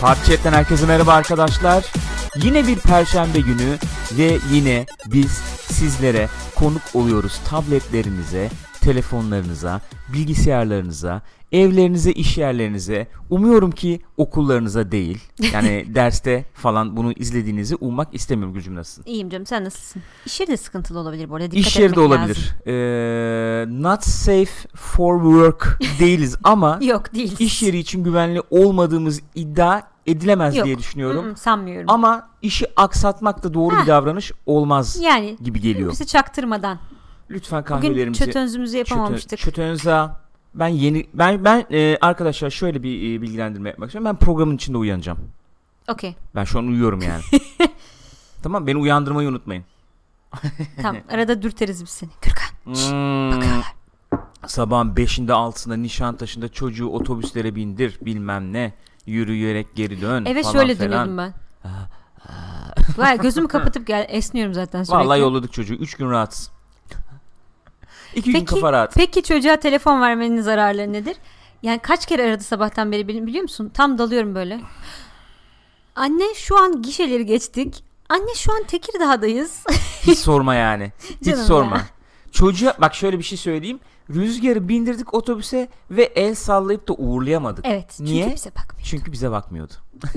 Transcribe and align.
Parçetten 0.00 0.52
herkese 0.52 0.86
merhaba 0.86 1.12
arkadaşlar. 1.12 1.84
Yine 2.36 2.66
bir 2.66 2.78
perşembe 2.78 3.40
günü 3.40 3.78
ve 4.12 4.38
yine 4.52 4.86
biz 5.06 5.30
sizlere 5.72 6.28
konuk 6.54 6.82
oluyoruz 6.94 7.40
tabletlerinize, 7.48 8.50
telefonlarınıza, 8.80 9.80
bilgisayarlarınıza, 10.12 11.22
evlerinize, 11.52 12.12
iş 12.12 12.38
yerlerinize. 12.38 13.06
Umuyorum 13.30 13.70
ki 13.70 14.00
okullarınıza 14.16 14.92
değil. 14.92 15.18
Yani 15.52 15.86
derste 15.94 16.44
falan 16.54 16.96
bunu 16.96 17.12
izlediğinizi 17.12 17.76
ummak 17.76 18.14
istemiyorum 18.14 18.54
gücüm 18.54 18.74
nasılsın? 18.74 19.04
İyiyim 19.10 19.30
canım 19.30 19.46
sen 19.46 19.64
nasılsın? 19.64 20.02
İş 20.26 20.40
yeri 20.40 20.50
de 20.50 20.56
sıkıntılı 20.56 20.98
olabilir 20.98 21.30
bu 21.30 21.34
arada. 21.36 21.50
Dikkat 21.50 21.66
İş 21.66 21.76
yeri 21.76 21.94
de 21.94 22.00
olabilir. 22.00 22.54
Ee, 22.66 23.66
not 23.82 24.04
safe 24.04 24.68
for 24.74 25.22
work 25.22 25.78
değiliz 26.00 26.36
ama. 26.44 26.78
Yok 26.82 27.14
değil. 27.14 27.36
iş 27.38 27.62
yeri 27.62 27.78
için 27.78 28.04
güvenli 28.04 28.42
olmadığımız 28.50 29.20
iddia 29.34 29.82
edilemez 30.06 30.56
Yok. 30.56 30.66
diye 30.66 30.78
düşünüyorum. 30.78 31.26
Mm, 31.28 31.36
sanmıyorum. 31.36 31.90
Ama 31.90 32.28
işi 32.42 32.66
aksatmak 32.76 33.42
da 33.42 33.54
doğru 33.54 33.76
Heh. 33.76 33.82
bir 33.82 33.86
davranış 33.86 34.32
olmaz 34.46 34.98
yani 35.02 35.36
gibi 35.42 35.60
geliyor. 35.60 35.90
bizi 35.90 36.06
çaktırmadan. 36.06 36.78
Lütfen 37.30 37.60
Bugün 37.62 37.80
kahvelerimizi 37.80 38.24
çötönzümüzü 38.24 38.76
yapamamıştık. 38.76 39.38
Çötönza 39.38 40.20
ben 40.54 40.68
yeni 40.68 41.06
ben 41.14 41.44
ben 41.44 41.66
e, 41.70 41.98
arkadaşlar 42.00 42.50
şöyle 42.50 42.82
bir 42.82 42.96
e, 43.18 43.22
bilgilendirme 43.22 43.68
yapmak 43.68 43.88
istiyorum. 43.88 44.04
Ben 44.06 44.16
programın 44.16 44.56
içinde 44.56 44.78
uyanacağım. 44.78 45.18
Okey 45.88 46.16
Ben 46.34 46.44
şu 46.44 46.58
an 46.58 46.66
uyuyorum 46.66 47.00
yani. 47.02 47.22
tamam 48.42 48.66
beni 48.66 48.76
uyandırmayı 48.76 49.28
unutmayın. 49.28 49.64
tamam 50.82 51.02
arada 51.10 51.42
dürteriz 51.42 51.82
biz 51.82 51.90
seni. 51.90 52.10
Gürkan 52.22 52.48
Hmm, 52.64 53.36
bakıyorlar. 53.36 53.66
sabahın 54.46 54.94
5'inde 54.94 55.30
6'sında 55.32 55.76
Nişantaşı'nda 55.82 56.48
çocuğu 56.48 56.88
otobüslere 56.88 57.54
bindir 57.54 57.98
bilmem 58.02 58.52
ne 58.52 58.72
yürüyerek 59.06 59.74
geri 59.76 60.00
dön 60.00 60.24
Evet 60.24 60.44
falan 60.44 60.52
şöyle 60.52 60.74
falan. 60.74 60.90
dönüyordum 60.90 61.18
ben. 61.18 61.34
Vay 62.98 63.18
gözümü 63.18 63.48
kapatıp 63.48 63.86
gel 63.86 64.06
esniyorum 64.08 64.54
zaten 64.54 64.82
sürekli. 64.82 65.04
Vallahi 65.04 65.20
yolladık 65.20 65.52
çocuğu 65.52 65.74
3 65.74 65.94
gün 65.94 66.10
rahatsız. 66.10 66.50
2 68.14 68.24
gün 68.24 68.32
Peki, 68.32 68.44
kafa 68.44 68.72
rahat. 68.72 68.94
peki 68.94 69.22
çocuğa 69.22 69.56
telefon 69.56 70.00
vermenin 70.00 70.40
zararları 70.40 70.92
nedir? 70.92 71.16
Yani 71.62 71.78
kaç 71.78 72.06
kere 72.06 72.22
aradı 72.28 72.42
sabahtan 72.44 72.92
beri 72.92 73.02
bili- 73.02 73.26
biliyor 73.26 73.42
musun? 73.42 73.70
Tam 73.74 73.98
dalıyorum 73.98 74.34
böyle. 74.34 74.60
Anne 75.96 76.34
şu 76.34 76.58
an 76.58 76.82
gişeleri 76.82 77.26
geçtik. 77.26 77.84
Anne 78.08 78.34
şu 78.34 78.52
an 78.52 78.64
Tekirdağ'dayız. 78.64 79.64
Hiç 80.06 80.18
sorma 80.18 80.54
yani. 80.54 80.92
Hiç 81.20 81.24
Canım 81.26 81.44
sorma. 81.44 81.76
ya. 81.76 81.82
Çocuğa 82.32 82.74
bak 82.80 82.94
şöyle 82.94 83.18
bir 83.18 83.22
şey 83.24 83.38
söyleyeyim. 83.38 83.80
Rüzgarı 84.10 84.68
bindirdik 84.68 85.14
otobüse 85.14 85.68
ve 85.90 86.02
el 86.02 86.34
sallayıp 86.34 86.88
da 86.88 86.92
uğurlayamadık. 86.92 87.64
evet. 87.66 87.94
Çünkü 87.96 88.12
Niye? 88.12 88.34
bize 88.34 88.50
bakmıyor. 88.50 88.84
Çünkü 88.86 89.12
bize 89.12 89.30
bakmıyordu. 89.30 89.72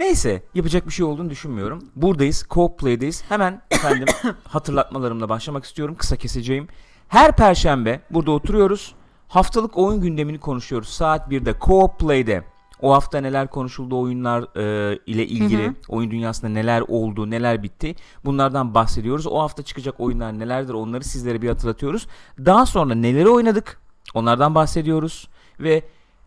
Neyse 0.00 0.42
yapacak 0.54 0.86
bir 0.86 0.92
şey 0.92 1.06
olduğunu 1.06 1.30
düşünmüyorum. 1.30 1.82
Buradayız. 1.96 2.46
Co-Play'deyiz. 2.50 3.24
Hemen 3.28 3.62
efendim 3.70 4.06
hatırlatmalarımla 4.48 5.28
başlamak 5.28 5.64
istiyorum. 5.64 5.94
Kısa 5.98 6.16
keseceğim. 6.16 6.68
Her 7.08 7.36
perşembe 7.36 8.00
burada 8.10 8.30
oturuyoruz. 8.30 8.94
Haftalık 9.28 9.78
oyun 9.78 10.00
gündemini 10.00 10.40
konuşuyoruz. 10.40 10.88
Saat 10.88 11.28
1'de 11.28 11.50
Co-Play'de. 11.50 12.42
O 12.82 12.92
hafta 12.92 13.20
neler 13.20 13.50
konuşuldu 13.50 14.00
oyunlar 14.00 14.56
e, 14.56 14.98
ile 15.06 15.26
ilgili, 15.26 15.64
Hı 15.64 15.70
hı. 15.70 15.74
oyun 15.88 16.10
dünyasında 16.10 16.50
neler 16.50 16.80
oldu, 16.80 17.30
neler 17.30 17.62
bitti. 17.62 17.94
Bunlardan 18.24 18.74
bahsediyoruz. 18.74 19.26
O 19.26 19.38
hafta 19.38 19.62
çıkacak 19.62 20.00
oyunlar 20.00 20.38
nelerdir 20.38 20.74
onları 20.74 21.04
sizlere 21.04 21.42
bir 21.42 21.48
hatırlatıyoruz. 21.48 22.06
Daha 22.38 22.66
sonra 22.66 22.94
neleri 22.94 23.28
oynadık 23.28 23.80
onlardan 24.14 24.54
bahsediyoruz. 24.54 25.28
Ve 25.60 25.82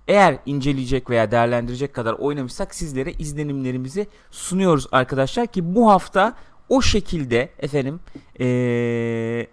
eğer 0.08 0.38
inceleyecek 0.46 1.10
veya 1.10 1.32
değerlendirecek 1.32 1.94
kadar 1.94 2.14
oynamışsak 2.14 2.76
sizlere 2.76 3.12
izlenimlerimizi 3.12 4.08
sunuyoruz 4.32 4.88
arkadaşlar 4.92 5.48
ki 5.48 5.76
bu 5.76 5.90
hafta 5.90 6.36
o 6.70 6.82
şekilde 6.82 7.50
efendim 7.60 8.00
eee, 8.40 9.48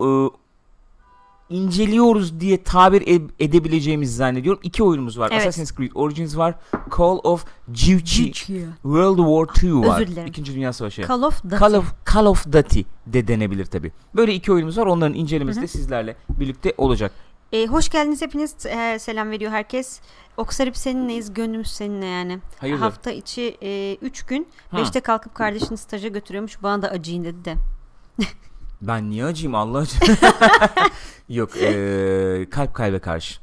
ıı, 0.00 0.30
inceliyoruz 1.50 2.40
diye 2.40 2.62
tabir 2.62 3.02
e- 3.06 3.44
edebileceğimizi 3.44 4.14
zannediyorum. 4.14 4.60
İki 4.62 4.82
oyunumuz 4.82 5.18
var. 5.18 5.28
Evet. 5.32 5.40
Assassin's 5.40 5.76
Creed 5.76 5.90
Origins 5.94 6.36
var. 6.36 6.54
Call 6.98 7.18
of 7.24 7.44
Duty 7.68 8.22
World 8.82 9.16
War 9.18 9.68
II 9.68 9.74
var. 9.88 10.00
Özür 10.00 10.06
dilerim. 10.12 10.28
İkinci 10.28 10.54
Dünya 10.54 10.72
Savaşı. 10.72 11.02
Call 11.08 11.22
of 11.22 11.44
Duty. 11.44 11.56
Call 11.56 11.74
of, 11.74 11.92
Call 12.14 12.26
of 12.26 12.46
Duty 12.52 12.80
de 13.06 13.28
denebilir 13.28 13.66
tabi. 13.66 13.92
Böyle 14.14 14.34
iki 14.34 14.52
oyunumuz 14.52 14.78
var. 14.78 14.86
Onların 14.86 15.14
incelemesi 15.14 15.62
de 15.62 15.66
sizlerle 15.66 16.16
birlikte 16.28 16.74
olacak. 16.78 17.12
Ee, 17.52 17.66
hoş 17.66 17.88
geldiniz 17.88 18.22
hepiniz. 18.22 18.66
Ee, 18.66 18.98
selam 19.00 19.30
veriyor 19.30 19.50
herkes. 19.52 20.00
Oksarip 20.36 20.76
seninleyiz. 20.76 21.34
Gönlümüz 21.34 21.70
seninle 21.70 22.06
yani. 22.06 22.38
Hayırdır? 22.58 22.80
Hafta 22.80 23.10
içi 23.10 23.56
3 24.02 24.22
gün. 24.26 24.48
Ha. 24.70 24.80
5'te 24.80 25.00
kalkıp 25.00 25.34
kardeşini 25.34 25.78
staja 25.78 26.08
götürüyormuş. 26.08 26.62
Bana 26.62 26.82
da 26.82 26.88
acıyın 26.88 27.24
dedi 27.24 27.44
de. 27.44 27.54
Ben 28.82 29.10
niye 29.10 29.24
acıyım 29.24 29.54
Allah 29.54 29.78
aşkına? 29.78 30.16
Yok 31.28 31.56
eee, 31.56 32.50
kalp 32.50 32.74
kalbe 32.74 32.98
karşı. 32.98 33.40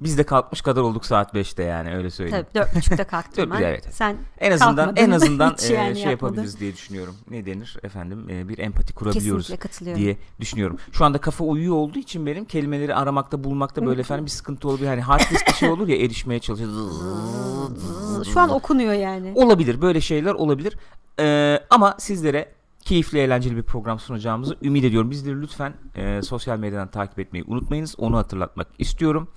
Biz 0.00 0.18
de 0.18 0.22
kalkmış 0.24 0.60
kadar 0.60 0.80
olduk 0.82 1.06
saat 1.06 1.34
5'te 1.34 1.62
yani 1.62 1.96
öyle 1.96 2.10
söyleyeyim. 2.10 2.46
Tabii 2.54 2.64
4.30'da 2.64 3.04
kalktım 3.06 3.50
ben. 3.50 3.62
evet. 3.62 3.88
Sen 3.90 4.16
En 4.38 4.52
azından 4.52 4.96
en 4.96 5.10
azından 5.10 5.52
Hiç 5.58 5.70
eee, 5.70 5.76
yani 5.76 5.94
şey 5.94 6.10
yapmadın. 6.10 6.10
yapabiliriz 6.10 6.60
diye 6.60 6.72
düşünüyorum. 6.72 7.14
Ne 7.30 7.46
denir 7.46 7.76
efendim? 7.82 8.28
Eee, 8.28 8.48
bir 8.48 8.58
empati 8.58 8.92
kurabiliyoruz 8.94 9.50
diye 9.94 10.16
düşünüyorum. 10.40 10.76
Şu 10.92 11.04
anda 11.04 11.18
kafa 11.18 11.44
uyuyor 11.44 11.74
olduğu 11.74 11.98
için 11.98 12.26
benim 12.26 12.44
kelimeleri 12.44 12.94
aramakta 12.94 13.44
bulmakta 13.44 13.86
böyle 13.86 14.00
efendim 14.00 14.24
bir 14.26 14.30
sıkıntı 14.30 14.68
olabilir. 14.68 14.86
Hani 14.88 15.00
hard 15.00 15.20
disk 15.30 15.46
bir 15.48 15.52
şey 15.52 15.68
olur 15.68 15.88
ya 15.88 15.96
erişmeye 15.96 16.40
çalışıyor. 16.40 16.70
Şu 18.32 18.40
an 18.40 18.50
okunuyor 18.50 18.92
yani. 18.92 19.32
Olabilir 19.34 19.82
böyle 19.82 20.00
şeyler 20.00 20.34
olabilir. 20.34 20.76
Ee, 21.20 21.60
ama 21.70 21.94
sizlere 21.98 22.52
keyifli 22.80 23.18
eğlenceli 23.18 23.56
bir 23.56 23.62
program 23.62 23.98
sunacağımızı 23.98 24.56
ümit 24.62 24.84
ediyorum. 24.84 25.10
Bizleri 25.10 25.42
lütfen 25.42 25.74
e, 25.94 26.22
sosyal 26.22 26.58
medyadan 26.58 26.88
takip 26.90 27.18
etmeyi 27.18 27.44
unutmayınız. 27.48 27.94
Onu 27.98 28.16
hatırlatmak 28.16 28.68
istiyorum. 28.78 29.28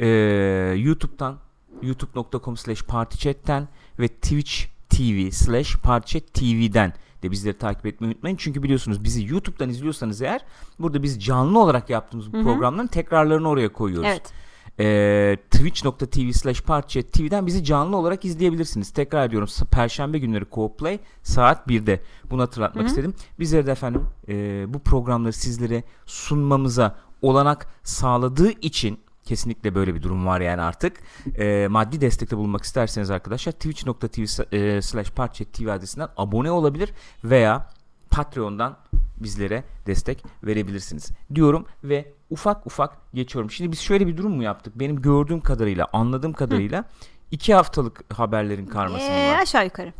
Ee, 0.00 0.74
YouTube'dan 0.76 1.36
youtube.com 1.82 2.56
slash 2.56 2.82
partychat'ten 2.82 3.68
ve 4.00 4.08
Twitch 4.08 4.52
TV 4.88 5.30
slash 5.30 5.76
partychat 5.76 6.34
TV'den 6.34 6.92
de 7.22 7.30
bizleri 7.30 7.58
takip 7.58 7.86
etmeyi 7.86 8.12
unutmayın. 8.12 8.36
Çünkü 8.36 8.62
biliyorsunuz 8.62 9.04
bizi 9.04 9.26
YouTube'dan 9.26 9.68
izliyorsanız 9.68 10.22
eğer 10.22 10.40
burada 10.78 11.02
biz 11.02 11.24
canlı 11.24 11.58
olarak 11.58 11.90
yaptığımız 11.90 12.32
bu 12.32 12.42
programların 12.42 12.86
tekrarlarını 12.86 13.48
oraya 13.48 13.72
koyuyoruz 13.72 14.08
Evet. 14.08 14.32
e, 14.80 15.36
twitch.tv 15.50 16.32
slash 16.32 16.60
parçachat 16.60 17.12
TV'den 17.12 17.46
bizi 17.46 17.64
canlı 17.64 17.96
olarak 17.96 18.24
izleyebilirsiniz. 18.24 18.90
Tekrar 18.90 19.26
ediyorum 19.26 19.48
Perşembe 19.70 20.18
günleri 20.18 20.44
co-play 20.44 20.98
saat 21.22 21.66
1'de. 21.66 22.02
Bunu 22.30 22.42
hatırlatmak 22.42 22.82
Hı 22.82 22.86
hı. 22.86 22.90
istedim. 22.90 23.14
Bizleri 23.38 23.66
de 23.66 23.72
efendim 23.72 24.06
e, 24.28 24.64
bu 24.68 24.78
programları 24.78 25.32
sizlere 25.32 25.84
sunmamıza 26.06 26.96
olanak 27.22 27.66
sağladığı 27.82 28.50
için 28.50 28.98
kesinlikle 29.26 29.74
böyle 29.74 29.94
bir 29.94 30.02
durum 30.02 30.26
var 30.26 30.40
yani 30.40 30.62
artık. 30.62 30.96
E, 31.38 31.66
maddi 31.70 32.00
destekte 32.00 32.36
bulunmak 32.36 32.62
isterseniz 32.62 33.10
arkadaşlar 33.10 33.52
twitch.tv 33.52 34.80
slash 34.80 35.10
parçachat 35.10 35.52
TV 35.54 35.68
adresinden 35.68 36.08
abone 36.16 36.50
olabilir 36.50 36.92
veya 37.24 37.68
Patreon'dan 38.10 38.76
bizlere 39.16 39.64
destek 39.86 40.24
verebilirsiniz 40.44 41.10
diyorum 41.34 41.66
ve 41.84 42.12
ufak 42.30 42.66
ufak 42.66 42.98
geçiyorum. 43.14 43.50
Şimdi 43.50 43.72
biz 43.72 43.80
şöyle 43.80 44.06
bir 44.06 44.16
durum 44.16 44.32
mu 44.36 44.42
yaptık? 44.42 44.78
Benim 44.78 45.02
gördüğüm 45.02 45.40
kadarıyla, 45.40 45.86
anladığım 45.92 46.32
kadarıyla 46.32 46.84
iki 47.30 47.54
haftalık 47.54 48.14
haberlerin 48.18 48.66
karması 48.66 49.04
Ee, 49.04 49.32
var? 49.32 49.38
aşağı 49.42 49.64
yukarı. 49.64 49.92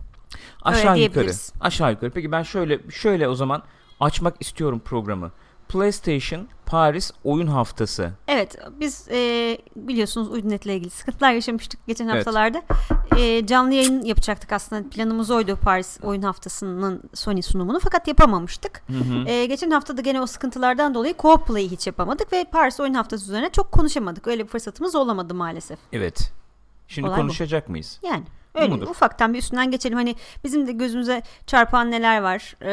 Aşağı 0.63 0.81
yukarı. 0.81 0.97
diyebiliriz. 0.97 1.53
Aşağı 1.61 1.91
yukarı. 1.91 2.11
Peki 2.11 2.33
ben 2.33 2.43
şöyle 2.43 2.91
şöyle 2.91 3.29
o 3.29 3.35
zaman 3.35 3.63
açmak 4.01 4.37
istiyorum 4.41 4.81
programı. 4.85 5.31
PlayStation 5.69 6.49
Paris 6.67 7.11
oyun 7.25 7.47
haftası. 7.47 8.11
Evet 8.29 8.59
biz 8.81 9.09
e, 9.11 9.59
biliyorsunuz 9.77 10.31
Uydunet'le 10.31 10.67
ilgili 10.67 10.91
sıkıntılar 10.91 11.33
yaşamıştık 11.33 11.87
geçen 11.87 12.09
Evet. 12.09 12.17
haftalarda. 12.17 12.63
E, 13.17 13.47
canlı 13.47 13.75
yayın 13.75 14.03
yapacaktık 14.05 14.53
aslında 14.53 14.89
planımız 14.91 15.31
oydu 15.31 15.59
Paris 15.63 15.99
oyun 16.03 16.23
haftasının 16.23 17.03
Sony 17.15 17.43
sunumunu 17.43 17.81
fakat 17.81 18.09
yapamamıştık. 18.09 18.83
Hı 18.87 18.93
hı. 18.99 19.29
E, 19.29 19.47
geçen 19.47 19.71
hafta 19.71 19.97
da 19.97 20.01
gene 20.01 20.21
o 20.21 20.27
sıkıntılardan 20.27 20.95
dolayı 20.95 21.15
co-play'i 21.15 21.71
hiç 21.71 21.87
yapamadık 21.87 22.33
ve 22.33 22.45
Paris 22.53 22.81
oyun 22.81 22.95
haftası 22.95 23.25
üzerine 23.25 23.51
çok 23.51 23.73
konuşamadık. 23.73 24.27
Öyle 24.27 24.45
bir 24.45 24.49
fırsatımız 24.49 24.95
olamadı 24.95 25.35
maalesef. 25.35 25.79
Evet. 25.93 26.33
Şimdi 26.89 27.09
Olay 27.09 27.19
bu. 27.19 27.21
konuşacak 27.23 27.69
mıyız? 27.69 28.01
Yani 28.03 28.25
öyle 28.63 28.75
mudur? 28.75 28.87
ufaktan 28.87 29.35
bir 29.35 29.39
üstünden 29.39 29.71
geçelim. 29.71 29.97
Hani 29.97 30.15
bizim 30.45 30.67
de 30.67 30.73
gözümüze 30.73 31.23
çarpan 31.47 31.91
neler 31.91 32.23
var, 32.23 32.57
e, 32.63 32.71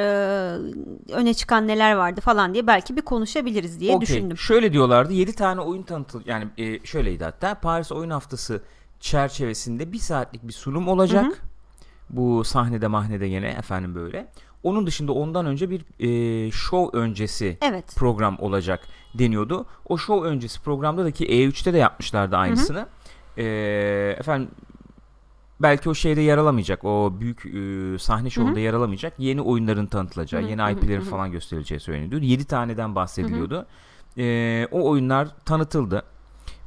öne 1.14 1.34
çıkan 1.34 1.68
neler 1.68 1.94
vardı 1.96 2.22
falan 2.22 2.54
diye 2.54 2.68
belki 2.68 2.96
bir 2.96 3.02
konuşabiliriz 3.02 3.80
diye 3.80 3.96
Okey. 3.96 4.08
düşündüm. 4.08 4.38
Şöyle 4.38 4.74
diyorlardı 4.74 5.14
7 5.14 5.34
tane 5.34 5.62
oyun 5.62 5.84
tanıtıl 5.84 6.22
yani 6.26 6.48
e, 6.58 6.86
şöyleydi 6.86 7.24
hatta 7.24 7.56
Paris 7.56 7.92
Oyun 7.92 8.10
Haftası 8.10 8.62
çerçevesinde 9.00 9.92
bir 9.92 10.00
saatlik 10.00 10.48
bir 10.48 10.54
sunum 10.54 10.88
olacak. 10.88 11.26
Hı 11.26 11.30
hı. 11.30 11.34
Bu 12.10 12.44
sahnede 12.44 12.88
mahnede 12.88 13.30
gene 13.30 13.48
efendim 13.48 13.96
böyle. 13.96 14.28
Onun 14.64 14.88
dışında 14.88 15.12
ondan 15.12 15.46
önce 15.46 15.70
bir 15.70 15.82
e, 16.00 16.52
show 16.52 16.98
öncesi 16.98 17.58
Evet. 17.62 17.96
program 17.96 18.40
olacak 18.40 18.80
deniyordu. 19.14 19.66
O 19.90 19.98
show 19.98 20.28
öncesi 20.30 20.62
programda 20.62 21.06
da 21.06 21.12
ki 21.12 21.26
E3'te 21.26 21.74
de 21.74 21.78
yapmışlardı 21.78 22.36
aynısını. 22.38 22.86
E, 23.38 23.44
efendim 24.20 24.50
belki 25.64 25.90
o 25.90 25.94
şeyde 25.94 26.22
yer 26.22 26.38
alamayacak. 26.38 26.86
O 26.86 27.14
büyük 27.20 27.46
e, 27.46 28.00
sahne 28.00 28.30
şovunda 28.30 28.60
yer 28.60 28.74
alamayacak. 28.74 29.14
Yeni 29.18 29.42
oyunların 29.42 29.86
tanıtılacağı, 29.86 30.42
yeni 30.42 30.72
IP'lerin 30.72 31.02
falan 31.02 31.32
gösterileceği 31.32 31.80
söyleniyordu. 31.80 32.26
7 32.26 32.46
taneden 32.46 32.96
bahsediliyordu. 32.96 33.66
E, 34.18 34.68
o 34.72 34.90
oyunlar 34.90 35.28
tanıtıldı. 35.46 36.04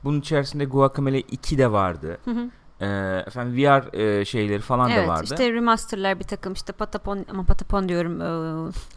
Bunun 0.05 0.21
içerisinde 0.21 0.65
Guacamelee 0.65 1.21
2 1.21 1.59
de 1.59 1.73
vardı. 1.73 2.19
Hı 2.25 2.31
hı. 2.31 2.51
E, 2.81 2.87
efendim 3.27 3.57
VR 3.57 3.95
e, 3.95 4.25
şeyleri 4.25 4.61
falan 4.61 4.91
evet 4.91 5.05
da 5.05 5.09
vardı. 5.09 5.25
işte 5.25 5.53
remasterlar 5.53 6.19
bir 6.19 6.25
takım 6.25 6.53
işte 6.53 6.73
Patapon 6.73 7.27
ama 7.31 7.43
Patapon 7.43 7.89
diyorum 7.89 8.21
e, 8.21 8.25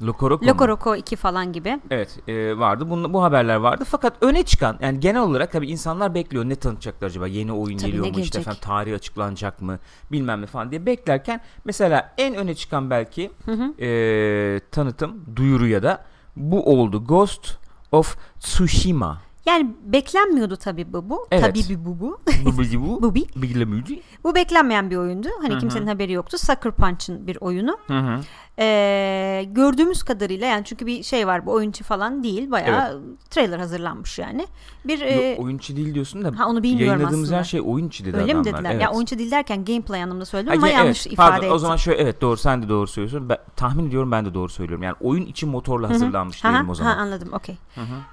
Lokoroko 0.02 0.68
Roco 0.68 0.96
2 0.96 1.16
falan 1.16 1.54
gibi. 1.54 1.80
Evet 1.92 2.20
e, 2.28 2.60
vardı. 2.60 2.90
Bunun, 2.90 3.14
bu 3.14 3.24
haberler 3.24 3.56
vardı. 3.56 3.84
Fakat 3.88 4.14
öne 4.22 4.44
çıkan 4.44 4.78
yani 4.82 5.00
genel 5.00 5.22
olarak 5.22 5.52
tabii 5.52 5.68
insanlar 5.68 6.16
bekliyor. 6.16 6.46
Ne 6.46 6.56
tanıtacaklar 6.56 7.08
acaba? 7.08 7.28
Yeni 7.28 7.52
oyun 7.52 7.78
Tabii, 7.78 7.92
geliyor 7.92 8.06
mu? 8.06 8.10
İşte 8.10 8.20
gelecek? 8.20 8.42
efendim 8.42 8.62
tarihi 8.62 8.96
açıklanacak 8.96 9.62
mı? 9.62 9.80
Bilmem 10.12 10.42
ne 10.42 10.46
falan 10.46 10.72
diye 10.72 10.86
beklerken 10.86 11.42
mesela 11.66 12.14
en 12.18 12.36
öne 12.36 12.56
çıkan 12.56 12.90
belki 12.90 13.32
Hı 13.46 13.52
hı. 13.52 13.84
e, 13.84 14.60
tanıtım 14.72 15.26
duyuru 15.36 15.68
ya 15.68 15.84
da 15.84 16.06
bu 16.36 16.80
oldu. 16.80 17.06
Ghost 17.06 17.58
of 17.92 18.18
Tsushima. 18.40 19.29
Yani 19.50 19.76
beklenmiyordu 19.84 20.58
tabii 20.58 20.94
bu 20.94 21.10
bu. 21.10 21.28
Evet. 21.32 21.44
Tabii 21.44 21.60
bir 21.70 21.86
bu 21.86 22.00
bu. 22.00 22.20
Bu 22.46 22.58
bu. 22.82 23.02
bu 24.24 24.36
beklenmeyen 24.36 24.90
bir 24.92 24.96
oyundu. 24.96 25.28
Hani 25.42 25.52
Hı 25.54 25.56
hı. 25.56 25.60
kimsenin 25.60 25.88
haberi 25.88 26.12
yoktu. 26.12 26.38
Sucker 26.38 26.72
Punch'ın 26.72 27.28
bir 27.28 27.38
oyunu. 27.42 27.78
Hı 27.88 28.00
hı. 28.00 28.20
Ee, 28.62 29.46
gördüğümüz 29.52 30.04
kadarıyla 30.04 30.48
yani 30.48 30.66
çünkü 30.66 30.86
bir 30.86 31.04
şey 31.04 31.28
var 31.28 31.46
bu 31.46 31.52
oyuncu 31.52 31.84
falan 31.84 32.24
değil. 32.24 32.52
Bayağı 32.52 33.02
trailer 33.30 33.60
hazırlanmış 33.60 34.20
yani. 34.20 34.48
Bir 34.86 35.02
e, 35.02 35.14
Yok, 35.14 35.40
oyuncu 35.40 35.76
değil 35.76 35.94
diyorsun 35.94 36.24
da 36.24 36.40
ha 36.40 36.48
onu 36.48 36.64
bilmiyorum 36.64 36.88
yayınladığımız 36.94 37.24
aslında. 37.28 37.40
her 37.40 37.44
şey 37.44 37.62
oyuncu 37.66 38.06
dedi 38.06 38.18
Öyle 38.18 38.34
mi 38.34 38.40
adamlar. 38.40 38.58
dediler? 38.60 38.72
Evet. 38.72 38.84
Ya 38.84 38.92
oyuncu 38.92 39.18
değil 39.18 39.32
derken 39.32 39.66
gameplay 39.66 40.04
anlamında 40.04 40.26
söyledim 40.26 40.52
Ha, 40.52 40.58
ama 40.58 40.70
ge- 40.70 40.74
yanlış 40.74 41.08
evet, 41.08 41.14
ifade 41.14 41.30
pardon, 41.30 41.44
ettim. 41.44 41.56
O 41.56 41.60
zaman 41.60 41.76
şöyle 41.76 42.02
evet 42.02 42.22
doğru 42.22 42.38
sen 42.38 42.64
de 42.64 42.70
doğru 42.70 42.88
söylüyorsun. 42.88 43.30
Ben, 43.30 43.38
tahmin 43.56 43.88
ediyorum 43.88 44.12
ben 44.12 44.26
de 44.26 44.34
doğru 44.34 44.50
söylüyorum. 44.50 44.84
Yani 44.84 44.96
oyun 45.02 45.26
için 45.26 45.50
motorla 45.50 45.90
hazırlanmış 45.90 46.44
Ha, 46.44 46.50
diyelim 46.50 46.70
o 46.70 46.76
zaman. 46.76 46.92
Ha, 46.92 46.98
anladım 47.02 47.34
okey. 47.34 47.56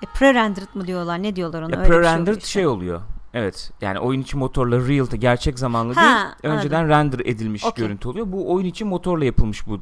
E, 0.02 0.06
pre-rendered 0.18 0.74
mı 0.74 0.86
diyorlar 0.86 1.22
ne 1.22 1.36
diyorlar 1.36 1.62
ona? 1.62 1.74
Ya 1.74 1.80
Öyle 1.80 1.88
bir 1.88 1.92
şey 2.04 2.12
pre-rendered 2.12 2.36
işte. 2.38 2.48
şey 2.50 2.66
oluyor. 2.66 3.00
Evet. 3.38 3.70
Yani 3.80 3.98
oyun 3.98 4.20
içi 4.20 4.36
motorla 4.36 4.88
real 4.88 5.06
gerçek 5.06 5.58
zamanlı 5.58 5.94
Ha, 5.94 6.34
değil. 6.42 6.54
Önceden 6.54 6.88
render 6.88 7.18
edilmiş 7.24 7.64
Okey. 7.64 7.84
görüntü 7.84 8.08
oluyor. 8.08 8.32
Bu 8.32 8.52
oyun 8.52 8.66
için 8.66 8.88
motorla 8.88 9.24
yapılmış 9.24 9.66
bu 9.66 9.74
e, 9.74 9.80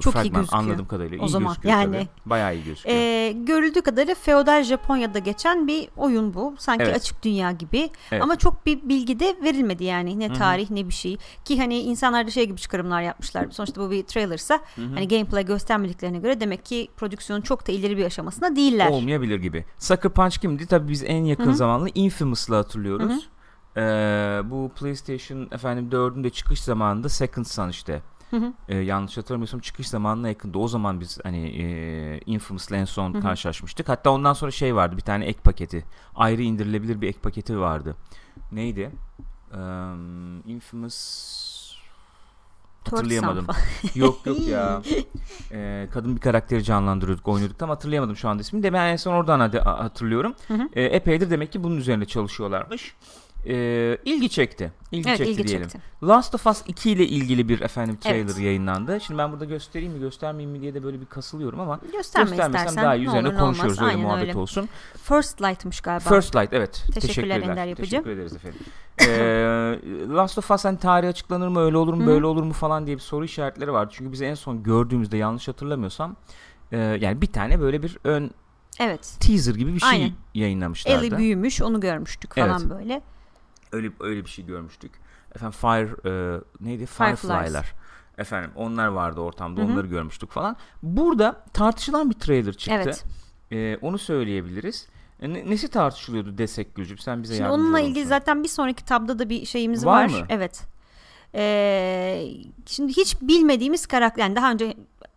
Çok 0.00 0.14
iyi 0.14 0.22
fragman 0.22 0.40
gözüküyor. 0.40 0.62
anladığım 0.62 0.86
kadarıyla. 0.86 1.24
O 1.24 1.26
iyi 1.26 1.30
zaman, 1.30 1.48
gözüküyor 1.48 1.74
yani. 1.74 1.96
tabii. 1.96 2.08
Bayağı 2.26 2.54
iyi 2.56 2.64
gözüküyor. 2.64 2.96
Ee, 2.96 3.32
görüldüğü 3.32 3.80
kadarıyla 3.82 4.14
feodal 4.14 4.62
Japonya'da 4.62 5.18
geçen 5.18 5.66
bir 5.68 5.88
oyun 5.96 6.34
bu. 6.34 6.54
Sanki 6.58 6.84
Evet. 6.84 6.96
açık 6.96 7.22
dünya 7.22 7.52
gibi. 7.52 7.90
Evet. 8.12 8.22
Ama 8.22 8.36
çok 8.36 8.66
bir 8.66 8.88
bilgi 8.88 9.20
de 9.20 9.36
verilmedi 9.42 9.84
yani. 9.84 10.18
Ne 10.18 10.32
tarih 10.32 10.70
ne 10.70 10.88
bir 10.88 10.94
şey. 10.94 11.16
Ki 11.44 11.58
hani 11.58 11.78
insanlar 11.80 12.26
da 12.26 12.30
şey 12.30 12.46
gibi 12.46 12.60
çıkarımlar 12.60 13.02
yapmışlar. 13.02 13.46
Sonuçta 13.50 13.80
bu 13.80 13.90
bir 13.90 14.02
trailersa 14.02 14.60
hani 14.76 15.08
gameplay 15.08 15.44
göstermediklerine 15.46 16.18
göre 16.18 16.40
demek 16.40 16.64
ki 16.64 16.88
prodüksiyonun 16.96 17.42
çok 17.42 17.68
da 17.68 17.72
ileri 17.72 17.96
bir 17.96 18.04
aşamasında 18.04 18.56
değiller. 18.56 18.90
Olmayabilir 18.90 19.38
gibi. 19.40 19.64
Sucker 19.78 20.12
Punch 20.12 20.38
kimdi? 20.38 20.66
Tabii 20.66 20.88
biz 20.92 21.02
en 21.06 21.24
yakın 21.24 21.46
Hı 21.46 21.50
hı. 21.50 21.54
zamanlı 21.54 21.88
Infamous'la 22.46 22.56
hatırlıyoruz. 22.58 23.28
Hı 23.74 23.80
hı. 23.80 23.80
Ee, 23.80 24.50
bu 24.50 24.70
PlayStation 24.80 25.48
efendim 25.52 25.88
4'ün 25.90 26.24
de 26.24 26.30
çıkış 26.30 26.60
zamanında 26.62 27.08
Second 27.08 27.46
Son 27.46 27.68
işte. 27.68 28.02
Hı 28.30 28.36
hı. 28.36 28.52
Ee, 28.68 28.76
yanlış 28.76 29.16
hatırlamıyorsam 29.16 29.60
çıkış 29.60 29.88
zamanına 29.88 30.28
yakındı. 30.28 30.58
O 30.58 30.68
zaman 30.68 31.00
biz 31.00 31.18
hani 31.22 31.62
e, 31.62 32.20
Infamous'la 32.26 32.76
en 32.76 32.84
son 32.84 33.14
Hı 33.14 33.18
hı. 33.18 33.22
karşılaşmıştık. 33.22 33.88
Hatta 33.88 34.10
ondan 34.10 34.32
sonra 34.32 34.50
şey 34.50 34.74
vardı 34.74 34.96
bir 34.96 35.02
tane 35.02 35.24
ek 35.24 35.38
paketi. 35.44 35.84
Ayrı 36.14 36.42
indirilebilir 36.42 37.00
bir 37.00 37.08
ek 37.08 37.18
paketi 37.20 37.58
vardı. 37.58 37.96
Neydi? 38.52 38.90
Ee, 39.52 39.58
Infamous 40.46 40.96
hatırlayamadım. 42.92 43.46
Yok 43.94 44.26
yok 44.26 44.48
ya. 44.48 44.82
Ee, 45.52 45.88
kadın 45.92 46.16
bir 46.16 46.20
karakteri 46.20 46.64
canlandırıyorduk, 46.64 47.28
oynuyorduk 47.28 47.62
ama 47.62 47.74
hatırlayamadım 47.74 48.16
şu 48.16 48.28
anda 48.28 48.40
ismini. 48.40 48.62
De 48.62 48.72
ben 48.72 48.86
en 48.86 48.96
son 48.96 49.12
oradan 49.12 49.40
hatırlıyorum. 49.64 50.34
Hı 50.48 50.54
hı. 50.54 50.68
Ee, 50.72 50.82
epeydir 50.82 51.30
demek 51.30 51.52
ki 51.52 51.64
bunun 51.64 51.76
üzerinde 51.76 52.04
çalışıyorlarmış. 52.04 52.94
Ee, 53.48 53.98
ilgi 54.04 54.28
çekti. 54.28 54.72
İlgi 54.92 55.08
Evet 55.08 55.18
çekti 55.18 55.32
ilgi 55.32 55.48
diyelim. 55.48 55.68
çekti. 55.68 55.88
Last 56.02 56.34
of 56.34 56.46
Us 56.46 56.62
2 56.66 56.90
ile 56.90 57.06
ilgili 57.06 57.48
bir 57.48 57.60
efendim 57.60 57.96
trailer 57.96 58.20
Evet. 58.24 58.38
yayınlandı. 58.38 59.00
Şimdi 59.00 59.18
ben 59.18 59.32
burada 59.32 59.44
göstereyim 59.44 59.92
mi 59.92 59.98
göstermeyeyim 60.00 60.50
mi 60.56 60.60
diye 60.62 60.74
de 60.74 60.82
böyle 60.82 61.00
bir 61.00 61.06
kasılıyorum 61.06 61.60
ama 61.60 61.80
Gösterme 61.92 62.28
göstermesem 62.30 62.66
istersen. 62.66 62.84
daha 62.84 62.94
iyi 62.96 63.04
ne 63.04 63.08
üzerine 63.08 63.28
olur 63.28 63.36
ne 63.36 63.42
olmaz. 63.42 63.56
konuşuyoruz 63.58 63.78
öyle 63.82 63.90
Aynen 63.90 64.02
muhabbet 64.02 64.28
öyle. 64.28 64.38
olsun. 64.38 64.68
First 65.02 65.42
Light'mış 65.42 65.80
galiba. 65.80 66.08
First 66.08 66.36
Light 66.36 66.52
evet. 66.52 66.72
Teşekkürler 66.94 67.00
Teşekkürler. 67.00 67.40
Ender 67.40 67.66
Yapıcı. 67.66 67.90
Teşekkür 67.90 68.10
ederiz 68.10 68.32
efendim. 68.36 68.58
Ee, 69.00 69.06
Last 70.14 70.38
of 70.38 70.50
Us 70.50 70.64
hani 70.64 70.78
tarih 70.78 71.08
açıklanır 71.08 71.48
mı 71.48 71.60
öyle 71.60 71.76
olur 71.76 71.94
mu 71.94 72.02
Hı. 72.02 72.06
böyle 72.06 72.26
olur 72.26 72.42
mu 72.42 72.52
falan 72.52 72.86
diye 72.86 72.96
bir 72.96 73.02
soru 73.02 73.24
işaretleri 73.24 73.72
vardı. 73.72 73.92
Çünkü 73.96 74.12
biz 74.12 74.22
en 74.22 74.34
son 74.34 74.62
gördüğümüzde 74.62 75.16
yanlış 75.16 75.48
hatırlamıyorsam 75.48 76.16
e, 76.72 76.76
yani 76.78 77.22
bir 77.22 77.26
tane 77.26 77.60
böyle 77.60 77.82
bir 77.82 77.98
ön 78.04 78.30
Evet. 78.80 79.16
teaser 79.20 79.54
gibi 79.54 79.74
bir 79.74 79.80
şey 79.80 79.88
Aynen. 79.88 80.10
yayınlamışlardı. 80.34 81.06
Ellie 81.06 81.18
büyümüş 81.18 81.62
onu 81.62 81.80
görmüştük 81.80 82.34
falan 82.34 82.60
Evet. 82.60 82.70
böyle. 82.70 83.02
Öyle 83.76 83.90
öyle 84.00 84.24
bir 84.24 84.30
şey 84.30 84.46
görmüştük. 84.46 84.92
Efendim 85.34 85.58
Fire 85.60 86.10
e, 86.10 86.40
neydi? 86.60 86.86
Fireflies. 86.86 87.20
Firefly'lar. 87.20 87.72
Efendim 88.18 88.50
onlar 88.56 88.86
vardı 88.86 89.20
ortamda 89.20 89.60
Hı 89.60 89.64
hı. 89.64 89.72
onları 89.72 89.86
görmüştük 89.86 90.30
falan. 90.30 90.56
Burada 90.82 91.44
tartışılan 91.52 92.10
bir 92.10 92.14
trailer 92.14 92.52
çıktı. 92.52 92.80
Evet. 92.84 93.04
E, 93.52 93.76
onu 93.86 93.98
söyleyebiliriz. 93.98 94.86
E, 95.20 95.32
ne- 95.32 95.50
nesi 95.50 95.68
tartışılıyordu 95.68 96.38
desek 96.38 96.74
Gülcüm 96.74 96.98
sen 96.98 97.22
bize 97.22 97.34
Şimdi 97.34 97.42
yardımcı 97.42 97.62
onunla 97.64 97.80
olur 97.80 97.88
ilgili 97.88 98.06
zaten 98.06 98.42
bir 98.42 98.48
sonraki 98.48 98.84
tabda 98.84 99.18
da 99.18 99.28
bir 99.30 99.46
şeyimiz 99.46 99.86
Var 99.86 100.04
var. 100.04 100.20
mı? 100.20 100.26
Evet. 100.28 100.62
Ee, 101.34 102.26
şimdi 102.66 102.92
hiç 102.92 103.20
bilmediğimiz 103.22 103.86
karakter 103.86 104.22
yani 104.22 104.36
daha 104.36 104.52
önce 104.52 104.74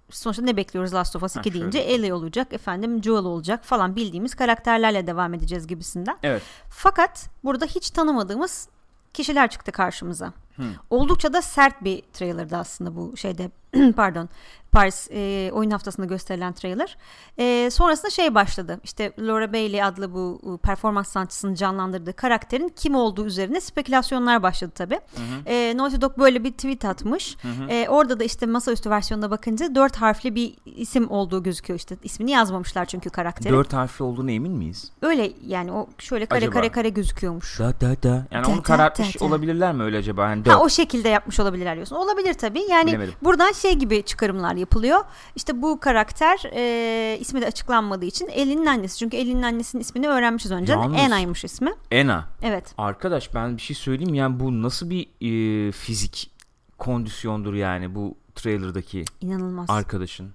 sonuçta 0.10 0.44
ne 0.44 0.58
bekliyoruz 0.58 0.94
Last 0.94 1.16
of 1.16 1.24
Us 1.24 1.36
Ha, 1.36 1.40
2 1.40 1.54
deyince 1.54 1.80
şöyle. 1.80 1.94
Ellie 1.94 2.14
olacak 2.14 2.54
efendim 2.54 3.04
Joel 3.04 3.26
olacak 3.26 3.66
falan 3.66 3.96
bildiğimiz 3.96 4.36
karakterlerle 4.36 5.08
devam 5.08 5.34
edeceğiz 5.34 5.68
gibisinden. 5.68 6.18
Evet. 6.24 6.42
Fakat 6.70 7.30
burada 7.44 7.66
hiç 7.66 7.90
tanımadığımız 7.90 8.70
kişiler 9.14 9.50
çıktı 9.50 9.72
karşımıza. 9.72 10.34
Hı. 10.56 10.64
Oldukça 10.90 11.34
da 11.34 11.42
sert 11.42 11.84
bir 11.84 12.02
trailerdı 12.14 12.58
aslında 12.58 12.96
bu 12.96 13.18
şeyde 13.18 13.52
pardon 13.96 14.30
Paris 14.72 15.08
e, 15.12 15.50
oyun 15.54 15.72
haftasında 15.72 16.06
gösterilen 16.08 16.54
trailer. 16.54 16.98
E, 17.40 17.70
sonrasında 17.72 18.10
şey 18.10 18.36
başladı. 18.36 18.80
İşte 18.84 19.12
Laura 19.20 19.54
Bailey 19.54 19.84
adlı 19.84 20.14
bu 20.14 20.60
performans 20.64 21.08
sanatçısının 21.10 21.54
canlandırdığı 21.56 22.14
karakterin 22.14 22.70
kim 22.76 22.96
olduğu 22.96 23.26
üzerine 23.26 23.62
spekülasyonlar 23.62 24.44
başladı 24.44 24.72
tabi. 24.76 25.00
E, 25.46 25.74
Naughty 25.78 26.02
Dog 26.02 26.18
böyle 26.18 26.44
bir 26.44 26.52
tweet 26.52 26.86
atmış. 26.86 27.38
E, 27.70 27.88
orada 27.90 28.20
da 28.20 28.24
işte 28.24 28.46
masaüstü 28.46 28.90
versiyonuna 28.90 29.32
bakınca 29.32 29.76
dört 29.76 29.96
harfli 29.96 30.36
bir 30.36 30.54
isim 30.66 31.12
olduğu 31.12 31.44
gözüküyor 31.44 31.80
işte. 31.80 31.98
ismini 32.04 32.32
yazmamışlar 32.32 32.86
çünkü 32.86 33.10
karakterin. 33.10 33.54
Dört 33.56 33.74
harfli 33.74 34.04
olduğuna 34.04 34.32
emin 34.32 34.52
miyiz? 34.52 34.92
Öyle 35.02 35.32
yani 35.46 35.72
o 35.72 35.88
şöyle 35.98 36.26
kare 36.26 36.38
Acaba? 36.40 36.54
kare 36.54 36.70
kare 36.70 36.90
gözüküyormuş. 36.90 37.60
Da 37.60 37.74
da 37.82 38.04
da. 38.04 38.26
Yani 38.32 38.46
Da 38.46 38.50
onu 38.50 38.58
da 38.58 38.62
karartmış 38.64 39.16
da 39.16 39.20
da. 39.20 39.26
olabilirler 39.26 39.74
mi 39.74 39.84
öyle 39.84 39.98
acaba? 39.98 40.30
Ha 40.30 40.36
dört. 40.46 40.62
o 40.62 40.70
şekilde 40.70 41.10
yapmış 41.10 41.40
olabilirler 41.40 41.76
diyorsun. 41.76 41.96
Olabilir 41.96 42.34
tabii. 42.34 42.62
Yani 42.70 42.88
Bilemedim. 42.88 43.14
buradan 43.22 43.52
şey 43.52 43.74
gibi 43.74 44.04
çıkarımlar 44.04 44.56
yapılıyor. 44.60 45.00
İşte 45.36 45.62
bu 45.62 45.80
karakter 45.80 46.40
e, 46.54 47.18
ismi 47.20 47.42
de 47.42 47.46
açıklanmadığı 47.46 48.06
için 48.06 48.28
Ellie'nin 48.28 48.66
annesi. 48.66 48.98
Çünkü 48.98 49.18
Ellie'nin 49.18 49.42
annesinin 49.42 49.82
ismini 49.82 50.08
öğrenmişiz 50.08 50.52
önceden. 50.52 50.80
Yalnız- 50.82 51.02
Anna'ymış 51.02 51.44
ismi. 51.44 51.74
Ena. 51.92 52.28
Evet. 52.42 52.74
Arkadaş 52.78 53.34
ben 53.36 53.58
bir 53.58 53.62
şey 53.62 53.76
söyleyeyim 53.76 54.14
yani 54.14 54.40
bu 54.40 54.62
nasıl 54.64 54.90
bir 54.90 55.08
e, 55.22 55.72
fizik 55.72 56.32
kondisyondur 56.78 57.54
yani 57.54 57.96
bu 57.96 58.16
trailer'daki 58.36 59.06
İnanılmaz. 59.22 59.70
arkadaşın. 59.70 60.34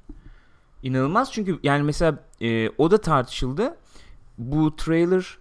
İnanılmaz 0.83 1.33
çünkü 1.33 1.59
yani 1.63 1.83
mesela 1.83 2.19
e, 2.41 2.69
o 2.79 2.91
da 2.91 2.99
tartışıldı. 3.01 3.77
Bu 4.39 4.77
trailer 4.77 5.39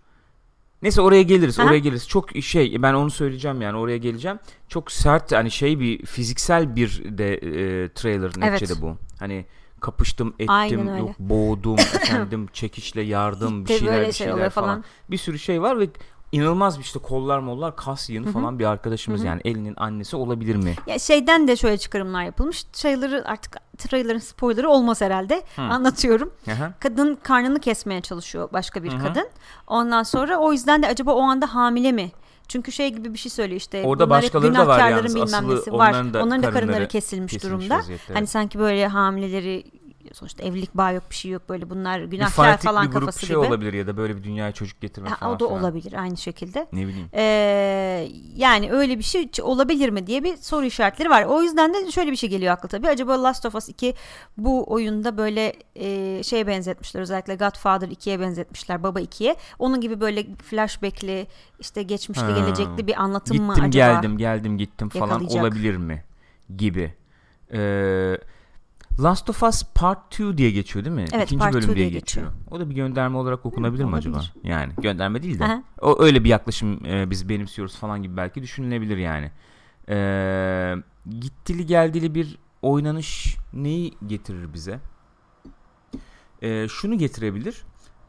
neyse 0.83 1.01
oraya 1.01 1.21
geliriz 1.21 1.59
Aha. 1.59 1.67
oraya 1.67 1.79
geliriz. 1.79 2.07
Çok 2.07 2.29
şey 2.41 2.81
ben 2.81 2.93
onu 2.93 3.11
söyleyeceğim 3.11 3.61
yani 3.61 3.77
oraya 3.77 3.97
geleceğim. 3.97 4.39
Çok 4.67 4.91
sert 4.91 5.31
hani 5.31 5.51
şey 5.51 5.79
bir 5.79 6.05
fiziksel 6.05 6.75
bir 6.75 7.17
de 7.17 7.33
e, 7.33 7.89
trailer 7.89 8.31
neticede 8.37 8.81
bu. 8.81 8.97
Hani 9.19 9.45
kapıştım 9.83 10.33
ettim 10.39 10.97
yok 10.97 11.19
boğdum 11.19 11.79
efendim 12.01 12.47
çekişle 12.53 13.01
yardım 13.01 13.65
bir 13.65 13.77
şeyler 13.77 14.07
bir 14.07 14.13
şey 14.13 14.27
şeyler 14.27 14.49
falan. 14.49 14.67
falan. 14.67 14.83
Bir 15.11 15.17
sürü 15.17 15.39
şey 15.39 15.61
var 15.61 15.79
ve 15.79 15.87
inanılmaz 16.33 16.77
bir 16.79 16.83
işte 16.83 16.99
kollar 16.99 17.39
mollar 17.39 17.75
kas 17.75 18.09
yığını 18.09 18.31
falan 18.31 18.59
bir 18.59 18.65
arkadaşımız 18.65 19.23
yani 19.23 19.41
elinin 19.45 19.73
annesi 19.77 20.15
olabilir 20.15 20.55
mi? 20.55 20.73
Ya 20.87 20.99
şeyden 20.99 21.47
de 21.47 21.55
şöyle 21.55 21.77
çıkarımlar 21.77 22.23
yapılmış. 22.23 22.63
Trailer'ı 22.63 23.23
artık 23.25 23.57
trailer'ın 23.77 24.19
spoiler'ı 24.19 24.69
olmaz 24.69 25.01
herhalde. 25.01 25.41
Anlatıyorum. 25.57 26.33
Aha. 26.51 26.73
Kadın 26.79 27.15
karnını 27.23 27.59
kesmeye 27.59 28.01
çalışıyor 28.01 28.49
başka 28.53 28.83
bir 28.83 28.91
Hı 28.91 28.97
hı. 28.97 29.03
kadın. 29.03 29.27
Ondan 29.67 30.03
sonra 30.03 30.37
o 30.37 30.51
yüzden 30.51 30.83
de 30.83 30.87
acaba 30.87 31.13
o 31.13 31.21
anda 31.21 31.55
hamile 31.55 31.91
mi? 31.91 32.11
Çünkü 32.47 32.71
şey 32.71 32.89
gibi 32.93 33.13
bir 33.13 33.19
şey 33.19 33.29
söylüyor 33.31 33.57
işte. 33.57 33.83
Orada 33.85 34.09
başkaları 34.09 34.55
da 34.55 34.67
var 34.67 34.89
yalnız. 34.89 35.15
bilmem 35.15 35.49
nesi 35.49 35.73
var. 35.73 35.89
onların 35.89 36.13
da 36.13 36.23
Onların 36.23 36.43
da 36.43 36.47
karınları 36.47 36.65
karınları 36.65 36.87
kesilmiş, 36.87 37.33
kesilmiş 37.33 37.59
durumda. 37.61 37.77
vaziyette, 37.77 38.13
Hani 38.13 38.27
sanki 38.27 38.59
böyle 38.59 38.87
hamileleri 38.87 39.63
sonuçta 40.13 40.43
evlilik 40.43 40.75
bağ 40.77 40.91
yok 40.91 41.03
bir 41.09 41.15
şey 41.15 41.31
yok 41.31 41.49
böyle 41.49 41.69
bunlar 41.69 41.99
günahkar 41.99 42.57
falan 42.57 42.85
bir 42.87 42.91
grup 42.91 42.99
kafası 42.99 43.21
bir 43.21 43.27
şey 43.27 43.35
gibi. 43.35 43.45
olabilir 43.47 43.73
ya 43.73 43.87
da 43.87 43.97
böyle 43.97 44.17
bir 44.17 44.23
dünyaya 44.23 44.51
çocuk 44.51 44.81
getirme 44.81 45.09
Ha, 45.09 45.15
falan 45.15 45.35
o 45.35 45.39
da 45.39 45.45
filan. 45.47 45.59
olabilir 45.61 45.93
aynı 45.93 46.17
şekilde. 46.17 46.67
Ne 46.73 46.87
bileyim. 46.87 47.09
Ee, 47.13 48.09
yani 48.35 48.71
öyle 48.71 48.97
bir 48.97 49.03
şey 49.03 49.29
olabilir 49.41 49.89
mi 49.89 50.07
diye 50.07 50.23
bir 50.23 50.37
soru 50.37 50.65
işaretleri 50.65 51.09
var. 51.09 51.23
O 51.23 51.41
yüzden 51.41 51.73
de 51.73 51.91
şöyle 51.91 52.11
bir 52.11 52.15
şey 52.15 52.29
geliyor 52.29 52.53
akla 52.53 52.67
tabii. 52.69 52.87
Acaba 52.89 53.23
Last 53.23 53.45
of 53.45 53.55
Us 53.55 53.69
2 53.69 53.93
bu 54.37 54.71
oyunda 54.73 55.17
böyle 55.17 55.53
e, 55.75 56.23
şeye 56.23 56.47
benzetmişler. 56.47 57.01
Özellikle 57.01 57.35
Godfather 57.35 57.87
2'ye 57.87 58.19
benzetmişler. 58.19 58.83
Baba 58.83 59.01
2'ye. 59.01 59.35
Onun 59.59 59.81
gibi 59.81 59.99
böyle 60.01 60.25
flashbackli 60.35 61.27
işte 61.59 61.83
geçmişli 61.83 62.23
Ha. 62.23 62.31
gelecekli 62.39 62.87
bir 62.87 63.01
anlatım 63.01 63.37
mı 63.37 63.53
Gittim 63.53 63.69
acaba? 63.69 63.93
geldim 63.93 64.17
geldim 64.17 64.57
gittim 64.57 64.89
falan 64.89 65.25
olabilir 65.25 65.77
mi 65.77 66.03
gibi. 66.57 66.93
Ee, 67.53 68.17
Last 68.99 69.29
of 69.29 69.43
Us 69.43 69.63
Part 69.75 70.13
2 70.13 70.37
diye 70.37 70.51
geçiyor 70.51 70.85
değil 70.85 70.95
mi? 70.95 71.05
Evet, 71.13 71.25
İkinci 71.25 71.39
Part 71.39 71.53
bölüm 71.53 71.69
2 71.69 71.75
diye 71.75 71.89
diye 71.89 71.99
geçiyor. 71.99 72.31
O 72.51 72.59
da 72.59 72.69
bir 72.69 72.75
gönderme 72.75 73.17
olarak 73.17 73.45
okunabilir 73.45 73.83
mi 73.83 73.95
acaba? 73.95 74.15
olabilir. 74.15 74.33
Yani 74.43 74.73
gönderme 74.81 75.23
değil 75.23 75.39
de. 75.39 75.43
Aha. 75.43 75.63
O 75.81 76.03
öyle 76.03 76.23
bir 76.23 76.29
yaklaşım 76.29 76.85
e, 76.85 77.09
biz 77.09 77.29
benimsiyoruz 77.29 77.75
falan 77.75 78.03
gibi 78.03 78.17
belki 78.17 78.43
düşünülebilir 78.43 78.97
yani. 78.97 79.31
Ee, 79.89 80.75
gittili 81.19 81.65
geldili 81.65 82.15
bir 82.15 82.37
oynanış 82.61 83.37
neyi 83.53 83.93
getirir 84.07 84.53
bize? 84.53 84.79
Ee, 86.41 86.67
şunu 86.69 86.97
getirebilir. 86.97 87.63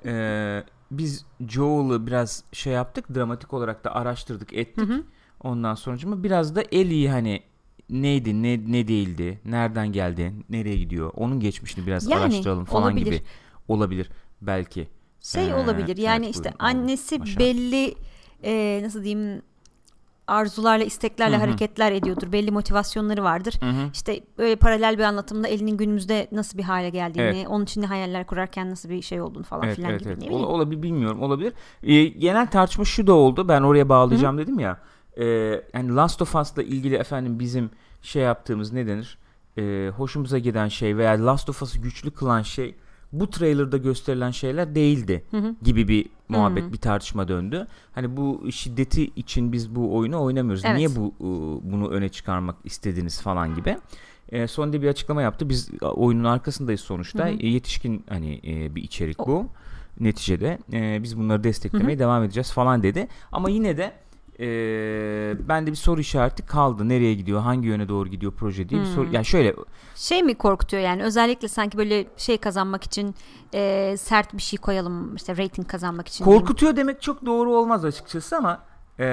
Ee, 0.04 0.64
biz 0.90 1.26
Joel'ı 1.48 2.06
biraz 2.06 2.44
şey 2.52 2.72
yaptık, 2.72 3.14
dramatik 3.14 3.52
olarak 3.52 3.84
da 3.84 3.94
araştırdık, 3.94 4.52
ettik. 4.52 4.88
Hı 4.88 4.94
hı. 4.94 5.02
Ondan 5.40 5.74
sonra 5.74 6.22
biraz 6.22 6.56
da 6.56 6.62
Ellie'yi 6.62 7.10
hani 7.10 7.42
neydi, 7.90 8.42
ne 8.42 8.60
ne 8.72 8.88
değildi, 8.88 9.40
nereden 9.44 9.92
geldi, 9.92 10.32
nereye 10.50 10.76
gidiyor, 10.76 11.12
onun 11.16 11.40
geçmişini 11.40 11.86
biraz 11.86 12.10
Yani, 12.10 12.22
araştıralım 12.22 12.64
falan 12.64 12.82
olabilir. 12.92 13.04
gibi 13.04 13.22
olabilir 13.68 14.10
belki. 14.42 14.88
Şey 15.20 15.50
Ee, 15.50 15.54
olabilir 15.54 15.96
yani 15.96 16.24
evet, 16.26 16.34
işte 16.36 16.44
buyurun. 16.44 16.58
annesi 16.58 17.18
Maşallah. 17.18 17.38
belli 17.38 17.94
e, 18.44 18.80
nasıl 18.84 19.04
diyeyim 19.04 19.42
arzularla 20.26 20.84
isteklerle 20.84 21.34
Hı 21.36 21.38
hı. 21.40 21.44
hareketler 21.44 21.92
ediyordur. 21.92 22.32
Belli 22.32 22.50
motivasyonları 22.50 23.22
vardır. 23.24 23.54
Hı 23.60 23.70
hı. 23.70 23.90
İşte 23.92 24.20
böyle 24.38 24.56
paralel 24.56 24.98
bir 24.98 25.02
anlatımda 25.02 25.48
elinin 25.48 25.76
günümüzde 25.76 26.28
nasıl 26.32 26.58
bir 26.58 26.62
hale 26.62 26.90
geldiğini, 26.90 27.22
Evet. 27.36 27.48
onun 27.48 27.64
için 27.64 27.82
de 27.82 27.86
hayaller 27.86 28.26
kurarken 28.26 28.70
nasıl 28.70 28.88
bir 28.88 29.02
şey 29.02 29.20
olduğunu 29.20 29.44
falan 29.44 29.64
Evet, 29.64 29.76
filan 29.76 29.90
evet, 29.90 30.00
gibi. 30.00 30.08
evet. 30.08 30.22
Ne 30.22 30.30
Ola- 30.30 30.46
olabilir 30.46 30.82
bilmiyorum 30.82 31.22
olabilir. 31.22 31.52
Ee, 31.82 32.04
genel 32.04 32.46
tartışma 32.50 32.84
şu 32.84 33.06
da 33.06 33.12
oldu. 33.14 33.48
Ben 33.48 33.62
oraya 33.62 33.88
bağlayacağım 33.88 34.38
dedim 34.38 34.58
ya. 34.58 34.78
Ee, 35.18 35.24
yani 35.74 35.94
Last 35.94 36.22
of 36.22 36.34
Us'la 36.34 36.62
ilgili 36.62 36.94
efendim 36.94 37.38
bizim 37.38 37.70
şey 38.02 38.22
yaptığımız 38.22 38.72
ne 38.72 38.86
denir? 38.86 39.18
Ee, 39.58 39.90
hoşumuza 39.96 40.38
giden 40.38 40.68
şey 40.68 40.96
veya 40.96 41.26
Last 41.26 41.48
of 41.48 41.62
Us'ı 41.62 41.78
güçlü 41.78 42.10
kılan 42.10 42.42
şey 42.42 42.74
bu 43.12 43.30
trailer'da 43.30 43.76
gösterilen 43.76 44.30
şeyler 44.30 44.74
değildi 44.74 45.24
Hı 45.30 45.36
hı. 45.36 45.54
gibi 45.62 45.88
bir 45.88 46.06
muhabbet 46.28 46.64
Hı. 46.64 46.72
bir 46.72 46.78
tartışma 46.78 47.28
döndü. 47.28 47.66
Hani 47.92 48.16
bu 48.16 48.52
şiddeti 48.52 49.04
için 49.04 49.52
biz 49.52 49.74
bu 49.74 49.96
oyunu 49.96 50.22
oynamıyoruz. 50.22 50.64
Evet. 50.64 50.76
Niye 50.76 50.88
bu 50.96 51.14
e, 51.20 51.24
bunu 51.72 51.88
öne 51.88 52.08
çıkarmak 52.08 52.56
istediniz 52.64 53.22
falan 53.22 53.54
gibi. 53.54 53.76
E, 54.28 54.46
sonunda 54.46 54.82
bir 54.82 54.88
açıklama 54.88 55.22
yaptı. 55.22 55.48
Biz 55.48 55.70
e, 55.82 55.86
oyunun 55.86 56.24
arkasındayız 56.24 56.80
sonuçta. 56.80 57.26
Hı 57.26 57.32
hı. 57.32 57.36
E, 57.40 57.46
yetişkin 57.46 58.04
hani 58.08 58.40
e, 58.46 58.74
bir 58.74 58.82
içerik 58.82 59.20
O- 59.20 59.26
bu. 59.26 59.46
Neticede 60.00 60.58
e, 60.72 61.02
biz 61.02 61.18
bunları 61.18 61.44
desteklemeye 61.44 61.98
devam 61.98 62.22
edeceğiz 62.24 62.52
falan 62.52 62.82
dedi. 62.82 63.08
Ama 63.32 63.50
yine 63.50 63.76
de 63.76 63.92
e, 64.40 64.46
bende 65.48 65.70
bir 65.70 65.76
soru 65.76 66.00
işareti 66.00 66.46
kaldı. 66.46 66.88
Nereye 66.88 67.14
gidiyor? 67.14 67.40
Hangi 67.40 67.68
yöne 67.68 67.88
doğru 67.88 68.08
gidiyor 68.08 68.32
proje 68.32 68.68
diye 68.68 68.80
bir 68.80 68.86
soru. 68.86 69.08
Yani 69.12 69.24
şöyle 69.24 69.54
Şey 69.94 70.22
mi 70.22 70.34
korkutuyor 70.34 70.82
yani 70.82 71.02
özellikle 71.02 71.48
sanki 71.48 71.78
böyle 71.78 72.06
şey 72.16 72.38
kazanmak 72.38 72.84
için 72.84 73.14
e, 73.54 73.94
sert 73.98 74.34
bir 74.34 74.42
şey 74.42 74.58
koyalım 74.58 75.16
işte 75.16 75.36
rating 75.36 75.68
kazanmak 75.68 76.08
için. 76.08 76.24
Korkutuyor 76.24 76.76
demek 76.76 77.02
çok 77.02 77.26
doğru 77.26 77.54
olmaz 77.54 77.84
açıkçası 77.84 78.36
ama 78.36 78.62
e, 78.98 79.06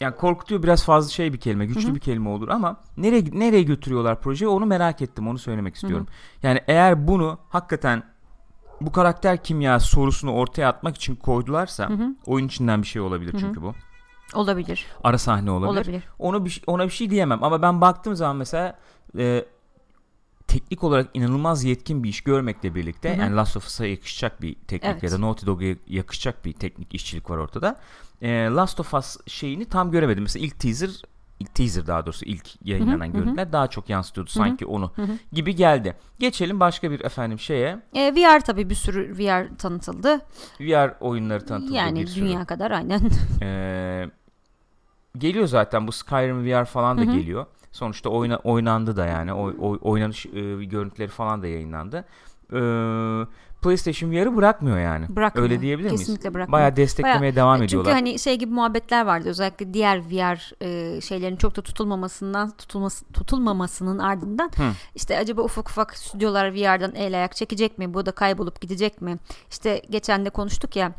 yani 0.00 0.16
korkutuyor 0.16 0.62
biraz 0.62 0.84
fazla 0.84 1.10
şey 1.10 1.32
bir 1.32 1.38
kelime, 1.38 1.66
güçlü 1.66 1.94
bir 1.94 2.00
kelime 2.00 2.28
olur 2.28 2.48
ama 2.48 2.76
nereye 2.96 3.24
nereye 3.32 3.62
götürüyorlar 3.62 4.20
projeyi 4.20 4.48
onu 4.48 4.66
merak 4.66 5.02
ettim, 5.02 5.28
onu 5.28 5.38
söylemek 5.38 5.74
istiyorum. 5.74 6.06
Yani 6.42 6.60
eğer 6.68 7.08
bunu 7.08 7.38
hakikaten 7.48 8.02
bu 8.80 8.92
karakter 8.92 9.42
kimya 9.42 9.80
sorusunu 9.80 10.32
ortaya 10.32 10.68
atmak 10.68 10.96
için 10.96 11.16
koydularsa 11.16 11.90
oyun 12.26 12.46
içinden 12.46 12.82
bir 12.82 12.86
şey 12.86 13.02
olabilir 13.02 13.34
çünkü 13.40 13.62
bu. 13.62 13.74
Olabilir. 14.34 14.86
Ara 15.04 15.18
sahne 15.18 15.50
olabilir. 15.50 15.72
Olabilir. 15.72 16.02
Onu 16.18 16.44
bir, 16.44 16.62
ona 16.66 16.84
bir 16.84 16.90
şey 16.90 17.10
diyemem 17.10 17.44
ama 17.44 17.62
ben 17.62 17.80
baktığım 17.80 18.16
zaman 18.16 18.36
mesela 18.36 18.78
e, 19.18 19.44
teknik 20.48 20.84
olarak 20.84 21.08
inanılmaz 21.14 21.64
yetkin 21.64 22.04
bir 22.04 22.08
iş 22.08 22.20
görmekle 22.20 22.74
birlikte 22.74 23.10
Hı 23.10 23.16
hı. 23.16 23.20
yani 23.20 23.36
Last 23.36 23.56
of 23.56 23.66
Us'a 23.66 23.86
yakışacak 23.86 24.42
bir 24.42 24.54
teknik 24.54 24.90
Evet. 24.92 25.02
ya 25.02 25.10
da 25.12 25.20
Naughty 25.20 25.46
Dog'a 25.46 25.76
yakışacak 25.86 26.44
bir 26.44 26.52
teknik 26.52 26.94
işçilik 26.94 27.30
var 27.30 27.36
ortada. 27.36 27.76
E, 28.22 28.28
Last 28.28 28.80
of 28.80 28.94
Us 28.94 29.16
şeyini 29.26 29.64
tam 29.64 29.90
göremedim. 29.90 30.22
Mesela 30.22 30.46
ilk 30.46 30.58
teaser 30.60 30.90
ilk 31.40 31.54
teaser 31.54 31.86
daha 31.86 32.06
doğrusu 32.06 32.24
ilk 32.24 32.66
yayınlanan 32.66 33.06
hı 33.06 33.10
hı. 33.10 33.12
görüntüler 33.12 33.52
daha 33.52 33.66
çok 33.68 33.88
yansıtıyordu 33.88 34.30
sanki 34.30 34.66
onu 34.66 34.92
gibi 35.32 35.54
geldi. 35.56 35.96
Geçelim 36.18 36.60
başka 36.60 36.90
bir 36.90 37.00
efendim 37.04 37.38
şeye. 37.38 37.78
E, 37.94 38.14
VR 38.14 38.40
tabii 38.40 38.70
bir 38.70 38.74
sürü 38.74 39.18
VR 39.18 39.56
tanıtıldı. 39.58 40.20
VR 40.60 40.94
oyunları 41.00 41.46
tanıtıldı 41.46 41.72
yani 41.72 42.00
bir 42.00 42.06
sürü. 42.06 42.24
dünya 42.24 42.44
kadar 42.44 42.70
aynen. 42.70 43.00
Ee, 43.42 44.10
geliyor 45.18 45.46
zaten 45.46 45.86
bu 45.86 45.92
Skyrim 45.92 46.44
VR 46.46 46.64
falan 46.64 46.98
da 46.98 47.02
Hı 47.02 47.06
hı. 47.06 47.12
geliyor. 47.12 47.46
Sonuçta 47.72 48.10
oyna, 48.10 48.36
oynandı 48.36 48.96
da 48.96 49.06
yani. 49.06 49.32
Oy, 49.32 49.54
oy- 49.60 49.78
oynanış 49.82 50.26
e, 50.26 50.64
görüntüleri 50.64 51.08
falan 51.08 51.42
da 51.42 51.46
yayınlandı. 51.46 52.04
Ee, 52.52 53.26
PlayStation 53.62 54.10
VR'ı 54.10 54.36
bırakmıyor 54.36 54.78
yani. 54.78 55.06
Bırakmıyor. 55.16 55.50
Öyle 55.50 55.60
diyebilir 55.60 55.86
miyiz? 55.86 56.00
Kesinlikle 56.00 56.34
bırakmıyor. 56.34 56.52
Bayağı 56.52 56.76
desteklemeye 56.76 57.20
Bayağı- 57.20 57.36
devam 57.36 57.56
Çünkü 57.56 57.66
ediyorlar. 57.66 57.92
hani 57.92 58.18
şey 58.18 58.36
gibi 58.38 58.52
muhabbetler 58.52 59.06
vardı 59.06 59.28
özellikle 59.28 59.74
diğer 59.74 59.98
VR 60.10 60.52
e, 60.60 61.00
şeylerin 61.00 61.36
çok 61.36 61.56
da 61.56 61.62
tutulmamasından 61.62 62.50
tutulması, 62.50 63.04
tutulmamasının 63.12 63.98
ardından 63.98 64.50
Hı. 64.56 64.62
işte 64.94 65.18
acaba 65.18 65.42
ufak 65.42 65.68
ufak 65.70 65.96
stüdyolar 65.96 66.54
VR'dan 66.54 66.94
el 66.94 67.14
ayak 67.14 67.36
çekecek 67.36 67.78
mi? 67.78 67.94
Bu 67.94 68.06
da 68.06 68.10
kaybolup 68.12 68.60
gidecek 68.60 69.00
mi? 69.02 69.16
İşte 69.50 69.82
geçen 69.90 70.24
de 70.24 70.30
konuştuk 70.30 70.76
ya 70.76 70.92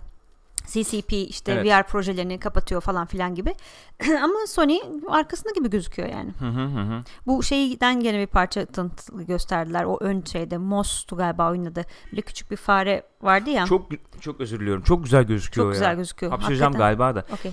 CCP 0.71 1.13
işte 1.13 1.51
Evet. 1.51 1.65
VR 1.65 1.87
projelerini 1.87 2.39
kapatıyor 2.39 2.81
falan 2.81 3.05
filan 3.05 3.35
gibi. 3.35 3.55
Ama 4.23 4.47
Sony 4.47 4.79
arkasında 5.09 5.53
gibi 5.55 5.69
gözüküyor 5.69 6.09
yani. 6.09 6.31
Hı 6.39 6.45
hı 6.45 6.65
hı. 6.65 7.03
Bu 7.27 7.43
şeyden 7.43 7.99
gene 7.99 8.19
bir 8.19 8.27
parça 8.27 8.65
tanıtı 8.65 9.23
gösterdiler. 9.23 9.83
O 9.83 9.97
ön 10.01 10.23
şeyde 10.31 10.57
Moss'tu 10.57 11.17
galiba 11.17 11.51
oyun 11.51 11.65
adı. 11.65 11.85
Böyle 12.11 12.21
küçük 12.21 12.51
bir 12.51 12.55
fare 12.55 13.03
vardı 13.21 13.49
ya. 13.49 13.65
Çok, 13.65 13.91
Çok 13.91 14.21
çok 14.21 14.41
özür 14.41 14.59
diliyorum. 14.59 14.83
Çok 14.83 15.03
güzel 15.03 15.23
gözüküyor 15.23 15.67
ya. 15.67 15.73
güzel 15.73 15.95
gözüküyor. 15.95 16.31
Hapşıracağım 16.31 16.73
galiba 16.73 17.15
da. 17.15 17.25
Okey. 17.33 17.51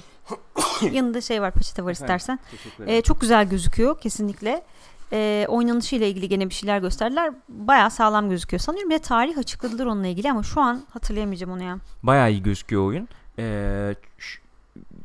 Yanında 0.93 1.21
şey 1.21 1.43
var 1.43 1.53
peçete 1.53 1.85
var 1.85 1.93
istersen. 1.93 2.39
Ederim. 2.77 2.95
Ee, 2.95 3.03
çok 3.03 3.21
güzel 3.21 3.49
gözüküyor 3.49 4.01
kesinlikle. 4.01 4.65
Ee, 5.13 5.47
oynanışıyla 5.49 6.07
ilgili 6.07 6.29
gene 6.29 6.49
bir 6.49 6.55
şeyler 6.55 6.79
gösterdiler. 6.79 7.33
Bayağı 7.49 7.91
sağlam 7.91 8.31
gözüküyor. 8.31 8.61
Sanıyorum 8.61 8.91
de 8.91 8.99
tarih 8.99 9.39
açıkladılar 9.39 9.87
onunla 9.87 10.07
ilgili 10.07 10.31
ama 10.31 10.43
şu 10.43 10.61
an 10.61 10.83
hatırlayamayacağım 10.91 11.53
onu 11.53 11.63
ya. 11.63 11.79
Bayağı 12.03 12.31
iyi 12.31 12.43
gözüküyor 12.43 12.87
oyun. 12.87 13.09
Ee, 13.39 13.95
ş- 14.19 14.41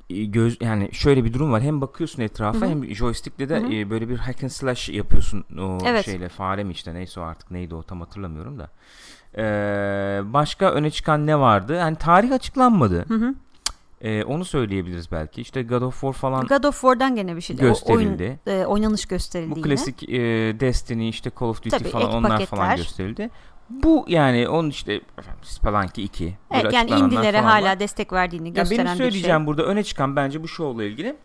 göz 0.10 0.58
yani 0.62 0.89
şöyle 0.93 1.24
bir 1.25 1.34
durum 1.34 1.51
var. 1.51 1.62
Hem 1.62 1.81
bakıyorsun 1.81 2.22
etrafa 2.22 2.62
Hı 2.62 2.65
hı. 2.65 2.70
hem 2.70 2.96
joystick'le 2.96 3.50
de 3.50 3.79
e, 3.79 3.89
böyle 3.89 4.10
bir 4.10 4.17
hack 4.17 4.43
and 4.43 4.50
slash 4.50 4.89
yapıyorsun 4.89 5.46
o 5.60 5.77
Evet. 5.86 6.05
şeyle 6.05 6.29
fare 6.29 6.63
mi 6.63 6.72
işte 6.72 6.93
neyse 6.93 7.20
o 7.20 7.24
artık 7.24 7.51
neydi 7.51 7.75
o 7.75 7.84
tam 7.84 8.00
hatırlamıyorum 8.00 8.60
da. 8.60 8.70
Ee, 9.38 10.22
başka 10.34 10.72
öne 10.72 10.91
çıkan 10.91 11.27
ne 11.27 11.39
vardı? 11.39 11.79
Hani 11.79 11.96
tarih 11.96 12.31
açıklanmadı. 12.31 13.05
Hı 13.08 13.13
hı. 13.13 13.34
Ee, 14.01 14.24
onu 14.24 14.46
söyleyebiliriz 14.46 15.12
belki. 15.12 15.41
İşte 15.41 15.63
God 15.63 15.81
of 15.81 15.93
War 15.93 16.13
falan 16.13 16.48
God 16.48 16.63
of 16.63 16.81
War'dan 16.81 17.15
gene 17.15 17.36
bir 17.36 17.41
şey. 17.41 17.55
O- 17.55 17.60
gösterildi. 17.60 18.39
oyun, 18.48 18.60
e, 18.60 18.65
oynanış 18.65 19.05
gösterildi 19.05 19.51
bu 19.51 19.58
yine. 19.58 19.67
klasik 19.67 20.10
e, 20.10 20.20
Destiny 20.60 21.10
işte 21.10 21.31
Call 21.39 21.48
of 21.48 21.58
Duty 21.58 21.70
Tabii, 21.70 21.89
falan 21.89 22.13
onlar 22.13 22.46
falan 22.46 22.62
paketler. 22.65 22.77
gösterildi. 22.77 23.29
Bu 23.70 24.05
yani 24.08 24.48
onun 24.50 24.70
işte 24.70 25.01
Spelunky 25.41 26.05
2 26.05 26.24
böyle 26.51 26.62
Evet 26.63 26.74
yani 26.74 26.89
indilere 26.91 27.31
falan 27.31 27.46
var. 27.46 27.62
hala 27.63 27.79
destek 27.79 28.13
verdiğini 28.13 28.53
gösteren 28.53 28.86
benim 28.86 28.93
bir 28.93 28.98
şey. 28.98 29.05
söyleyeceğim 29.12 29.46
burada 29.48 29.63
öne 29.63 29.84
çıkan 29.84 30.15
bence 30.15 30.43
bu 30.43 30.48
şovla 30.48 30.84
ilgili 30.84 31.15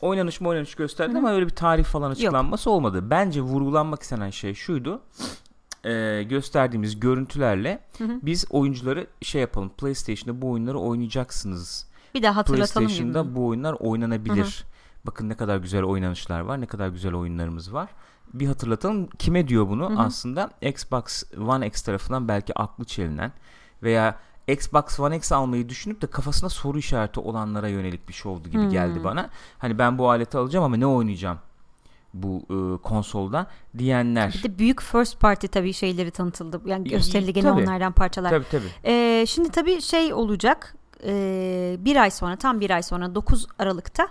oynanış 0.00 0.40
mı 0.40 0.48
oynanış 0.48 0.74
gösterdi 0.74 1.18
ama 1.18 1.32
öyle 1.32 1.44
bir 1.46 1.50
tarih 1.50 1.84
falan 1.84 2.10
açıklanması 2.10 2.70
olmadı. 2.70 3.10
Bence 3.10 3.40
vurgulanmak 3.40 4.02
istenen 4.02 4.30
şey 4.30 4.54
şuydu. 4.54 5.00
Ee, 5.84 6.22
gösterdiğimiz 6.22 7.00
görüntülerle 7.00 7.78
biz 8.00 8.46
oyuncuları 8.50 9.06
şey 9.22 9.40
yapalım. 9.40 9.68
PlayStation'da 9.78 10.42
bu 10.42 10.50
oyunları 10.50 10.78
oynayacaksınız. 10.78 11.91
Bir 12.14 12.22
daha 12.22 12.36
hatırlatalım. 12.36 12.86
PlayStation'da 12.86 13.34
bu 13.34 13.46
oyunlar 13.46 13.72
oynanabilir. 13.72 14.64
Bakın 15.04 15.28
ne 15.28 15.34
kadar 15.34 15.56
güzel 15.56 15.82
oynanışlar 15.82 16.40
var, 16.40 16.60
ne 16.60 16.66
kadar 16.66 16.88
güzel 16.88 17.14
oyunlarımız 17.14 17.72
var. 17.72 17.88
Bir 18.34 18.46
hatırlatalım. 18.46 19.06
Kime 19.06 19.48
diyor 19.48 19.68
bunu? 19.68 19.94
Aslında 20.00 20.50
Xbox 20.62 21.24
One 21.48 21.66
X 21.66 21.82
tarafından 21.82 22.28
belki 22.28 22.58
aklı 22.58 22.84
çelinen 22.84 23.32
veya 23.82 24.18
Xbox 24.48 25.00
One 25.00 25.16
X 25.16 25.32
almayı 25.32 25.68
düşünüp 25.68 26.02
de 26.02 26.06
kafasına 26.06 26.48
soru 26.48 26.78
işareti 26.78 27.20
olanlara 27.20 27.68
yönelik 27.68 28.08
bir 28.08 28.14
şovdu 28.14 28.48
gibi 28.48 28.68
geldi 28.68 29.04
bana. 29.04 29.30
Hani 29.58 29.78
ben 29.78 29.98
bu 29.98 30.10
aleti 30.10 30.38
alacağım 30.38 30.64
ama 30.64 30.76
ne 30.76 30.86
oynayacağım? 30.86 31.38
bu 32.14 32.42
e, 32.50 32.82
konsolda 32.82 33.46
diyenler. 33.78 34.34
Bir 34.38 34.42
de 34.42 34.58
büyük 34.58 34.82
first 34.82 35.20
party 35.20 35.46
tabii 35.46 35.72
şeyleri 35.72 36.10
tanıtıldı. 36.10 36.60
Yani 36.66 36.88
gösterildi 36.88 37.32
gene 37.32 37.44
tabii. 37.44 37.62
onlardan 37.62 37.92
parçalar. 37.92 38.30
Tabii 38.30 38.46
tabii. 38.50 38.68
Ee, 38.84 39.24
şimdi 39.28 39.48
tabii 39.48 39.80
şey 39.80 40.14
olacak. 40.14 40.74
Ee, 41.06 41.76
bir 41.78 41.96
ay 41.96 42.10
sonra 42.10 42.36
tam 42.36 42.60
bir 42.60 42.70
ay 42.70 42.82
sonra 42.82 43.14
9 43.14 43.46
Aralık'ta 43.58 44.08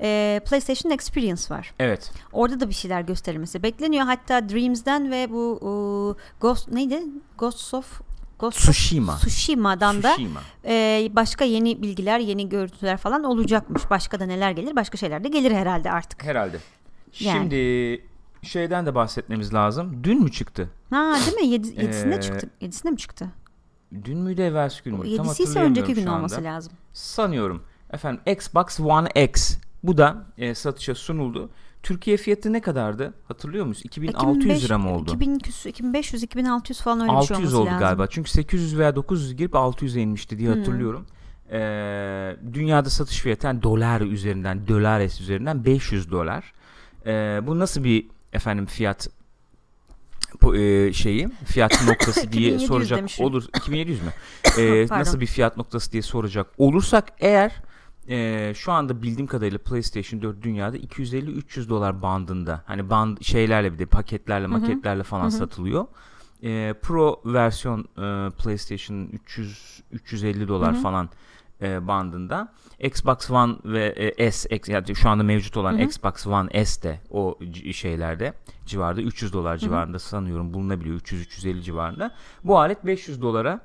e, 0.00 0.40
PlayStation 0.48 0.92
Experience 0.92 1.42
var. 1.50 1.74
Evet. 1.78 2.12
Orada 2.32 2.60
da 2.60 2.68
bir 2.68 2.74
şeyler 2.74 3.00
gösterilmesi 3.00 3.62
bekleniyor. 3.62 4.06
Hatta 4.06 4.48
Dreams'den 4.48 5.10
ve 5.10 5.30
bu 5.30 5.58
e, 5.60 5.68
Ghost 6.40 6.68
neydi? 6.68 7.02
Ghost 7.38 7.74
of 7.74 8.00
Ghost 8.38 8.58
Tsushima. 8.58 9.16
Tsushima'dan 9.16 10.02
da 10.02 10.10
Tsushima. 10.12 10.40
e, 10.64 11.08
başka 11.12 11.44
yeni 11.44 11.82
bilgiler, 11.82 12.18
yeni 12.18 12.48
görüntüler 12.48 12.96
falan 12.96 13.24
olacakmış. 13.24 13.90
Başka 13.90 14.20
da 14.20 14.26
neler 14.26 14.50
gelir? 14.50 14.76
Başka 14.76 14.96
şeyler 14.98 15.24
de 15.24 15.28
gelir 15.28 15.52
herhalde 15.52 15.90
artık. 15.90 16.24
Herhalde. 16.24 16.56
Yani. 17.20 17.38
Şimdi 17.38 18.04
şeyden 18.42 18.86
de 18.86 18.94
bahsetmemiz 18.94 19.54
lazım. 19.54 20.00
Dün 20.04 20.22
mü 20.22 20.32
çıktı? 20.32 20.70
Ha 20.90 21.16
değil 21.26 21.36
mi? 21.36 21.46
Yedi, 21.46 21.82
yedisinde 21.82 22.14
Ee, 22.16 22.20
çıktı. 22.20 22.48
Yedisinde 22.60 22.90
mi 22.92 22.98
çıktı? 22.98 23.28
Dün 24.04 24.18
müydü 24.18 24.42
evvelsi 24.42 24.82
gün 24.84 24.92
mü? 24.94 24.98
Tam 24.98 25.06
Yedisi 25.10 25.30
ise 25.30 25.42
hatırlayamıyorum 25.44 25.82
önceki 25.90 26.00
gün 26.00 26.10
olması 26.10 26.44
lazım. 26.44 26.72
Sanıyorum. 26.92 27.62
Efendim 27.92 28.20
Xbox 28.26 28.80
One 28.80 29.08
X. 29.24 29.58
Bu 29.82 29.98
da 29.98 30.26
e, 30.38 30.54
satışa 30.54 30.94
sunuldu. 30.94 31.50
Türkiye 31.82 32.16
fiyatı 32.16 32.52
ne 32.52 32.60
kadardı? 32.60 33.14
Hatırlıyor 33.28 33.66
musunuz? 33.66 33.84
2600 33.86 34.64
lira 34.64 34.78
mı 34.78 34.94
oldu? 34.94 35.10
2000 35.10 35.38
küsü- 35.38 35.68
2500 35.68 36.22
2600 36.22 36.80
falan 36.80 37.00
öyle 37.00 37.12
bir 37.20 37.26
şey 37.26 37.36
600 37.36 37.54
oldu 37.54 37.66
lazım. 37.66 37.78
galiba. 37.78 38.06
Çünkü 38.06 38.30
800 38.30 38.78
veya 38.78 38.96
900 38.96 39.36
girip 39.36 39.52
600'e 39.54 40.02
inmişti 40.02 40.38
diye 40.38 40.50
Hı. 40.50 40.58
hatırlıyorum. 40.58 41.06
Ee, 41.52 42.36
dünyada 42.52 42.90
satış 42.90 43.20
fiyatı 43.20 43.46
yani 43.46 43.62
dolar 43.62 44.00
üzerinden, 44.00 44.68
dolares 44.68 45.20
üzerinden 45.20 45.64
500 45.64 46.10
dolar. 46.10 46.52
Ee, 47.06 47.40
bu 47.46 47.58
nasıl 47.58 47.84
bir 47.84 48.06
efendim 48.32 48.66
fiyat 48.66 49.08
e, 50.54 50.92
şeyi 50.92 51.28
fiyat 51.44 51.82
noktası 51.86 52.32
diye 52.32 52.54
2700 52.54 52.68
soracak 52.68 52.98
demişim. 52.98 53.24
olur 53.24 53.44
2700 53.56 54.02
mü? 54.02 54.10
Pardon. 54.88 55.00
nasıl 55.00 55.20
bir 55.20 55.26
fiyat 55.26 55.56
noktası 55.56 55.92
diye 55.92 56.02
soracak 56.02 56.46
olursak 56.58 57.12
eğer 57.18 57.52
e, 58.08 58.52
şu 58.56 58.72
anda 58.72 59.02
bildiğim 59.02 59.26
kadarıyla 59.26 59.58
PlayStation 59.58 60.22
4 60.22 60.42
dünyada 60.42 60.76
250-300 60.76 61.68
dolar 61.68 62.02
bandında 62.02 62.62
hani 62.66 62.90
band 62.90 63.18
şeylerle 63.22 63.72
bir 63.72 63.78
de 63.78 63.86
paketlerle 63.86 64.46
maketlerle 64.46 65.02
falan 65.02 65.28
satılıyor. 65.28 65.86
E, 66.42 66.74
Pro 66.82 67.20
versiyon 67.24 67.80
e, 67.80 68.30
PlayStation 68.30 69.08
300 69.12 69.82
350 69.92 70.48
dolar 70.48 70.82
falan 70.82 71.08
e, 71.62 71.88
bandında. 71.88 72.52
Xbox 72.80 73.30
One 73.30 73.54
ve 73.64 73.86
e, 73.86 74.30
S 74.32 74.48
X- 74.48 74.72
yani 74.72 74.96
şu 74.96 75.08
anda 75.08 75.22
mevcut 75.22 75.56
olan 75.56 75.78
Xbox 75.78 76.26
One 76.26 76.64
S 76.64 76.82
de 76.82 77.00
o 77.10 77.38
şeylerde 77.72 78.34
civarda 78.66 79.00
300 79.02 79.32
dolar 79.32 79.56
civarında 79.56 79.98
sanıyorum 79.98 80.54
bulunabiliyor 80.54 81.00
300-350 81.00 81.60
civarında. 81.62 82.10
Bu 82.44 82.58
alet 82.58 82.86
500 82.86 83.22
dolara 83.22 83.60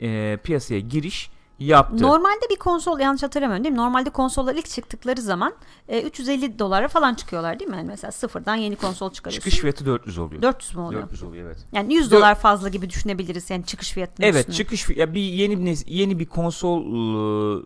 e, 0.00 0.38
piyasaya 0.44 0.80
giriş 0.80 1.30
yaptı. 1.66 2.02
Normalde 2.02 2.40
bir 2.50 2.56
konsol 2.56 3.00
yanlış 3.00 3.22
hatırlamıyorum 3.22 3.64
değil 3.64 3.72
mi? 3.72 3.78
Normalde 3.78 4.10
konsollar 4.10 4.54
ilk 4.54 4.66
çıktıkları 4.68 5.20
zaman 5.20 5.54
e, 5.88 6.02
350 6.02 6.58
dolara 6.58 6.88
falan 6.88 7.14
çıkıyorlar 7.14 7.58
değil 7.58 7.70
mi? 7.70 7.76
Yani 7.76 7.86
mesela 7.88 8.12
sıfırdan 8.12 8.54
yeni 8.56 8.76
konsol 8.76 9.12
çıkarıyorsun. 9.12 9.50
Çıkış 9.50 9.60
fiyatı 9.60 9.86
400 9.86 10.18
oluyor. 10.18 10.42
400 10.42 10.74
mü 10.76 10.80
oluyor? 10.82 11.02
400 11.02 11.22
oluyor 11.22 11.46
evet. 11.46 11.58
Yani 11.72 11.94
100 11.94 12.10
Dört- 12.10 12.18
dolar 12.18 12.34
fazla 12.34 12.68
gibi 12.68 12.90
düşünebiliriz 12.90 13.50
yani 13.50 13.64
çıkış 13.66 13.92
fiyatının 13.92 14.26
Evet 14.26 14.38
üstüne. 14.48 14.56
çıkış 14.56 14.88
ya 14.96 15.14
bir 15.14 15.20
yeni 15.22 15.66
bir 15.66 15.86
yeni 15.86 16.18
bir 16.18 16.26
konsol 16.26 16.86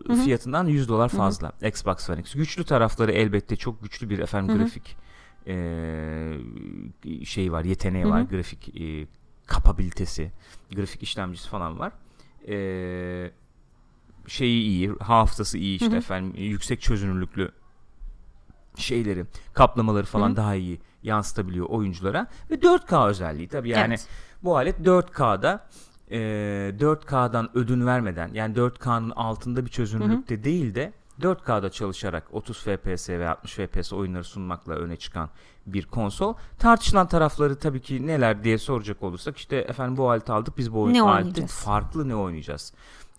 ıı, 0.08 0.24
fiyatından 0.24 0.66
100 0.66 0.88
dolar 0.88 1.08
fazla 1.08 1.52
Xbox 1.62 2.10
One 2.10 2.20
X. 2.20 2.34
Güçlü 2.34 2.64
tarafları 2.64 3.12
elbette 3.12 3.56
çok 3.56 3.82
güçlü 3.82 4.10
bir 4.10 4.18
efendim 4.18 4.58
grafik 4.58 4.96
eee 5.46 7.24
şey 7.24 7.52
var, 7.52 7.64
yeteneği 7.64 8.08
var, 8.08 8.20
grafik 8.22 8.68
eee, 8.74 9.06
kapabilitesi, 9.46 10.30
grafik 10.76 11.02
işlemcisi 11.02 11.48
falan 11.48 11.78
var. 11.78 11.92
Eee 12.46 13.30
şeyi 14.28 14.62
iyi, 14.62 14.92
hafızası 15.00 15.58
iyi 15.58 15.76
işte 15.80 15.96
efendim 15.96 16.32
yüksek 16.36 16.80
çözünürlüklü 16.80 17.52
şeyleri, 18.76 19.24
kaplamaları 19.54 20.06
falan 20.06 20.36
daha 20.36 20.54
iyi 20.54 20.80
yansıtabiliyor 21.02 21.66
oyunculara 21.66 22.26
ve 22.50 22.54
4K 22.54 23.08
özelliği 23.08 23.48
tabii 23.48 23.68
yani 23.68 23.94
Evet. 23.94 24.08
bu 24.42 24.56
alet 24.56 24.80
4K'da 24.80 25.66
e, 26.10 26.18
4K'dan 26.78 27.58
ödün 27.58 27.86
vermeden 27.86 28.30
yani 28.34 28.54
4K'nın 28.54 29.10
altında 29.10 29.64
bir 29.66 29.70
çözünürlükte 29.70 30.44
değil 30.44 30.74
de 30.74 30.92
4K'da 31.20 31.70
çalışarak 31.70 32.24
30 32.32 32.62
FPS 32.62 33.08
ve 33.08 33.28
60 33.28 33.54
FPS 33.54 33.92
oyunları 33.92 34.24
sunmakla 34.24 34.74
öne 34.74 34.96
çıkan 34.96 35.30
bir 35.66 35.86
konsol. 35.86 36.34
Tartışılan 36.58 37.08
tarafları 37.08 37.56
tabii 37.58 37.80
ki 37.80 38.06
neler 38.06 38.44
diye 38.44 38.58
soracak 38.58 39.02
olursak 39.02 39.36
işte 39.36 39.56
efendim 39.56 39.96
bu 39.96 40.10
aleti 40.10 40.32
aldık 40.32 40.58
biz 40.58 40.72
bu 40.72 40.82
oyun 40.82 40.94
Ne 40.94 41.02
farklı 41.64 42.08
ne 42.08 42.16
oynayacağız? 42.16 42.72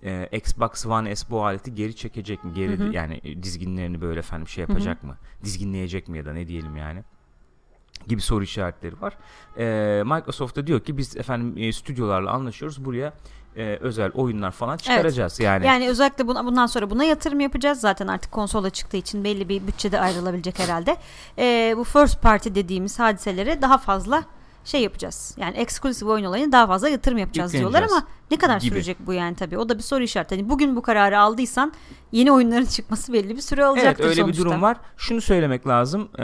Ee, 0.04 0.30
Xbox 0.32 0.86
One 0.86 1.16
S 1.16 1.30
bu 1.30 1.46
aleti 1.46 1.76
geri 1.76 1.96
çekecek 1.96 2.44
mi? 2.44 2.54
Geri 2.54 2.96
yani 2.96 3.22
e, 3.24 3.44
dizginlerini 3.44 4.02
böyle 4.02 4.20
efendim 4.20 4.48
şey 4.48 4.62
yapacak 4.62 5.04
mı? 5.04 5.18
Dizginleyecek 5.44 6.08
mi 6.08 6.18
ya 6.18 6.26
da 6.26 6.34
ne 6.34 6.48
diyelim 6.48 6.78
yani? 6.78 7.04
gibi 8.08 8.22
soru 8.22 8.44
işaretleri 8.44 9.02
var. 9.02 9.18
Ee, 9.58 10.04
Microsoft 10.06 10.56
da 10.56 10.68
diyor 10.68 10.80
ki 10.80 10.98
biz 10.98 11.18
efendim 11.18 11.64
e, 11.64 11.74
stüdyolarla 11.74 12.32
anlaşıyoruz. 12.32 12.86
Buraya 12.86 13.14
e, 13.56 13.78
özel 13.82 14.12
oyunlar 14.12 14.52
falan 14.52 14.78
çıkaracağız. 14.78 15.40
Yani, 15.40 15.66
Yani 15.66 15.90
özellikle 15.90 16.28
buna, 16.28 16.46
bundan 16.46 16.66
sonra 16.66 16.90
buna 16.90 17.04
yatırım 17.04 17.40
yapacağız. 17.40 17.80
Zaten 17.80 18.08
artık 18.08 18.32
konsola 18.32 18.70
çıktığı 18.70 18.98
için 18.98 19.24
belli 19.24 19.50
bir 19.50 19.68
bütçede 19.68 20.00
ayrılabilecek 20.00 20.60
herhalde. 20.60 20.98
Ee, 21.38 21.74
bu 21.78 21.84
first 21.84 22.22
party 22.22 22.50
dediğimiz 22.56 23.00
hadiselere 23.00 23.62
daha 23.62 23.78
fazla 23.78 24.24
şey 24.68 24.82
yapacağız. 24.82 25.36
Yani 25.38 25.58
exclusive 25.58 26.10
oyun 26.12 26.26
olayına 26.26 26.52
daha 26.52 26.68
fazla 26.68 26.90
yatırım 26.90 27.18
yapacağız 27.18 27.54
diyorlar 27.54 27.84
ama 27.84 28.04
ne 28.32 28.38
kadar 28.38 28.60
Gibi. 28.60 28.70
sürecek 28.72 28.98
bu 29.06 29.14
yani 29.14 29.36
tabii. 29.36 29.58
O 29.58 29.70
da 29.70 29.78
bir 29.78 29.84
soru 29.84 30.04
işareti. 30.04 30.36
Hani 30.36 30.50
bugün 30.50 30.76
bu 30.76 30.82
kararı 30.82 31.20
aldıysan 31.20 31.72
yeni 32.12 32.32
oyunların 32.32 32.66
çıkması 32.76 33.14
belli 33.14 33.36
bir 33.36 33.42
süre 33.42 33.62
Evet 33.62 33.70
alacaktır 33.70 34.04
öyle 34.04 34.22
sonuçta. 34.22 34.44
bir 34.44 34.50
durum 34.50 34.62
var. 34.62 34.78
Şunu 34.98 35.22
söylemek 35.22 35.68
lazım. 35.68 36.02
Ee, 36.20 36.24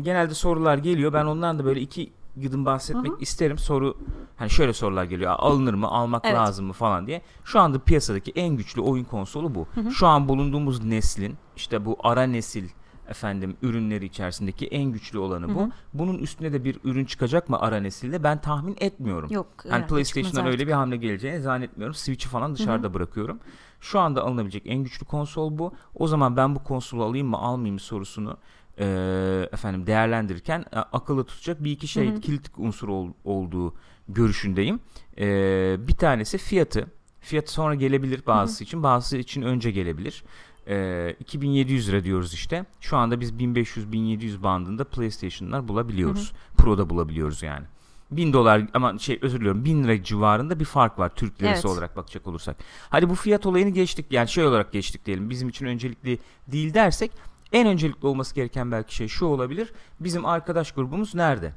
genelde 0.00 0.34
sorular 0.34 0.78
geliyor. 0.78 1.12
Ben 1.12 1.24
ondan 1.24 1.58
da 1.58 1.64
böyle 1.64 1.80
iki 1.80 2.12
gıdım 2.36 2.64
bahsetmek 2.66 3.12
isterim. 3.22 3.58
Soru 3.58 3.96
hani 4.36 4.50
şöyle 4.50 4.72
sorular 4.72 5.04
geliyor. 5.04 5.34
Alınır 5.38 5.74
mı? 5.74 5.86
Almak 5.86 6.24
Evet. 6.24 6.34
lazım 6.36 6.66
mı 6.66 6.72
falan 6.72 7.06
diye. 7.06 7.22
Şu 7.44 7.60
anda 7.60 7.78
piyasadaki 7.78 8.32
en 8.36 8.56
güçlü 8.56 8.80
oyun 8.80 9.04
konsolu 9.04 9.54
bu. 9.54 9.66
Şu 9.90 10.06
an 10.06 10.28
bulunduğumuz 10.28 10.84
neslin 10.84 11.36
işte 11.56 11.84
bu 11.84 11.96
ara 12.02 12.22
nesil 12.22 12.68
efendim 13.10 13.56
ürünleri 13.62 14.04
içerisindeki 14.04 14.66
en 14.66 14.84
güçlü 14.92 15.18
olanı 15.18 15.54
bu. 15.54 15.70
Bunun 15.94 16.18
üstüne 16.18 16.52
de 16.52 16.64
bir 16.64 16.78
ürün 16.84 17.04
çıkacak 17.04 17.48
mı 17.48 17.60
ara 17.60 17.76
nesilde 17.80 18.22
ben 18.22 18.40
tahmin 18.40 18.76
etmiyorum. 18.80 19.30
Yok, 19.32 19.46
Yani 19.70 19.86
PlayStation'dan 19.86 20.46
öyle 20.52 20.66
bir 20.66 20.72
hamle 20.72 20.96
geleceğini 20.96 21.40
zannetmiyorum. 21.40 21.94
Switch'i 21.94 22.28
falan 22.28 22.54
dışarıda 22.54 22.94
bırakıyorum. 22.94 23.40
Şu 23.80 23.98
anda 24.00 24.22
alınabilecek 24.24 24.62
en 24.66 24.78
güçlü 24.84 25.06
konsol 25.06 25.58
bu. 25.58 25.72
O 25.94 26.06
zaman 26.06 26.36
ben 26.36 26.54
bu 26.54 26.64
konsolu 26.64 27.04
alayım 27.04 27.26
mı 27.28 27.36
almayayım 27.36 27.74
mı 27.74 27.80
sorusunu 27.80 28.36
e, 28.78 29.48
efendim 29.52 29.86
değerlendirirken 29.86 30.64
e, 30.72 30.76
akılda 30.78 31.26
tutacak 31.26 31.64
bir 31.64 31.70
iki 31.70 31.88
şey 31.88 32.20
kilit 32.20 32.50
unsur 32.56 32.88
ol- 32.88 33.12
olduğu 33.24 33.74
görüşündeyim. 34.08 34.80
E, 35.18 35.76
bir 35.88 35.94
tanesi 35.94 36.38
fiyatı. 36.38 36.86
Fiyatı 37.20 37.52
sonra 37.52 37.74
gelebilir 37.74 38.26
bazısı 38.26 38.64
için, 38.64 38.82
bazısı 38.82 39.16
için 39.16 39.42
önce 39.42 39.70
gelebilir. 39.70 40.24
E, 40.66 41.16
2700 41.20 41.88
lira 41.88 42.04
diyoruz 42.04 42.34
işte. 42.34 42.64
Şu 42.80 42.96
anda 42.96 43.20
biz 43.20 43.32
1500-1700 43.32 44.42
bandında 44.42 44.84
PlayStation'lar 44.84 45.68
bulabiliyoruz. 45.68 46.32
Pro'da 46.56 46.90
bulabiliyoruz 46.90 47.42
yani. 47.42 47.66
1000 48.10 48.32
dolar 48.32 48.62
ama 48.74 48.98
şey 48.98 49.18
özür 49.22 49.40
diliyorum 49.40 49.64
1000 49.64 49.84
lira 49.84 50.02
civarında 50.04 50.60
bir 50.60 50.64
fark 50.64 50.98
var 50.98 51.08
Türk 51.14 51.42
lirası 51.42 51.68
Evet. 51.68 51.76
olarak 51.76 51.96
bakacak 51.96 52.26
olursak. 52.26 52.56
Hadi 52.90 53.10
bu 53.10 53.14
fiyat 53.14 53.46
olayını 53.46 53.70
geçtik 53.70 54.06
yani 54.10 54.28
şey 54.28 54.44
olarak 54.44 54.72
geçtik 54.72 55.06
diyelim 55.06 55.30
bizim 55.30 55.48
için 55.48 55.66
öncelikli 55.66 56.18
değil 56.46 56.74
dersek 56.74 57.10
en 57.52 57.66
öncelikli 57.66 58.06
olması 58.06 58.34
gereken 58.34 58.72
belki 58.72 58.94
şey 58.94 59.08
şu 59.08 59.26
olabilir. 59.26 59.72
Bizim 60.00 60.26
arkadaş 60.26 60.72
grubumuz 60.72 61.14
nerede? 61.14 61.52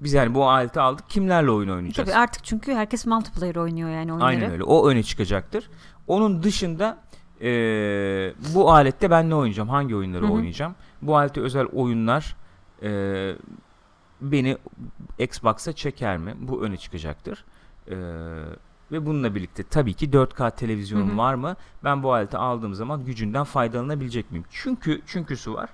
Biz 0.00 0.12
yani 0.12 0.34
bu 0.34 0.48
aleti 0.48 0.80
aldık 0.80 1.10
kimlerle 1.10 1.50
oyun 1.50 1.68
oynayacağız? 1.68 2.08
Tabii 2.08 2.18
artık 2.18 2.44
çünkü 2.44 2.74
herkes 2.74 3.06
multiplayer 3.06 3.56
oynuyor 3.56 3.90
yani 3.90 4.12
oyunları. 4.12 4.28
Aynen 4.28 4.50
öyle. 4.50 4.62
O 4.62 4.88
öne 4.88 5.02
çıkacaktır. 5.02 5.70
Onun 6.06 6.42
dışında 6.42 6.98
eee, 7.42 8.34
bu 8.54 8.72
alette 8.72 9.10
ben 9.10 9.30
ne 9.30 9.34
oynayacağım? 9.34 9.68
Hangi 9.68 9.96
oyunları 9.96 10.22
oynayacağım? 10.34 10.74
Bu 11.02 11.16
alete 11.16 11.40
özel 11.40 11.66
oyunlar 11.66 12.36
eee, 12.82 13.36
beni 14.20 14.58
Xbox'a 15.18 15.72
çeker 15.72 16.18
mi? 16.18 16.34
Bu 16.40 16.62
öne 16.62 16.76
çıkacaktır. 16.76 17.44
Eee, 17.90 17.96
ve 18.92 19.06
bununla 19.06 19.34
birlikte 19.34 19.62
tabii 19.62 19.94
ki 19.94 20.10
4K 20.12 20.50
televizyonum 20.56 21.18
var 21.18 21.34
mı? 21.34 21.56
Ben 21.84 22.02
bu 22.02 22.12
aleti 22.12 22.36
aldığım 22.36 22.74
zaman 22.74 23.04
gücünden 23.04 23.44
faydalanabilecek 23.44 24.30
miyim? 24.30 24.44
Çünkü 24.50 25.00
çünküsü 25.06 25.54
var. 25.54 25.68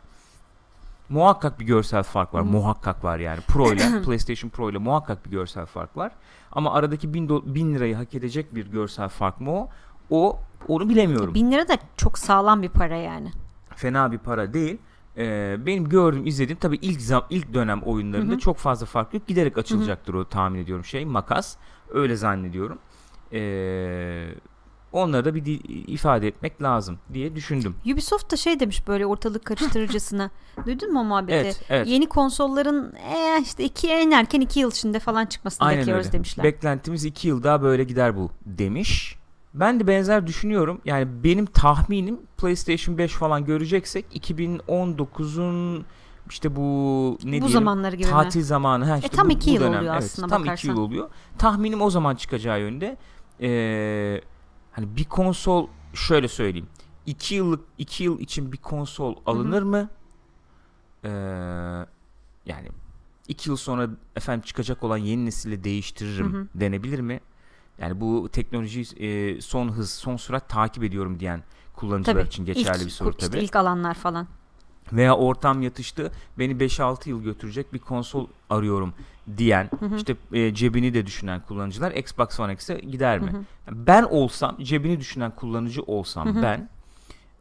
Muhakkak 1.09 1.61
bir 1.61 1.65
görsel 1.67 2.03
fark 2.03 2.35
var. 2.35 2.41
Muhakkak 2.41 3.05
var 3.05 3.19
yani. 3.19 3.41
Pro 3.41 3.73
ile 3.73 4.03
PlayStation 4.05 4.51
Pro 4.51 4.71
ile 4.71 4.79
muhakkak 4.79 5.27
bir 5.27 5.31
görsel 5.31 5.67
fark 5.67 5.97
var. 5.97 6.13
Ama 6.53 6.73
aradaki 6.75 7.15
1000 7.15 7.29
do- 7.29 7.55
1000 7.55 7.75
lirayı 7.75 7.95
hak 7.97 8.15
edecek 8.15 8.55
bir 8.55 8.67
görsel 8.67 9.09
fark 9.09 9.41
mı 9.41 9.51
o? 9.53 9.69
O 10.11 10.39
onu 10.69 10.89
bilemiyorum. 10.89 11.35
Bin 11.35 11.53
lira 11.53 11.69
da 11.69 11.79
çok 11.97 12.19
sağlam 12.19 12.63
bir 12.63 12.69
para 12.69 12.97
yani. 12.97 13.33
Fena 13.77 14.13
bir 14.13 14.19
para 14.19 14.55
değil. 14.55 14.79
Ee, 15.17 15.57
benim 15.67 15.89
gördüğüm, 15.89 16.27
izlediğim 16.27 16.59
tabii 16.59 16.79
ilk 16.83 17.01
zam 17.01 17.25
ilk 17.31 17.55
dönem 17.55 17.83
oyunlarında 17.83 18.33
Hı-hı. 18.33 18.41
çok 18.41 18.57
fazla 18.57 18.87
fark 18.87 19.15
yok. 19.15 19.27
Giderek 19.27 19.59
açılacaktır 19.59 20.15
Hı-hı. 20.15 20.23
o 20.23 20.25
tahmin 20.25 20.59
ediyorum 20.63 20.85
şey 20.85 21.05
makas. 21.05 21.57
Öyle 21.91 22.17
zannediyorum. 22.17 22.79
Ee, 23.33 24.29
onları 24.93 25.25
da 25.25 25.35
bir 25.35 25.61
ifade 25.89 26.29
etmek 26.29 26.63
lazım 26.63 26.99
diye 27.13 27.37
düşündüm. 27.37 27.75
Ubisoft 27.93 28.33
da 28.33 28.37
şey 28.37 28.61
demiş 28.61 28.89
böyle 28.89 29.07
ortalık 29.07 29.45
karıştırıcısına. 29.45 30.31
Duydun 30.67 30.93
mu 30.93 31.01
o 31.01 31.05
muhabbeti? 31.05 31.35
Evet, 31.35 31.65
evet. 31.69 31.87
Yeni 31.87 32.07
konsolların 32.07 32.93
e, 32.95 33.43
işte 33.43 33.65
iki 33.65 33.89
en 33.89 34.11
erken 34.11 34.41
iki 34.41 34.61
yıl 34.61 34.71
içinde 34.71 34.99
falan 34.99 35.27
çıkmasını 35.27 35.67
Aynen 35.67 35.81
bekliyoruz 35.81 36.07
öyle. 36.07 36.13
demişler. 36.13 36.45
Beklentimiz 36.45 37.05
iki 37.05 37.29
yıl 37.29 37.43
daha 37.43 37.63
böyle 37.63 37.85
gider 37.85 38.17
bu 38.17 38.31
demiş. 38.47 39.18
Ben 39.61 39.81
de 39.81 39.87
benzer 39.87 40.27
düşünüyorum. 40.27 40.81
Yani 40.85 41.25
benim 41.25 41.47
tahminim 41.47 42.19
PlayStation 42.37 42.99
5 42.99 43.13
falan 43.13 43.45
göreceksek 43.45 44.31
2019'un 44.31 45.85
işte 46.31 46.57
bu 46.57 46.63
ne 46.63 47.25
bu 47.25 47.31
diyelim 47.31 47.49
zamanları 47.49 47.97
gibi 47.97 48.09
tatil 48.09 48.39
mi? 48.39 48.45
zamanı 48.45 48.85
ha 48.85 48.95
e, 48.97 48.99
işte 48.99 49.07
e, 49.07 49.17
tam 49.17 49.29
bu, 49.29 49.33
iki 49.33 49.51
bu 49.51 49.55
yıl 49.55 49.61
dönem, 49.61 49.79
oluyor 49.79 49.95
evet, 49.95 50.05
aslında 50.05 50.29
tam 50.29 50.43
bakarsan. 50.43 50.55
iki 50.55 50.69
yıl 50.69 50.77
oluyor. 50.85 51.11
Tahminim 51.39 51.83
o 51.83 51.91
zaman 51.91 52.15
çıkacağı 52.15 52.61
yönde. 52.61 52.97
Ee, 53.41 54.21
hani 54.73 54.97
bir 54.97 55.05
konsol 55.05 55.69
şöyle 55.95 56.29
söyleyeyim. 56.29 56.69
iki 57.07 57.35
yıllık 57.35 57.65
iki 57.79 58.05
yıl 58.05 58.21
için 58.21 58.53
bir 58.53 58.57
konsol 58.57 59.17
alınır 59.27 59.63
Hı-hı. 59.63 59.67
mı? 59.67 59.89
Ee, 61.05 61.11
yani 62.47 62.69
iki 63.29 63.51
yıl 63.51 63.57
sonra 63.57 63.89
efendim 64.17 64.43
çıkacak 64.47 64.85
olan 64.85 64.97
yeni 64.97 65.27
nesille 65.27 65.65
değiştiririm 65.65 66.33
Hı-hı. 66.33 66.49
denebilir 66.55 67.01
mi? 67.01 67.21
Yani 67.81 68.01
bu 68.01 68.29
teknolojiyi 68.33 68.85
e, 68.97 69.41
son 69.41 69.69
hız, 69.69 69.91
son 69.91 70.17
sürat 70.17 70.49
takip 70.49 70.85
ediyorum 70.85 71.21
diyen 71.21 71.43
kullanıcılar 71.77 72.15
tabii, 72.15 72.29
için 72.29 72.45
geçerli 72.45 72.79
ilk, 72.79 72.87
bir 72.87 72.91
soru 72.91 73.11
işte 73.11 73.27
tabii. 73.27 73.39
ilk 73.39 73.57
alanlar 73.57 73.95
falan. 73.95 74.27
Veya 74.93 75.17
ortam 75.17 75.63
yatıştı 75.63 76.13
beni 76.39 76.53
5-6 76.53 77.09
yıl 77.09 77.23
götürecek 77.23 77.73
bir 77.73 77.79
konsol 77.79 78.27
arıyorum 78.51 78.95
diyen 79.37 79.71
hı 79.81 79.87
hı. 79.87 79.97
işte 79.97 80.17
e, 80.33 80.55
cebini 80.55 80.95
de 80.95 81.07
düşünen 81.07 81.41
kullanıcılar 81.41 81.93
Xbox 81.93 82.41
One 82.41 82.53
X'e 82.53 82.79
gider 82.79 83.19
mi? 83.19 83.33
Hı 83.33 83.37
hı. 83.37 83.43
Ben 83.87 84.03
olsam 84.03 84.57
cebini 84.63 85.01
düşünen 85.01 85.31
kullanıcı 85.31 85.83
olsam 85.83 86.35
hı 86.35 86.39
hı. 86.39 86.43
ben 86.43 86.69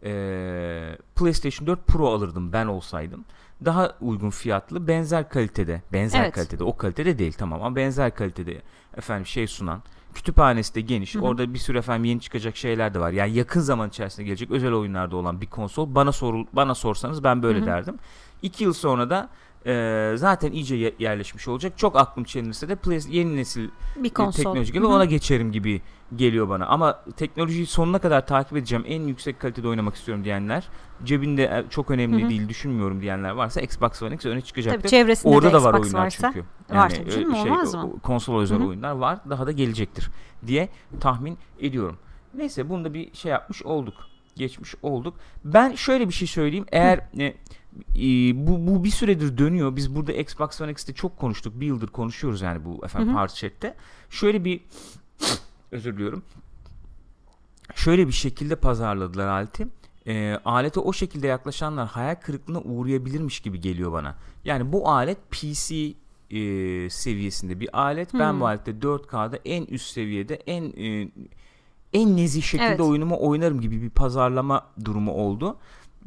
e, 0.04 0.98
PlayStation 1.16 1.68
4 1.68 1.88
Pro 1.88 2.08
alırdım 2.08 2.54
ben 2.54 2.66
olsaydım. 2.66 3.26
Daha 3.66 3.96
uygun 4.02 4.30
fiyatlı 4.30 4.88
benzer 4.88 5.30
kalitede 5.30 5.82
benzer 5.94 6.24
evet. 6.24 6.36
kalitede 6.36 6.64
o 6.64 6.78
kalitede 6.78 7.20
değil 7.20 7.34
tamam 7.34 7.64
ama 7.64 7.76
benzer 7.76 8.16
kalitede 8.16 8.62
efendim 8.98 9.26
şey 9.26 9.48
sunan 9.48 9.82
kütüphanesi 10.14 10.76
de 10.76 10.82
geniş. 10.82 11.16
Hı 11.16 11.20
hı. 11.20 11.24
Orada 11.24 11.54
bir 11.54 11.60
sürü 11.60 11.78
efendim 11.78 12.06
yeni 12.06 12.22
çıkacak 12.22 12.58
şeyler 12.58 12.94
de 12.94 13.00
var. 13.00 13.12
Yani 13.12 13.34
yakın 13.34 13.62
zaman 13.62 13.90
içerisinde 13.90 14.26
gelecek 14.26 14.52
özel 14.52 14.74
oyunlarda 14.74 15.16
olan 15.16 15.42
bir 15.42 15.48
konsol. 15.48 15.96
Bana 15.96 16.12
sorul 16.12 16.46
bana 16.54 16.76
sorsanız 16.76 17.24
ben 17.24 17.44
böyle 17.44 17.60
hı 17.60 17.64
hı. 17.64 17.66
derdim. 17.66 17.96
İki 18.42 18.64
yıl 18.64 18.74
sonra 18.74 19.10
da 19.10 19.30
e, 19.68 20.14
zaten 20.16 20.52
iyice 20.52 20.96
yerleşmiş 21.00 21.48
olacak. 21.48 21.78
Çok 21.78 21.96
aklım 21.96 22.24
çelinirse 22.24 22.70
de 22.70 22.76
play, 22.76 23.00
yeni 23.10 23.36
nesil 23.36 23.70
bir 23.96 24.10
konsol. 24.10 24.44
teknoloji 24.44 24.74
gibi 24.74 24.86
ona 24.86 25.06
geçerim 25.06 25.52
gibi 25.52 25.82
geliyor 26.16 26.50
bana. 26.50 26.66
Ama 26.66 27.04
teknolojiyi 27.18 27.66
sonuna 27.66 28.00
kadar 28.00 28.28
takip 28.28 28.58
edeceğim. 28.58 28.86
En 28.88 29.02
yüksek 29.02 29.40
kalitede 29.40 29.68
oynamak 29.68 29.96
istiyorum 29.96 30.24
diyenler, 30.24 30.68
cebinde 31.04 31.44
e, 31.44 31.64
çok 31.70 31.92
önemli 31.92 32.22
Hı-hı. 32.22 32.30
değil 32.30 32.50
düşünmüyorum 32.50 33.02
diyenler 33.02 33.30
varsa 33.30 33.62
Xbox 33.62 34.04
One 34.04 34.16
X 34.16 34.26
öne 34.26 34.42
çıkacaktır. 34.42 34.82
Tabii 34.82 34.90
çevresinde 34.90 35.36
Orada 35.36 35.50
de 35.50 35.54
da 35.54 35.64
var 35.64 35.74
Xbox 35.74 35.86
oyunlar 35.86 36.06
varsa, 36.06 36.32
çünkü. 36.34 36.48
Yani 36.70 36.80
var 36.80 36.90
tabii 36.90 37.12
canım, 37.12 37.36
şey, 37.36 37.52
olmaz 37.52 37.74
mı? 37.74 38.00
Konsol 38.04 38.42
özel 38.42 38.60
Hı-hı. 38.60 38.68
oyunlar 38.68 38.92
var. 38.92 39.20
Daha 39.30 39.48
da 39.48 39.52
gelecektir 39.52 40.10
diye 40.48 40.70
tahmin 41.00 41.38
ediyorum. 41.60 41.98
Neyse 42.34 42.70
bunu 42.70 42.86
da 42.86 42.94
bir 42.94 43.14
şey 43.14 43.32
yapmış 43.32 43.64
olduk. 43.64 43.94
Geçmiş 44.36 44.76
olduk. 44.82 45.14
Ben 45.46 45.76
şöyle 45.76 46.08
bir 46.08 46.14
şey 46.14 46.28
söyleyeyim. 46.28 46.66
Eğer 46.72 46.98
e, 47.20 47.34
e, 47.96 48.48
bu, 48.48 48.68
bu 48.68 48.84
bir 48.84 48.90
süredir 48.90 49.38
dönüyor. 49.38 49.76
Biz 49.76 49.96
burada 49.96 50.12
Xbox 50.12 50.62
One 50.62 50.72
X'te 50.72 50.94
çok 50.94 51.18
konuştuk. 51.18 51.60
Bir 51.60 51.66
yıldır 51.66 51.88
konuşuyoruz 51.88 52.42
yani 52.42 52.66
bu 52.66 52.86
efendim 52.86 53.14
Parts 53.14 53.36
Chat'te. 53.36 53.76
Şöyle 54.10 54.46
bir 54.46 54.62
özür 55.72 55.94
diliyorum. 55.94 56.24
Şöyle 57.76 58.08
bir 58.08 58.14
şekilde 58.14 58.56
pazarladılar 58.56 59.28
aleti. 59.28 59.68
E, 60.08 60.40
alete 60.46 60.80
o 60.80 60.94
şekilde 60.94 61.28
yaklaşanlar 61.28 61.88
hayal 61.88 62.16
kırıklığına 62.16 62.60
uğrayabilirmiş 62.60 63.40
gibi 63.40 63.62
geliyor 63.62 63.92
bana. 63.92 64.16
Yani 64.46 64.72
bu 64.72 64.90
alet 64.90 65.32
PC 65.32 65.76
e, 66.32 66.90
seviyesinde 66.90 67.60
bir 67.60 67.80
alet. 67.80 68.14
Hmm. 68.14 68.20
Ben 68.20 68.40
bu 68.40 68.46
alette 68.48 68.72
4K'da 68.72 69.40
en 69.46 69.66
üst 69.66 69.92
seviyede 69.92 70.36
en 70.36 70.64
e, 70.64 71.10
en 71.94 72.18
nezih 72.18 72.44
şekilde 72.44 72.68
evet. 72.68 72.80
oyunumu 72.80 73.18
oynarım 73.20 73.62
gibi 73.62 73.82
bir 73.82 73.90
pazarlama 73.90 74.68
durumu 74.86 75.12
oldu. 75.12 75.58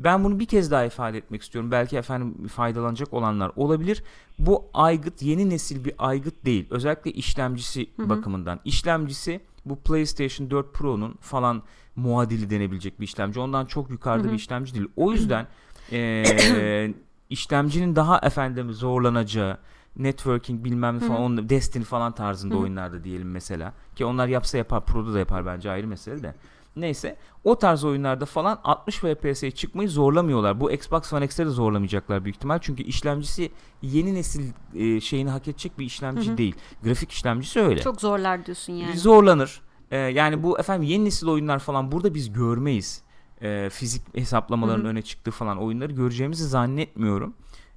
Ben 0.04 0.24
bunu 0.24 0.38
bir 0.38 0.46
kez 0.46 0.70
daha 0.70 0.84
ifade 0.84 1.18
etmek 1.18 1.42
istiyorum. 1.42 1.70
Belki 1.70 1.96
efendim 1.96 2.48
faydalanacak 2.48 3.12
olanlar 3.12 3.52
olabilir. 3.56 4.02
Bu 4.38 4.64
aygıt 4.74 5.22
yeni 5.22 5.50
nesil 5.50 5.84
bir 5.84 5.94
aygıt 5.98 6.44
değil. 6.44 6.66
Özellikle 6.70 7.12
işlemcisi 7.12 7.86
hı 7.96 8.02
hı. 8.02 8.08
bakımından. 8.08 8.60
İşlemcisi 8.64 9.40
bu 9.64 9.76
PlayStation 9.76 10.50
4 10.50 10.74
Pro'nun 10.74 11.14
falan 11.20 11.62
muadili 11.96 12.50
denebilecek 12.50 13.00
bir 13.00 13.04
işlemci. 13.04 13.40
Ondan 13.40 13.66
çok 13.66 13.90
yukarıda 13.90 14.24
hı 14.24 14.28
hı. 14.28 14.32
bir 14.32 14.36
işlemci 14.36 14.74
değil. 14.74 14.88
O 14.96 15.12
yüzden 15.12 15.46
e, 15.92 16.94
işlemcinin 17.30 17.96
daha 17.96 18.18
efendim 18.18 18.72
zorlanacağı 18.72 19.58
networking 19.96 20.64
bilmem 20.64 20.94
ne 20.94 21.00
falan 21.00 21.36
Hı-hı. 21.36 21.48
Destiny 21.48 21.84
falan 21.84 22.12
tarzında 22.12 22.54
Hı-hı. 22.54 22.62
oyunlarda 22.62 23.04
diyelim 23.04 23.30
mesela 23.30 23.72
ki 23.96 24.04
onlar 24.04 24.28
yapsa 24.28 24.58
yapar 24.58 24.84
Pro'da 24.84 25.14
da 25.14 25.18
yapar 25.18 25.46
bence 25.46 25.70
ayrı 25.70 25.86
mesele 25.86 26.22
de. 26.22 26.34
Neyse 26.76 27.16
o 27.44 27.58
tarz 27.58 27.84
oyunlarda 27.84 28.26
falan 28.26 28.60
60 28.64 28.96
FPS'ye 28.96 29.50
çıkmayı 29.50 29.88
zorlamıyorlar. 29.88 30.60
Bu 30.60 30.72
Xbox 30.72 31.12
One 31.12 31.24
X'te 31.24 31.46
de 31.46 31.50
zorlamayacaklar 31.50 32.24
büyük 32.24 32.36
ihtimal. 32.36 32.58
Çünkü 32.62 32.82
işlemcisi 32.82 33.50
yeni 33.82 34.14
nesil 34.14 34.52
e, 34.74 35.00
şeyini 35.00 35.30
hak 35.30 35.48
edecek 35.48 35.78
bir 35.78 35.84
işlemci 35.84 36.28
Hı-hı. 36.28 36.38
değil. 36.38 36.54
Grafik 36.84 37.12
işlemcisi 37.12 37.60
öyle. 37.60 37.80
Çok 37.80 38.00
zorlar 38.00 38.46
diyorsun 38.46 38.72
yani. 38.72 38.98
Zorlanır. 38.98 39.60
Ee, 39.90 39.96
yani 39.96 40.42
bu 40.42 40.58
efendim 40.58 40.88
yeni 40.88 41.04
nesil 41.04 41.26
oyunlar 41.26 41.58
falan 41.58 41.92
burada 41.92 42.14
biz 42.14 42.32
görmeyiz. 42.32 43.02
Ee, 43.42 43.68
fizik 43.72 44.16
hesaplamaların 44.16 44.80
Hı-hı. 44.80 44.88
öne 44.88 45.02
çıktığı 45.02 45.30
falan 45.30 45.58
oyunları 45.58 45.92
göreceğimizi 45.92 46.46
zannetmiyorum. 46.48 47.34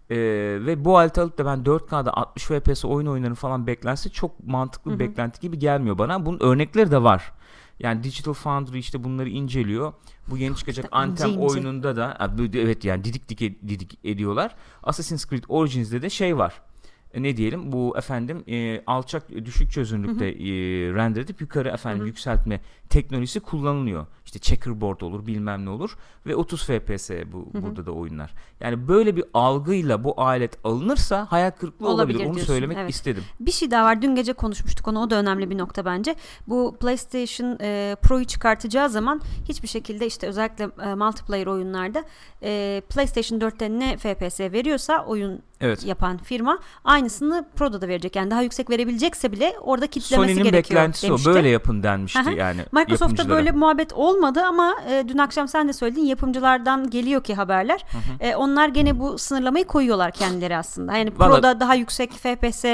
Ee, 0.10 0.17
ve 0.65 0.86
bu 0.86 0.97
aleti 0.97 1.21
alıp 1.21 1.38
da 1.38 1.45
ben 1.45 1.60
4K'da 1.60 2.13
60 2.17 2.43
FPS 2.43 2.86
oyun 2.86 3.08
oynarım 3.08 3.36
falan 3.36 3.67
beklense 3.67 4.10
çok 4.10 4.47
mantıklı 4.47 4.93
bir 4.93 4.99
beklenti 4.99 5.41
gibi 5.41 5.60
gelmiyor 5.60 5.97
bana. 5.97 6.25
Bunun 6.25 6.39
örnekleri 6.39 6.91
de 6.91 7.03
var. 7.03 7.34
Yani 7.84 8.04
Digital 8.04 8.34
Foundry 8.34 8.80
işte 8.80 9.04
bunları 9.04 9.30
inceliyor. 9.30 9.93
Bu 10.28 10.38
yeni 10.38 10.56
çıkacak 10.56 10.86
işte 10.86 10.98
Anthem 10.98 11.30
ince, 11.30 11.39
oyununda 11.39 11.96
da 11.96 12.36
evet 12.54 12.86
yani 12.86 13.04
didik 13.04 13.30
didik 13.30 13.67
didik 13.67 14.00
ediyorlar. 14.04 14.56
Assassin's 14.84 15.30
Creed 15.30 15.43
Origins'de 15.48 16.02
de 16.02 16.10
şey 16.10 16.38
var. 16.38 16.62
E, 17.13 17.24
ne 17.24 17.38
diyelim 17.38 17.72
bu 17.72 17.98
efendim 17.98 18.43
e, 18.48 18.84
alçak 18.88 19.30
düşük 19.46 19.72
çözünürlükte 19.72 20.26
e, 20.26 20.43
render 20.93 21.22
edip 21.22 21.41
yukarı 21.41 21.69
efendim 21.69 22.00
hı 22.00 22.04
hı. 22.04 22.08
yükseltme 22.08 22.62
teknolojisi 22.89 23.39
kullanılıyor. 23.39 24.06
İşte 24.34 24.56
checkerboard 24.56 25.02
olur 25.02 25.26
bilmem 25.28 25.65
ne 25.65 25.69
olur 25.69 25.98
ve 26.26 26.36
30 26.36 26.63
FPS 26.63 27.10
bu 27.10 27.48
hı 27.52 27.58
hı. 27.58 27.63
burada 27.63 27.86
da 27.86 27.91
oyunlar. 27.91 28.34
Yani 28.60 28.88
böyle 28.88 29.15
bir 29.15 29.24
algıyla 29.34 30.04
bu 30.04 30.22
alet 30.22 30.58
alınırsa 30.63 31.28
hayal 31.30 31.52
kırıklığı 31.52 31.88
olabilir. 31.88 32.15
olabilir. 32.15 32.30
Onu 32.30 32.36
diyorsun. 32.36 32.54
söylemek 32.54 32.78
evet. 32.78 32.89
istedim. 32.89 33.24
Bir 33.39 33.52
şey 33.52 33.72
daha 33.72 33.86
var. 33.86 34.02
Dün 34.02 34.15
gece 34.15 34.34
konuşmuştuk 34.34 34.88
onu. 34.88 35.02
O 35.02 35.10
da 35.10 35.15
önemli 35.15 35.50
bir 35.50 35.58
nokta 35.58 35.86
bence. 35.86 36.15
Bu 36.48 36.76
PlayStation 36.80 37.58
e, 37.62 37.96
Pro'yu 38.02 38.26
çıkartacağı 38.26 38.89
zaman 38.89 39.22
hiçbir 39.50 39.67
şekilde 39.67 40.06
işte 40.06 40.28
özellikle 40.28 40.69
e, 40.86 40.96
multiplayer 40.96 41.48
oyunlarda 41.48 42.04
e, 42.43 42.82
PlayStation 42.89 43.39
4'te 43.39 43.69
ne 43.69 43.98
FPS 43.98 44.39
veriyorsa 44.39 45.06
oyun 45.06 45.41
evet. 45.62 45.86
yapan 45.86 46.17
firma 46.17 46.60
aynısını 46.84 47.46
Pro'da 47.56 47.82
da 47.82 47.88
verecek. 47.88 48.15
Yani 48.15 48.32
daha 48.32 48.41
yüksek 48.41 48.69
verebilecekse 48.69 49.32
bile 49.32 49.56
orada 49.62 49.88
kitlemesi 49.88 50.34
Sony'nin 50.34 50.43
gerekiyor 50.43 50.82
beklentisi 50.82 51.08
demişti. 51.08 51.30
o. 51.30 51.34
Böyle 51.34 51.50
yapın 51.50 51.84
denmişti 51.84 52.36
yani. 52.38 52.62
Microsoft'ta 52.72 53.30
böyle 53.30 53.52
muhabbet 53.52 53.93
olmadı 53.93 54.22
ama 54.23 54.75
e, 54.89 55.05
dün 55.07 55.17
akşam 55.17 55.47
sen 55.47 55.67
de 55.67 55.73
söyledin 55.73 56.05
yapımcılardan 56.05 56.89
geliyor 56.89 57.23
ki 57.23 57.36
haberler. 57.36 57.86
E, 58.19 58.36
onlar 58.36 58.67
gene 58.67 58.99
bu 58.99 59.17
sınırlamayı 59.17 59.65
koyuyorlar 59.65 60.12
kendileri 60.12 60.57
aslında. 60.57 60.97
Yani 60.97 61.12
Vallahi... 61.17 61.29
Pro'da 61.29 61.59
daha 61.59 61.75
yüksek 61.75 62.12
FPS 62.12 62.65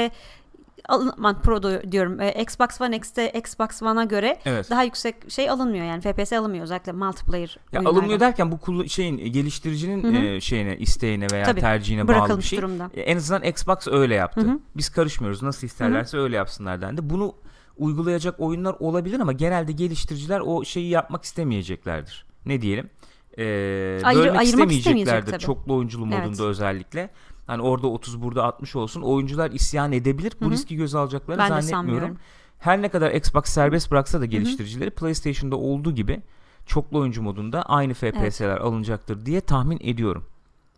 aman 0.88 1.40
Pro 1.42 1.62
diyorum 1.92 2.20
e, 2.20 2.42
Xbox 2.42 2.80
One 2.80 2.96
X'te 2.96 3.30
Xbox 3.30 3.82
One'a 3.82 4.04
göre 4.04 4.38
evet. 4.44 4.70
daha 4.70 4.82
yüksek 4.82 5.30
şey 5.30 5.50
alınmıyor 5.50 5.84
yani 5.84 6.00
FPS 6.00 6.32
alınmıyor 6.32 6.64
özellikle 6.64 6.92
multiplayer 6.92 7.58
ya 7.72 7.80
alınmıyor 7.80 8.20
derken 8.20 8.52
bu 8.52 8.88
şeyin 8.88 9.32
geliştiricinin 9.32 10.14
E, 10.14 10.40
şeyine 10.40 10.76
isteğine 10.78 11.26
veya 11.32 11.44
Tabii, 11.44 11.60
tercihine 11.60 12.08
bağlı 12.08 12.38
bir 12.38 12.42
şey. 12.42 12.58
Durumda. 12.58 12.90
E, 12.94 13.00
en 13.00 13.16
azından 13.16 13.42
Xbox 13.42 13.88
öyle 13.88 14.14
yaptı. 14.14 14.40
Hı-hı. 14.40 14.58
Biz 14.76 14.88
karışmıyoruz 14.88 15.42
nasıl 15.42 15.66
isterlerse 15.66 16.16
Hı-hı. 16.16 16.24
öyle 16.24 16.36
yapsınlar 16.36 16.82
dendi. 16.82 17.10
Bunu 17.10 17.34
uygulayacak 17.80 18.40
oyunlar 18.40 18.76
olabilir 18.78 19.20
ama 19.20 19.32
genelde 19.32 19.72
geliştiriciler 19.72 20.40
o 20.40 20.64
şeyi 20.64 20.88
yapmak 20.88 21.24
istemeyeceklerdir. 21.24 22.26
Ne 22.46 22.60
diyelim? 22.60 22.90
Ee, 23.38 24.00
Ayır, 24.04 24.18
bölmek 24.18 24.42
istemeyeceklerdir 24.42 25.38
çoklu 25.38 25.74
oyunculu 25.74 26.06
modunda 26.06 26.26
evet. 26.26 26.40
özellikle. 26.40 27.10
Hani 27.46 27.62
orada 27.62 27.86
30 27.86 28.22
burada 28.22 28.44
60 28.44 28.76
olsun. 28.76 29.02
Oyuncular 29.02 29.50
isyan 29.50 29.92
edebilir. 29.92 30.32
Bu 30.40 30.44
Hı-hı. 30.44 30.52
riski 30.52 30.76
göz 30.76 30.94
alacaklarını 30.94 31.42
ben 31.42 31.60
zannetmiyorum. 31.60 32.16
Her 32.58 32.82
ne 32.82 32.88
kadar 32.88 33.10
Xbox 33.10 33.44
serbest 33.44 33.90
bıraksa 33.90 34.20
da 34.20 34.26
geliştiricileri 34.26 34.90
Hı-hı. 34.90 34.94
PlayStation'da 34.94 35.56
olduğu 35.56 35.94
gibi 35.94 36.22
çoklu 36.66 36.98
oyuncu 36.98 37.22
modunda 37.22 37.62
aynı 37.62 37.94
FPS'ler 37.94 38.48
evet. 38.48 38.60
alınacaktır 38.60 39.26
diye 39.26 39.40
tahmin 39.40 39.78
ediyorum. 39.82 40.24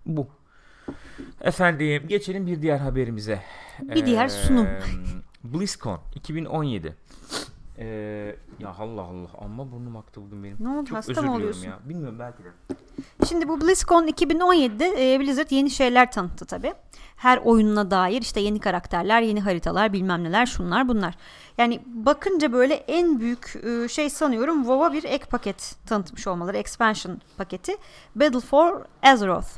Bu. 0.06 0.26
Efendim 1.40 2.02
geçelim 2.08 2.46
bir 2.46 2.62
diğer 2.62 2.78
haberimize. 2.78 3.42
Bir 3.82 4.06
diğer 4.06 4.28
sunum. 4.28 4.66
BlizzCon 5.44 6.00
2017. 6.14 6.96
Ee, 7.78 7.84
ya 8.58 8.74
Allah 8.78 9.02
Allah 9.02 9.28
amma 9.44 9.72
burnum 9.72 9.96
aktı 9.96 10.22
bugün 10.22 10.44
benim. 10.44 10.56
Ne 10.60 10.68
oldu 10.68 10.86
Çok 10.86 10.98
hasta 10.98 11.12
özür 11.12 11.24
mı 11.24 11.34
oluyorsun? 11.34 11.64
ya. 11.66 11.78
Bilmiyorum 11.84 12.18
belki 12.18 12.44
de. 12.44 12.48
Şimdi 13.28 13.48
bu 13.48 13.60
BlizzCon 13.60 14.06
2017'de 14.06 15.14
e, 15.14 15.20
Blizzard 15.20 15.50
yeni 15.50 15.70
şeyler 15.70 16.12
tanıttı 16.12 16.44
tabi. 16.44 16.72
Her 17.16 17.38
oyununa 17.38 17.90
dair 17.90 18.22
işte 18.22 18.40
yeni 18.40 18.60
karakterler, 18.60 19.22
yeni 19.22 19.40
haritalar, 19.40 19.92
bilmem 19.92 20.24
neler, 20.24 20.46
şunlar 20.46 20.88
bunlar. 20.88 21.14
Yani 21.58 21.80
bakınca 21.86 22.52
böyle 22.52 22.74
en 22.74 23.20
büyük 23.20 23.56
e, 23.64 23.88
şey 23.88 24.10
sanıyorum 24.10 24.56
WoW'a 24.62 24.92
bir 24.92 25.04
ek 25.04 25.24
paket 25.30 25.74
tanıtmış 25.86 26.26
olmaları, 26.26 26.56
expansion 26.56 27.20
paketi. 27.36 27.76
Battle 28.16 28.40
for 28.40 28.80
Azeroth. 29.02 29.48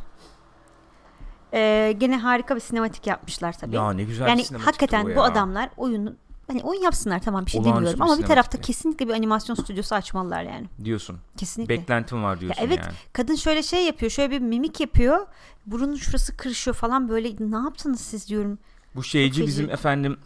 Ee, 1.55 1.95
gene 1.99 2.19
harika 2.19 2.55
bir 2.57 2.61
sinematik 2.61 3.07
yapmışlar 3.07 3.59
tabii. 3.59 3.77
Ya 3.77 3.93
ne 3.93 4.05
güzel 4.05 4.25
bir 4.25 4.31
yani 4.31 4.45
sinematikti 4.45 4.65
hakikaten 4.71 5.07
bu 5.07 5.11
ya. 5.11 5.23
adamlar 5.23 5.71
oyunu 5.77 6.15
hani 6.47 6.63
oyun 6.63 6.83
yapsınlar 6.83 7.23
tamam 7.23 7.47
bir 7.47 7.51
şey 7.51 7.61
Olağanüstü 7.61 7.77
demiyorum 7.77 8.01
bir 8.01 8.05
ama 8.13 8.19
bir 8.23 8.27
tarafta 8.27 8.61
kesinlikle 8.61 9.09
bir 9.09 9.13
animasyon 9.15 9.57
stüdyosu 9.57 9.95
açmalılar 9.95 10.43
yani. 10.43 10.67
Diyorsun. 10.85 11.19
Kesinlikle. 11.37 11.79
Beklentim 11.79 12.23
var 12.25 12.41
diyorsun 12.41 12.63
Ya 12.63 12.67
evet 12.67 12.79
yani. 12.79 12.95
kadın 13.13 13.35
şöyle 13.35 13.63
şey 13.63 13.87
yapıyor 13.87 14.11
şöyle 14.11 14.31
bir 14.31 14.39
mimik 14.39 14.81
yapıyor 14.81 15.27
burunun 15.67 15.97
şurası 15.97 16.37
kırışıyor 16.37 16.75
falan 16.75 17.09
böyle 17.09 17.37
ne 17.41 17.57
yaptınız 17.57 18.01
siz 18.01 18.29
diyorum. 18.29 18.59
Bu 18.95 19.03
şeyci 19.03 19.39
Çok 19.39 19.49
bizim 19.49 19.71
efendim 19.71 20.17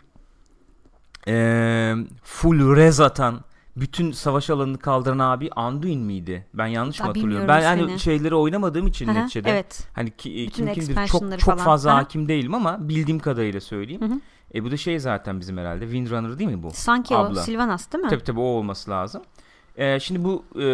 eee 1.27 1.97
full 2.23 2.77
rez 2.77 3.01
atan 3.01 3.41
bütün 3.81 4.13
savaş 4.13 4.51
alanını 4.51 4.79
kaldıran 4.79 5.19
abi 5.19 5.51
Anduin 5.57 6.01
miydi? 6.01 6.47
Ben 6.55 6.67
yanlış 6.67 7.01
mı 7.01 7.07
hatırlıyorum? 7.07 7.49
Ben 7.49 7.61
bilmiyorum 7.61 7.81
hani 7.81 7.91
seni. 7.91 8.01
şeyleri 8.01 8.35
oynamadığım 8.35 8.87
için 8.87 9.07
Hı 9.07 9.11
hı, 9.11 9.15
neticede 9.15 9.51
evet. 9.51 9.89
hani 9.93 10.11
ki, 10.11 10.47
Bütün 10.51 10.67
kim 10.67 10.85
kimdir 10.85 11.07
çok 11.07 11.41
falan. 11.41 11.65
fazla 11.65 11.91
Hı 11.91 11.95
hı. 11.95 11.99
hakim 11.99 12.29
değilim 12.29 12.55
ama 12.55 12.89
bildiğim 12.89 13.19
kadarıyla 13.19 13.61
söyleyeyim. 13.61 14.03
Hı 14.03 14.07
hı. 14.07 14.21
E 14.55 14.65
bu 14.65 14.71
da 14.71 14.77
şey 14.77 14.99
zaten 14.99 15.41
bizim 15.41 15.59
herhalde 15.59 15.85
Windrunner 15.85 16.39
değil 16.39 16.51
mi 16.51 16.63
bu? 16.63 16.71
Sanki 16.75 17.15
o 17.15 17.19
Abla. 17.19 17.43
Sylvanas 17.43 17.93
değil 17.93 18.05
mi? 18.05 18.11
Tabii 18.11 18.25
tabii 18.25 18.41
o 18.41 18.43
olması 18.43 18.91
lazım. 18.91 19.23
Ee, 19.77 20.01
şimdi 20.01 20.25
bu 20.25 20.45
e, 20.57 20.65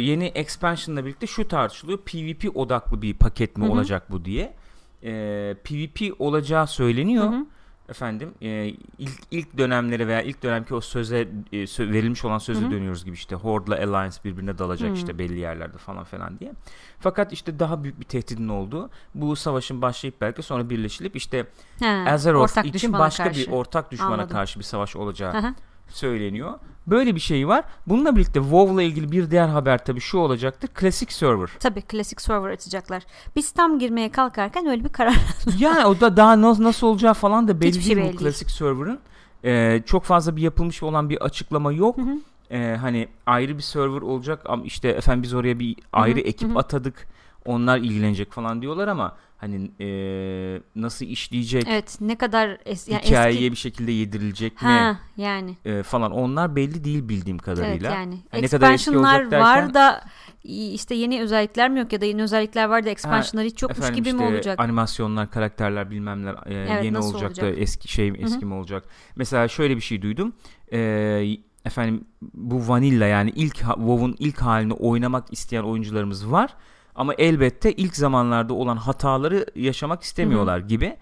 yeni 0.00 0.24
expansion'la 0.24 1.04
birlikte 1.04 1.26
şu 1.26 1.48
tartışılıyor. 1.48 1.98
PvP 1.98 2.56
odaklı 2.56 3.02
bir 3.02 3.14
paket 3.14 3.56
mi 3.56 3.64
Hı 3.64 3.68
hı. 3.68 3.72
olacak 3.72 4.10
bu 4.12 4.24
diye. 4.24 4.54
Ee, 5.02 5.56
PvP 5.64 6.20
olacağı 6.20 6.66
söyleniyor. 6.66 7.24
Hı 7.24 7.36
hı. 7.36 7.46
Efendim 7.90 8.34
e, 8.42 8.66
ilk 8.98 9.20
ilk 9.30 9.58
dönemleri 9.58 10.08
veya 10.08 10.22
ilk 10.22 10.42
dönemki 10.42 10.74
o 10.74 10.80
söze 10.80 11.20
e, 11.52 11.56
sö- 11.56 11.92
verilmiş 11.92 12.24
olan 12.24 12.38
söze 12.38 12.62
Hı 12.62 12.66
hı. 12.66 12.70
dönüyoruz 12.70 13.04
gibi 13.04 13.14
işte 13.14 13.34
Horde'la 13.36 13.74
Alliance 13.74 14.16
birbirine 14.24 14.58
dalacak 14.58 14.90
Hı. 14.90 14.94
işte 14.94 15.18
belli 15.18 15.38
yerlerde 15.38 15.78
falan 15.78 16.04
falan 16.04 16.38
diye. 16.38 16.52
Fakat 17.00 17.32
işte 17.32 17.58
daha 17.58 17.82
büyük 17.84 18.00
bir 18.00 18.04
tehdidin 18.04 18.48
olduğu 18.48 18.90
bu 19.14 19.36
savaşın 19.36 19.82
başlayıp 19.82 20.20
belki 20.20 20.42
sonra 20.42 20.70
birleşilip 20.70 21.16
işte 21.16 21.46
Ha, 21.80 22.04
Azeroth 22.08 22.64
için 22.64 22.92
başka 22.92 23.24
karşı. 23.24 23.40
bir 23.40 23.52
ortak 23.52 23.90
düşmana 23.90 24.12
Anladım. 24.12 24.32
karşı 24.32 24.58
bir 24.58 24.64
savaş 24.64 24.96
olacağı 24.96 25.32
Hı 25.34 25.38
hı. 25.48 25.54
Söyleniyor. 25.90 26.58
Böyle 26.86 27.14
bir 27.14 27.20
şey 27.20 27.48
var. 27.48 27.64
Bununla 27.86 28.16
birlikte 28.16 28.40
WoW'la 28.40 28.82
ilgili 28.82 29.12
bir 29.12 29.30
diğer 29.30 29.48
haber 29.48 29.84
tabii 29.84 30.00
şu 30.00 30.18
olacaktır. 30.18 30.70
Classic 30.80 31.14
Server. 31.14 31.48
Tabii 31.60 31.82
klasik 31.82 32.20
server 32.20 32.50
açacaklar. 32.50 33.02
Biz 33.36 33.50
tam 33.50 33.78
girmeye 33.78 34.10
kalkarken 34.10 34.66
öyle 34.66 34.84
bir 34.84 34.88
karar. 34.88 35.16
yani 35.58 35.86
o 35.86 36.00
da 36.00 36.16
daha 36.16 36.40
nasıl, 36.40 36.64
nasıl 36.64 36.86
olacağı 36.86 37.14
falan 37.14 37.48
da 37.48 37.60
belli 37.60 37.68
Hiçbir 37.68 37.82
şey 37.82 37.96
değil 37.96 38.08
belli 38.08 38.16
bu. 38.16 38.20
Classic 38.20 38.52
Server'ın. 38.52 38.98
Ee, 39.44 39.82
çok 39.86 40.04
fazla 40.04 40.36
bir 40.36 40.42
yapılmış 40.42 40.82
olan 40.82 41.10
bir 41.10 41.24
açıklama 41.24 41.72
yok. 41.72 41.96
Hı 41.96 42.02
hı. 42.02 42.18
Ee, 42.50 42.76
hani 42.80 43.08
ayrı 43.26 43.58
bir 43.58 43.62
server 43.62 44.00
olacak 44.00 44.42
ama 44.44 44.64
işte 44.64 44.88
efendim 44.88 45.22
biz 45.22 45.34
oraya 45.34 45.58
bir 45.58 45.76
ayrı 45.92 46.20
hı, 46.20 46.24
ekip 46.24 46.48
hı 46.48 46.54
hı. 46.54 46.58
atadık. 46.58 47.06
Onlar 47.44 47.78
ilgilenecek 47.78 48.32
falan 48.32 48.62
diyorlar 48.62 48.88
ama 48.88 49.16
hani 49.36 49.70
ee, 49.80 50.60
nasıl 50.76 51.06
işleyecek? 51.06 51.64
evet 51.68 51.98
ne 52.00 52.18
kadar 52.18 52.58
es 52.64 52.88
yani 52.88 53.02
hikayeye 53.02 53.40
eski. 53.40 53.52
bir 53.52 53.56
şekilde 53.56 53.92
yedirilecek 53.92 54.52
mi? 54.62 54.68
Ha 54.68 54.96
yani. 55.16 55.56
ee, 55.64 55.82
falan 55.82 56.12
onlar 56.12 56.56
belli 56.56 56.84
değil 56.84 57.08
bildiğim 57.08 57.36
Evet 57.36 57.44
kadarıyla. 57.44 57.90
yani. 57.94 58.14
Ha, 58.30 58.38
ne 58.38 58.48
kadar 58.48 58.72
eski 58.72 58.90
Expansion'lar 58.90 59.14
olacak 59.20 59.30
derken- 59.32 59.64
var 59.66 59.74
da 59.74 60.04
işte 60.44 60.94
yeni 60.94 61.22
özellikler 61.22 61.70
mi 61.70 61.78
yok 61.78 61.92
ya 61.92 62.00
da 62.00 62.04
yeni 62.04 62.22
özellikler 62.22 62.64
var 62.68 62.84
da 62.86 62.90
expansion'lar 62.90 63.46
hiç 63.46 63.62
yokmuş 63.62 63.92
gibi 63.92 64.12
mi 64.12 64.22
işte 64.22 64.24
olacak? 64.34 64.60
animasyonlar, 64.60 65.30
karakterler 65.30 65.90
bilmemler 65.90 66.34
e, 66.46 66.54
Evet, 66.54 66.84
yeni 66.84 66.92
nasıl 66.94 67.14
olacak, 67.14 67.36
da 67.36 67.46
olacak? 67.46 67.62
eski 67.62 67.88
şey 67.88 68.12
eski 68.18 68.44
mi 68.44 68.54
olacak? 68.54 68.84
Mesela 69.16 69.48
şöyle 69.48 69.76
bir 69.76 69.80
şey 69.80 70.02
duydum. 70.02 70.32
Ee, 70.72 71.36
efendim 71.64 72.04
bu 72.34 72.68
vanilla 72.68 73.06
yani 73.06 73.30
ilk 73.36 73.60
ha- 73.62 73.74
WoW'un 73.74 74.16
ilk 74.18 74.38
halini 74.42 74.72
oynamak 74.72 75.32
isteyen 75.32 75.62
oyuncularımız 75.62 76.30
var. 76.30 76.54
Ama 77.00 77.14
elbette 77.14 77.72
ilk 77.72 77.96
zamanlarda 77.96 78.54
olan 78.54 78.76
hataları 78.76 79.46
yaşamak 79.54 80.02
istemiyorlar 80.02 80.58
gibi. 80.58 80.96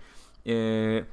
Ee, 0.47 1.05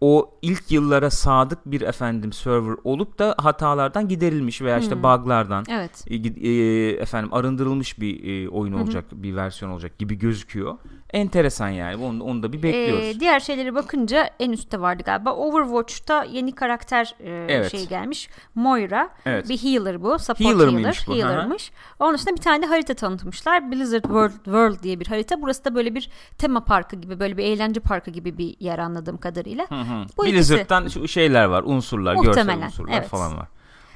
o 0.00 0.38
ilk 0.42 0.70
yıllara 0.70 1.10
sadık 1.10 1.58
bir 1.66 1.80
efendim 1.80 2.32
server 2.32 2.76
olup 2.84 3.18
da 3.18 3.34
hatalardan 3.38 4.08
giderilmiş 4.08 4.62
veya 4.62 4.78
işte 4.78 4.94
Hı. 4.94 5.02
bug'lardan 5.02 5.64
Evet. 5.70 6.04
e, 6.10 6.48
e, 6.48 6.90
efendim 6.90 7.34
arındırılmış 7.34 8.00
bir 8.00 8.44
e, 8.44 8.48
oyun 8.48 8.72
Hı 8.72 8.76
hı. 8.76 8.82
olacak, 8.82 9.04
bir 9.12 9.36
versiyon 9.36 9.70
olacak 9.72 9.98
gibi 9.98 10.18
gözüküyor. 10.18 10.78
Enteresan 11.12 11.68
yani. 11.68 12.04
Onu, 12.04 12.24
onu 12.24 12.42
da 12.42 12.52
bir 12.52 12.62
bekliyoruz. 12.62 13.04
Ee, 13.04 13.20
diğer 13.20 13.40
şeyleri 13.40 13.74
bakınca 13.74 14.30
en 14.40 14.52
üstte 14.52 14.80
vardı 14.80 15.02
galiba. 15.06 15.32
Overwatch'ta 15.32 16.24
yeni 16.24 16.54
karakter 16.54 17.14
e, 17.20 17.30
Evet. 17.48 17.70
şey 17.70 17.86
gelmiş. 17.86 18.28
Moira. 18.54 19.10
evet. 19.26 19.48
Bir 19.48 19.58
healer 19.58 20.02
bu. 20.02 20.18
Support 20.18 20.40
Healer 20.40 20.72
healer. 20.72 21.04
bu? 21.06 21.14
Healer'mış. 21.16 21.72
Onun 21.98 22.14
dışında 22.14 22.36
bir 22.36 22.40
tane 22.40 22.62
de 22.62 22.66
harita 22.66 22.94
tanıtmışlar. 22.94 23.72
Blizzard 23.72 24.02
World, 24.02 24.34
World 24.44 24.82
diye 24.82 25.00
bir 25.00 25.06
harita. 25.06 25.42
Burası 25.42 25.64
da 25.64 25.74
böyle 25.74 25.94
bir 25.94 26.10
tema 26.38 26.64
parkı 26.64 26.96
gibi, 26.96 27.20
böyle 27.20 27.36
bir 27.36 27.44
eğlence 27.44 27.80
parkı 27.80 28.10
gibi 28.10 28.38
bir 28.38 28.56
yer 28.60 28.78
anladığım 28.78 29.16
kadarıyla. 29.16 29.66
Hı 29.68 29.74
hı. 29.74 30.06
Bu 30.16 30.24
Blizzard'dan 30.24 30.88
şu 30.88 31.08
şeyler 31.08 31.44
var, 31.44 31.62
unsurlar, 31.66 32.14
görsel 32.14 32.28
Muhtemelen, 32.28 32.66
unsurlar 32.66 32.92
evet. 32.92 33.08
falan 33.08 33.36
var. 33.36 33.48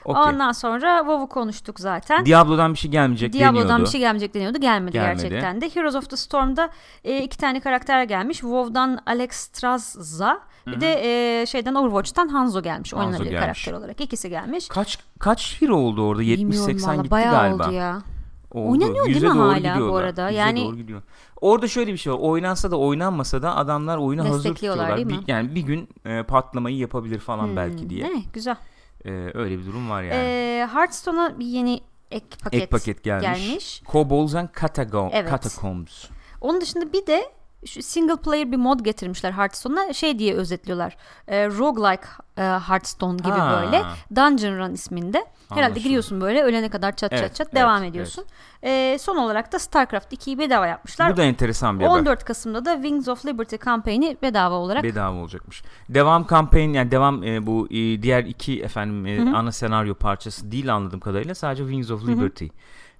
Okey. 0.04 0.22
Ondan 0.22 0.52
sonra 0.52 0.98
WoW'u 0.98 1.28
konuştuk 1.28 1.80
zaten. 1.80 2.26
Diablo'dan 2.26 2.72
bir 2.72 2.78
şey 2.78 2.90
gelmeyecek 2.90 3.32
Diablo'dan 3.32 3.64
deniyordu. 3.64 3.82
bir 3.84 3.88
şey 3.88 4.00
gelmeyecek 4.00 4.34
deniyordu. 4.34 4.58
Gelmedi, 4.60 4.92
Gelmedi. 4.92 5.22
gerçekten 5.22 5.60
de. 5.60 5.70
Heroes 5.74 5.94
of 5.94 6.10
the 6.10 6.16
Storm'da 6.16 6.70
e, 7.04 7.22
iki 7.22 7.38
tane 7.38 7.60
karakter 7.60 8.04
gelmiş. 8.04 8.38
WoW'dan 8.38 8.98
Alex 9.06 9.32
Strazza 9.32 10.40
bir 10.66 10.80
de 10.80 11.00
e, 11.42 11.46
şeyden 11.46 11.74
Overwatch'tan 11.74 12.28
Hanzo 12.28 12.62
gelmiş. 12.62 12.92
Hanzo 12.92 13.06
Oynanabilir 13.06 13.30
gelmiş. 13.30 13.40
karakter 13.64 13.72
olarak. 13.72 14.00
İkisi 14.00 14.28
gelmiş. 14.30 14.68
Kaç 14.68 14.98
kaç 15.18 15.62
hero 15.62 15.76
oldu 15.76 16.02
orada? 16.06 16.20
Bilmiyorum 16.22 16.70
70-80 16.70 16.86
valla, 16.86 16.96
gitti 16.96 17.10
bayağı 17.10 17.32
galiba. 17.32 17.64
oldu 17.66 17.72
ya. 17.74 18.02
Oldu. 18.50 18.70
Oynanıyor 18.72 19.04
değil 19.06 19.16
Yüze 19.16 19.28
mi 19.28 19.34
doğru 19.34 19.42
hala 19.42 19.54
bu 19.54 19.58
gidiyorlar. 19.58 20.02
arada? 20.04 20.28
Yüze 20.28 20.40
Yani- 20.40 20.64
doğru 20.64 20.76
gidiyor. 20.76 21.02
Orada 21.40 21.68
şöyle 21.68 21.92
bir 21.92 21.96
şey 21.98 22.12
var. 22.12 22.18
Oynansa 22.18 22.70
da 22.70 22.76
oynanmasa 22.78 23.42
da 23.42 23.56
adamlar 23.56 23.98
oyunu 23.98 24.28
hazır 24.28 24.48
tutuyorlar. 24.54 24.96
değil 24.96 25.06
mi? 25.06 25.12
Bir- 25.12 25.32
yani 25.32 25.54
bir 25.54 25.60
gün 25.60 25.88
e, 26.06 26.22
patlamayı 26.22 26.76
yapabilir 26.76 27.18
falan 27.18 27.46
Hmm, 27.46 27.56
belki 27.56 27.90
diye. 27.90 28.04
Ne 28.04 28.22
güzel. 28.32 28.56
E, 29.04 29.10
öyle 29.34 29.58
bir 29.58 29.66
durum 29.66 29.90
var 29.90 30.02
yani. 30.02 30.14
E, 30.14 30.68
Hearthstone'a 30.72 31.38
bir 31.38 31.46
yeni 31.46 31.80
ek 32.10 32.26
paket, 32.44 32.62
Ek 32.62 32.66
paket 32.70 33.02
gelmiş. 33.04 33.46
gelmiş. 33.48 33.82
Kobolds 33.86 34.34
and 34.34 34.48
Catago- 34.48 35.10
Evet. 35.12 35.30
Catacombs. 35.30 36.04
Onun 36.40 36.60
dışında 36.60 36.92
bir 36.92 37.06
de 37.06 37.32
şu 37.66 37.82
single 37.82 38.16
player 38.16 38.52
bir 38.52 38.56
mod 38.56 38.80
getirmişler 38.80 39.32
Hearthstone'a 39.32 39.92
şey 39.92 40.18
diye 40.18 40.34
özetliyorlar. 40.34 40.96
E, 41.28 41.46
roguelike 41.48 42.06
e, 42.38 42.42
Hearthstone 42.42 43.16
gibi 43.16 43.28
Ha. 43.28 43.60
böyle. 43.62 43.82
Dungeon 44.16 44.58
Run 44.58 44.72
isminde. 44.74 45.24
Herhalde 45.48 45.64
Anlaşıldı. 45.66 45.84
giriyorsun 45.84 46.20
böyle 46.20 46.42
ölene 46.42 46.68
kadar 46.68 46.96
çat 46.96 47.12
Evet, 47.12 47.22
çat 47.22 47.34
çat 47.34 47.46
evet, 47.46 47.56
devam 47.56 47.78
evet. 47.82 47.90
ediyorsun. 47.90 48.24
E, 48.62 48.98
son 49.00 49.16
olarak 49.16 49.52
da 49.52 49.58
StarCraft 49.58 50.12
2'yi 50.12 50.38
bedava 50.38 50.66
yapmışlar. 50.66 51.12
Bu 51.12 51.16
da 51.16 51.22
enteresan 51.22 51.80
bir 51.80 51.84
haber. 51.84 51.98
14 51.98 52.24
Kasım'da 52.24 52.64
da 52.64 52.74
Wings 52.74 53.08
of 53.08 53.26
Liberty 53.26 53.56
kampanyayı 53.56 54.16
bedava 54.22 54.54
olarak 54.54 54.82
Bedava 54.82 55.16
olacakmış. 55.16 55.62
Devam 55.88 56.26
kampanya 56.26 56.72
yani 56.72 56.90
devam 56.90 57.22
e, 57.24 57.46
bu 57.46 57.66
e, 57.70 58.02
diğer 58.02 58.24
iki 58.24 58.62
efendim 58.62 59.06
e, 59.06 59.36
ana 59.36 59.52
senaryo 59.52 59.94
parçası 59.94 60.52
değil 60.52 60.74
anladığım 60.74 61.00
kadarıyla 61.00 61.34
sadece 61.34 61.62
Wings 61.62 61.90
of. 61.90 62.06
Liberty 62.08 62.46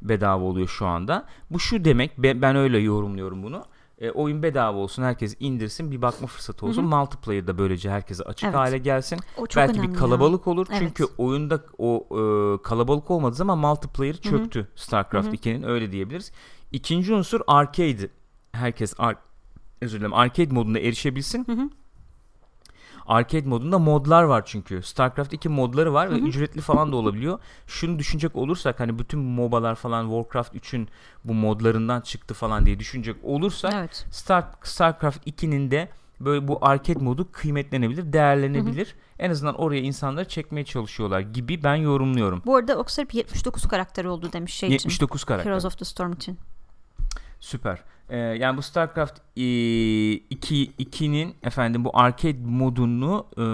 bedava 0.02 0.44
oluyor 0.44 0.68
şu 0.68 0.86
anda. 0.86 1.24
Bu 1.50 1.60
şu 1.60 1.84
demek 1.84 2.18
be- 2.18 2.42
ben 2.42 2.56
öyle 2.56 2.78
yorumluyorum 2.78 3.42
bunu. 3.42 3.64
E, 3.98 4.10
oyun 4.10 4.42
bedava 4.42 4.78
olsun 4.78 5.02
herkes 5.02 5.36
indirsin 5.40 5.90
bir 5.90 6.02
bakma 6.02 6.26
fırsatı 6.26 6.66
olsun. 6.66 6.82
Hı 6.82 6.86
hı. 6.86 6.90
Multiplayer 7.00 7.46
da 7.46 7.58
böylece 7.58 7.90
herkese 7.90 8.24
açık 8.24 8.44
Evet. 8.44 8.56
hale 8.56 8.78
gelsin. 8.78 9.18
o 9.36 9.46
çok 9.46 9.56
Belki 9.62 9.82
bir 9.82 9.88
ya. 9.88 9.94
kalabalık 9.94 10.46
olur. 10.46 10.66
Evet. 10.70 10.78
Çünkü 10.78 11.04
oyunda 11.18 11.64
o 11.78 12.06
e, 12.10 12.62
kalabalık 12.62 13.10
olmadığı 13.10 13.34
zaman 13.36 13.58
multiplayer 13.58 14.16
çöktü 14.16 14.68
StarCraft 14.76 15.26
Hı 15.26 15.30
hı. 15.30 15.34
2'nin 15.34 15.62
öyle 15.62 15.92
diyebiliriz. 15.92 16.32
İkinci 16.72 17.14
unsur 17.14 17.40
arcade. 17.46 18.10
Herkes 18.52 18.94
ar- 18.98 19.16
özür 19.80 19.98
dilerim 19.98 20.14
arcade 20.14 20.54
moduna 20.54 20.78
erişebilsin. 20.78 21.44
Hı 21.44 21.52
hı. 21.52 21.70
Arcade 23.12 23.48
modunda 23.48 23.78
modlar 23.78 24.22
var 24.22 24.42
çünkü. 24.46 24.82
StarCraft 24.82 25.32
2 25.32 25.48
modları 25.48 25.94
var 25.94 26.08
Hı 26.08 26.14
ve 26.14 26.20
hı. 26.20 26.24
ücretli 26.24 26.60
falan 26.60 26.92
da 26.92 26.96
olabiliyor. 26.96 27.38
Şunu 27.66 27.98
düşünecek 27.98 28.36
olursak 28.36 28.80
hani 28.80 28.98
bütün 28.98 29.20
MOBA'lar 29.20 29.74
falan 29.74 30.04
Warcraft 30.04 30.54
3'ün 30.54 30.88
bu 31.24 31.34
modlarından 31.34 32.00
çıktı 32.00 32.34
falan 32.34 32.66
diye 32.66 32.78
düşünecek 32.78 33.16
olursak 33.22 33.72
Evet. 33.74 34.06
Star, 34.10 34.44
StarCraft 34.62 35.26
2'nin 35.26 35.70
de 35.70 35.88
böyle 36.20 36.48
bu 36.48 36.58
arcade 36.62 36.98
modu 36.98 37.32
kıymetlenebilir, 37.32 38.12
değerlenebilir. 38.12 38.94
En 39.18 39.30
azından 39.30 39.54
oraya 39.54 39.80
insanları 39.80 40.28
çekmeye 40.28 40.64
çalışıyorlar 40.64 41.20
gibi 41.20 41.62
ben 41.62 41.74
yorumluyorum. 41.74 42.42
Bu 42.46 42.56
arada 42.56 42.78
Oxley 42.78 43.06
79 43.12 43.68
karakter 43.68 44.04
oldu 44.04 44.32
demiş 44.32 44.54
şey 44.54 44.68
için. 44.68 44.88
79 44.88 45.24
karakter. 45.24 45.50
Heroes 45.50 45.64
of 45.64 45.78
the 45.78 45.84
Storm 45.84 46.12
için. 46.12 46.38
Süper. 47.40 47.82
Ee, 48.08 48.18
yani 48.18 48.56
bu 48.56 48.62
StarCraft 48.62 49.18
2 49.36 50.72
2'nin 50.78 51.34
efendim 51.42 51.84
bu 51.84 51.90
arcade 51.94 52.38
modunu 52.44 53.26
e, 53.38 53.44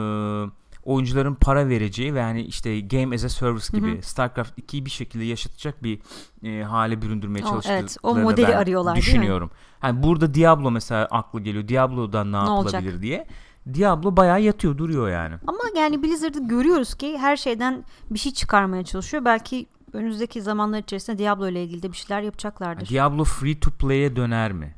oyuncuların 0.85 1.35
para 1.35 1.69
vereceği 1.69 2.15
ve 2.15 2.19
yani 2.19 2.43
işte 2.43 2.81
game 2.81 3.15
as 3.15 3.25
a 3.25 3.29
service 3.29 3.67
gibi 3.79 3.95
hı 3.95 3.99
hı. 3.99 4.03
StarCraft 4.03 4.59
2'yi 4.59 4.85
bir 4.85 4.91
şekilde 4.91 5.25
yaşatacak 5.25 5.83
bir 5.83 6.01
e, 6.43 6.63
hale 6.63 7.03
büründürmeye 7.03 7.45
çalıştıklarını 7.45 7.81
evet, 7.81 7.97
o 8.03 8.15
modeli 8.15 8.57
arıyorlar 8.57 8.97
düşünüyorum. 8.97 9.51
Yani 9.83 10.03
burada 10.03 10.35
Diablo 10.35 10.71
mesela 10.71 11.05
aklı 11.05 11.41
geliyor. 11.41 11.69
Diablo'dan 11.69 12.33
ne, 12.33 12.33
ne 12.33 12.37
yapılabilir 12.37 12.83
olacak? 12.83 13.03
diye. 13.03 13.27
Diablo 13.75 14.17
bayağı 14.17 14.41
yatıyor 14.41 14.79
duruyor 14.79 15.09
yani. 15.09 15.35
Ama 15.47 15.59
yani 15.77 16.03
Blizzard'ı 16.03 16.49
görüyoruz 16.49 16.95
ki 16.95 17.19
her 17.19 17.37
şeyden 17.37 17.85
bir 18.11 18.19
şey 18.19 18.33
çıkarmaya 18.33 18.85
çalışıyor. 18.85 19.25
Belki 19.25 19.67
önümüzdeki 19.93 20.43
zamanlar 20.43 20.79
içerisinde 20.79 21.19
Diablo 21.19 21.49
ile 21.49 21.65
ilgili 21.65 21.83
de 21.83 21.93
bir 21.93 21.97
şeyler 21.97 22.23
yapacaklardır. 22.23 22.89
Diablo 22.89 23.25
free 23.25 23.61
to 23.61 23.71
play'e 23.71 24.17
döner 24.17 24.53
mi? 24.53 24.75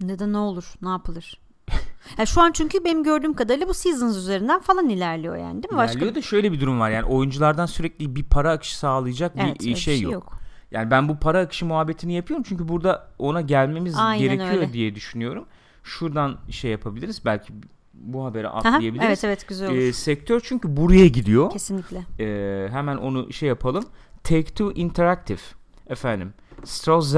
Neden 0.00 0.32
ne 0.32 0.38
olur? 0.38 0.74
Ne 0.82 0.88
yapılır? 0.88 1.40
yani 2.18 2.26
şu 2.26 2.40
an 2.40 2.52
çünkü 2.52 2.84
benim 2.84 3.04
gördüğüm 3.04 3.34
kadarıyla 3.34 3.68
bu 3.68 3.74
Seasons 3.74 4.16
üzerinden 4.16 4.60
falan 4.60 4.88
ilerliyor 4.88 5.36
yani 5.36 5.62
değil 5.62 5.74
mi? 5.74 5.78
İlerliyor 5.78 6.00
Başka... 6.00 6.14
da 6.14 6.22
şöyle 6.22 6.52
bir 6.52 6.60
durum 6.60 6.80
var 6.80 6.90
yani 6.90 7.04
oyunculardan 7.04 7.66
sürekli 7.66 8.16
bir 8.16 8.24
para 8.24 8.50
akışı 8.50 8.78
sağlayacak 8.78 9.32
evet, 9.36 9.60
bir 9.60 9.64
şey, 9.64 9.96
şey 9.96 10.00
yok. 10.00 10.12
yok. 10.12 10.38
Yani 10.70 10.90
ben 10.90 11.08
bu 11.08 11.18
para 11.18 11.40
akışı 11.40 11.66
muhabbetini 11.66 12.12
yapıyorum 12.12 12.44
çünkü 12.48 12.68
burada 12.68 13.08
ona 13.18 13.40
gelmemiz 13.40 13.94
Aynen 13.98 14.18
gerekiyor 14.18 14.62
öyle. 14.62 14.72
diye 14.72 14.94
düşünüyorum. 14.94 15.46
Şuradan 15.82 16.38
şey 16.50 16.70
yapabiliriz 16.70 17.24
belki 17.24 17.52
bu 17.94 18.24
haberi 18.24 18.48
atlayabiliriz. 18.48 19.06
evet 19.06 19.24
evet 19.24 19.48
güzel 19.48 19.70
olur. 19.70 19.78
Ee, 19.78 19.92
sektör 19.92 20.40
çünkü 20.44 20.76
buraya 20.76 21.08
gidiyor. 21.08 21.50
Kesinlikle. 21.50 22.04
Ee, 22.20 22.68
hemen 22.70 22.96
onu 22.96 23.32
şey 23.32 23.48
yapalım. 23.48 23.84
Take-Two 24.24 24.74
Interactive 24.74 25.40
efendim. 25.86 26.34
Strauss 26.64 27.08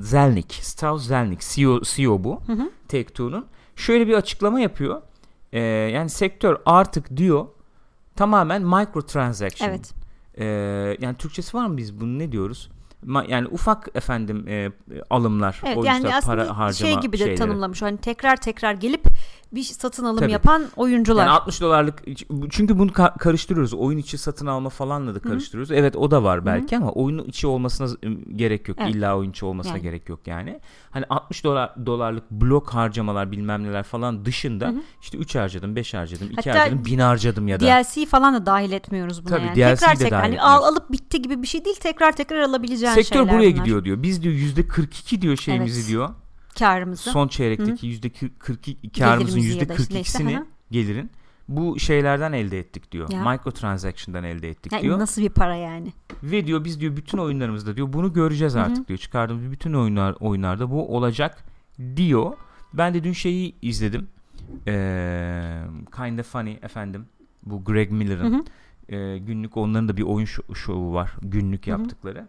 Zelnick, 0.00 0.54
Strauss 0.54 1.06
Zelnick 1.06 1.42
CEO, 1.54 1.80
CEO 1.82 2.24
bu. 2.24 2.40
Take-Two'nun. 2.88 3.46
Şöyle 3.76 4.06
bir 4.06 4.14
açıklama 4.14 4.60
yapıyor. 4.60 5.02
Ee, 5.52 5.60
yani 5.60 6.10
sektör 6.10 6.56
artık 6.66 7.16
diyor 7.16 7.46
tamamen 8.16 8.62
microtransaction. 8.62 9.68
Evet. 9.68 9.92
Ee, 10.38 10.44
yani 11.00 11.16
Türkçesi 11.16 11.56
var 11.56 11.66
mı 11.66 11.76
biz 11.76 12.00
bunu 12.00 12.18
ne 12.18 12.32
diyoruz? 12.32 12.70
yani 13.28 13.48
ufak 13.48 13.88
efendim 13.94 14.48
e, 14.48 14.72
alımlar 15.10 15.60
evet, 15.66 15.84
yani 15.84 16.08
para 16.24 16.58
harcama 16.58 16.90
şey 16.92 17.00
gibi 17.00 17.12
de 17.12 17.18
şeyleri. 17.18 17.38
tanımlamış. 17.38 17.82
Hani 17.82 17.96
tekrar 17.96 18.36
tekrar 18.36 18.72
gelip 18.72 19.06
bir 19.52 19.62
satın 19.62 20.04
alım 20.04 20.18
Tabii. 20.18 20.32
yapan 20.32 20.64
oyuncular. 20.76 21.26
Yani 21.26 21.30
60 21.30 21.60
dolarlık 21.60 22.02
çünkü 22.50 22.78
bunu 22.78 22.90
ka- 22.90 23.18
karıştırıyoruz. 23.18 23.74
Oyun 23.74 23.98
içi 23.98 24.18
satın 24.18 24.46
alma 24.46 24.70
falanla 24.70 25.14
da 25.14 25.18
karıştırıyoruz. 25.18 25.70
Hı-hı. 25.70 25.78
Evet 25.78 25.96
o 25.96 26.10
da 26.10 26.24
var 26.24 26.46
belki 26.46 26.76
Hı-hı. 26.76 26.84
ama 26.84 26.92
oyun 26.92 27.18
içi 27.18 27.46
olmasına 27.46 27.88
gerek 28.36 28.68
yok. 28.68 28.78
Evet. 28.80 28.94
İlla 28.94 29.16
oyun 29.16 29.30
içi 29.30 29.44
olmasına 29.44 29.72
yani. 29.72 29.82
gerek 29.82 30.08
yok 30.08 30.26
yani. 30.26 30.60
Hani 30.90 31.04
60 31.10 31.44
dolar 31.44 31.86
dolarlık 31.86 32.30
blok 32.30 32.74
harcamalar 32.74 33.32
bilmem 33.32 33.62
neler 33.64 33.82
falan 33.82 34.24
dışında 34.24 34.66
Hı-hı. 34.66 34.82
işte 35.02 35.18
3 35.18 35.34
harcadım, 35.34 35.76
5 35.76 35.94
harcadım, 35.94 36.28
2 36.30 36.50
harcadım, 36.50 36.84
1000 36.84 36.98
harcadım 36.98 37.48
ya 37.48 37.60
da. 37.60 37.66
DLC 37.66 38.06
falan 38.06 38.34
da 38.34 38.46
dahil 38.46 38.72
etmiyoruz 38.72 39.24
buna 39.24 39.36
Tabii, 39.36 39.46
yani. 39.46 39.56
DLC 39.56 39.76
tekrar 39.76 39.94
de 39.98 40.04
tekrar 40.04 40.20
hani 40.20 40.42
al, 40.42 40.62
alıp 40.62 40.92
bitti 40.92 41.22
gibi 41.22 41.42
bir 41.42 41.46
şey 41.46 41.64
değil. 41.64 41.76
Tekrar 41.76 42.12
tekrar 42.12 42.40
alabileceğin 42.40 42.94
Sektör 42.94 43.16
şeyler 43.16 43.34
buraya 43.34 43.52
bunlar. 43.52 43.64
gidiyor 43.64 43.84
diyor. 43.84 44.02
Biz 44.02 44.22
diyor 44.22 44.34
%42 44.34 45.20
diyor 45.20 45.36
şeyimizi 45.36 45.80
evet. 45.80 45.88
diyor 45.88 46.08
karımızı. 46.58 47.10
Son 47.10 47.28
çeyrekteki 47.28 47.86
yüzde 47.86 48.10
42 48.38 48.90
karımızın 48.90 49.40
yüzde 49.40 49.64
42'sini 49.64 50.44
gelirin 50.70 51.10
bu 51.48 51.78
şeylerden 51.78 52.32
elde 52.32 52.58
ettik 52.58 52.92
diyor. 52.92 53.10
Ya. 53.10 53.30
Microtransaction'dan 53.30 54.24
elde 54.24 54.48
ettik 54.48 54.72
yani 54.72 54.82
diyor. 54.82 54.98
Nasıl 54.98 55.22
bir 55.22 55.28
para 55.28 55.56
yani? 55.56 55.92
Ve 56.22 56.46
diyor 56.46 56.64
biz 56.64 56.80
diyor 56.80 56.96
bütün 56.96 57.18
oyunlarımızda 57.18 57.76
diyor 57.76 57.92
bunu 57.92 58.12
göreceğiz 58.12 58.56
artık 58.56 58.76
Hı-hı. 58.76 58.88
diyor. 58.88 58.98
Çıkardığımız 58.98 59.50
bütün 59.52 59.72
oyunlar 59.72 60.16
oyunlarda 60.20 60.70
bu 60.70 60.96
olacak 60.96 61.44
diyor. 61.96 62.32
Ben 62.74 62.94
de 62.94 63.04
dün 63.04 63.12
şeyi 63.12 63.54
izledim. 63.62 64.08
Ee, 64.66 65.62
kind 65.96 66.18
of 66.18 66.26
funny 66.26 66.56
efendim. 66.62 67.06
Bu 67.42 67.64
Greg 67.64 67.90
Miller'ın 67.90 68.46
e, 68.88 69.18
günlük 69.18 69.56
onların 69.56 69.88
da 69.88 69.96
bir 69.96 70.02
oyun 70.02 70.28
şovu 70.54 70.94
var. 70.94 71.12
Günlük 71.22 71.66
yaptıkları. 71.66 72.18
Hı-hı. 72.18 72.26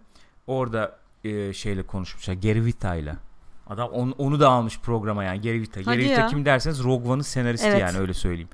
Orada 0.48 1.00
e, 1.24 1.54
şeyle 1.54 1.84
konuşmuşlar. 1.84 2.34
Gary 2.34 2.66
Vita'yla 2.66 3.16
Adam 3.68 3.90
on, 3.90 4.16
onu 4.18 4.40
da 4.40 4.50
almış 4.50 4.80
programa 4.80 5.24
yani 5.24 5.42
Gary 5.42 5.62
Vita. 5.62 5.80
Hadi 5.80 5.86
Gary 5.86 6.12
Vita 6.12 6.28
kim 6.28 6.46
derseniz 6.46 6.84
Rogue 6.84 7.12
One'ın 7.12 7.22
senaristi 7.22 7.68
evet. 7.68 7.82
yani 7.82 7.98
öyle 7.98 8.14
söyleyeyim. 8.14 8.50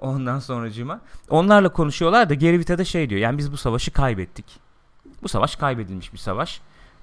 Ondan 0.00 0.38
sonracığıma 0.38 1.00
onlarla 1.30 1.68
konuşuyorlar 1.68 2.28
da 2.30 2.34
Gary 2.34 2.58
Vita 2.58 2.78
da 2.78 2.84
şey 2.84 3.10
diyor. 3.10 3.20
Yani 3.20 3.38
biz 3.38 3.52
bu 3.52 3.56
savaşı 3.56 3.90
kaybettik. 3.90 4.46
Bu 5.22 5.28
savaş 5.28 5.56
kaybedilmiş 5.56 6.12
bir 6.12 6.18
savaş. 6.18 6.60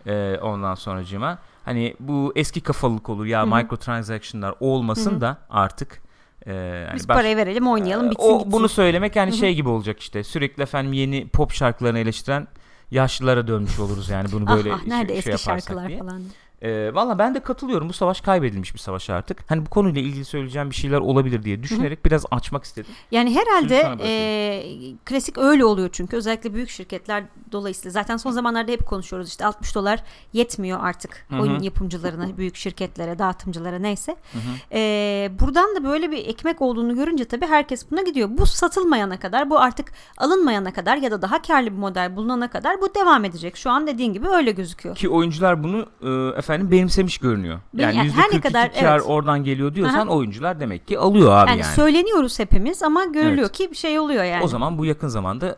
Ee, 0.08 0.39
ondan 0.41 0.76
sonracığıma 0.76 1.38
hani 1.65 1.95
bu 2.00 2.34
eski 2.36 2.62
kafalılık 2.62 3.10
olur 3.10 3.26
ya 3.26 3.41
Hı-hı. 3.41 3.56
microtransaction'lar 3.56 4.56
olmasın 4.60 5.12
Hı-hı. 5.12 5.22
da 5.22 5.38
artık 5.50 6.02
ee, 6.45 6.54
yani 6.54 6.95
Biz 6.95 7.10
baş, 7.10 7.17
parayı 7.17 7.38
verelim 7.38 7.67
oynayalım 7.67 8.08
e, 8.08 8.12
bitsin, 8.12 8.30
o, 8.30 8.36
bitsin. 8.36 8.52
Bunu 8.52 8.69
söylemek 8.69 9.15
yani 9.15 9.30
Hı-hı. 9.30 9.38
şey 9.38 9.56
gibi 9.56 9.69
olacak 9.69 10.00
işte 10.00 10.24
sürekli 10.24 10.63
efendim 10.63 10.93
yeni 10.93 11.28
pop 11.28 11.52
şarkılarını 11.52 12.00
eleştiren 12.00 12.48
yaşlılara 12.91 13.48
dönmüş 13.48 13.80
oluruz 13.80 14.10
yani 14.10 14.32
bunu 14.32 14.48
böyle 14.48 14.74
ah, 14.74 14.80
ah, 14.84 14.88
nerede 14.88 15.08
şey, 15.08 15.17
eski 15.17 15.30
şey 15.30 15.38
şarkılar 15.38 15.88
diye. 15.88 16.00
falan. 16.00 16.22
E, 16.62 16.93
Valla 16.93 17.19
ben 17.19 17.36
de 17.36 17.39
katılıyorum. 17.39 17.89
Bu 17.89 17.93
savaş 17.93 18.22
kaybedilmiş 18.22 18.74
bir 18.74 18.80
savaş 18.80 19.10
artık. 19.10 19.43
Hani 19.48 19.65
bu 19.65 19.69
konuyla 19.69 20.02
ilgili 20.02 20.26
söyleyeceğim 20.26 20.69
bir 20.69 20.76
şeyler 20.76 20.98
olabilir 20.98 21.43
diye 21.43 21.63
düşünerek 21.63 22.00
Hı-hı. 22.00 22.06
biraz 22.06 22.26
açmak 22.32 22.63
istedim. 22.63 22.91
Yani 23.12 23.36
herhalde 23.36 23.98
e, 24.04 24.63
klasik 25.06 25.38
öyle 25.38 25.65
oluyor 25.65 25.89
çünkü. 25.91 26.17
Özellikle 26.17 26.54
büyük 26.54 26.69
şirketler 26.69 27.24
dolayısıyla. 27.52 27.91
Zaten 27.91 28.17
son 28.17 28.32
zamanlarda 28.32 28.72
hep 28.72 28.88
konuşuyoruz 28.88 29.30
işte 29.30 29.45
60 29.45 29.76
dolar 29.76 30.04
yetmiyor 30.34 30.80
artık 30.82 31.26
Hı-hı. 31.30 31.41
oyun 31.41 31.60
yapımcılarına, 31.60 32.38
büyük 32.38 32.56
şirketlere, 32.56 33.19
dağıtımcılara 33.19 33.80
neyse. 33.80 34.15
E, 34.72 35.32
buradan 35.39 35.76
da 35.76 35.84
böyle 35.84 36.12
bir 36.12 36.28
ekmek 36.28 36.62
olduğunu 36.62 36.95
görünce 36.95 37.26
tabii 37.26 37.45
herkes 37.45 37.91
buna 37.91 38.02
gidiyor. 38.02 38.30
Bu 38.32 38.45
satılmayana 38.45 39.19
kadar, 39.19 39.50
bu 39.50 39.60
artık 39.60 39.91
alınmayana 40.17 40.74
kadar 40.74 40.98
ya 40.98 41.12
da 41.12 41.22
daha 41.22 41.41
karlı 41.41 41.72
bir 41.72 41.78
model 41.78 42.15
bulunana 42.15 42.50
kadar 42.50 42.82
bu 42.82 42.95
devam 42.95 43.26
edecek. 43.26 43.58
Şu 43.58 43.69
an 43.69 43.88
dediğin 43.88 44.13
gibi 44.13 44.28
öyle 44.28 44.52
gözüküyor. 44.52 44.95
Ki 44.95 45.10
oyuncular 45.10 45.63
bunu 45.63 45.86
e, 46.02 46.38
efendim 46.49 46.71
benimsemiş 46.71 47.17
görünüyor. 47.17 47.59
Yani, 47.73 47.97
yani 47.97 48.12
her 48.12 48.25
ne 48.33 48.41
kadar 48.41 48.73
kar 48.73 48.97
evet. 48.97 49.03
oradan 49.05 49.43
geliyor 49.43 49.75
diyorsan 49.75 50.07
Aha. 50.07 50.15
oyuncular 50.15 50.59
demek 50.59 50.88
ki 50.88 50.99
alıyor 50.99 51.31
abi 51.31 51.49
yani. 51.49 51.62
Yani 51.62 51.73
söyleniyoruz 51.75 52.39
hepimiz 52.39 52.83
ama 52.83 53.05
görülüyor 53.05 53.38
evet. 53.38 53.51
ki 53.51 53.71
bir 53.71 53.75
şey 53.75 53.99
oluyor 53.99 54.23
yani. 54.23 54.43
O 54.43 54.47
zaman 54.47 54.77
bu 54.77 54.85
yakın 54.85 55.07
zamanda 55.07 55.57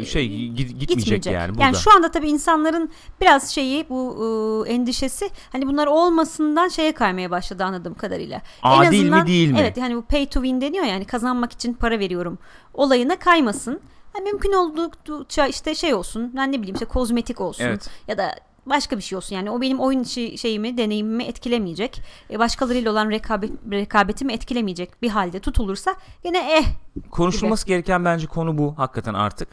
e, 0.00 0.04
şey 0.04 0.28
gitmeyecek, 0.28 0.80
gitmeyecek 0.80 1.26
yani 1.26 1.50
burada. 1.50 1.62
Yani 1.62 1.76
şu 1.76 1.96
anda 1.96 2.10
tabii 2.10 2.28
insanların 2.28 2.90
biraz 3.20 3.50
şeyi 3.50 3.88
bu 3.88 4.64
e, 4.66 4.72
endişesi 4.72 5.30
hani 5.52 5.66
bunlar 5.66 5.86
olmasından 5.86 6.68
şeye 6.68 6.92
kaymaya 6.92 7.30
başladı 7.30 7.64
anladığım 7.64 7.94
kadarıyla. 7.94 8.42
Adil 8.62 8.86
en 8.86 9.02
azından, 9.02 9.20
mi 9.20 9.26
değil 9.26 9.50
mi? 9.50 9.58
Evet 9.60 9.80
hani 9.80 9.96
bu 9.96 10.02
pay 10.02 10.26
to 10.26 10.42
win 10.42 10.60
deniyor 10.60 10.84
yani 10.84 11.04
kazanmak 11.04 11.52
için 11.52 11.74
para 11.74 11.98
veriyorum 11.98 12.38
olayına 12.74 13.18
kaymasın. 13.18 13.80
Yani 14.16 14.30
mümkün 14.30 14.52
oldukça 14.52 15.46
işte 15.46 15.74
şey 15.74 15.94
olsun 15.94 16.32
ben 16.36 16.52
ne 16.52 16.58
bileyim 16.58 16.74
işte 16.74 16.86
kozmetik 16.86 17.40
olsun 17.40 17.64
evet. 17.64 17.90
ya 18.08 18.18
da 18.18 18.34
başka 18.66 18.96
bir 18.96 19.02
şey 19.02 19.16
olsun. 19.16 19.36
Yani 19.36 19.50
o 19.50 19.60
benim 19.60 19.80
oyun 19.80 20.02
içi 20.02 20.38
şeyimi, 20.38 20.78
deneyimimi 20.78 21.24
etkilemeyecek. 21.24 22.02
E, 22.30 22.38
başkalarıyla 22.38 22.92
olan 22.92 23.10
rekabet, 23.10 23.50
rekabetimi 23.70 24.32
etkilemeyecek 24.32 25.02
bir 25.02 25.08
halde 25.08 25.40
tutulursa 25.40 25.96
yine 26.24 26.38
eh. 26.38 26.64
Konuşulması 27.10 27.66
gibi. 27.66 27.72
gereken 27.72 28.04
bence 28.04 28.26
konu 28.26 28.58
bu 28.58 28.78
hakikaten 28.78 29.14
artık. 29.14 29.48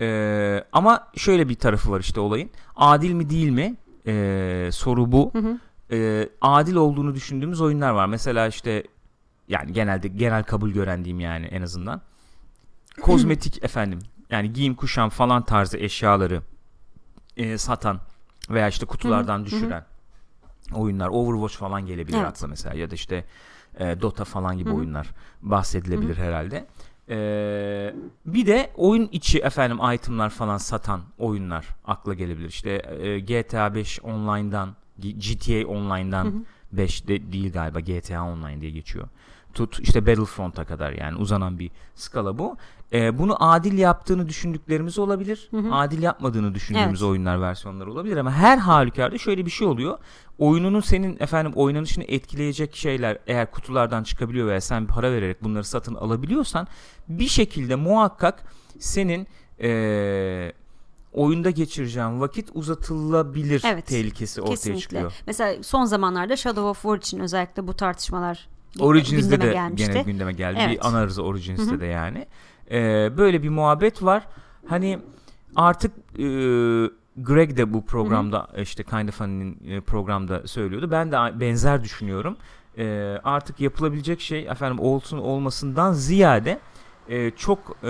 Ee, 0.00 0.64
ama 0.72 1.08
şöyle 1.16 1.48
bir 1.48 1.54
tarafı 1.54 1.90
var 1.90 2.00
işte 2.00 2.20
olayın. 2.20 2.50
Adil 2.76 3.12
mi 3.12 3.30
değil 3.30 3.50
mi? 3.50 3.76
Ee, 4.06 4.68
soru 4.72 5.12
bu. 5.12 5.30
Hı 5.32 5.38
hı. 5.38 5.58
Ee, 5.92 6.28
adil 6.40 6.74
olduğunu 6.74 7.14
düşündüğümüz 7.14 7.60
oyunlar 7.60 7.90
var. 7.90 8.06
Mesela 8.06 8.46
işte 8.46 8.84
yani 9.48 9.72
genelde 9.72 10.08
genel 10.08 10.44
kabul 10.44 10.70
gören 10.70 11.04
diyeyim 11.04 11.20
yani 11.20 11.46
en 11.46 11.62
azından. 11.62 12.00
Kozmetik 13.02 13.64
efendim. 13.64 13.98
Yani 14.30 14.52
giyim 14.52 14.74
kuşam 14.74 15.08
falan 15.08 15.44
tarzı 15.44 15.78
eşyaları 15.78 16.42
e, 17.36 17.58
satan 17.58 18.00
veya 18.50 18.68
işte 18.68 18.86
kutulardan 18.86 19.38
Hı-hı. 19.38 19.46
düşüren 19.46 19.84
Hı-hı. 20.70 20.78
oyunlar 20.80 21.08
Overwatch 21.08 21.54
falan 21.56 21.86
gelebilir 21.86 22.18
evet. 22.18 22.26
akla 22.26 22.46
mesela 22.46 22.74
ya 22.74 22.90
da 22.90 22.94
işte 22.94 23.24
e, 23.78 24.00
Dota 24.00 24.24
falan 24.24 24.58
gibi 24.58 24.68
Hı-hı. 24.68 24.78
oyunlar 24.78 25.10
bahsedilebilir 25.42 26.16
Hı-hı. 26.16 26.24
herhalde. 26.24 26.66
Ee, 27.12 27.94
bir 28.26 28.46
de 28.46 28.70
oyun 28.76 29.08
içi 29.12 29.38
efendim 29.38 29.78
itemlar 29.94 30.30
falan 30.30 30.58
satan 30.58 31.00
oyunlar 31.18 31.68
akla 31.84 32.14
gelebilir. 32.14 32.48
İşte 32.48 32.70
e, 33.00 33.20
GTA 33.20 33.74
5 33.74 34.00
online'dan 34.00 34.76
GTA 34.98 35.66
online'dan 35.68 36.24
hı 36.24 36.28
hı. 36.28 36.42
5 36.72 37.08
de 37.08 37.32
değil 37.32 37.52
galiba 37.52 37.80
GTA 37.80 38.24
online 38.24 38.60
diye 38.60 38.70
geçiyor 38.70 39.08
tut 39.54 39.80
işte 39.80 40.06
Battlefront'a 40.06 40.64
kadar 40.64 40.92
yani 40.92 41.16
uzanan 41.16 41.58
bir 41.58 41.70
skala 41.94 42.38
bu. 42.38 42.56
E, 42.92 43.18
bunu 43.18 43.36
adil 43.44 43.78
yaptığını 43.78 44.28
düşündüklerimiz 44.28 44.98
olabilir. 44.98 45.48
Hı 45.50 45.56
hı. 45.56 45.74
Adil 45.74 46.02
yapmadığını 46.02 46.54
düşündüğümüz 46.54 47.02
evet. 47.02 47.10
oyunlar 47.10 47.40
versiyonlar 47.40 47.86
olabilir 47.86 48.16
ama 48.16 48.32
her 48.32 48.58
halükarda 48.58 49.18
şöyle 49.18 49.46
bir 49.46 49.50
şey 49.50 49.66
oluyor. 49.66 49.98
Oyununun 50.38 50.80
senin 50.80 51.16
efendim 51.20 51.52
oynanışını 51.54 52.04
etkileyecek 52.04 52.76
şeyler 52.76 53.18
eğer 53.26 53.50
kutulardan 53.50 54.02
çıkabiliyor 54.02 54.48
veya 54.48 54.60
sen 54.60 54.86
para 54.86 55.12
vererek 55.12 55.44
bunları 55.44 55.64
satın 55.64 55.94
alabiliyorsan 55.94 56.66
bir 57.08 57.28
şekilde 57.28 57.74
muhakkak 57.74 58.44
senin 58.78 59.26
e, 59.62 60.52
oyunda 61.12 61.50
geçireceğim 61.50 62.20
vakit 62.20 62.48
uzatılabilir 62.54 63.62
Evet, 63.66 63.86
tehlikesi 63.86 64.40
ortaya 64.40 64.54
Kesinlikle. 64.54 64.80
çıkıyor. 64.80 65.12
Mesela 65.26 65.62
son 65.62 65.84
zamanlarda 65.84 66.36
Shadow 66.36 66.62
of 66.62 66.82
War 66.82 66.96
için 66.96 67.20
özellikle 67.20 67.66
bu 67.66 67.74
tartışmalar 67.74 68.48
Origins'de 68.78 69.36
gündeme 69.36 69.50
de 69.50 69.52
gelmişti. 69.52 69.92
gene 69.92 70.02
gündeme 70.02 70.32
geldi. 70.32 70.58
Evet. 70.60 70.70
Bir 70.70 70.88
ana 70.88 70.98
arıza 70.98 71.22
Origins'te 71.22 71.80
de 71.80 71.86
yani. 71.86 72.26
Ee, 72.70 73.10
böyle 73.16 73.42
bir 73.42 73.48
muhabbet 73.48 74.02
var. 74.02 74.26
Hani 74.66 74.98
artık 75.56 75.92
e, 76.18 76.24
Greg 77.16 77.56
de 77.56 77.72
bu 77.72 77.86
programda 77.86 78.48
işte 78.58 78.82
Kind 78.82 79.08
of 79.08 79.14
Funny'nin 79.14 79.70
e, 79.70 79.80
programda 79.80 80.46
söylüyordu. 80.46 80.90
Ben 80.90 81.12
de 81.12 81.40
benzer 81.40 81.84
düşünüyorum. 81.84 82.36
E, 82.78 83.16
artık 83.24 83.60
yapılabilecek 83.60 84.20
şey 84.20 84.46
efendim 84.46 84.78
olsun 84.78 85.18
olmasından 85.18 85.92
ziyade 85.92 86.58
e, 87.08 87.30
çok 87.30 87.58
e, 87.84 87.88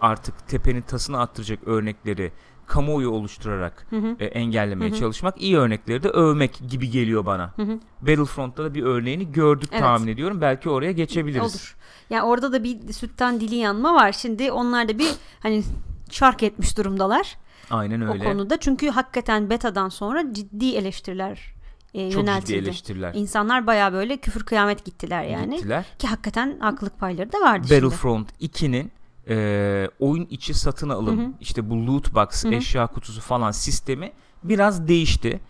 artık 0.00 0.48
tepenin 0.48 0.82
tasını 0.82 1.20
attıracak 1.20 1.68
örnekleri 1.68 2.32
kamuoyu 2.70 3.10
oluşturarak 3.10 3.86
Hı 3.90 3.96
hı. 3.96 4.16
e, 4.20 4.24
engellemeye 4.26 4.90
Hı 4.90 4.94
hı. 4.94 4.98
çalışmak, 4.98 5.42
iyi 5.42 5.56
örnekleri 5.58 6.02
de 6.02 6.08
övmek 6.08 6.60
gibi 6.70 6.90
geliyor 6.90 7.26
bana. 7.26 7.52
Hı 7.56 7.62
hı. 7.62 7.78
Battlefront'ta 8.00 8.64
da 8.64 8.74
bir 8.74 8.82
örneğini 8.82 9.32
gördük 9.32 9.68
Evet. 9.72 9.80
tahmin 9.82 10.08
ediyorum. 10.08 10.40
Belki 10.40 10.70
oraya 10.70 10.92
geçebiliriz. 10.92 11.42
Olur. 11.54 11.76
Yani 12.10 12.22
orada 12.22 12.52
da 12.52 12.64
bir 12.64 12.92
sütten 12.92 13.40
dili 13.40 13.54
yanma 13.54 13.94
var. 13.94 14.12
Şimdi 14.12 14.52
onlar 14.52 14.88
da 14.88 14.98
bir 14.98 15.08
hani 15.40 15.62
şark 16.10 16.42
etmiş 16.42 16.78
durumdalar 16.78 17.36
Aynen 17.70 18.02
öyle. 18.02 18.24
o 18.28 18.32
konuda. 18.32 18.56
Çünkü 18.60 18.88
hakikaten 18.88 19.50
betadan 19.50 19.88
sonra 19.88 20.32
ciddi 20.32 20.74
eleştiriler 20.76 21.54
e, 21.94 22.10
Çok 22.10 22.20
ciddi 22.22 22.30
yöneltildi. 22.30 22.58
eleştiriler. 22.58 23.14
İnsanlar 23.14 23.66
baya 23.66 23.92
böyle 23.92 24.16
küfür 24.16 24.44
kıyamet 24.44 24.84
gittiler 24.84 25.24
yani. 25.24 25.56
Gittiler. 25.56 25.84
Ki 25.98 26.06
hakikaten 26.06 26.58
haklılık 26.60 26.98
payları 26.98 27.32
da 27.32 27.40
vardı 27.40 27.68
şimdi. 27.68 27.82
Battlefront 27.82 28.28
2'nin 28.40 28.92
e, 29.28 29.88
oyun 30.00 30.26
içi 30.30 30.54
satın 30.54 30.88
alım, 30.88 31.18
Hı 31.18 31.24
hı. 31.26 31.30
işte 31.40 31.70
bu 31.70 31.86
loot 31.86 32.14
box, 32.14 32.44
Hı 32.44 32.48
hı. 32.48 32.54
eşya 32.54 32.86
kutusu 32.86 33.20
falan 33.20 33.50
sistemi 33.50 34.12
biraz 34.44 34.88
değişti. 34.88 35.40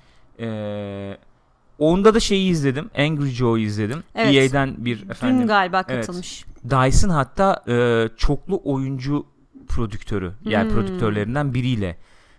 E, 0.40 1.16
onda 1.78 2.14
da 2.14 2.20
şeyi 2.20 2.50
izledim. 2.50 2.90
Angry 2.98 3.28
Joe'yu 3.28 3.66
izledim. 3.66 4.02
Evet. 4.14 4.34
EA'den 4.34 4.74
bir 4.84 5.02
Dün 5.02 5.08
efendim 5.10 5.46
galiba 5.46 5.84
evet. 5.88 6.06
katılmış. 6.06 6.44
Dyson 6.70 7.08
hatta 7.08 7.64
e, 7.68 8.08
çoklu 8.16 8.60
oyuncu 8.64 9.26
prodüktörü 9.68 10.32
yani 10.44 10.64
Hmm. 10.70 10.76
prodüktörlerinden 10.76 11.54
biriyle 11.54 11.96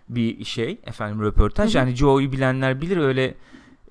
bir 0.08 0.44
şey 0.44 0.78
efendim 0.84 1.22
röportaj. 1.22 1.68
Hı 1.70 1.72
hı. 1.72 1.78
Yani 1.78 1.96
Joe'yu 1.96 2.32
bilenler 2.32 2.80
bilir 2.80 2.96
öyle 2.96 3.34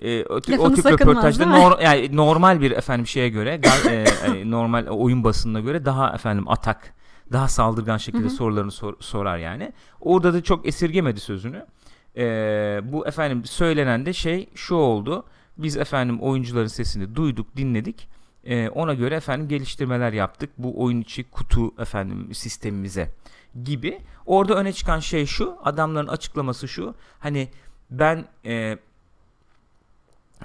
e, 0.00 0.24
o, 0.24 0.40
tip- 0.40 0.58
o 0.60 0.74
tip 0.74 0.86
röportajda 0.86 1.44
nor- 1.44 1.82
yani 1.82 2.16
normal 2.16 2.60
bir 2.60 2.70
efendim 2.70 3.06
şeye 3.06 3.28
göre 3.28 3.60
e, 3.90 3.94
e, 3.94 4.50
normal 4.50 4.86
oyun 4.86 5.24
basınına 5.24 5.60
göre 5.60 5.84
daha 5.84 6.14
efendim 6.14 6.48
atak 6.48 6.94
daha 7.32 7.48
saldırgan 7.48 7.96
şekilde 7.96 8.22
Hı 8.22 8.26
hı. 8.26 8.30
sorularını 8.30 8.70
sor- 8.70 8.96
sorar 9.00 9.38
yani. 9.38 9.72
Orada 10.00 10.34
da 10.34 10.42
çok 10.42 10.66
esirgemedi 10.68 11.20
sözünü. 11.20 11.66
E, 12.16 12.24
bu 12.84 13.06
efendim 13.06 13.44
söylenen 13.44 14.06
de 14.06 14.12
şey 14.12 14.48
şu 14.54 14.74
oldu. 14.74 15.24
Biz 15.58 15.76
efendim 15.76 16.20
oyuncuların 16.20 16.66
sesini 16.66 17.14
duyduk, 17.14 17.56
dinledik. 17.56 18.08
E, 18.44 18.68
ona 18.68 18.94
göre 18.94 19.14
efendim 19.14 19.48
geliştirmeler 19.48 20.12
yaptık. 20.12 20.50
Bu 20.58 20.82
oyun 20.82 21.00
içi 21.00 21.30
kutu 21.30 21.82
efendim 21.82 22.34
sistemimize 22.34 23.10
gibi. 23.64 24.00
Orada 24.26 24.54
öne 24.54 24.72
çıkan 24.72 24.98
şey 24.98 25.26
şu. 25.26 25.56
Adamların 25.64 26.08
açıklaması 26.08 26.68
şu. 26.68 26.94
Hani 27.18 27.48
ben 27.90 28.24
e, 28.44 28.78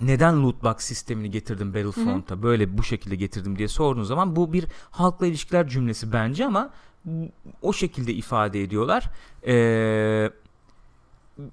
neden 0.01 0.43
loot 0.43 0.63
box 0.63 0.75
sistemini 0.77 1.31
getirdim 1.31 1.73
Battlefront'a 1.73 2.43
böyle 2.43 2.77
bu 2.77 2.83
şekilde 2.83 3.15
getirdim 3.15 3.57
diye 3.57 3.67
sorduğun 3.67 4.03
zaman 4.03 4.35
bu 4.35 4.53
bir 4.53 4.65
halkla 4.91 5.27
ilişkiler 5.27 5.67
cümlesi 5.67 6.13
bence 6.13 6.45
ama 6.45 6.69
o 7.61 7.73
şekilde 7.73 8.13
ifade 8.13 8.63
ediyorlar. 8.63 9.09
Ee, 9.47 10.31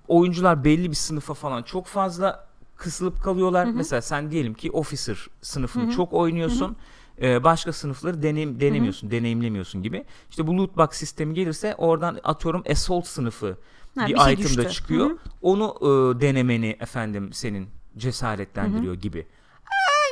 oyuncular 0.09 0.64
belli 0.64 0.90
bir 0.90 0.97
sınıfa 0.97 1.34
falan 1.34 1.62
çok 1.62 1.86
fazla 1.86 2.47
kısılıp 2.76 3.22
kalıyorlar. 3.22 3.66
Hı 3.66 3.70
hı. 3.70 3.76
Mesela 3.76 4.03
sen 4.03 4.30
diyelim 4.30 4.55
ki 4.55 4.70
officer 4.70 5.26
sınıfını 5.42 5.84
Hı 5.84 5.86
hı. 5.86 5.92
çok 5.92 6.12
oynuyorsun. 6.12 6.76
Ee, 7.22 7.45
başka 7.45 7.72
sınıfları 7.72 8.22
deneyim, 8.22 8.61
denemiyorsun, 8.61 9.11
deneyimlemiyorsun 9.11 9.82
gibi. 9.82 10.05
İşte 10.30 10.47
bu 10.47 10.59
loot 10.59 10.76
box 10.76 10.88
sistemi 10.92 11.34
gelirse 11.34 11.74
oradan 11.78 12.20
atıyorum 12.24 12.62
assault 12.70 13.07
sınıfı 13.07 13.57
Ha, 13.99 14.07
bir, 14.07 14.14
bir 14.14 14.20
şey 14.20 14.32
item 14.32 14.57
da 14.64 14.68
çıkıyor. 14.68 15.07
Hı 15.11 15.12
hı. 15.12 15.18
Onu 15.42 15.74
e, 15.80 16.20
denemeni 16.20 16.76
efendim 16.80 17.32
senin 17.32 17.68
cesaretlendiriyor 17.97 18.95
gibi. 18.95 19.26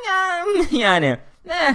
Aynen. 0.09 0.67
yani 0.79 1.19
eh, 1.49 1.75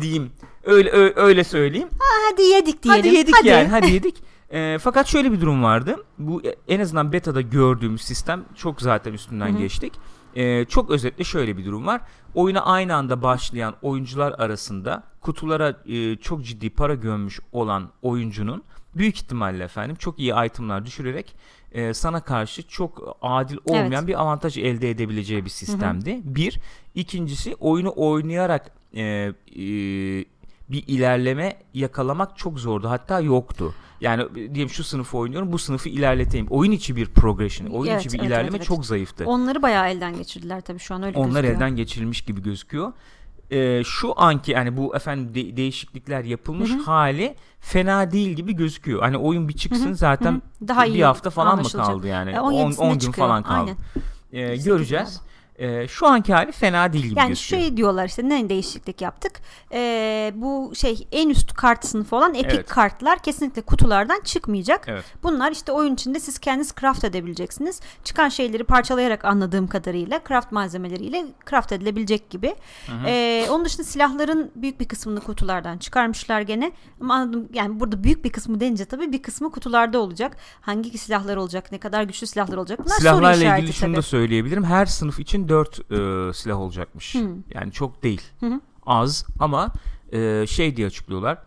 diyeyim. 0.00 0.30
Öyle 0.64 0.90
ö- 0.90 1.12
öyle 1.16 1.44
söyleyeyim. 1.44 1.88
Hadi 2.30 2.42
yedik 2.42 2.82
diyelim. 2.82 3.00
Hadi 3.04 3.16
yedik 3.16 3.44
yani. 3.44 3.68
Hadi 3.68 3.90
yedik. 3.92 4.16
E, 4.50 4.78
fakat 4.78 5.06
şöyle 5.06 5.32
bir 5.32 5.40
durum 5.40 5.62
vardı. 5.62 6.04
Bu 6.18 6.42
e, 6.46 6.56
en 6.68 6.80
azından 6.80 7.12
beta'da 7.12 7.40
gördüğümüz 7.40 8.02
sistem 8.02 8.44
çok 8.54 8.82
zaten 8.82 9.12
üstünden 9.12 9.48
Hı 9.48 9.54
hı. 9.54 9.58
geçtik. 9.58 9.92
E, 10.34 10.64
çok 10.64 10.90
özetle 10.90 11.24
şöyle 11.24 11.56
bir 11.56 11.64
durum 11.64 11.86
var. 11.86 12.00
Oyuna 12.34 12.60
aynı 12.60 12.94
anda 12.94 13.22
başlayan 13.22 13.74
oyuncular 13.82 14.32
arasında 14.38 15.02
kutulara 15.20 15.82
e, 15.86 16.16
çok 16.16 16.44
ciddi 16.44 16.70
para 16.70 16.94
gömmüş 16.94 17.40
olan 17.52 17.90
oyuncunun 18.02 18.64
büyük 18.96 19.16
ihtimalle 19.16 19.64
efendim 19.64 19.96
çok 19.96 20.18
iyi 20.18 20.34
itemlar 20.46 20.86
düşürerek 20.86 21.36
e, 21.72 21.94
sana 21.94 22.20
karşı 22.20 22.62
çok 22.68 23.16
adil 23.22 23.56
olmayan 23.66 23.92
Evet. 23.92 24.06
bir 24.08 24.20
avantaj 24.20 24.58
elde 24.58 24.90
edebileceği 24.90 25.44
bir 25.44 25.50
sistemdi. 25.50 26.20
Bir. 26.24 26.60
İkincisi 26.94 27.54
oyunu 27.54 27.92
oynayarak 27.96 28.70
e, 28.94 29.02
e, 29.02 29.32
bir 30.70 30.84
ilerleme 30.86 31.56
yakalamak 31.74 32.38
çok 32.38 32.58
zordu. 32.58 32.88
Hatta 32.90 33.20
yoktu. 33.20 33.74
Yani 34.00 34.22
e, 34.22 34.34
diyelim 34.34 34.70
şu 34.70 34.84
sınıfı 34.84 35.18
oynuyorum 35.18 35.52
bu 35.52 35.58
sınıfı 35.58 35.88
ilerleteyim. 35.88 36.46
Oyun 36.50 36.72
içi 36.72 36.96
bir 36.96 37.06
progression, 37.06 37.66
oyun 37.66 37.90
Evet, 37.92 38.00
içi 38.00 38.12
bir 38.12 38.18
evet, 38.18 38.28
ilerleme 38.28 38.48
evet, 38.48 38.56
evet. 38.56 38.66
çok 38.66 38.86
zayıftı. 38.86 39.24
Onları 39.26 39.62
bayağı 39.62 39.88
elden 39.88 40.16
geçirdiler 40.16 40.60
tabii 40.60 40.78
şu 40.78 40.94
an 40.94 41.02
öyle 41.02 41.18
Onlar 41.18 41.28
gözüküyor. 41.28 41.54
elden 41.54 41.76
geçirilmiş 41.76 42.20
gibi 42.24 42.42
gözüküyor. 42.42 42.92
Ee, 43.50 43.82
şu 43.84 44.12
anki 44.20 44.52
yani 44.52 44.76
bu 44.76 44.96
efendim 44.96 45.34
de- 45.34 45.56
değişiklikler 45.56 46.24
yapılmış 46.24 46.70
Hı 46.70 46.74
hı. 46.74 46.82
hali 46.82 47.34
fena 47.60 48.10
değil 48.10 48.30
gibi 48.30 48.52
gözüküyor. 48.56 49.02
Hani 49.02 49.16
oyun 49.16 49.48
bir 49.48 49.54
çıksın 49.54 49.92
zaten 49.92 50.32
Hı 50.32 50.36
hı. 50.64 50.68
Daha 50.68 50.84
bir 50.86 50.90
iyi 50.90 51.04
hafta 51.04 51.30
falan 51.30 51.58
mı 51.58 51.68
kaldı 51.68 52.06
yani? 52.06 52.30
E, 52.30 52.40
10 52.40 52.52
17'sinde 52.52 52.90
gün 52.92 52.98
çıkıyor. 52.98 53.28
falan 53.28 53.42
kaldı. 53.42 53.70
Aynen. 54.34 54.46
Sekiz 54.48 54.64
göreceğiz. 54.64 55.20
Ee, 55.58 55.88
şu 55.88 56.06
anki 56.06 56.32
hali 56.34 56.52
fena 56.52 56.92
değil 56.92 57.04
gibi 57.04 57.18
Yani 57.18 57.28
gözüküyor. 57.28 57.62
şey 57.62 57.76
diyorlar 57.76 58.06
işte 58.06 58.28
ne 58.28 58.48
değişiklik 58.48 59.00
yaptık. 59.00 59.32
Ee, 59.72 60.32
bu 60.36 60.72
şey 60.74 61.08
en 61.12 61.28
üst 61.28 61.54
kart 61.54 61.84
sınıfı 61.86 62.16
olan 62.16 62.34
epic 62.34 62.56
Evet. 62.56 62.68
kartlar 62.68 63.18
kesinlikle 63.18 63.62
kutulardan 63.62 64.20
çıkmayacak. 64.24 64.84
Evet. 64.88 65.04
Bunlar 65.22 65.52
işte 65.52 65.72
oyun 65.72 65.94
içinde 65.94 66.20
siz 66.20 66.38
kendiniz 66.38 66.72
craft 66.80 67.04
edebileceksiniz. 67.04 67.80
Çıkan 68.04 68.28
şeyleri 68.28 68.64
parçalayarak 68.64 69.24
anladığım 69.24 69.66
kadarıyla 69.68 70.20
craft 70.28 70.52
malzemeleriyle 70.52 71.26
craft 71.50 71.72
edilebilecek 71.72 72.30
gibi. 72.30 72.54
Ee, 73.06 73.46
onun 73.50 73.64
dışında 73.64 73.84
silahların 73.84 74.50
büyük 74.56 74.80
bir 74.80 74.88
kısmını 74.88 75.20
kutulardan 75.20 75.78
çıkarmışlar 75.78 76.40
gene. 76.40 76.72
Ama 77.00 77.14
anladım 77.14 77.48
yani 77.52 77.80
burada 77.80 78.04
büyük 78.04 78.24
bir 78.24 78.30
kısmı 78.32 78.60
denince 78.60 78.84
tabii 78.84 79.12
bir 79.12 79.22
kısmı 79.22 79.50
kutularda 79.52 79.98
olacak. 79.98 80.36
Hangi 80.60 80.98
silahlar 80.98 81.36
olacak, 81.36 81.72
ne 81.72 81.78
kadar 81.78 82.02
güçlü 82.02 82.26
silahlar 82.26 82.56
olacak 82.56 82.78
bunlar 82.78 82.88
soru 82.90 83.00
Silahlarla 83.00 83.36
işareti 83.36 83.60
ilgili 83.62 83.72
şunu 83.76 83.88
tabii. 83.88 83.96
da 83.96 84.02
söyleyebilirim. 84.02 84.64
Her 84.64 84.86
sınıf 84.86 85.20
için 85.20 85.45
4 85.48 85.80
silah 86.36 86.60
olacakmış. 86.60 87.14
Hı. 87.14 87.28
Yani 87.54 87.72
çok 87.72 88.02
değil. 88.02 88.22
Hı 88.40 88.46
hı. 88.46 88.60
Az 88.86 89.26
ama 89.38 89.72
e, 90.12 90.44
şey 90.48 90.76
diye 90.76 90.86
açıklıyorlar. 90.86 91.38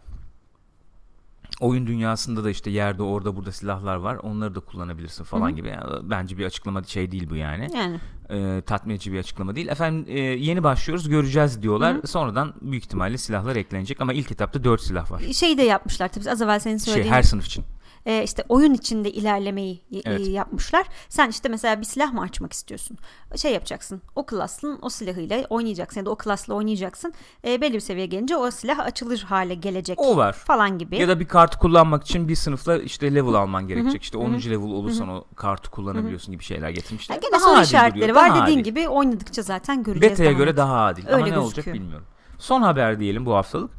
Oyun 1.60 1.88
dünyasında 1.88 2.44
da 2.44 2.50
işte 2.50 2.70
yerde 2.70 3.04
orada 3.04 3.36
burada 3.36 3.52
silahlar 3.52 3.96
var. 3.96 4.16
Onları 4.16 4.56
da 4.56 4.60
kullanabilirsin 4.60 5.24
falan 5.24 5.48
Hı 5.48 5.52
hı. 5.52 5.56
gibi. 5.56 5.68
Yani 5.68 5.84
bence 6.04 6.38
bir 6.38 6.46
açıklama 6.46 6.84
şey 6.84 7.12
değil 7.12 7.30
bu 7.30 7.36
yani. 7.36 7.68
Yani 7.76 8.00
E, 8.30 8.62
tatmin 8.62 8.96
edici 8.96 9.12
bir 9.12 9.20
açıklama 9.20 9.56
değil. 9.56 9.68
Efendim 9.68 10.06
e, 10.08 10.20
yeni 10.20 10.64
başlıyoruz 10.64 11.10
göreceğiz 11.10 11.62
diyorlar. 11.62 11.96
Hı 11.96 12.02
hı. 12.02 12.08
Sonradan 12.08 12.54
büyük 12.62 12.84
ihtimalle 12.86 13.18
silahlar 13.18 13.56
eklenecek 13.56 14.02
ama 14.02 14.14
ilk 14.14 14.32
etapta 14.32 14.64
4 14.64 14.82
silah 14.82 15.12
var. 15.12 15.22
şey 15.34 15.58
de 15.58 15.64
yapmışlar 15.64 16.08
tabii 16.08 16.32
az 16.32 16.42
evvel 16.42 16.60
senin 16.60 16.78
Şey 16.78 16.94
söylediğin 16.94 17.14
her 17.14 17.24
sınıf 17.24 17.46
için. 17.46 17.64
E, 18.10 18.24
işte 18.24 18.44
oyun 18.50 18.74
içinde 18.74 19.12
ilerlemeyi 19.12 19.82
e, 19.94 20.00
Evet. 20.06 20.28
yapmışlar. 20.28 20.86
Sen 21.10 21.30
işte 21.30 21.50
mesela 21.50 21.80
bir 21.80 21.86
silah 21.86 22.14
mı 22.14 22.22
açmak 22.22 22.54
istiyorsun? 22.54 22.98
Şey 23.36 23.54
yapacaksın. 23.54 24.02
O 24.16 24.26
klasın 24.26 24.80
o 24.82 24.90
silahıyla 24.90 25.44
oynayacaksın 25.50 26.00
ya 26.00 26.06
da 26.06 26.10
o 26.10 26.16
klasla 26.16 26.54
oynayacaksın. 26.54 27.14
E, 27.48 27.62
belli 27.62 27.74
bir 27.74 27.80
seviyeye 27.80 28.08
gelince 28.08 28.38
o 28.38 28.52
silah 28.52 28.80
açılır 28.80 29.20
hale 29.20 29.54
gelecek 29.56 30.00
O 30.02 30.18
var. 30.18 30.34
falan 30.34 30.78
gibi. 30.78 30.98
Ya 30.98 31.08
da 31.08 31.20
bir 31.20 31.28
kartı 31.28 31.60
kullanmak 31.60 32.04
için 32.04 32.28
bir 32.28 32.36
sınıfla 32.36 32.78
işte 32.78 33.16
level 33.16 33.34
alman 33.34 33.68
gerekecek. 33.68 34.04
İşte 34.04 34.18
10. 34.18 34.34
level 34.34 34.58
olursan 34.72 35.10
o 35.10 35.24
kartı 35.36 35.70
kullanabiliyorsun 35.72 36.32
gibi 36.32 36.44
şeyler 36.44 36.70
getirmişler. 36.70 37.16
Yani 37.16 37.22
gene 37.22 37.32
Daha 37.32 37.40
soru 37.40 37.54
adil 37.58 37.64
işaretleri 37.68 38.16
var 38.16 38.30
daha 38.30 38.42
dediğin 38.42 38.58
adil. 38.60 38.64
gibi 38.72 38.90
oynadıkça 38.90 39.42
zaten 39.42 39.84
göreceğiz. 39.84 40.12
Beta'ya 40.20 40.32
göre 40.32 40.50
net. 40.50 40.58
daha 40.58 40.86
adil 40.86 41.08
ama 41.08 41.18
Öyle 41.18 41.32
ne 41.32 41.38
olacak 41.40 41.56
gözüküyor. 41.56 41.76
bilmiyorum. 41.78 42.06
Son 42.40 42.62
haber 42.62 43.00
diyelim 43.00 43.26
bu 43.26 43.34
haftalık. 43.36 43.79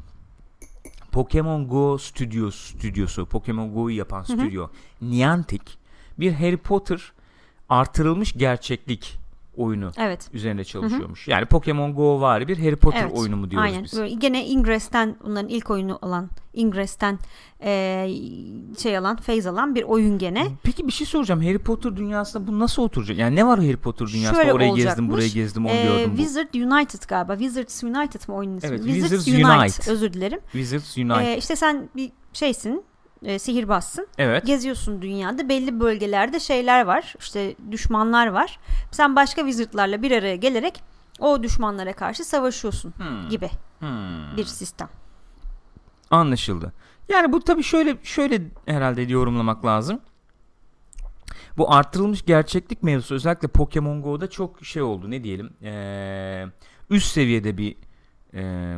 Pokemon 1.13 1.69
Go 1.69 1.99
stüdyosu, 1.99 2.79
stüdyosu 2.79 3.27
Pokemon 3.27 3.75
Go'yu 3.75 3.97
yapan 3.97 4.23
stüdyo 4.23 4.69
Niantic 5.03 5.63
bir 6.19 6.33
Harry 6.33 6.57
Potter 6.57 7.13
artırılmış 7.69 8.33
gerçeklik 8.33 9.20
oyunu 9.61 9.91
Evet. 9.99 10.29
üzerinde 10.33 10.65
çalışıyormuş. 10.65 11.29
Yani 11.29 11.47
Pokemon 11.47 11.95
Go 11.95 12.21
var 12.21 12.49
bir 12.49 12.59
Harry 12.59 12.77
Potter 12.77 13.03
Evet, 13.03 13.19
oyunu 13.19 13.37
mu 13.37 13.51
diyoruz 13.51 13.71
Aynen. 13.71 13.85
biz? 13.85 13.97
Böyle 13.99 14.15
gene 14.15 14.47
Ingress'ten 14.47 15.17
onların 15.27 15.49
ilk 15.49 15.71
oyunu 15.71 15.99
olan 16.03 16.29
Ingress'ten 16.55 17.19
e, 17.63 18.09
şey 18.83 18.99
alan, 18.99 19.17
phase 19.17 19.51
alan 19.51 19.75
bir 19.75 19.83
oyun 19.83 20.19
gene. 20.19 20.47
Peki 20.63 20.87
bir 20.87 20.93
şey 20.93 21.07
soracağım. 21.07 21.41
Harry 21.45 21.59
Potter 21.59 21.97
dünyasında 21.97 22.47
bu 22.47 22.59
nasıl 22.59 22.83
oturacak? 22.83 23.19
Yani 23.19 23.37
ne 23.37 23.47
var 23.47 23.59
Harry 23.61 23.77
Potter 23.77 24.07
dünyasında? 24.09 24.43
Şöyle 24.43 24.53
olacakmış. 24.53 24.83
gezdim, 24.85 25.11
burayı 25.11 25.31
gezdim, 25.33 25.67
onu 25.67 25.73
E, 25.73 25.83
gördüm. 25.83 26.11
bu. 26.13 26.17
Wizard 26.17 26.55
United 26.55 27.03
galiba. 27.09 27.37
Wizards 27.39 27.85
United 27.85 28.29
mı 28.29 28.35
oyunun 28.35 28.57
ismi? 28.57 28.69
Evet, 28.69 28.85
Wizards, 28.85 29.11
Wizards 29.25 29.51
Unite. 29.51 29.61
Unite. 29.63 29.91
Özür 29.93 30.13
dilerim. 30.13 30.41
Wizards 30.53 30.99
Unite. 30.99 31.33
E, 31.33 31.37
işte 31.37 31.57
sen 31.57 31.89
bir 31.97 32.11
şeysin. 32.33 32.85
E, 33.23 33.39
sihirbazsın. 33.39 34.09
evet. 34.19 34.47
Geziyorsun 34.47 35.03
dünyada. 35.03 35.49
Belli 35.49 35.81
bölgelerde 35.81 36.41
şeyler 36.41 36.85
var. 36.87 37.15
İşte 37.21 37.55
düşmanlar 37.71 38.27
var. 38.27 38.59
Sen 38.91 39.17
başka 39.17 39.43
wizardlarla 39.43 40.03
bir 40.03 40.11
araya 40.13 40.37
gelerek 40.37 40.83
o 41.19 41.43
düşmanlara 41.43 41.93
karşı 41.93 42.25
savaşıyorsun 42.25 42.95
Hmm, 42.97 43.29
gibi 43.29 43.51
hmm. 43.79 44.37
bir 44.37 44.45
sistem. 44.45 44.89
Anlaşıldı. 46.11 46.73
Yani 47.09 47.33
bu 47.33 47.41
tabii 47.41 47.63
şöyle 47.63 47.97
şöyle 48.03 48.43
herhalde 48.67 49.03
yorumlamak 49.03 49.65
lazım. 49.65 50.01
Bu 51.59 51.75
artırılmış 51.75 52.25
gerçeklik 52.25 52.83
mevzusu 52.83 53.15
özellikle 53.15 53.49
Pokemon 53.49 54.03
Go'da 54.03 54.31
çok 54.31 54.65
şey 54.65 54.83
oldu 54.83 55.11
ne 55.11 55.25
diyelim 55.25 55.51
ee, 55.63 56.47
üst 56.91 57.13
seviyede 57.13 57.59
bir 57.59 57.77
ee, 58.35 58.77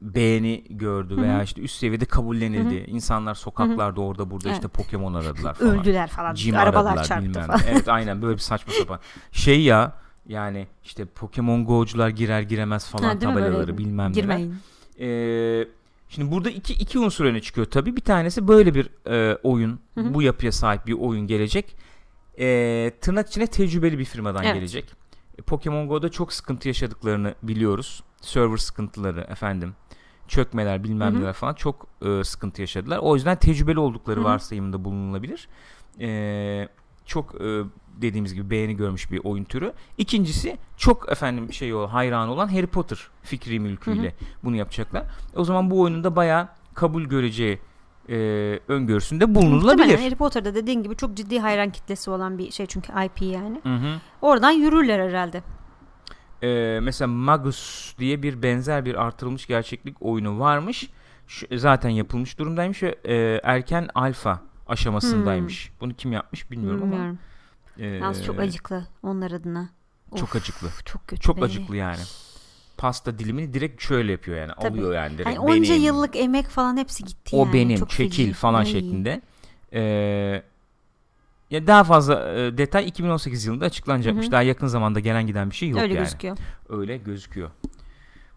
beğeni 0.00 0.64
gördü 0.70 1.16
veya 1.16 1.42
işte 1.42 1.60
üst 1.60 1.76
seviyede 1.76 2.04
kabullenildi. 2.04 2.74
İnsanlar 2.74 3.34
sokaklarda 3.34 4.00
orada 4.00 4.30
burada 4.30 4.48
işte 4.48 4.60
Evet. 4.64 4.74
Pokemon 4.74 5.14
aradılar 5.14 5.54
falan. 5.54 5.78
Öldüler 5.78 6.08
falan. 6.08 6.34
Jim 6.34 6.56
Arabalar 6.56 6.86
aradılar, 6.90 7.04
çarptı 7.04 7.28
bilmem 7.28 7.46
falan. 7.46 7.60
Evet 7.68 7.88
aynen 7.88 8.22
böyle 8.22 8.34
bir 8.34 8.42
saçma 8.42 8.72
sapan. 8.72 9.00
Şey 9.32 9.62
ya 9.62 9.92
yani 10.28 10.66
işte 10.84 11.04
Pokemon 11.04 11.64
Go'cular 11.64 12.08
girer 12.08 12.42
giremez 12.42 12.88
falan 12.88 13.08
Ha, 13.08 13.18
tabelaları 13.18 13.58
Böyle 13.58 13.78
bilmem 13.78 14.12
neler. 14.12 14.22
Girmeyin. 14.22 14.54
Ee, 15.00 15.68
şimdi 16.08 16.32
burada 16.32 16.50
iki, 16.50 16.74
iki 16.74 16.98
unsur 16.98 17.24
öne 17.24 17.40
çıkıyor 17.40 17.66
tabii. 17.70 17.96
Bir 17.96 18.00
tanesi 18.00 18.48
böyle 18.48 18.74
bir 18.74 18.88
e, 19.10 19.38
oyun, 19.42 19.80
Hı 19.94 20.00
hı. 20.00 20.14
bu 20.14 20.22
yapıya 20.22 20.52
sahip 20.52 20.86
bir 20.86 20.92
oyun 20.92 21.26
gelecek. 21.26 21.76
Ee, 22.38 22.92
tırnak 23.00 23.28
içine 23.28 23.46
tecrübeli 23.46 23.98
bir 23.98 24.04
firmadan 24.04 24.44
Evet. 24.44 24.54
gelecek. 24.54 24.84
E, 25.38 25.42
Pokemon 25.42 25.88
Go'da 25.88 26.08
çok 26.10 26.32
sıkıntı 26.32 26.68
yaşadıklarını 26.68 27.34
biliyoruz. 27.42 28.02
Server 28.20 28.56
sıkıntıları 28.56 29.20
efendim. 29.20 29.74
Çökmeler 30.28 30.84
bilmem 30.84 31.14
Hı 31.14 31.16
hı. 31.18 31.20
neler 31.20 31.32
falan 31.32 31.54
çok 31.54 31.86
e, 32.02 32.24
sıkıntı 32.24 32.60
yaşadılar. 32.60 32.98
O 33.02 33.14
yüzden 33.14 33.36
tecrübeli 33.36 33.78
oldukları 33.78 34.20
Hı 34.20 34.24
hı. 34.24 34.28
varsayımında 34.28 34.84
bulunulabilir. 34.84 35.48
Ee, 36.00 36.68
çok 37.06 37.34
e, 37.34 37.62
dediğimiz 37.96 38.34
gibi 38.34 38.50
beğeni 38.50 38.76
görmüş 38.76 39.10
bir 39.10 39.20
oyun 39.24 39.44
türü. 39.44 39.72
İkincisi 39.98 40.56
çok 40.76 41.12
efendim 41.12 41.52
şey 41.52 41.74
o 41.74 41.86
hayran 41.86 42.28
olan 42.28 42.48
Harry 42.48 42.66
Potter 42.66 42.98
fikri 43.22 43.60
mülküyle 43.60 44.14
bunu 44.44 44.56
yapacaklar. 44.56 45.04
O 45.36 45.44
zaman 45.44 45.70
bu 45.70 45.80
oyunun 45.80 46.04
da 46.04 46.16
bayağı 46.16 46.48
kabul 46.74 47.02
göreceği 47.02 47.58
e, 48.08 48.14
öngörüsünde 48.68 49.34
bulunulabilir. 49.34 49.76
Muhtemelen 49.76 50.02
Harry 50.04 50.14
Potter'da 50.14 50.54
dediğin 50.54 50.82
gibi 50.82 50.96
çok 50.96 51.14
ciddi 51.14 51.38
hayran 51.38 51.70
kitlesi 51.70 52.10
olan 52.10 52.38
bir 52.38 52.50
şey 52.50 52.66
çünkü 52.66 52.92
IP 52.92 53.22
yani. 53.22 53.60
Hı 53.62 53.74
hı. 53.74 54.00
Oradan 54.22 54.50
yürürler 54.50 55.08
herhalde. 55.08 55.42
Ee, 56.42 56.78
mesela 56.82 57.08
Magus 57.08 57.94
diye 57.98 58.22
bir 58.22 58.42
benzer 58.42 58.84
bir 58.84 58.94
artırılmış 58.94 59.46
gerçeklik 59.46 60.02
oyunu 60.02 60.38
varmış. 60.38 60.90
Şu, 61.26 61.46
zaten 61.58 61.90
yapılmış 61.90 62.38
durumdaymış 62.38 62.82
ve 62.82 62.96
e, 63.04 63.40
erken 63.42 63.88
alfa 63.94 64.42
aşamasındaymış. 64.68 65.72
Bunu 65.80 65.94
kim 65.94 66.12
yapmış 66.12 66.50
bilmiyorum 66.50 66.82
ama. 66.82 66.92
Bilmiyorum. 66.92 67.18
e, 67.78 67.86
Yalnız 67.86 68.24
çok 68.24 68.40
acıklı 68.40 68.86
onlar 69.02 69.30
adına. 69.30 69.68
Çok 70.16 70.22
Of, 70.22 70.36
acıklı. 70.36 70.68
Çok 70.84 71.08
kötü 71.08 71.22
Çok 71.22 71.40
be. 71.40 71.44
acıklı 71.44 71.76
yani. 71.76 72.00
Pasta 72.76 73.18
dilimini 73.18 73.54
direkt 73.54 73.82
şöyle 73.82 74.12
yapıyor 74.12 74.36
yani. 74.38 74.52
Tabii. 74.60 74.78
Alıyor 74.78 74.94
yani 74.94 75.14
direkt. 75.18 75.26
Yani 75.28 75.38
onca 75.40 75.74
benim. 75.74 75.82
yıllık 75.84 76.16
emek 76.16 76.46
falan 76.48 76.76
hepsi 76.76 77.04
gitti 77.04 77.36
o 77.36 77.44
yani. 77.44 77.52
benim 77.52 77.76
Çok 77.78 77.90
çekil 77.90 78.24
feci. 78.24 78.32
falan 78.32 78.58
Ay. 78.58 78.66
şeklinde. 78.66 79.22
Ee, 79.72 80.42
ya 81.50 81.66
daha 81.66 81.84
fazla 81.84 82.32
e, 82.32 82.58
detay 82.58 82.88
2018 82.88 83.46
yılında 83.46 83.64
açıklanacakmış. 83.64 84.24
Hı 84.24 84.28
hı. 84.28 84.32
Daha 84.32 84.42
yakın 84.42 84.66
zamanda 84.66 85.00
gelen 85.00 85.26
giden 85.26 85.50
bir 85.50 85.54
şey 85.54 85.68
yok 85.68 85.80
Öyle 85.80 85.94
yani. 85.94 86.04
gözüküyor. 86.04 86.36
Öyle 86.68 86.96
gözüküyor. 86.96 87.50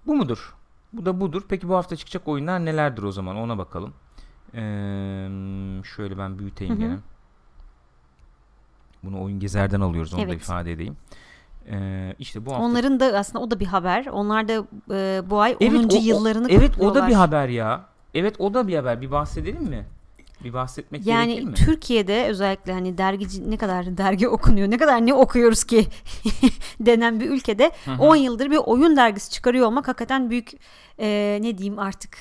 Bu 0.07 0.16
mudur? 0.16 0.55
Bu 0.93 1.05
da 1.05 1.22
budur. 1.22 1.41
Peki 1.49 1.70
bu 1.70 1.76
hafta 1.76 1.95
çıkacak 1.95 2.28
oyunlar 2.28 2.66
nelerdir 2.66 3.03
o 3.03 3.12
zaman? 3.12 3.36
Ona 3.36 3.57
bakalım. 3.57 3.93
Ee, 4.53 4.60
şöyle 5.95 6.18
ben 6.18 6.39
büyüteyim 6.39 6.74
Hı 6.74 6.78
hı. 6.78 6.82
gene. 6.82 6.97
Bunu 9.03 9.24
oyun 9.24 9.39
gezerden 9.39 9.82
alıyoruz. 9.82 10.14
Onu 10.14 10.22
da 10.22 10.26
Evet. 10.26 10.41
ifade 10.41 10.72
edeyim. 10.72 10.97
Ee, 11.72 12.16
işte 12.20 12.45
bu 12.45 12.51
hafta 12.51 12.64
Onların 12.66 12.99
da 12.99 13.05
aslında 13.05 13.43
o 13.45 13.51
da 13.51 13.60
bir 13.60 13.66
haber. 13.66 14.05
Onlar 14.05 14.47
da 14.47 14.53
e, 14.91 15.30
bu 15.30 15.41
ay 15.41 15.57
10. 15.62 15.66
Evet, 15.66 15.93
o- 15.93 15.97
o- 15.97 16.01
yıllarını 16.01 16.47
Evet 16.51 16.72
o 16.80 16.95
da 16.95 17.07
bir 17.07 17.14
haber 17.14 17.49
ya. 17.49 17.86
Evet 18.14 18.36
o 18.39 18.53
da 18.53 18.68
bir 18.68 18.76
haber. 18.76 19.01
Bir 19.01 19.12
bahsedelim 19.12 19.64
mi? 19.64 19.86
Bir 20.44 20.54
bahsetmek 20.54 21.04
gerekir 21.04 21.20
Yani 21.20 21.46
mi? 21.46 21.54
Türkiye'de 21.54 22.26
özellikle 22.28 22.74
hani 22.74 22.98
dergici 22.98 23.52
ne 23.52 23.58
kadar 23.58 23.98
dergi 23.98 24.28
okunuyor, 24.28 24.70
ne 24.70 24.78
kadar 24.78 25.06
ne 25.06 25.14
okuyoruz 25.14 25.64
ki 25.64 25.88
denen 26.80 27.20
bir 27.20 27.30
ülkede 27.30 27.72
Hı 27.86 27.92
hı. 27.92 28.02
10 28.02 28.16
yıldır 28.16 28.52
bir 28.52 28.58
oyun 28.58 28.98
dergisi 28.98 29.32
çıkarıyor 29.32 29.68
olmak 29.68 29.88
hakikaten 29.88 30.30
büyük 30.30 30.52
e, 31.00 31.40
ne 31.42 31.58
diyeyim 31.58 31.80
artık 31.80 32.18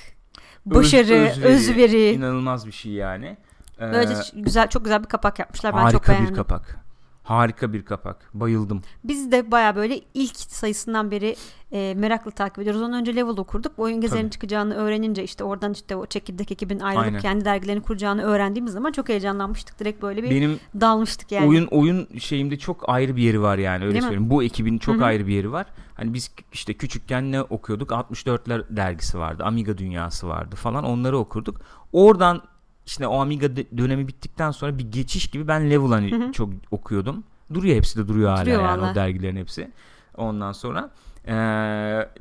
başarı, 0.67 1.15
Öz- 1.15 1.45
özveri. 1.45 2.11
İnanılmaz 2.11 2.67
bir 2.67 2.73
şey 2.73 2.93
yani. 2.93 3.37
Ee, 3.81 3.93
Böylece 3.93 4.15
güzel 4.35 4.69
çok 4.69 4.85
güzel 4.85 5.03
bir 5.03 5.09
kapak 5.09 5.39
yapmışlar. 5.39 5.73
Ben 5.77 5.79
çok 5.79 5.85
harika 5.85 6.13
beğendim. 6.13 6.31
bir 6.31 6.37
kapak. 6.37 6.88
Harika 7.29 7.73
bir 7.73 7.85
kapak. 7.85 8.31
Bayıldım. 8.35 8.83
Biz 9.05 9.33
de 9.33 9.51
baya 9.51 9.77
böyle 9.77 10.01
ilk 10.15 10.37
sayısından 10.37 11.11
beri 11.11 11.37
e, 11.73 11.95
meraklı 11.97 12.31
takip 12.31 12.59
ediyoruz. 12.59 12.83
Ondan 12.83 13.01
önce 13.01 13.17
level 13.17 13.37
okurduk. 13.39 13.79
Bu 13.79 13.83
oyun 13.83 14.01
gezerin 14.01 14.29
çıkacağını 14.29 14.75
öğrenince 14.75 15.25
işte 15.25 15.45
oradan 15.45 15.73
işte 15.73 15.97
o 15.97 16.07
çekirdek 16.07 16.53
ekibin 16.53 16.81
ayrılıp 16.81 17.07
Aynen. 17.07 17.21
kendi 17.21 17.45
dergilerini 17.45 17.83
kuracağını 17.83 18.23
öğrendiğimiz 18.23 18.73
zaman 18.73 18.93
çok 18.93 19.09
heyecanlanmıştık. 19.09 19.81
Direkt 19.81 20.03
böyle 20.03 20.23
bir 20.23 20.31
Benim 20.31 20.61
dalmıştık 20.81 21.33
yani. 21.33 21.49
oyun 21.49 21.67
oyun 21.67 22.09
şeyimde 22.19 22.59
çok 22.59 22.89
ayrı 22.89 23.17
bir 23.17 23.23
yeri 23.23 23.43
var 23.43 23.59
yani 23.59 23.85
öyle 23.85 23.93
Değil 23.95 24.03
mi? 24.03 24.09
söyleyeyim. 24.09 24.31
Bu 24.31 24.43
ekibin 24.43 24.79
çok 24.79 24.95
Hı 24.95 24.99
hı. 25.01 25.05
ayrı 25.05 25.27
bir 25.27 25.33
yeri 25.35 25.53
var. 25.53 25.67
Hani 25.95 26.15
biz 26.15 26.31
işte 26.53 26.75
küçükken 26.75 27.33
ne 27.33 27.43
okuyorduk? 27.43 27.91
64'ler 27.91 28.77
dergisi 28.77 29.19
vardı. 29.19 29.45
Amiga 29.45 29.79
dünyası 29.79 30.29
vardı 30.29 30.57
falan. 30.57 30.85
Onları 30.85 31.19
okurduk. 31.19 31.61
Oradan 31.93 32.43
işte 32.89 33.07
o 33.07 33.21
Amiga 33.21 33.57
dönemi 33.57 34.09
bittikten 34.09 34.51
sonra 34.51 34.79
bir 34.79 34.93
geçiş 34.93 35.27
gibi 35.31 35.49
ben 35.49 35.71
Level 35.71 35.89
hani 35.89 36.11
Hı 36.13 36.17
hı. 36.29 36.33
çok 36.33 36.51
okuyordum. 36.71 37.25
Duruyor 37.55 37.77
hepsi 37.77 37.99
de 37.99 38.09
duruyor 38.09 38.31
hala 38.31 38.41
Duruyor 38.45 38.63
yani 38.63 38.83
valla. 38.83 38.93
o 38.93 38.95
dergilerin 38.95 39.37
hepsi. 39.37 39.71
Ondan 40.17 40.53
sonra 40.53 40.91
eee, 41.27 41.33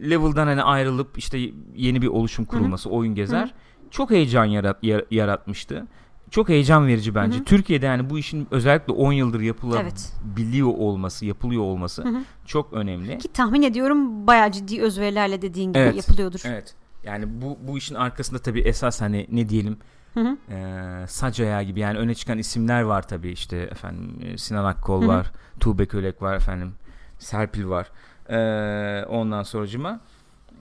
Level'dan 0.09 0.47
hani 0.47 0.63
ayrılıp 0.63 1.17
işte 1.17 1.39
yeni 1.75 2.01
bir 2.01 2.07
oluşum 2.07 2.45
kurulması, 2.45 2.89
oyun 2.89 3.15
gezer. 3.15 3.53
Çok 3.91 4.11
heyecan 4.11 4.45
yarat, 4.45 4.83
yar- 4.83 5.05
yaratmıştı. 5.11 5.87
Çok 6.31 6.49
heyecan 6.49 6.87
verici 6.87 7.15
bence. 7.15 7.37
Hı 7.37 7.41
hı. 7.41 7.45
Türkiye'de 7.45 7.85
yani 7.85 8.09
bu 8.09 8.19
işin 8.19 8.47
özellikle 8.51 8.93
10 8.93 9.11
yıldır 9.13 9.37
Evet. 9.39 9.47
yapılabiliyor 9.47 10.67
olması, 10.67 11.25
yapılıyor 11.25 11.61
olması 11.61 12.03
Hı 12.03 12.09
hı. 12.09 12.17
çok 12.45 12.73
önemli. 12.73 13.17
Ki 13.17 13.27
tahmin 13.33 13.61
ediyorum 13.61 14.27
bayağı 14.27 14.51
ciddi 14.51 14.81
özverilerle 14.81 15.41
dediğin 15.41 15.69
gibi 15.69 15.79
Evet. 15.79 15.95
yapılıyordur. 15.95 16.39
Evet. 16.45 16.75
Yani 17.03 17.41
bu 17.41 17.57
bu 17.67 17.77
işin 17.77 17.95
arkasında 17.95 18.39
tabii 18.39 18.59
esas 18.61 19.01
hani 19.01 19.27
ne 19.31 19.49
diyelim 19.49 19.77
Hı 20.13 20.19
hı. 20.19 20.37
eee 20.51 21.07
sac 21.07 21.39
ayağı 21.39 21.63
gibi 21.63 21.79
yani 21.79 21.97
öne 21.97 22.15
çıkan 22.15 22.37
isimler 22.37 22.81
var 22.81 23.07
tabii 23.07 23.29
işte 23.31 23.57
efendim 23.57 24.19
e, 24.23 24.37
Sinan 24.37 24.65
Akkol 24.65 25.01
Hı 25.01 25.05
hı. 25.05 25.09
var, 25.09 25.31
Tuğbe 25.59 25.85
Kölek 25.85 26.21
var 26.21 26.35
efendim, 26.35 26.73
Serpil 27.19 27.65
var. 27.65 27.91
Eee 28.29 29.05
ondan 29.09 29.43
sonracıma 29.43 29.99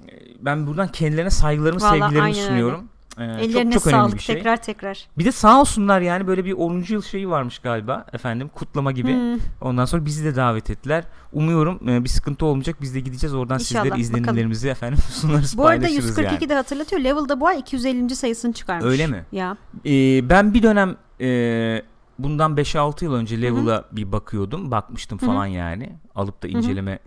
e, 0.09 0.13
ben 0.41 0.67
buradan 0.67 0.89
kendilerine 0.89 1.31
saygılarımı, 1.31 1.81
Vallahi 1.81 2.01
sevgilerimi 2.01 2.23
aynen 2.23 2.53
öyle. 2.53 2.77
Eee, 3.19 3.25
Ellerine 3.25 3.73
çok 3.73 3.73
çok 3.73 3.87
önemli 3.87 4.03
sağlık 4.03 4.15
bir 4.15 4.23
şey. 4.23 4.37
tekrar 4.37 4.57
tekrar. 4.57 5.07
Bir 5.19 5.25
de 5.25 5.33
sağ 5.33 5.61
olsunlar 5.61 6.01
yani 6.01 6.27
böyle 6.27 6.45
bir 6.45 6.53
10. 6.53 6.85
yıl 6.89 7.03
şeyi 7.03 7.29
varmış 7.31 7.59
galiba 7.59 8.07
efendim 8.13 8.51
kutlama 8.55 8.93
gibi. 8.93 9.15
Hı. 9.15 9.39
Ondan 9.61 9.85
sonra 9.85 10.05
bizi 10.05 10.25
de 10.25 10.37
davet 10.37 10.71
ettiler. 10.71 11.05
Umuyorum 11.33 11.89
e, 11.89 12.05
bir 12.05 12.09
sıkıntı 12.09 12.47
olmayacak. 12.47 12.77
Biz 12.81 12.95
de 12.95 13.01
gideceğiz 13.01 13.35
oradan 13.35 13.55
İnşallah, 13.55 13.67
sizlere 13.67 13.85
bakalım. 13.85 14.01
izlenimlerimizi 14.01 14.69
efendim 14.69 14.99
sunarız 15.11 15.59
Bu 15.59 15.67
arada 15.67 15.81
paylaşırız 15.81 16.09
142 16.09 16.35
yani. 16.35 16.49
de 16.49 16.55
hatırlatıyor. 16.55 17.03
Level'da 17.03 17.41
bu 17.41 17.47
ay 17.47 17.59
250. 17.59 18.17
sayısını 18.17 18.53
çıkarmış. 18.53 18.85
Öyle 18.87 19.07
mi? 19.07 19.25
Ya. 19.33 19.57
Ee, 19.87 20.29
ben 20.31 20.55
bir 20.55 20.63
dönem 20.63 20.97
e, 21.21 21.83
bundan 22.19 22.55
5-6 22.57 23.05
yıl 23.05 23.15
önce 23.15 23.43
Level'a 23.43 23.85
bir 23.93 24.13
bakıyordum. 24.13 24.71
Bakmıştım 24.71 25.19
Hı 25.21 25.23
hı. 25.23 25.31
falan 25.31 25.47
yani. 25.47 25.93
Alıp 26.15 26.43
da 26.43 26.49
inceleme 26.49 26.99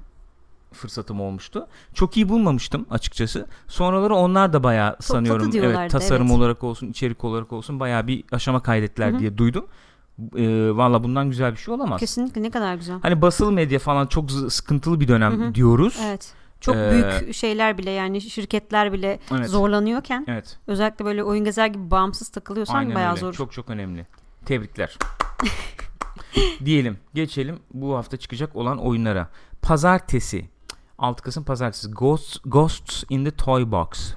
fırsatım 0.74 1.22
olmuştu. 1.22 1.68
Çok 1.94 2.18
iyi 2.18 2.30
bulmamıştım 2.30 2.86
açıkçası. 2.90 3.48
Sonraları 3.68 4.16
onlar 4.16 4.54
da 4.54 4.64
bayağı 4.64 4.96
sanıyorum 5.00 5.52
evet 5.56 5.92
tasarım 5.92 6.28
evet. 6.28 6.38
olarak 6.38 6.64
olsun, 6.64 6.88
içerik 6.88 7.24
olarak 7.24 7.54
olsun 7.54 7.80
bayağı 7.80 8.08
bir 8.08 8.24
aşama 8.32 8.64
kaydettiler 8.64 9.12
Hı 9.12 9.16
hı. 9.16 9.20
diye 9.20 9.38
duydum. 9.38 9.66
Ee, 10.38 10.70
Valla 10.76 11.04
bundan 11.04 11.30
güzel 11.30 11.52
bir 11.52 11.58
şey 11.58 11.74
olamaz. 11.74 12.00
Kesinlikle 12.00 12.42
ne 12.44 12.52
kadar 12.52 12.76
güzel. 12.76 13.00
Hani 13.02 13.22
basılı 13.22 13.52
medya 13.52 13.80
falan 13.80 14.08
çok 14.08 14.32
sıkıntılı 14.32 15.00
bir 15.00 15.08
dönem 15.08 15.42
Hı 15.42 15.46
hı. 15.48 15.56
diyoruz. 15.56 16.00
Evet. 16.06 16.34
Çok 16.62 16.76
Ee, 16.76 16.92
büyük 16.92 17.34
şeyler 17.36 17.78
bile 17.78 17.92
yani 17.92 18.22
şirketler 18.22 18.94
bile 18.94 19.20
Evet. 19.32 19.48
zorlanıyorken 19.50 20.26
Evet. 20.28 20.60
özellikle 20.68 21.06
böyle 21.06 21.24
oyun 21.24 21.44
gezer 21.44 21.68
gibi 21.68 21.92
bağımsız 21.92 22.30
takılıyorsan 22.30 22.76
Aynen 22.76 22.96
bayağı 22.96 23.12
öyle. 23.12 23.20
zor. 23.20 23.34
Çok 23.34 23.52
çok 23.52 23.70
önemli. 23.70 24.08
Tebrikler. 24.46 24.98
Diyelim. 26.66 26.98
Geçelim 27.14 27.60
bu 27.74 27.96
hafta 27.96 28.18
çıkacak 28.18 28.56
olan 28.56 28.78
oyunlara. 28.78 29.30
pazartesi 29.62 30.50
6 31.00 31.24
Kasım 31.24 31.44
pazartesi 31.44 31.92
Ghosts, 31.92 32.38
Ghosts 32.46 33.04
in 33.10 33.26
the 33.26 33.32
Toy 33.32 33.72
Box 33.72 34.14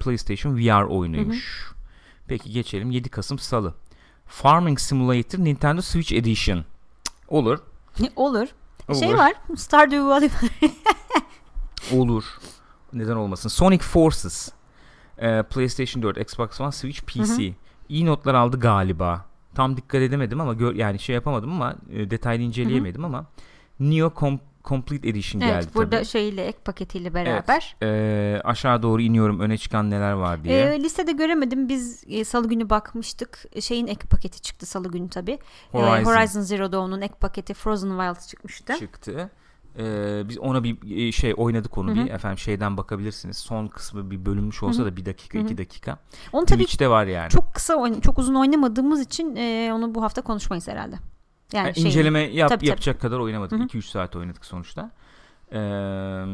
PlayStation 0.00 0.56
VR 0.56 0.82
oyunuymuş. 0.82 1.72
Peki 2.26 2.50
geçelim 2.50 2.90
7 2.90 3.08
Kasım 3.08 3.38
Salı. 3.38 3.74
Farming 4.26 4.78
Simulator 4.80 5.38
Nintendo 5.38 5.82
Switch 5.82 6.12
Edition. 6.12 6.56
Cık, 6.58 7.32
Olur. 7.32 7.58
Olur. 8.16 8.48
Şey 8.98 9.08
Olur. 9.08 9.18
var. 9.18 9.32
Stardew 9.56 10.04
Valley 10.04 10.28
var. 10.28 10.72
Olur. 11.92 12.24
Neden 12.92 13.16
olmasın? 13.16 13.48
Sonic 13.48 13.84
Forces. 13.84 14.52
Ee, 15.18 15.42
PlayStation 15.42 16.02
4, 16.02 16.18
Xbox 16.18 16.60
One, 16.60 16.72
Switch, 16.72 17.00
PC. 17.02 17.54
İyi 17.88 18.06
notlar 18.06 18.34
aldı 18.34 18.60
galiba. 18.60 19.24
Tam 19.54 19.76
dikkat 19.76 20.00
edemedim 20.00 20.40
ama 20.40 20.54
gör, 20.54 20.74
yani 20.74 20.98
şey 20.98 21.14
yapamadım 21.14 21.52
ama 21.52 21.74
e, 21.90 22.10
detaylı 22.10 22.42
inceleyemedim 22.42 23.04
ama 23.04 23.26
Neo 23.80 24.08
Com- 24.08 24.38
Complete 24.64 25.08
Edition 25.08 25.40
geldi 25.40 25.52
evet 25.54 25.74
burada 25.74 25.96
tabii. 25.96 26.06
şeyle 26.06 26.44
ek 26.46 26.58
paketiyle 26.64 27.14
beraber. 27.14 27.76
Ee, 27.82 28.40
aşağı 28.44 28.82
doğru 28.82 29.02
iniyorum 29.02 29.40
öne 29.40 29.58
çıkan 29.58 29.90
neler 29.90 30.12
var 30.12 30.44
diye. 30.44 30.60
Ee, 30.62 30.80
listede 30.80 31.12
göremedim. 31.12 31.68
Biz 31.68 32.04
e, 32.08 32.24
salı 32.24 32.48
günü 32.48 32.70
bakmıştık. 32.70 33.44
Şeyin 33.60 33.86
ek 33.86 34.06
paketi 34.10 34.40
çıktı 34.40 34.66
salı 34.66 34.90
günü 34.90 35.08
tabii. 35.08 35.38
Ee, 35.74 35.78
Horizon, 35.78 36.12
Horizon 36.12 36.40
Zero 36.40 36.72
Dawn'un 36.72 37.00
ek 37.00 37.14
paketi 37.20 37.54
Frozen 37.54 37.88
Wilds 37.90 38.28
çıkmıştı. 38.28 38.76
çıktı. 38.78 39.30
Ee, 39.78 40.22
biz 40.28 40.38
ona 40.38 40.64
bir 40.64 41.06
e, 41.08 41.12
şey 41.12 41.34
oynadık 41.36 41.78
onu 41.78 41.90
Hı 41.90 41.94
bir 41.94 42.10
efendim 42.10 42.38
şeyden 42.38 42.76
bakabilirsiniz. 42.76 43.36
Son 43.36 43.66
kısmı 43.66 44.10
bir 44.10 44.26
bölünmüş 44.26 44.62
olsa 44.62 44.78
Hı 44.78 44.82
hı. 44.82 44.86
da 44.86 44.96
bir 44.96 45.06
dakika 45.06 45.38
Hı 45.38 45.42
hı. 45.42 45.46
iki 45.46 45.58
dakika. 45.58 45.98
Onu 46.32 46.46
tabii 46.46 46.64
Twitch'te 46.64 46.88
var 46.90 47.06
yani. 47.06 47.30
çok 47.30 47.54
kısa 47.54 48.00
çok 48.02 48.18
uzun 48.18 48.34
oynamadığımız 48.34 49.00
için 49.00 49.36
e, 49.36 49.70
onu 49.72 49.94
bu 49.94 50.02
hafta 50.02 50.22
konuşmayız 50.22 50.68
herhalde. 50.68 50.96
Yani 51.52 51.66
Yani 51.66 51.74
şeyini- 51.74 51.88
inceleme 51.88 52.20
yap, 52.20 52.48
Tabii, 52.48 52.58
tabii. 52.58 52.68
yapacak 52.68 53.00
kadar 53.00 53.18
oynamadık. 53.18 53.58
Hı 53.58 53.62
hı. 53.62 53.66
2-3 53.66 53.82
saat 53.88 54.16
oynadık 54.16 54.44
sonuçta. 54.44 54.90
Ee, 55.52 56.24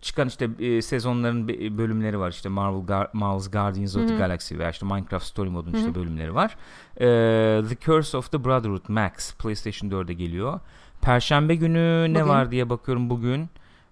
çıkan 0.00 0.28
işte 0.28 0.48
e, 0.58 0.82
sezonların 0.82 1.48
be- 1.48 1.78
bölümleri 1.78 2.18
var. 2.18 2.30
İşte 2.30 2.48
Marvel 2.48 2.80
Gar- 2.80 3.08
Marvel's 3.12 3.50
Guardians 3.50 3.96
of 3.96 4.02
Hı 4.02 4.06
the. 4.06 4.16
Galaxy 4.16 4.58
veya 4.58 4.70
işte 4.70 4.86
Minecraft 4.86 5.26
Story 5.26 5.48
Mode'un 5.50 5.72
Hı 5.72 5.76
işte 5.78 5.94
bölümleri 5.94 6.34
var. 6.34 6.56
Ee, 6.96 7.62
the 7.68 7.76
Curse 7.84 8.16
of 8.16 8.30
the 8.32 8.44
Brotherhood 8.44 8.88
Max 8.88 9.34
PlayStation 9.34 9.90
4'e 9.90 10.12
geliyor. 10.14 10.60
Perşembe 11.02 11.54
günü 11.54 12.06
ne 12.14 12.20
Bugün. 12.20 12.28
var 12.28 12.50
diye 12.50 12.70
bakıyorum 12.70 13.10
bugün. 13.10 13.48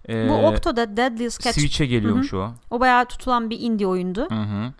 Ee, 0.09 0.29
Bu 0.29 0.33
Octo'da 0.33 0.97
Deadliest 0.97 1.41
Catch 1.43 1.59
Switch'e 1.59 1.85
geliyormuş 1.85 2.33
o. 2.33 2.51
o 2.69 2.79
bayağı 2.79 3.05
tutulan 3.05 3.49
bir 3.49 3.59
indie 3.59 3.87
oyundu. 3.87 4.27
Hı 4.29 4.35
hı. 4.41 4.73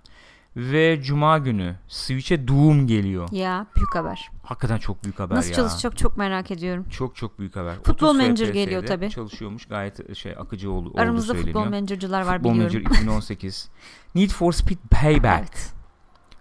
Ve 0.58 1.02
Cuma 1.04 1.38
günü 1.38 1.76
Switch'e 1.88 2.48
Doom 2.48 2.88
geliyor. 2.88 3.28
Ya 3.32 3.68
büyük 3.76 3.96
haber. 3.96 4.32
Hakikaten 4.44 4.78
çok 4.78 5.04
büyük 5.04 5.20
haber 5.20 5.36
Nasıl 5.36 5.50
ya. 5.50 5.56
çalışacak 5.56 5.98
çok 5.98 6.18
merak 6.18 6.52
ediyorum. 6.52 6.86
Çok 6.90 7.16
çok 7.16 7.40
büyük 7.40 7.56
haber. 7.56 7.76
Futbol 7.76 8.08
30 8.08 8.18
Manager 8.18 8.48
geliyor 8.48 8.86
tabii. 8.86 9.10
Çalışıyormuş 9.10 9.66
gayet 9.66 10.18
şey 10.18 10.32
akıcı 10.32 10.72
ol, 10.72 10.86
olduğu 10.86 11.00
Aramızda 11.00 11.34
söyleniyor. 11.34 11.54
futbol 11.56 11.70
manager'cılar 11.78 12.22
var 12.22 12.36
Futbol 12.36 12.54
biliyorum. 12.54 12.74
Manager 12.84 12.92
2018. 12.98 13.70
Need 14.16 14.30
for 14.30 14.52
Speed 14.52 14.78
Payback. 14.92 15.40
Evet. 15.40 15.74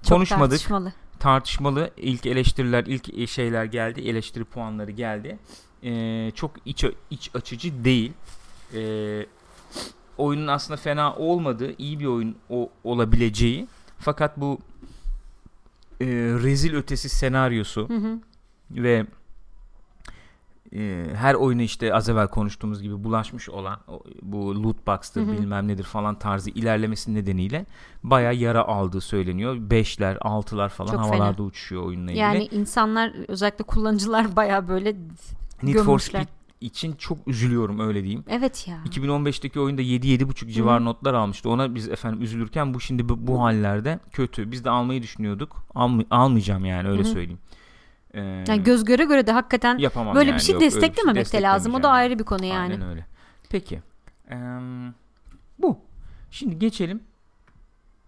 Çok 0.03 0.09
Konuşmadık. 0.17 0.51
tartışmalı. 0.51 0.93
Tartışmalı. 1.19 1.91
İlk 1.97 2.27
eleştiriler, 2.27 2.85
ilk 2.87 3.29
şeyler 3.29 3.65
geldi. 3.65 4.01
Eleştiri 4.01 4.45
puanları 4.45 4.91
geldi. 4.91 5.39
Ee, 5.85 6.31
çok 6.35 6.51
iç, 6.65 6.85
iç 7.11 7.31
açıcı 7.35 7.85
değil. 7.85 8.13
Ee, 8.75 9.27
oyunun 10.19 10.47
aslında 10.47 10.77
fena 10.77 11.15
olmadığı, 11.17 11.75
iyi 11.79 12.01
bir 12.01 12.07
oyun 12.07 12.37
o, 12.51 12.71
olabileceği. 12.85 13.69
Fakat 14.03 14.41
bu 14.41 14.59
e, 16.01 16.07
rezil 16.43 16.75
ötesi 16.75 17.09
senaryosu 17.09 17.89
Hı 17.89 17.95
hı. 17.95 18.19
ve 18.71 19.07
e, 20.73 21.07
her 21.15 21.35
oyunu 21.35 21.63
işte 21.63 21.95
az 21.95 22.09
evvel 22.09 22.29
konuştuğumuz 22.29 22.83
gibi 22.83 23.05
bulaşmış 23.05 23.49
olan 23.49 23.79
bu 24.23 24.63
loot 24.63 24.87
box'tır 24.87 25.21
Hı 25.21 25.27
hı. 25.27 25.33
bilmem 25.33 25.69
nedir 25.69 25.85
falan 25.85 26.19
tarzı 26.19 26.51
ilerlemesi 26.51 27.15
nedeniyle 27.15 27.67
baya 28.03 28.33
yara 28.33 28.63
aldığı 28.63 29.01
söyleniyor. 29.01 29.57
5'ler 29.57 30.19
6'lar 30.19 30.69
falan 30.69 30.91
Çok 30.91 31.01
fena. 31.01 31.15
havalarda 31.15 31.43
uçuşuyor 31.43 31.83
oyunla 31.83 32.11
ilgili. 32.11 32.19
Yani 32.19 32.49
insanlar 32.53 33.13
özellikle 33.29 33.65
kullanıcılar 33.65 34.37
bayağı 34.37 34.69
böyle 34.69 34.95
Need 35.63 35.77
for 35.77 35.85
gömmüşler. 35.85 36.23
Speed 36.23 36.42
için 36.63 36.93
çok 36.93 37.29
üzülüyorum 37.29 37.81
öyle 37.81 38.03
diyeyim. 38.03 38.25
Evet 38.29 38.69
ya. 38.69 38.79
2015'teki 38.89 39.61
oyunda 39.61 39.83
7-7.5 39.83 40.51
civar 40.53 40.81
Hı. 40.81 40.85
notlar 40.85 41.15
almıştı. 41.15 41.49
Ona 41.51 41.75
biz 41.75 41.89
efendim 41.89 42.23
üzülürken 42.23 42.75
bu 42.75 42.81
şimdi 42.81 43.09
bu, 43.09 43.27
bu 43.27 43.43
hallerde 43.43 43.99
kötü. 44.13 44.51
Biz 44.53 44.65
de 44.65 44.71
almayı 44.71 45.03
düşünüyorduk. 45.03 45.65
Almay- 45.75 46.07
almayacağım 46.11 46.65
yani 46.65 46.89
öyle 46.89 47.01
Hı 47.03 47.05
söyleyeyim. 47.07 47.39
Ee, 48.15 48.21
Yani 48.49 48.63
göz 48.63 48.85
göre 48.85 49.05
göre 49.05 49.27
de 49.27 49.33
hakikaten 49.33 49.79
yapamam 49.79 50.15
böyle 50.15 50.31
yani. 50.31 50.39
bir 50.39 50.43
şey 50.43 50.53
Yok, 50.53 50.63
öyle 50.63 50.67
bir 50.67 50.73
şey 50.81 50.83
desteklememek 50.83 51.33
de 51.33 51.43
lazım. 51.43 51.75
O 51.75 51.83
da 51.83 51.91
ayrı 51.91 52.19
bir 52.19 52.25
konu 52.25 52.45
yani. 52.45 52.73
Aynen 52.75 52.89
öyle. 52.89 53.07
Peki. 53.51 53.83
Eee, 54.31 54.37
bu. 55.59 55.79
Şimdi 56.31 56.59
geçelim. 56.59 57.01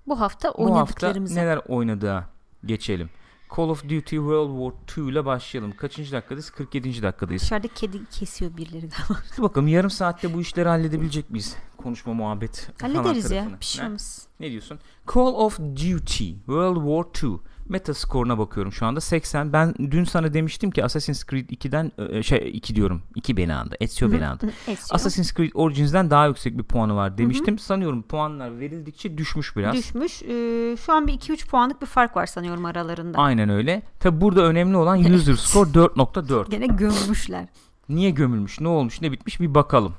Bu 0.06 0.20
hafta 0.20 0.48
Bu 0.48 0.52
hafta 0.52 0.62
oynadıklarımıza. 0.62 1.40
neler 1.40 1.60
oynadığa 1.68 2.24
geçelim. 2.66 3.10
Call 3.56 3.68
of 3.68 3.82
Duty 3.82 4.16
World 4.16 4.50
War 4.72 5.04
II 5.04 5.10
ile 5.12 5.24
başlayalım. 5.24 5.76
Kaçıncı 5.76 6.12
dakikadayız? 6.12 6.50
47. 6.50 7.02
dakikadayız. 7.02 7.42
Dışarıda 7.42 7.68
kedi 7.68 8.04
kesiyor 8.10 8.56
birileri 8.56 8.88
galiba. 8.88 9.22
Dur 9.38 9.42
bakalım 9.42 9.68
yarım 9.68 9.90
saatte 9.90 10.34
bu 10.34 10.40
işleri 10.40 10.68
halledebilecek 10.68 11.30
miyiz? 11.30 11.56
Konuşma 11.76 12.14
muhabbet 12.14 12.70
Hallederiz 12.80 13.30
ya. 13.30 13.48
Bir 13.60 13.64
şey 13.64 13.82
Ne? 13.84 13.88
olmaz. 13.88 14.26
Ne 14.40 14.50
diyorsun? 14.50 14.78
Call 15.14 15.20
of 15.34 15.58
Duty 15.58 16.28
World 16.34 16.76
War 16.76 17.12
II 17.64 17.72
Metascore'una 17.72 18.38
bakıyorum 18.38 18.72
şu 18.72 18.86
anda 18.86 19.00
80. 19.00 19.52
Ben 19.52 19.74
dün 19.90 20.04
sana 20.04 20.34
demiştim 20.34 20.70
ki 20.70 20.84
Assassin's 20.84 21.24
Creed 21.26 21.50
2'den 21.50 21.92
e, 21.98 22.22
şey 22.22 22.50
2 22.54 22.74
diyorum. 22.76 23.02
2 23.14 23.36
beni 23.36 23.54
andı. 23.54 23.76
Ezio 23.80 24.12
beni 24.12 24.26
andı. 24.26 24.50
Assassin's 24.90 25.34
Creed 25.34 25.50
Origins'den 25.54 26.10
daha 26.10 26.26
yüksek 26.26 26.58
bir 26.58 26.62
puanı 26.62 26.96
var 26.96 27.18
demiştim. 27.18 27.58
Sanıyorum 27.58 28.02
puanlar 28.02 28.60
verildikçe 28.60 29.18
düşmüş 29.18 29.56
biraz. 29.56 29.74
Düşmüş. 29.74 30.22
Ee, 30.22 30.76
şu 30.76 30.92
an 30.92 31.06
bir 31.06 31.12
2-3 31.12 31.48
puanlık 31.48 31.82
bir 31.82 31.86
fark 31.86 32.16
var 32.16 32.26
sanıyorum 32.26 32.64
aralarında. 32.64 33.18
Aynen 33.18 33.48
öyle. 33.48 33.82
Tabi 34.00 34.20
burada 34.20 34.42
önemli 34.42 34.76
olan 34.76 34.98
user 35.04 35.34
score 35.34 35.70
4.4. 35.70 36.50
Gene 36.50 36.66
gömmüşler. 36.66 37.48
Niye 37.88 38.10
gömülmüş, 38.10 38.60
ne 38.60 38.68
olmuş, 38.68 39.00
ne 39.00 39.12
bitmiş 39.12 39.40
bir 39.40 39.54
bakalım. 39.54 39.94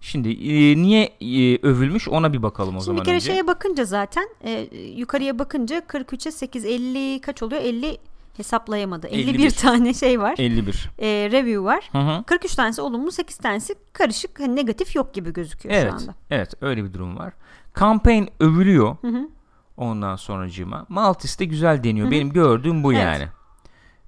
Şimdi 0.00 0.28
e, 0.28 0.76
niye 0.82 1.04
e, 1.20 1.58
övülmüş 1.66 2.08
ona 2.08 2.32
bir 2.32 2.42
bakalım 2.42 2.76
o 2.76 2.78
Şimdi 2.78 2.84
zaman 2.84 3.00
bir 3.00 3.04
kere 3.04 3.14
önce. 3.16 3.26
şeye 3.26 3.46
bakınca 3.46 3.84
zaten 3.84 4.28
e, 4.44 4.68
yukarıya 4.96 5.38
bakınca 5.38 5.78
43'e 5.78 6.30
8 6.32 6.64
50 6.64 7.20
kaç 7.20 7.42
oluyor? 7.42 7.62
50 7.62 7.98
hesaplayamadı. 8.36 9.06
51, 9.06 9.34
51. 9.34 9.50
tane 9.56 9.94
şey 9.94 10.20
var. 10.20 10.34
51. 10.38 10.90
E, 10.98 11.06
review 11.32 11.64
var. 11.64 11.88
Hı 11.92 11.98
hı. 11.98 12.24
43 12.26 12.54
tanesi 12.54 12.80
olumlu 12.82 13.10
8 13.12 13.36
tanesi 13.36 13.74
karışık 13.92 14.40
hani 14.40 14.56
negatif 14.56 14.96
yok 14.96 15.14
gibi 15.14 15.32
gözüküyor 15.32 15.74
şu 15.74 15.80
Evet. 15.80 15.92
anda. 15.92 16.14
Evet, 16.30 16.54
öyle 16.60 16.84
bir 16.84 16.92
durum 16.92 17.16
var. 17.18 17.32
Campaign 17.80 18.26
övülüyor. 18.40 18.96
Hı 19.00 19.08
hı. 19.08 19.28
Ondan 19.76 20.16
sonracığıma. 20.16 20.86
Maltis 20.88 21.38
de 21.38 21.44
güzel 21.44 21.84
deniyor. 21.84 22.04
Hı 22.06 22.08
hı. 22.08 22.12
Benim 22.12 22.32
gördüğüm 22.32 22.82
bu 22.84 22.92
Evet. 22.92 23.02
yani. 23.02 23.28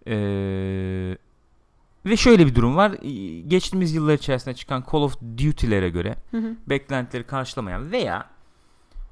Ee, 0.07 1.17
ve 2.07 2.17
şöyle 2.17 2.47
bir 2.47 2.55
durum 2.55 2.77
var. 2.77 2.93
Geçtiğimiz 3.49 3.95
yıllar 3.95 4.15
içerisinde 4.15 4.55
çıkan 4.55 4.85
Call 4.93 4.99
of 4.99 5.17
Duty'lere 5.39 5.89
göre 5.89 6.17
Hı 6.31 6.37
hı. 6.37 6.55
beklentileri 6.67 7.25
karşılamayan 7.25 7.93
veya 7.93 8.27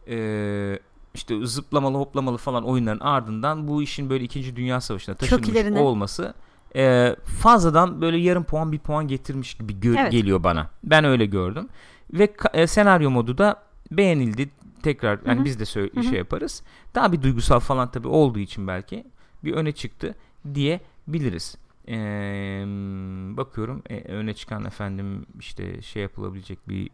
ee, 0.08 0.78
işte 1.14 1.46
zıplamalı 1.46 1.96
hoplamalı 1.98 2.36
falan 2.36 2.64
oyunların 2.64 3.00
ardından 3.00 3.68
bu 3.68 3.82
işin 3.82 4.10
böyle 4.10 4.24
2. 4.24 4.56
Dünya 4.56 4.80
Savaşı'na 4.80 5.14
taşınmış 5.14 5.80
olması 5.80 6.34
ee, 6.76 7.16
fazladan 7.40 8.00
böyle 8.00 8.16
yarım 8.16 8.44
puan 8.44 8.72
bir 8.72 8.78
puan 8.78 9.08
getirmiş 9.08 9.54
gibi 9.54 9.72
gö- 9.72 10.00
Evet. 10.00 10.12
geliyor 10.12 10.44
bana. 10.44 10.70
Ben 10.84 11.04
öyle 11.04 11.26
gördüm. 11.26 11.68
Ve 12.12 12.32
e, 12.52 12.66
senaryo 12.66 13.10
modu 13.10 13.38
da 13.38 13.62
beğenildi. 13.90 14.50
Tekrar 14.82 15.18
yani 15.26 15.36
Hı 15.36 15.40
hı. 15.40 15.44
biz 15.44 15.60
de 15.60 15.62
sö- 15.62 15.94
Hı 15.94 16.00
hı. 16.00 16.04
şey 16.04 16.18
yaparız. 16.18 16.62
Daha 16.94 17.12
bir 17.12 17.22
duygusal 17.22 17.60
falan 17.60 17.90
tabii 17.90 18.08
olduğu 18.08 18.38
için 18.38 18.66
belki 18.68 19.04
bir 19.44 19.52
öne 19.52 19.72
çıktı 19.72 20.14
diyebiliriz. 20.54 21.56
Ee, 21.88 22.64
bakıyorum 23.36 23.82
e, 23.90 24.00
öne 24.02 24.34
çıkan 24.34 24.64
efendim 24.64 25.26
işte 25.38 25.82
şey 25.82 26.02
yapılabilecek 26.02 26.68
bir 26.68 26.90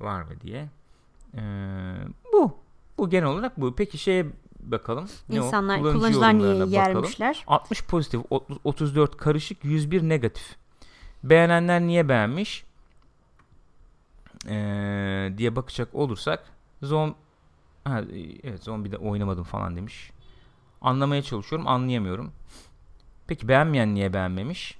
var 0.00 0.22
mı 0.22 0.40
diye. 0.40 0.68
Ee, 1.34 1.94
bu. 2.32 2.56
Bu 2.98 3.10
genel 3.10 3.28
olarak 3.28 3.60
bu. 3.60 3.74
Peki 3.74 3.98
şeye 3.98 4.26
bakalım. 4.60 5.08
Ne 5.28 5.42
o? 5.42 5.44
İnsanlar 5.46 5.78
Kullanıcı 5.80 5.98
kullanıcılar 5.98 6.38
niye 6.38 6.52
bakalım. 6.54 6.72
yermişler? 6.72 7.44
60 7.46 7.84
pozitif, 7.84 8.20
ot- 8.30 8.60
34 8.64 9.16
karışık, 9.16 9.64
101 9.64 10.02
negatif. 10.02 10.56
Beğenenler 11.24 11.80
niye 11.80 12.08
beğenmiş? 12.08 12.64
Ee, 14.48 15.32
diye 15.38 15.56
bakacak 15.56 15.94
olursak 15.94 16.44
zom 16.82 17.14
ha, 17.84 18.02
evet 18.44 18.62
zombide 18.62 18.96
oynamadım 18.96 19.44
falan 19.44 19.76
demiş. 19.76 20.10
Anlamaya 20.80 21.22
çalışıyorum, 21.22 21.68
anlayamıyorum. 21.68 22.32
Peki 23.26 23.48
beğenmeyen 23.48 23.94
niye 23.94 24.12
beğenmemiş? 24.12 24.78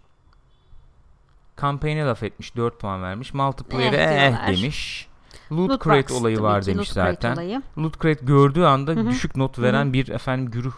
Kampanya 1.57 2.07
laf 2.07 2.23
etmiş, 2.23 2.57
4 2.57 2.81
puan 2.81 3.03
vermiş. 3.03 3.35
Multiplayer'e 3.35 3.97
Eh 3.97 4.33
eh, 4.33 4.47
demiş. 4.47 5.09
Loot, 5.53 5.71
Loot 5.71 5.85
crate 5.85 6.15
olayı 6.15 6.43
var 6.43 6.67
demiş 6.67 6.89
loot 6.89 6.95
zaten. 6.95 7.33
olayı. 7.35 7.63
Loot 7.79 8.03
Crate 8.03 8.25
gördüğü 8.25 8.63
anda 8.63 8.93
Hı 8.93 9.01
hı. 9.01 9.09
düşük 9.09 9.37
not 9.37 9.59
veren 9.59 9.87
hı. 9.87 9.93
bir 9.93 10.09
efendim 10.09 10.51
güruh 10.51 10.75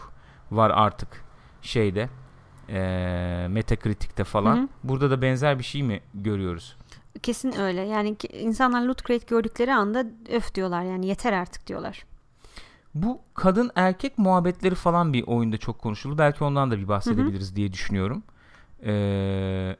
var 0.51 0.69
artık 0.69 1.23
şeyde 1.61 2.09
E, 2.71 3.47
Metacritic'te 3.49 4.23
falan. 4.23 4.57
Hı 4.57 4.61
hı. 4.61 4.67
Burada 4.83 5.11
da 5.11 5.21
benzer 5.21 5.59
bir 5.59 5.63
şey 5.63 5.83
mi 5.83 6.01
görüyoruz? 6.13 6.75
Kesin 7.21 7.59
öyle. 7.59 7.81
Yani 7.81 8.15
insanlar 8.33 8.81
loot 8.81 9.07
crate 9.07 9.25
gördükleri 9.25 9.73
anda 9.73 10.05
öf 10.31 10.55
diyorlar 10.55 10.83
yani 10.83 11.07
yeter 11.07 11.33
artık 11.33 11.67
diyorlar. 11.67 12.05
Bu 12.95 13.21
kadın 13.33 13.71
erkek 13.75 14.17
muhabbetleri 14.17 14.75
falan 14.75 15.13
bir 15.13 15.23
oyunda 15.27 15.57
çok 15.57 15.79
konuşuldu. 15.79 16.17
Belki 16.17 16.43
ondan 16.43 16.71
da 16.71 16.77
bir 16.77 16.87
bahsedebiliriz 16.87 17.55
diye 17.55 17.73
düşünüyorum. 17.73 18.23
Ee, 18.85 19.75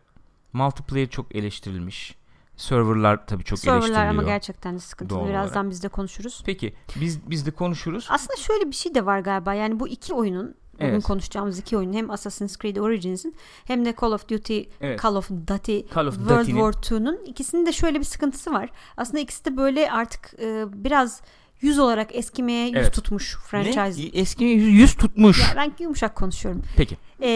multiplayer 0.53 1.09
çok 1.09 1.35
eleştirilmiş. 1.35 2.15
Serverlar 2.57 3.27
tabii 3.27 3.43
çok 3.43 3.59
Serverlar 3.59 3.79
eleştiriliyor. 3.79 4.09
ama 4.09 4.23
gerçekten 4.23 4.75
de 4.75 4.79
sıkıntılı. 4.79 5.19
Doğal 5.19 5.27
Birazdan 5.29 5.69
biz 5.69 5.83
de 5.83 5.87
konuşuruz. 5.87 6.43
Peki 6.45 6.73
biz 6.95 7.29
biz 7.29 7.45
de 7.45 7.51
konuşuruz. 7.51 8.07
Aslında 8.09 8.35
şöyle 8.37 8.67
bir 8.67 8.75
şey 8.75 8.95
de 8.95 9.05
var 9.05 9.19
galiba. 9.19 9.53
Yani 9.53 9.79
bu 9.79 9.87
iki 9.87 10.13
oyunun 10.13 10.55
bugün 10.73 10.85
Evet. 10.89 11.03
konuşacağımız 11.03 11.59
iki 11.59 11.77
oyun 11.77 11.93
hem 11.93 12.11
Assassin's 12.11 12.57
Creed 12.57 12.75
Origins'in 12.75 13.35
hem 13.65 13.85
de 13.85 13.93
Call 14.01 14.11
of 14.11 14.29
Duty 14.29 14.61
Evet. 14.81 15.01
Call 15.03 15.15
of 15.15 15.29
Duty 15.29 15.79
Call 15.95 16.07
of 16.07 16.15
World 16.15 16.39
Duty'nin 16.39 16.71
War 16.71 16.97
II'nun 16.97 17.19
ikisinin 17.25 17.65
de 17.65 17.71
şöyle 17.73 17.99
bir 17.99 18.05
sıkıntısı 18.05 18.53
var. 18.53 18.69
Aslında 18.97 19.19
ikisi 19.19 19.45
de 19.45 19.57
böyle 19.57 19.91
artık 19.91 20.33
e, 20.39 20.65
biraz 20.83 21.21
yüz 21.61 21.79
olarak 21.79 22.15
eskimeye 22.15 22.67
yüz 22.67 22.75
Evet. 22.77 22.93
tutmuş 22.93 23.35
ne? 23.35 23.41
franchise. 23.41 24.03
Eski 24.13 24.43
yüz 24.43 24.95
tutmuş. 24.95 25.39
Ya 25.39 25.45
ben 25.55 25.71
yumuşak 25.79 26.15
konuşuyorum. 26.15 26.61
Peki. 26.77 26.97
E, 27.21 27.29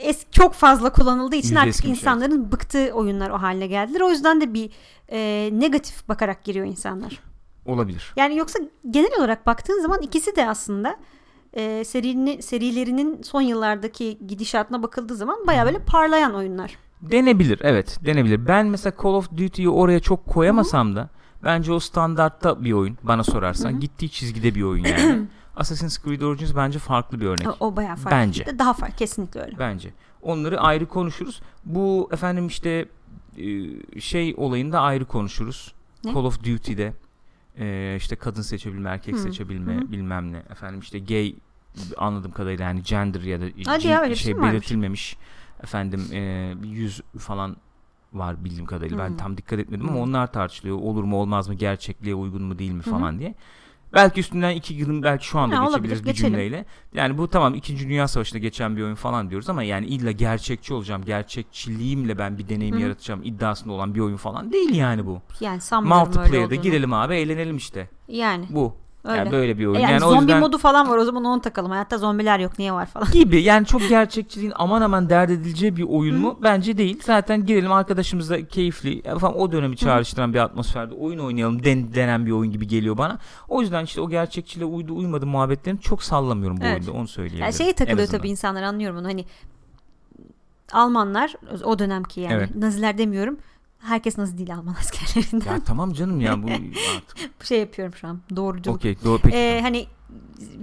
es, 0.00 0.26
çok 0.30 0.54
fazla 0.54 0.92
kullanıldığı 0.92 1.36
için 1.36 1.48
Yüz 1.48 1.56
artık 1.56 1.68
eskimiş, 1.68 1.98
insanların 1.98 2.52
bıktığı 2.52 2.90
oyunlar 2.94 3.30
o 3.30 3.42
haline 3.42 3.66
geldiler. 3.66 4.00
O 4.00 4.10
yüzden 4.10 4.40
de 4.40 4.54
bir 4.54 4.70
e, 5.12 5.50
negatif 5.52 6.08
bakarak 6.08 6.44
giriyor 6.44 6.66
insanlar. 6.66 7.20
Olabilir. 7.66 8.12
Yani 8.16 8.36
yoksa 8.36 8.58
genel 8.90 9.18
olarak 9.18 9.46
baktığın 9.46 9.82
zaman 9.82 10.02
ikisi 10.02 10.36
de 10.36 10.48
aslında 10.48 10.96
e, 11.52 11.84
serinin, 11.84 12.40
serilerinin 12.40 13.22
son 13.22 13.40
yıllardaki 13.40 14.18
gidişatına 14.26 14.82
bakıldığı 14.82 15.16
zaman 15.16 15.46
baya 15.46 15.66
böyle 15.66 15.78
parlayan 15.78 16.34
oyunlar. 16.34 16.76
Denebilir 17.02 17.58
evet 17.62 17.98
denebilir. 18.06 18.46
Ben 18.46 18.66
mesela 18.66 18.94
Call 19.02 19.10
of 19.10 19.30
Duty'yi 19.36 19.68
oraya 19.68 20.00
çok 20.00 20.26
koyamasam 20.26 20.96
da 20.96 21.08
bence 21.46 21.72
o 21.72 21.80
standartta 21.80 22.64
bir 22.64 22.72
oyun 22.72 22.98
bana 23.02 23.24
sorarsan. 23.24 23.80
Gittiği 23.80 24.10
çizgide 24.10 24.54
bir 24.54 24.62
oyun 24.62 24.84
yani. 24.84 25.26
Assassin's 25.56 25.98
Creed 26.04 26.20
Origins 26.20 26.56
bence 26.56 26.78
farklı 26.78 27.20
bir 27.20 27.26
örnek. 27.26 27.48
O, 27.48 27.66
o 27.66 27.76
bayağı 27.76 27.96
farklı. 27.96 28.10
Bence. 28.10 28.58
Daha 28.58 28.72
farklı 28.72 28.96
kesinlikle 28.96 29.40
öyle. 29.40 29.58
Bence. 29.58 29.92
Onları 30.22 30.60
ayrı 30.60 30.86
konuşuruz. 30.86 31.40
Bu 31.64 32.08
efendim 32.12 32.46
işte 32.46 32.88
e, 33.38 34.00
şey 34.00 34.34
olayında 34.36 34.80
ayrı 34.80 35.04
konuşuruz. 35.04 35.74
Ne? 36.04 36.14
Call 36.14 36.24
of 36.24 36.44
Duty'de 36.44 36.92
e, 37.58 37.94
işte 37.96 38.16
kadın 38.16 38.42
seçebilme, 38.42 38.90
erkek 38.90 39.14
Hı, 39.14 39.18
seçebilme, 39.18 39.76
hı. 39.76 39.92
bilmem 39.92 40.32
ne. 40.32 40.42
Efendim 40.50 40.80
işte 40.80 40.98
gay 40.98 41.34
anladığım 41.96 42.32
kadarıyla 42.32 42.64
yani 42.64 42.82
gender 42.82 43.20
ya 43.20 43.40
da 43.40 43.44
Hadi 43.66 43.86
ya, 43.86 44.04
şey 44.06 44.14
şey 44.14 44.36
varmış? 44.36 44.52
belirtilmemiş. 44.52 45.16
Efendim 45.62 46.04
e, 46.12 46.54
yüz 46.64 47.00
falan 47.18 47.56
var 48.12 48.44
bildiğim 48.44 48.66
kadarıyla. 48.66 48.98
Ben 48.98 49.10
Hı. 49.12 49.16
tam 49.16 49.36
dikkat 49.36 49.58
etmedim 49.58 49.88
ama 49.88 50.00
onlar 50.00 50.32
tartışılıyor. 50.32 50.76
Olur 50.76 51.04
mu 51.04 51.16
olmaz 51.16 51.48
mı 51.48 51.54
gerçekliğe 51.54 52.14
uygun 52.14 52.42
mu 52.42 52.58
değil 52.58 52.72
mi 52.72 52.82
falan 52.82 53.18
diye. 53.18 53.34
Belki 53.94 54.20
üstünden 54.20 54.50
iki 54.50 54.74
yılın 54.74 55.02
belki 55.02 55.26
şu 55.26 55.38
anda 55.38 55.58
Ha, 55.58 55.62
olabilir, 55.62 55.78
geçebiliriz 55.82 56.02
bir 56.04 56.10
geçelim. 56.10 56.30
cümleyle. 56.32 56.64
Yani 56.94 57.18
bu 57.18 57.28
tamam 57.30 57.54
2. 57.54 57.78
Dünya 57.78 58.08
Savaşı'nda 58.08 58.38
geçen 58.38 58.76
bir 58.76 58.82
oyun 58.82 58.94
falan 58.94 59.30
diyoruz 59.30 59.48
ama 59.50 59.62
yani 59.62 59.86
illa 59.86 60.10
gerçekçi 60.10 60.74
olacağım, 60.74 61.02
gerçekçiliğimle 61.04 62.18
ben 62.18 62.38
bir 62.38 62.48
deneyim 62.48 62.76
Hı. 62.76 62.80
yaratacağım 62.80 63.20
iddiasında 63.24 63.72
olan 63.72 63.94
bir 63.94 64.00
oyun 64.00 64.16
falan 64.16 64.52
değil 64.52 64.74
yani 64.74 65.06
bu. 65.06 65.20
Yani 65.40 65.60
Multiplayer'da 65.82 66.54
girelim 66.54 66.92
abi 66.92 67.14
eğlenelim 67.14 67.56
işte. 67.56 67.88
Yani 68.08 68.46
Bu. 68.50 68.74
Öyle. 69.06 69.18
Yani 69.18 69.30
böyle 69.30 69.58
bir 69.58 69.66
oyun. 69.66 69.78
E 69.78 69.82
yani, 69.82 69.92
yani 69.92 70.00
zombi 70.00 70.20
yüzden 70.20 70.40
modu 70.40 70.58
falan 70.58 70.88
var 70.88 70.96
o 70.98 71.04
zaman 71.04 71.24
onu 71.24 71.40
takalım. 71.40 71.70
Hayatta 71.70 71.98
zombiler 71.98 72.38
yok 72.38 72.58
niye 72.58 72.72
var 72.72 72.86
falan. 72.86 73.10
gibi 73.12 73.42
yani 73.42 73.66
çok 73.66 73.88
gerçekçiliğin 73.88 74.52
aman 74.56 74.80
aman 74.82 75.10
dert 75.10 75.30
edileceği 75.30 75.76
bir 75.76 75.82
oyun 75.82 76.16
mu? 76.16 76.38
Bence 76.42 76.78
değil. 76.78 77.00
Zaten 77.04 77.46
girelim 77.46 77.72
arkadaşımızla 77.72 78.46
keyifli 78.46 79.02
falan 79.02 79.38
o 79.38 79.52
dönemi 79.52 79.76
çağrıştıran 79.76 80.34
bir 80.34 80.38
atmosferde 80.38 80.94
oyun 80.94 81.18
oynayalım 81.18 81.64
den, 81.64 81.94
denen 81.94 82.26
bir 82.26 82.30
oyun 82.30 82.52
gibi 82.52 82.66
geliyor 82.66 82.98
bana. 82.98 83.18
O 83.48 83.60
yüzden 83.60 83.84
işte 83.84 84.00
o 84.00 84.08
gerçekçiliğe 84.08 84.66
uydu 84.66 84.96
uymadı 84.96 85.26
muhabbetlerini 85.26 85.80
çok 85.80 86.02
sallamıyorum 86.02 86.56
bu 86.60 86.64
Evet. 86.64 86.74
oyunda 86.74 86.92
onu 86.92 87.08
söyleyebilirim. 87.08 87.44
Yani 87.44 87.54
şeye 87.54 87.72
takılıyor 87.72 88.08
tabii 88.08 88.28
insanlar 88.28 88.62
anlıyorum 88.62 88.98
onu 88.98 89.06
hani 89.06 89.24
Almanlar 90.72 91.34
o 91.64 91.78
dönemki 91.78 92.20
yani 92.20 92.34
Evet. 92.34 92.56
Naziler 92.56 92.98
demiyorum. 92.98 93.38
Herkes 93.78 94.18
Nazi 94.18 94.38
değil 94.38 94.54
Alman 94.54 94.74
askerlerinden. 94.74 95.52
Ya 95.52 95.60
tamam 95.64 95.92
canım 95.92 96.20
ya 96.20 96.42
bu 96.42 96.46
artık. 96.96 97.44
şey 97.46 97.60
yapıyorum 97.60 97.94
şu 97.94 98.08
an. 98.08 98.20
Doğruculuk. 98.36 98.76
Okey 98.76 98.96
doğru 99.04 99.18
peki. 99.22 99.36
Ee, 99.36 99.60
hani 99.62 99.86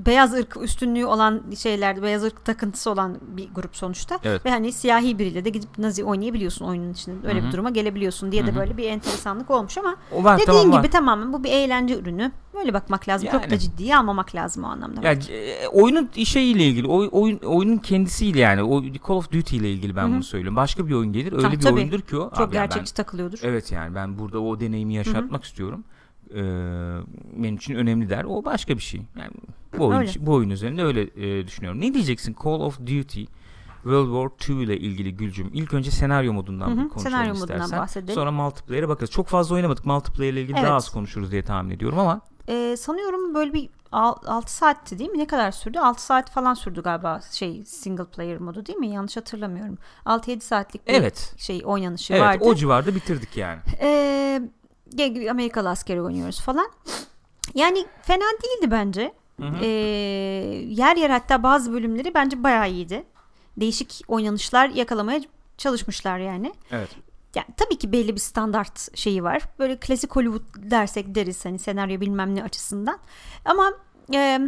beyaz 0.05 0.33
ırk 0.33 0.57
üstünlüğü 0.61 1.05
olan 1.05 1.43
şeylerde 1.57 2.01
beyaz 2.01 2.23
ırk 2.23 2.45
takıntısı 2.45 2.91
olan 2.91 3.17
bir 3.21 3.49
grup 3.55 3.75
sonuçta 3.75 4.19
Evet. 4.23 4.45
ve 4.45 4.49
hani 4.49 4.71
siyahi 4.71 5.19
biriyle 5.19 5.45
de 5.45 5.49
gidip 5.49 5.77
nazi 5.77 6.03
oynayabiliyorsun 6.03 6.65
oyunun 6.65 6.93
içinde 6.93 7.27
öyle 7.27 7.39
Hı 7.39 7.43
hı. 7.43 7.47
bir 7.47 7.51
duruma 7.53 7.69
gelebiliyorsun 7.69 8.31
diye 8.31 8.43
Hı 8.43 8.47
de 8.47 8.55
böyle 8.55 8.77
bir 8.77 8.83
enteresanlık 8.89 9.51
olmuş 9.51 9.77
ama 9.77 9.95
o 10.11 10.23
var 10.23 10.39
dediğin 10.39 10.57
tamam 10.57 10.71
var. 10.71 10.79
gibi 10.79 10.91
tamamen 10.91 11.33
bu 11.33 11.43
bir 11.43 11.51
eğlence 11.51 11.99
ürünü 11.99 12.31
böyle 12.53 12.73
bakmak 12.73 13.07
lazım 13.09 13.29
çok 13.31 13.41
da 13.41 13.45
Yani. 13.45 13.59
ciddiye 13.59 13.97
almamak 13.97 14.35
lazım 14.35 14.63
o 14.63 14.67
anlamda. 14.67 15.07
Ya 15.07 15.11
e, 15.13 15.67
oyunun 15.67 16.09
şeyiyle 16.23 16.63
ilgili, 16.63 16.87
oy, 16.87 17.09
oyun 17.11 17.37
oyunun 17.37 17.77
kendisiyle 17.77 18.39
yani 18.39 18.63
o 18.63 18.83
Call 18.83 19.15
of 19.15 19.31
Duty 19.31 19.57
ile 19.57 19.71
ilgili 19.71 19.95
ben 19.95 20.03
Hı 20.03 20.07
hı. 20.07 20.11
bunu 20.11 20.23
söylüyorum. 20.23 20.55
Başka 20.55 20.87
bir 20.87 20.93
oyun 20.93 21.13
gelir, 21.13 21.33
öyle 21.33 21.47
Ha, 21.47 21.51
bir 21.51 21.59
tabii. 21.59 21.73
oyundur 21.73 22.01
ki 22.01 22.17
o. 22.17 22.29
çok 22.29 22.39
Abi 22.39 22.55
yani 22.55 22.63
gerçekçi 22.67 22.93
takılıyordur. 22.93 23.39
ben, 23.43 23.47
evet 23.49 23.71
yani 23.71 23.95
ben 23.95 24.19
burada 24.19 24.39
o 24.39 24.59
deneyimi 24.59 24.93
yaşatmak 24.93 25.43
istiyorum. 25.43 25.83
Ee, 26.35 26.41
benim 27.43 27.55
için 27.55 27.75
önemli 27.75 28.09
der. 28.09 28.23
O 28.23 28.45
başka 28.45 28.75
bir 28.77 28.81
şey. 28.81 29.01
Yani 29.19 29.31
bu 29.77 29.85
oyun 29.85 29.99
Öyle. 29.99 30.11
bu 30.19 30.33
oyun 30.33 30.49
üzerinde 30.49 30.83
öyle 30.83 31.01
e, 31.01 31.47
düşünüyorum. 31.47 31.81
Ne 31.81 31.93
diyeceksin 31.93 32.35
Call 32.43 32.51
of 32.59 32.79
Duty 32.79 33.23
World 33.83 34.29
War 34.39 34.55
II 34.57 34.63
ile 34.63 34.77
ilgili 34.77 35.15
Gülcüm? 35.15 35.49
İlk 35.53 35.73
önce 35.73 35.91
senaryo 35.91 36.33
modundan 36.33 36.67
Hı 36.67 36.71
hı, 36.71 36.83
bir 36.83 36.89
konuşalım 36.89 37.01
senaryo 37.11 37.33
modundan 37.33 37.55
istersen. 37.55 37.79
bahsedelim. 37.79 38.13
Sonra 38.15 38.31
multiplayer'e 38.31 38.89
bakarız. 38.89 39.11
Çok 39.11 39.27
fazla 39.27 39.55
oynamadık. 39.55 39.85
Multiplayer 39.85 40.33
ile 40.33 40.41
ilgili 40.41 40.57
Evet. 40.57 40.67
daha 40.67 40.75
az 40.75 40.89
konuşuruz 40.89 41.31
diye 41.31 41.43
tahmin 41.43 41.69
ediyorum 41.75 41.99
ama 41.99 42.21
Ee, 42.49 42.75
sanıyorum 42.79 43.35
böyle 43.35 43.53
bir 43.53 43.69
6 43.91 44.53
saatti 44.55 44.99
değil 44.99 45.09
mi? 45.09 45.17
Ne 45.17 45.27
kadar 45.27 45.51
sürdü? 45.51 45.79
6 45.79 46.05
saat 46.05 46.31
falan 46.31 46.53
sürdü 46.53 46.81
galiba 46.83 47.19
şey 47.31 47.63
single 47.65 48.05
player 48.05 48.37
modu 48.39 48.65
değil 48.65 48.77
mi? 48.79 48.87
Yanlış 48.87 49.17
hatırlamıyorum. 49.17 49.77
6-7 50.05 50.39
saatlik 50.39 50.87
bir 50.87 50.93
evet. 50.93 51.33
şey 51.37 51.61
oynanışı 51.65 52.13
Evet 52.13 52.21
vardı. 52.23 52.43
o 52.45 52.55
civarda 52.55 52.95
bitirdik 52.95 53.37
yani. 53.37 53.59
Ee, 53.81 54.41
gel- 54.41 54.49
Amerikalı 55.29 55.69
askeri 55.69 56.01
oynuyoruz 56.01 56.41
falan. 56.41 56.71
Yani 57.55 57.85
fena 58.01 58.25
değildi 58.43 58.71
bence. 58.71 59.13
Hı 59.41 59.47
hı. 59.47 59.55
Ee, 59.61 59.67
yer 60.69 60.95
yer 60.95 61.09
hatta 61.09 61.43
bazı 61.43 61.73
bölümleri 61.73 62.13
bence 62.13 62.43
bayağı 62.43 62.69
iyiydi. 62.69 63.03
Değişik 63.57 64.01
oynanışlar 64.07 64.69
yakalamaya 64.69 65.21
çalışmışlar 65.57 66.19
yani. 66.19 66.53
Evet. 66.71 66.89
Yani 67.35 67.47
tabii 67.57 67.77
ki 67.77 67.91
belli 67.91 68.15
bir 68.15 68.19
standart 68.19 68.97
şeyi 68.97 69.23
var. 69.23 69.41
Böyle 69.59 69.77
klasik 69.77 70.15
Hollywood 70.15 70.71
dersek 70.71 71.15
deriz 71.15 71.45
hani 71.45 71.59
senaryo 71.59 72.01
bilmem 72.01 72.35
ne 72.35 72.43
açısından. 72.43 72.99
Ama 73.45 73.73
e, 74.13 74.39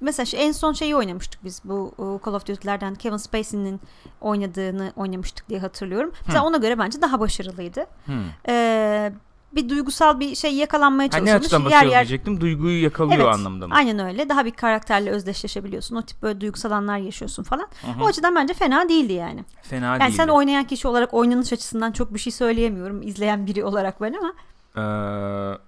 mesela 0.00 0.26
şu 0.26 0.36
en 0.36 0.52
son 0.52 0.72
şeyi 0.72 0.96
oynamıştık 0.96 1.44
biz 1.44 1.60
bu 1.64 1.94
e, 1.98 2.24
Call 2.24 2.34
of 2.34 2.46
Duty'lerden 2.46 2.94
Kevin 2.94 3.16
Spacey'nin 3.16 3.80
oynadığını 4.20 4.92
oynamıştık 4.96 5.48
diye 5.48 5.60
hatırlıyorum. 5.60 6.12
Mesela 6.26 6.44
ona 6.44 6.56
göre 6.56 6.78
bence 6.78 7.02
daha 7.02 7.20
başarılıydı. 7.20 7.86
Hmm. 8.04 8.24
E, 8.48 9.12
bir 9.52 9.68
duygusal 9.68 10.20
bir 10.20 10.34
şey 10.34 10.54
yakalanmaya 10.54 11.10
çalışılmış. 11.10 11.44
açıdan 11.44 11.58
yer 11.58 11.66
başarılı 11.66 11.90
yer 11.90 12.00
diyecektim. 12.00 12.40
Duyguyu 12.40 12.82
yakalıyor 12.82 13.20
Evet, 13.20 13.34
anlamda 13.34 13.68
mı? 13.68 13.74
Aynen 13.74 13.98
öyle. 13.98 14.28
Daha 14.28 14.44
bir 14.44 14.50
karakterle 14.50 15.10
özdeşleşebiliyorsun. 15.10 15.96
O 15.96 16.02
tip 16.02 16.22
böyle 16.22 16.40
duygusal 16.40 16.70
anlar 16.70 16.98
yaşıyorsun 16.98 17.42
falan. 17.42 17.68
Hı 17.82 17.86
hı. 17.86 18.04
O 18.04 18.06
açıdan 18.06 18.34
bence 18.34 18.54
fena 18.54 18.88
değildi 18.88 19.12
yani. 19.12 19.44
Fena 19.62 19.86
Yani 19.86 20.00
değildi. 20.00 20.12
sen 20.12 20.28
oynayan 20.28 20.64
kişi 20.64 20.88
olarak 20.88 21.14
oynanış 21.14 21.52
açısından 21.52 21.92
çok 21.92 22.14
bir 22.14 22.18
şey 22.18 22.32
söyleyemiyorum. 22.32 23.02
izleyen 23.02 23.46
biri 23.46 23.64
olarak 23.64 24.00
ben 24.00 24.14
ama. 24.14 24.32
Ee, 24.76 25.58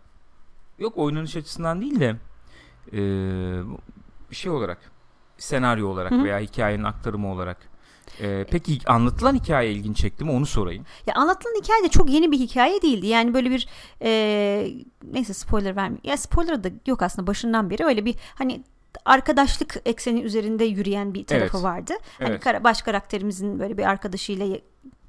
yok 0.79 0.93
oynanış 0.97 1.37
açısından 1.37 1.81
değil 1.81 2.01
de 2.01 2.17
ee, 2.93 2.99
bir 4.31 4.37
şey 4.37 4.51
olarak 4.51 4.79
senaryo 5.39 5.89
olarak 5.89 6.11
Hı 6.11 6.15
hı. 6.15 6.25
veya 6.25 6.39
hikayenin 6.39 6.85
aktarımı 6.85 7.33
olarak. 7.33 7.78
Ee, 8.21 8.47
peki 8.51 8.79
anlatılan 8.87 9.35
hikaye 9.35 9.73
ilgin 9.73 9.93
çekti 9.93 10.25
mi 10.25 10.31
onu 10.31 10.47
sorayım. 10.47 10.85
Ya 11.07 11.15
anlatılan 11.15 11.55
hikaye 11.63 11.83
de 11.85 11.89
çok 11.89 12.11
yeni 12.11 12.33
bir 12.33 12.39
hikaye 12.39 12.83
değildi. 12.83 13.07
Yani 13.07 13.35
böyle 13.35 13.51
bir 13.51 13.69
e, 14.03 14.11
neyse 15.13 15.35
spoiler 15.35 15.77
vermeyeyim. 15.77 16.01
Ya 16.05 16.17
spoiler 16.17 16.65
da 16.65 16.69
yok 16.87 17.03
aslında 17.03 17.27
başından 17.27 17.71
beri 17.71 17.85
öyle 17.85 18.05
bir 18.05 18.15
hani 18.35 18.63
arkadaşlık 19.05 19.77
ekseni 19.85 20.21
üzerinde 20.21 20.65
yürüyen 20.65 21.15
bir 21.15 21.25
tarafı 21.25 21.57
Evet. 21.57 21.65
vardı. 21.65 21.93
Hani 22.19 22.39
Evet. 22.47 22.65
baş 22.65 22.83
karakterimizin 22.83 23.59
böyle 23.59 23.79
bir 23.79 23.85
arkadaşıyla 23.85 24.59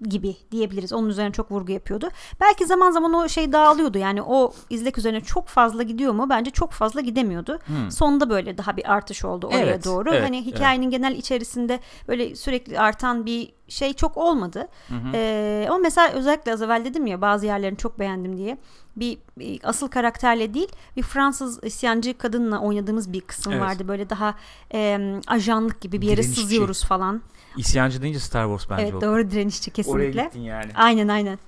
gibi 0.02 0.36
diyebiliriz. 0.52 0.94
Onun 0.94 1.10
üzerine 1.10 1.32
çok 1.32 1.52
vurgu 1.52 1.72
yapıyordu. 1.72 2.10
Belki 2.42 2.66
zaman 2.66 2.92
zaman 2.92 3.14
o 3.14 3.30
şey 3.30 3.52
dağılıyordu. 3.54 3.98
Yani 3.98 4.22
o 4.22 4.54
izlek 4.70 4.98
üzerine 4.98 5.22
çok 5.22 5.48
fazla 5.48 5.84
gidiyor 5.84 6.14
mu? 6.14 6.30
Bence 6.30 6.52
çok 6.52 6.72
fazla 6.72 7.02
gidemiyordu. 7.02 7.60
Hmm. 7.66 7.92
Sonda 7.92 8.30
böyle 8.30 8.58
daha 8.58 8.78
bir 8.78 8.94
artış 8.94 9.26
oldu 9.26 9.48
oraya 9.48 9.58
Evet, 9.60 9.86
doğru. 9.86 10.10
evet, 10.10 10.24
hani 10.24 10.46
hikayenin 10.46 10.90
genel 10.90 11.16
içerisinde 11.16 11.80
böyle 12.08 12.36
sürekli 12.36 12.80
artan 12.80 13.26
bir 13.26 13.54
şey 13.68 13.94
çok 13.94 14.18
olmadı. 14.18 14.68
Hı 14.88 14.96
hı. 14.96 15.08
Ee, 15.14 15.66
ama 15.70 15.78
mesela 15.78 16.10
özellikle 16.12 16.54
az 16.54 16.62
evvel 16.62 16.86
dedim 16.86 17.08
ya 17.08 17.22
bazı 17.22 17.46
yerlerini 17.46 17.78
çok 17.78 18.00
beğendim 18.00 18.38
diye. 18.38 18.58
Bir, 18.96 19.18
bir 19.38 19.60
asıl 19.64 19.88
karakterle 19.88 20.54
değil 20.54 20.70
bir 20.98 21.02
Fransız 21.04 21.64
isyancı 21.64 22.18
kadınla 22.18 22.60
oynadığımız 22.60 23.14
bir 23.14 23.22
kısım 23.22 23.54
Evet. 23.54 23.62
vardı. 23.64 23.88
Böyle 23.88 24.10
daha 24.10 24.36
e, 24.74 25.00
ajanlık 25.28 25.82
gibi 25.82 26.02
bir 26.02 26.08
yere 26.08 26.18
Direnişçi. 26.22 26.42
sızıyoruz 26.42 26.84
falan. 26.84 27.22
İsyancı 27.60 28.02
deyince 28.02 28.20
Star 28.20 28.46
Wars 28.46 28.70
bence 28.70 28.84
evet 28.84 28.94
o. 28.94 29.02
doğru 29.02 29.32
direnişçi 29.32 29.72
Oraya 29.72 29.74
kesinlikle. 29.76 30.24
gittin 30.24 30.42
yani. 30.42 30.72
Aynen 30.76 31.08
aynen. 31.08 31.40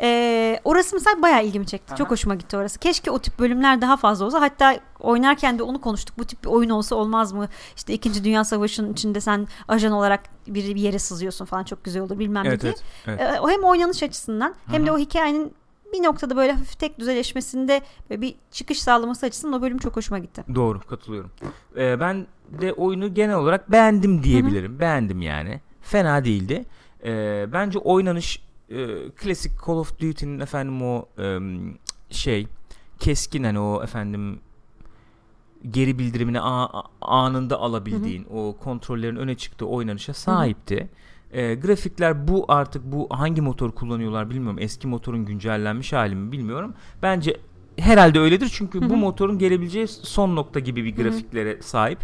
Ee, 0.00 0.60
orası 0.64 0.96
mesela 0.96 1.22
bayağı 1.22 1.44
ilgimi 1.44 1.66
çekti. 1.66 1.90
Aha. 1.90 1.96
Çok 1.96 2.10
hoşuma 2.10 2.34
gitti 2.34 2.56
orası. 2.56 2.78
Keşke 2.78 3.10
o 3.10 3.18
tip 3.18 3.38
bölümler 3.38 3.80
daha 3.80 3.96
fazla 3.96 4.24
olsa. 4.26 4.40
Hatta 4.40 4.78
oynarken 5.00 5.58
de 5.58 5.62
onu 5.62 5.80
konuştuk. 5.80 6.18
Bu 6.18 6.24
tip 6.24 6.44
bir 6.44 6.48
oyun 6.48 6.70
olsa 6.70 6.96
olmaz 6.96 7.32
mı? 7.32 7.48
İşte 7.76 7.92
2. 7.92 8.24
Dünya 8.24 8.44
Savaşı'nın 8.44 8.92
içinde 8.92 9.20
sen 9.20 9.48
ajan 9.68 9.92
olarak 9.92 10.20
bir, 10.46 10.74
bir 10.74 10.80
yere 10.80 10.98
sızıyorsun 10.98 11.44
falan 11.44 11.64
çok 11.64 11.84
güzel 11.84 12.02
olur 12.02 12.18
bilmem 12.18 12.44
ne 12.44 12.48
Evet, 12.48 12.62
diye. 12.62 12.72
evet, 13.06 13.20
evet. 13.20 13.36
Ee, 13.36 13.40
o 13.40 13.50
hem 13.50 13.64
oynanış 13.64 14.02
açısından 14.02 14.54
hem 14.66 14.86
de 14.86 14.92
o 14.92 14.98
hikayenin 14.98 15.52
bir 15.92 16.02
noktada 16.02 16.36
böyle 16.36 16.52
hafif 16.52 16.78
tek 16.78 16.98
düzeleşmesinde 16.98 17.80
bir 18.10 18.34
çıkış 18.50 18.82
sağlaması 18.82 19.26
açısından 19.26 19.58
o 19.58 19.62
bölüm 19.62 19.78
çok 19.78 19.96
hoşuma 19.96 20.18
gitti. 20.18 20.44
Doğru 20.54 20.80
katılıyorum. 20.80 21.30
Ee, 21.76 22.00
ben 22.00 22.26
de 22.60 22.72
oyunu 22.72 23.14
genel 23.14 23.36
olarak 23.36 23.72
beğendim 23.72 24.22
diyebilirim. 24.22 24.78
Beğendim 24.80 25.22
yani. 25.22 25.60
Fena 25.82 26.24
değildi. 26.24 26.64
Ee, 27.04 27.46
bence 27.52 27.78
oynanış 27.78 28.42
e, 28.70 29.08
klasik 29.10 29.52
Call 29.66 29.74
of 29.74 30.00
Duty'nin 30.00 30.40
efendim 30.40 30.82
o 30.82 31.06
e, 31.18 31.38
şey 32.10 32.46
keskin 32.98 33.44
hani 33.44 33.58
o 33.60 33.82
efendim 33.82 34.40
geri 35.70 35.98
bildirimini 35.98 36.40
a- 36.40 36.82
anında 37.00 37.58
alabildiğin 37.60 38.26
o 38.30 38.56
kontrollerin 38.60 39.16
öne 39.16 39.36
çıktığı 39.36 39.66
oynanışa 39.66 40.14
sahipti. 40.14 40.88
Ee, 41.32 41.54
grafikler 41.54 42.28
bu 42.28 42.44
artık 42.48 42.84
bu 42.84 43.08
hangi 43.10 43.40
motor 43.40 43.72
kullanıyorlar 43.72 44.30
bilmiyorum. 44.30 44.58
Eski 44.60 44.86
motorun 44.88 45.24
güncellenmiş 45.24 45.92
hali 45.92 46.14
mi 46.14 46.32
bilmiyorum. 46.32 46.74
Bence 47.02 47.36
herhalde 47.78 48.18
öyledir 48.20 48.50
çünkü 48.52 48.90
bu 48.90 48.96
motorun 48.96 49.38
gelebileceği 49.38 49.88
son 49.88 50.36
nokta 50.36 50.60
gibi 50.60 50.84
bir 50.84 50.96
grafiklere 50.96 51.62
sahip. 51.62 51.98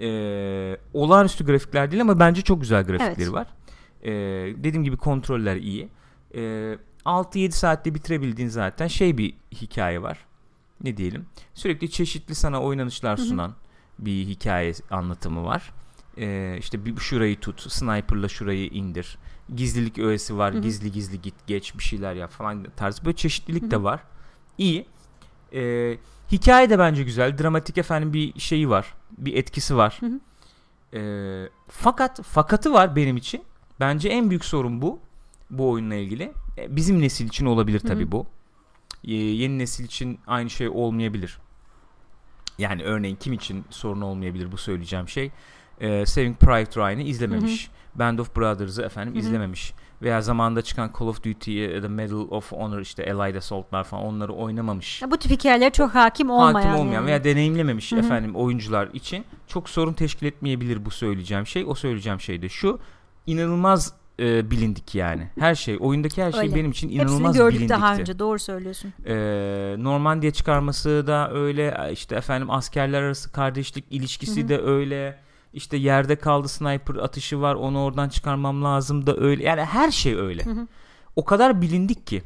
Ee, 0.00 0.76
olağanüstü 0.94 1.46
grafikler 1.46 1.90
değil 1.90 2.02
ama 2.02 2.20
bence 2.20 2.42
çok 2.42 2.60
güzel 2.60 2.84
grafikleri 2.84 3.22
Evet. 3.22 3.32
var. 3.32 3.46
Ee, 4.04 4.10
dediğim 4.64 4.84
gibi 4.84 4.96
kontroller 4.96 5.56
iyi. 5.56 5.88
Ee, 6.34 6.76
6-7 7.04 7.50
saatte 7.52 7.94
bitirebildiğin 7.94 8.48
zaten 8.48 8.86
şey 8.86 9.18
bir 9.18 9.34
hikaye 9.52 10.02
var. 10.02 10.18
Ne 10.84 10.96
diyelim? 10.96 11.26
Sürekli 11.54 11.90
çeşitli 11.90 12.34
sana 12.34 12.62
oynanışlar 12.62 13.16
sunan 13.16 13.52
bir 13.98 14.26
hikaye 14.26 14.72
anlatımı 14.90 15.44
var. 15.44 15.72
Ee, 16.18 16.56
işte 16.58 16.84
bir 16.86 16.96
şurayı 16.96 17.40
tut, 17.40 17.72
sniperla 17.72 18.28
şurayı 18.28 18.66
indir. 18.66 19.18
Gizlilik 19.56 19.98
öğesi 19.98 20.38
var, 20.38 20.52
gizli 20.52 20.92
gizli 20.92 21.20
git, 21.22 21.34
geç 21.46 21.78
bir 21.78 21.82
şeyler 21.82 22.14
yap 22.14 22.30
falan 22.30 22.66
tarzı 22.76 23.04
böyle 23.04 23.16
çeşitlilik 23.16 23.70
de 23.70 23.82
var. 23.82 24.00
İyi. 24.58 24.86
Ee, 25.54 25.96
hikaye 26.32 26.70
de 26.70 26.78
bence 26.78 27.02
güzel. 27.02 27.38
Dramatik 27.38 27.78
efendim 27.78 28.12
bir 28.12 28.40
şeyi 28.40 28.68
var. 28.70 28.94
Bir 29.18 29.34
etkisi 29.36 29.76
var. 29.76 30.00
Ee, 30.94 31.48
fakat 31.68 32.22
fakatı 32.22 32.72
var 32.72 32.96
benim 32.96 33.16
için. 33.16 33.42
Bence 33.80 34.08
en 34.08 34.30
büyük 34.30 34.44
sorun 34.44 34.82
bu. 34.82 34.98
Bu 35.50 35.70
oyunla 35.70 35.94
ilgili. 35.94 36.32
E, 36.58 36.76
Bizim 36.76 37.00
nesil 37.02 37.26
için 37.26 37.46
olabilir 37.46 37.80
tabii 37.80 38.12
bu. 38.12 38.26
Ee, 39.04 39.14
yeni 39.14 39.58
nesil 39.58 39.84
için 39.84 40.18
aynı 40.26 40.50
şey 40.50 40.68
olmayabilir. 40.68 41.38
Yani 42.58 42.82
örneğin 42.82 43.16
kim 43.16 43.32
için 43.32 43.64
sorun 43.70 44.00
olmayabilir 44.00 44.52
bu 44.52 44.56
söyleyeceğim 44.56 45.08
şey. 45.08 45.30
Ee, 45.82 46.06
Saving 46.06 46.38
Private 46.38 46.80
Ryan'ı 46.80 47.02
izlememiş. 47.02 47.70
Band 47.94 48.18
of 48.18 48.36
Brothers'ı 48.36 48.82
efendim 48.82 49.14
izlememiş. 49.18 49.72
Veya 50.02 50.20
zamanında 50.20 50.62
çıkan 50.62 50.90
Call 50.98 51.06
of 51.06 51.24
Duty 51.24 51.50
ya 51.58 51.82
da 51.82 51.88
Medal 51.88 52.16
of 52.30 52.52
Honor 52.52 52.80
işte 52.80 53.12
Allied 53.14 53.34
Assault'lar 53.34 53.84
falan 53.84 54.04
onları 54.04 54.32
oynamamış 54.32 55.02
Ya 55.02 55.10
bu 55.10 55.16
tip 55.16 55.30
hikayeler 55.30 55.72
çok 55.72 55.94
hakim 55.94 56.30
olmayan. 56.30 56.54
hakim 56.54 56.80
olmayan 56.80 56.92
yani. 56.94 57.06
veya 57.06 57.24
deneyimlememiş 57.24 57.92
efendim 57.92 58.36
oyuncular 58.36 58.88
için 58.92 59.24
çok 59.46 59.68
sorun 59.70 59.92
teşkil 59.92 60.26
etmeyebilir 60.26 60.84
bu 60.84 60.90
söyleyeceğim 60.90 61.46
şey. 61.46 61.64
O 61.66 61.74
söyleyeceğim 61.74 62.20
şey 62.20 62.42
de 62.42 62.48
şu. 62.48 62.78
inanılmaz 63.26 63.92
e, 64.20 64.50
bilindik 64.50 64.94
yani. 64.94 65.28
Her 65.38 65.54
şey 65.54 65.76
oyundaki 65.80 66.22
her 66.22 66.32
şey 66.32 66.40
Öyle. 66.40 66.54
benim 66.54 66.70
için 66.70 66.88
Hepsini 66.88 67.02
inanılmaz 67.02 67.36
gördük 67.36 67.58
bilindikti. 67.58 67.80
daha 67.80 67.96
önce 67.96 68.18
doğru 68.18 68.38
söylüyorsun. 68.38 68.92
E, 69.06 69.14
Normandiya 69.78 70.32
çıkarması 70.32 71.04
da 71.06 71.30
öyle 71.32 71.88
işte 71.92 72.16
efendim 72.16 72.50
askerler 72.50 73.02
arası 73.02 73.32
kardeşlik 73.32 73.84
ilişkisi 73.90 74.48
de 74.48 74.58
öyle. 74.60 75.18
İşte 75.52 75.76
yerde 75.76 76.16
kaldı 76.16 76.48
sniper 76.48 76.94
atışı 76.96 77.40
var 77.40 77.54
onu 77.54 77.82
oradan 77.84 78.08
çıkarmam 78.08 78.64
lazım 78.64 79.06
da 79.06 79.16
öyle. 79.16 79.44
Yani 79.44 79.64
her 79.64 79.90
şey 79.90 80.14
öyle. 80.14 80.44
O 81.16 81.24
kadar 81.24 81.62
bilindik 81.62 82.06
ki. 82.06 82.22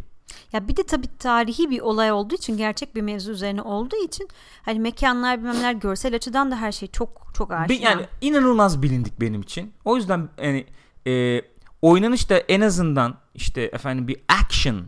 Ya 0.53 0.69
bir 0.69 0.77
de 0.77 0.83
tabii 0.83 1.07
tarihi 1.19 1.71
bir 1.71 1.81
olay 1.81 2.13
olduğu 2.13 2.35
için 2.35 2.57
gerçek 2.57 2.95
bir 2.95 3.03
mevzu 3.03 3.33
üzerine 3.33 3.63
olduğu 3.63 3.97
için 4.05 4.29
hani 4.63 4.79
mekanlar 4.81 5.39
bilmemler 5.39 5.73
görsel 5.73 6.15
açıdan 6.15 6.51
da 6.51 6.57
her 6.57 6.73
şey 6.73 6.89
çok 6.89 7.27
çok 7.35 7.53
aşina. 7.53 7.91
Yani 7.91 8.07
inanılmaz 8.21 8.83
bilindik 8.83 9.21
benim 9.21 9.41
için. 9.41 9.73
O 9.85 9.97
yüzden 9.97 10.29
yani 10.43 10.67
e, 11.07 11.43
oynanış 11.83 12.31
da 12.31 12.39
en 12.39 12.61
azından 12.61 13.15
işte 13.35 13.63
efendim 13.63 14.09
bir 14.09 14.17
action 14.45 14.83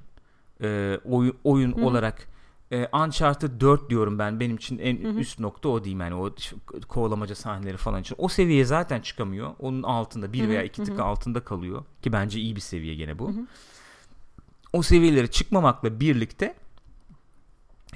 e, 0.62 0.99
oy- 1.05 1.32
oyun 1.45 1.72
olarak 1.72 2.28
e, 2.73 2.89
Uncharted 2.93 3.61
4 3.61 3.91
diyorum 3.91 4.19
ben 4.19 4.41
benim 4.41 4.57
için 4.57 4.79
en 4.79 4.97
üst 4.97 5.41
nokta 5.41 5.69
o 5.69 5.85
diyeyim 5.85 6.01
yani 6.01 6.14
o 6.14 6.31
kovalamaca 6.89 7.35
sahneleri 7.35 7.77
falan 7.77 8.01
için. 8.01 8.16
O 8.19 8.29
seviyeye 8.29 8.64
zaten 8.64 9.01
çıkamıyor. 9.01 9.51
Onun 9.59 9.83
altında 9.83 10.33
bir 10.33 10.49
veya 10.49 10.62
iki 10.62 10.85
tık 10.85 11.01
altında 11.01 11.41
kalıyor 11.41 11.85
ki 12.03 12.12
bence 12.12 12.41
iyi 12.41 12.57
bir 12.57 12.61
seviye 12.61 12.95
gene 12.95 13.19
bu. 13.19 13.33
O 14.73 14.83
seviyelere 14.83 15.27
çıkmamakla 15.27 16.01
birlikte 16.01 16.55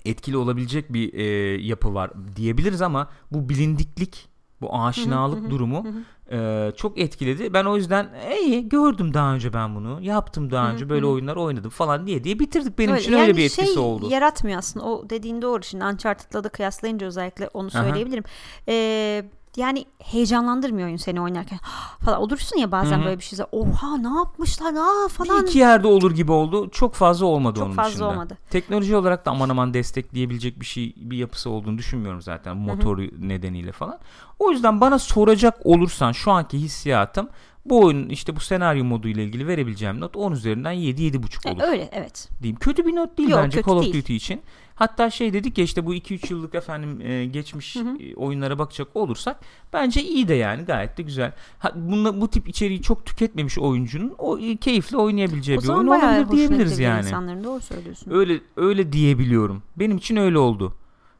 etkili 0.04 0.36
olabilecek 0.36 0.92
bir 0.92 1.14
e, 1.14 1.22
yapı 1.62 1.94
var 1.94 2.10
diyebiliriz 2.36 2.82
ama 2.82 3.10
bu 3.32 3.48
bilindiklik, 3.48 4.28
bu 4.62 4.74
aşinalık 4.74 5.50
durumu 5.50 5.86
e, 6.30 6.70
çok 6.76 6.98
etkiledi. 6.98 7.52
Ben 7.52 7.64
o 7.64 7.76
yüzden 7.76 8.08
iyi 8.42 8.68
gördüm 8.68 9.14
daha 9.14 9.34
önce 9.34 9.52
ben 9.52 9.74
bunu, 9.74 9.98
yaptım 10.02 10.50
daha 10.50 10.70
önce 10.70 10.88
böyle 10.88 11.06
oyunlar 11.06 11.36
oynadım 11.36 11.70
falan 11.70 12.06
diye 12.06 12.24
diye 12.24 12.38
bitirdik. 12.38 12.78
Benim 12.78 12.96
için 12.96 13.12
öyle 13.12 13.22
yani 13.22 13.36
bir 13.36 13.44
etkisi 13.44 13.74
şey 13.74 13.82
oldu. 13.82 14.10
yaratmıyor 14.10 14.58
aslında 14.58 14.86
o 14.86 15.10
dediğin 15.10 15.42
doğru 15.42 15.62
şimdi 15.62 15.84
Uncharted'la 15.84 16.44
da 16.44 16.48
kıyaslayınca 16.48 17.06
özellikle 17.06 17.48
onu 17.54 17.70
söyleyebilirim. 17.70 18.24
Ee, 18.68 19.24
yani 19.56 19.84
heyecanlandırmıyor 19.98 20.88
oyun 20.88 20.96
seni 20.96 21.20
oynarken 21.20 21.58
falan 22.04 22.20
olursun 22.20 22.58
ya 22.58 22.72
bazen 22.72 22.96
Hı 22.98 23.00
hı. 23.02 23.04
böyle 23.04 23.18
bir 23.18 23.24
şey 23.24 23.38
oha 23.52 23.96
ne 23.96 24.18
yapmışlar 24.18 24.74
Bir 25.08 25.14
falan 25.14 25.46
iki 25.46 25.58
yerde 25.58 25.86
olur 25.86 26.14
gibi 26.14 26.32
oldu. 26.32 26.70
Çok 26.70 26.94
fazla 26.94 27.26
olmadı 27.26 27.58
Çok 27.58 27.66
onun 27.66 27.74
fazla 27.74 27.90
dışında. 27.90 28.08
olmadı. 28.08 28.38
Teknoloji 28.50 28.96
olarak 28.96 29.26
da 29.26 29.30
aman 29.30 29.48
aman 29.48 29.74
destekleyebilecek 29.74 30.60
bir 30.60 30.66
şey 30.66 30.94
bir 30.96 31.16
yapısı 31.16 31.50
olduğunu 31.50 31.78
düşünmüyorum 31.78 32.22
zaten 32.22 32.56
motoru 32.56 33.02
nedeniyle 33.28 33.72
falan. 33.72 33.98
O 34.38 34.50
yüzden 34.50 34.80
bana 34.80 34.98
soracak 34.98 35.66
olursan 35.66 36.12
şu 36.12 36.30
anki 36.30 36.58
hissiyatım 36.58 37.28
bu 37.64 37.80
oyunun 37.84 38.08
işte 38.08 38.36
bu 38.36 38.40
senaryo 38.40 38.84
modu 38.84 39.08
ile 39.08 39.24
ilgili 39.24 39.46
verebileceğim 39.46 40.00
not 40.00 40.16
10 40.16 40.32
üzerinden 40.32 40.72
7 40.72 41.02
7.5 41.02 41.48
E, 41.48 41.52
olur 41.52 41.62
öyle 41.62 41.88
evet. 41.92 42.28
diyeyim. 42.42 42.58
Kötü 42.58 42.86
bir 42.86 42.96
not 42.96 43.18
değil 43.18 43.28
Yok, 43.28 43.40
bence 43.44 43.62
Call 43.62 43.76
of 43.76 43.82
değil. 43.82 43.94
Duty 43.94 44.16
için. 44.16 44.40
Hatta 44.74 45.10
şey 45.10 45.32
dedik 45.32 45.58
ya 45.58 45.64
işte 45.64 45.86
bu 45.86 45.94
2-3 45.94 46.32
yıllık 46.32 46.54
efendim 46.54 47.00
e, 47.00 47.24
geçmiş 47.26 47.76
e, 47.76 48.14
oyunlara 48.16 48.58
bakacak 48.58 48.88
olursak 48.96 49.40
bence 49.72 50.02
iyi 50.02 50.28
de 50.28 50.34
yani 50.34 50.62
gayet 50.64 50.98
de 50.98 51.02
güzel. 51.02 51.32
Ha, 51.58 51.72
bunla, 51.74 52.20
bu 52.20 52.28
tip 52.30 52.48
içeriği 52.48 52.82
çok 52.82 53.06
tüketmemiş 53.06 53.58
oyuncunun 53.58 54.14
o 54.18 54.38
e, 54.38 54.56
keyifle 54.56 54.96
oynayabileceği 54.96 55.58
O 55.58 55.62
bir 55.62 55.68
oyun 55.68 55.86
olabilir 55.86 56.30
diyebiliriz 56.36 56.78
yani. 56.78 57.06
insanların 57.06 57.44
doğru 57.44 57.60
söylüyorsun. 57.60 58.10
Öyle 58.10 58.40
öyle 58.56 58.92
diyebiliyorum. 58.92 59.62
Benim 59.76 59.96
için 59.96 60.16
öyle 60.16 60.38
oldu. 60.38 60.74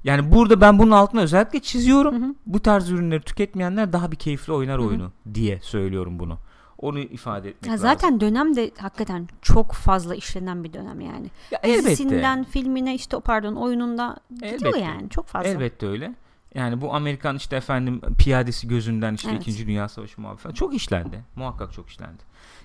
Yani 0.05 0.33
burada 0.33 0.61
ben 0.61 0.79
bunun 0.79 0.91
altına 0.91 1.21
özellikle 1.21 1.61
çiziyorum. 1.61 2.35
Bu 2.47 2.61
tarz 2.61 2.91
ürünleri 2.91 3.23
tüketmeyenler 3.23 3.93
daha 3.93 4.13
bir 4.13 4.17
keyifli 4.17 4.53
oynar 4.53 4.79
oyunu 4.79 5.13
diye 5.35 5.61
söylüyorum 5.61 6.19
bunu. 6.19 6.39
Onu 6.79 6.99
ifade 6.99 7.49
etmek 7.49 7.67
Ya 7.67 7.73
lazım. 7.73 7.83
zaten 7.89 8.21
dönem 8.21 8.57
de 8.57 8.71
hakikaten 8.79 9.29
çok 9.43 9.73
fazla 9.73 10.15
işlenen 10.15 10.65
bir 10.65 10.73
dönem 10.73 11.01
yani. 11.01 11.31
Ya 11.51 11.59
elbette. 11.63 11.91
Dizisinden 11.91 12.45
filmine 12.45 12.95
işte 12.95 13.21
pardon 13.21 13.55
oyununda 13.55 14.17
gidiyor 14.35 14.53
Elbette. 14.53 14.79
yani 14.79 15.11
çok 15.11 15.27
fazla. 15.27 15.49
Elbette 15.49 15.87
öyle. 15.87 16.15
Yani 16.55 16.81
bu 16.81 16.95
Amerikan 16.95 17.37
işte 17.37 17.57
efendim 17.57 18.01
piyadesi 18.19 18.69
gözünden 18.69 19.15
işte 19.15 19.31
Evet. 19.31 19.49
2. 19.49 19.67
Dünya 19.67 19.89
Savaşı 19.89 20.21
muhabbeti 20.21 20.55
çok 20.55 20.75
işlendi. 20.75 21.25
Muhakkak 21.37 21.73
çok 21.73 21.89
işlendi. 21.89 22.23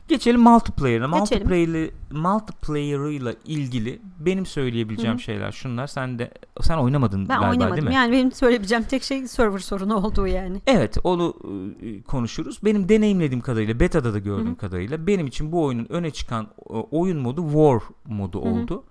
Geçelim 0.08 0.42
multiplayer'ına. 0.42 1.20
Geçelim. 1.20 1.48
Multiplayer'ı 1.48 1.92
multiplayer'ıyla 2.12 3.34
ilgili 3.46 4.00
benim 4.20 4.46
söyleyebileceğim 4.46 5.20
şeyler 5.20 5.52
şunlar. 5.52 5.88
Sen 5.88 6.20
de 6.20 6.32
sen 6.62 6.78
oynamadın 6.78 7.30
Ben 7.30 7.40
galiba 7.40 7.50
oynamadım. 7.50 7.76
değil 7.76 7.88
mi? 7.88 7.94
Yani 7.94 8.12
benim 8.12 8.32
söyleyebileceğim 8.32 8.84
tek 8.84 9.04
şey 9.04 9.28
server 9.28 9.60
sorunu 9.60 9.96
olduğu 9.96 10.28
yani. 10.28 10.62
Evet 10.68 10.98
onu 11.04 11.34
e, 11.82 12.02
konuşuruz. 12.02 12.60
Benim 12.64 12.90
deneyimlediğim 12.90 13.42
kadarıyla 13.42 13.80
beta'da 13.80 14.14
da 14.14 14.20
gördüğüm 14.20 14.56
kadarıyla 14.56 15.08
benim 15.08 15.28
için 15.28 15.52
bu 15.52 15.64
oyunun 15.64 15.88
öne 15.90 16.12
çıkan 16.12 16.48
e, 16.70 16.74
oyun 16.74 17.18
modu 17.18 17.44
war 17.48 17.82
modu 18.06 18.40
oldu. 18.40 18.84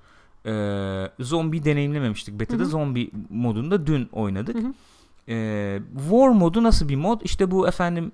Ee, 0.49 1.11
zombi 1.21 1.65
deneyimlememiştik 1.65 2.41
beta'da. 2.41 2.65
Zombi 2.65 3.11
modunu 3.31 3.71
da 3.71 3.87
dün 3.87 4.09
oynadık. 4.13 4.57
Ee, 5.29 5.81
war 6.11 6.29
modu 6.29 6.63
nasıl 6.63 6.89
bir 6.89 6.97
mod? 6.97 7.21
İşte 7.25 7.51
bu 7.51 7.69
efendim 7.69 8.13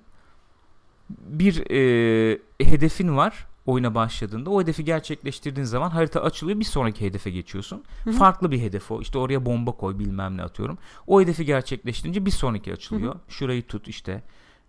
bir 1.10 1.70
e, 1.70 2.38
hedefin 2.60 3.16
var 3.16 3.46
oyuna 3.66 3.94
başladığında 3.94 4.50
o 4.50 4.62
hedefi 4.62 4.84
gerçekleştirdiğin 4.84 5.64
zaman 5.66 5.90
harita 5.90 6.22
açılıyor 6.22 6.60
bir 6.60 6.64
sonraki 6.64 7.06
hedefe 7.06 7.30
geçiyorsun. 7.30 7.84
Hı-hı. 8.04 8.14
Farklı 8.14 8.50
bir 8.50 8.60
hedef 8.60 8.90
o. 8.90 9.00
İşte 9.00 9.18
oraya 9.18 9.46
bomba 9.46 9.72
koy 9.72 9.98
bilmem 9.98 10.36
ne 10.36 10.42
atıyorum. 10.42 10.78
O 11.06 11.20
hedefi 11.20 11.44
gerçekleştirince 11.44 12.26
bir 12.26 12.30
sonraki 12.30 12.72
açılıyor. 12.72 13.14
Hı-hı. 13.14 13.22
Şurayı 13.28 13.66
tut 13.66 13.88
işte 13.88 14.22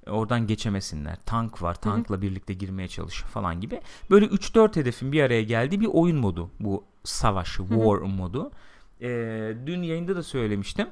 oradan 0.07 0.47
geçemesinler. 0.47 1.17
Tank 1.25 1.61
var. 1.61 1.81
Tankla 1.81 2.15
Hı-hı. 2.15 2.21
birlikte 2.21 2.53
girmeye 2.53 2.87
çalış 2.87 3.21
falan 3.21 3.61
gibi. 3.61 3.81
Böyle 4.09 4.25
3-4 4.25 4.75
hedefin 4.75 5.11
bir 5.11 5.23
araya 5.23 5.43
geldiği 5.43 5.81
bir 5.81 5.89
oyun 5.91 6.17
modu 6.17 6.49
bu 6.59 6.83
savaş, 7.03 7.49
war 7.57 7.99
Hı-hı. 7.99 8.07
modu. 8.07 8.51
Ee, 9.03 9.53
dün 9.65 9.83
yayında 9.83 10.15
da 10.15 10.23
söylemiştim. 10.23 10.87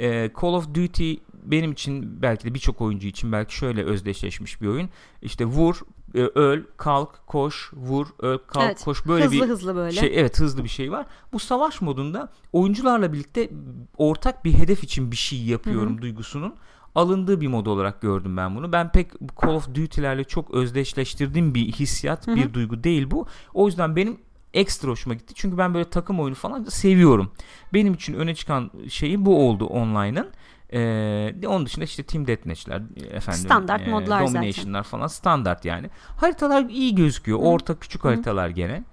Ee, 0.00 0.30
Call 0.42 0.52
of 0.52 0.74
Duty 0.74 1.14
benim 1.44 1.72
için 1.72 2.22
belki 2.22 2.44
de 2.44 2.54
birçok 2.54 2.80
oyuncu 2.80 3.08
için 3.08 3.32
belki 3.32 3.54
şöyle 3.54 3.84
özdeşleşmiş 3.84 4.62
bir 4.62 4.66
oyun. 4.66 4.88
İşte 5.22 5.44
vur, 5.44 5.80
e, 6.14 6.20
öl, 6.20 6.62
kalk, 6.76 7.26
koş, 7.26 7.72
vur, 7.72 8.06
öl, 8.18 8.38
kalk, 8.38 8.64
evet, 8.64 8.84
koş 8.84 9.06
böyle 9.06 9.24
hızlı 9.24 9.42
bir 9.42 9.48
hızlı 9.48 9.76
böyle. 9.76 9.92
şey 9.92 10.20
evet 10.20 10.40
hızlı 10.40 10.64
bir 10.64 10.68
şey 10.68 10.92
var. 10.92 11.06
Bu 11.32 11.38
savaş 11.38 11.80
modunda 11.80 12.32
oyuncularla 12.52 13.12
birlikte 13.12 13.50
ortak 13.96 14.44
bir 14.44 14.52
hedef 14.52 14.84
için 14.84 15.10
bir 15.10 15.16
şey 15.16 15.42
yapıyorum 15.42 15.92
Hı-hı. 15.92 16.02
duygusunun 16.02 16.54
alındığı 16.94 17.40
bir 17.40 17.48
mod 17.48 17.66
olarak 17.66 18.00
gördüm 18.00 18.36
ben 18.36 18.56
bunu. 18.56 18.72
Ben 18.72 18.92
pek 18.92 19.10
Call 19.42 19.54
of 19.54 19.74
Duty'lerle 19.74 20.24
çok 20.24 20.50
özdeşleştirdiğim 20.50 21.54
bir 21.54 21.72
hissiyat, 21.72 22.26
Hı-hı. 22.26 22.36
bir 22.36 22.54
duygu 22.54 22.84
değil 22.84 23.10
bu. 23.10 23.26
O 23.54 23.66
yüzden 23.66 23.96
benim 23.96 24.18
ekstra 24.54 24.88
hoşuma 24.88 25.14
gitti. 25.14 25.34
Çünkü 25.34 25.58
ben 25.58 25.74
böyle 25.74 25.90
takım 25.90 26.20
oyunu 26.20 26.34
falan 26.34 26.64
seviyorum. 26.64 27.32
Benim 27.74 27.94
için 27.94 28.14
öne 28.14 28.34
çıkan 28.34 28.70
şeyi 28.88 29.24
bu 29.24 29.48
oldu 29.48 29.66
online'ın. 29.66 30.30
Ee, 30.72 31.46
onun 31.46 31.66
dışında 31.66 31.84
işte 31.84 32.02
Team 32.02 32.26
Deathmatch'ler 32.26 32.82
efendim 33.10 33.40
standart 33.44 33.82
e, 33.82 33.90
modlar 33.90 34.20
Domination'lar 34.26 34.78
zaten. 34.78 34.90
falan 34.90 35.06
standart 35.06 35.64
yani. 35.64 35.90
Haritalar 36.16 36.64
iyi 36.68 36.94
gözüküyor. 36.94 37.38
Hı. 37.38 37.42
Orta 37.42 37.78
küçük 37.78 38.04
haritalar 38.04 38.50
Hı. 38.50 38.54
gene. 38.54 38.84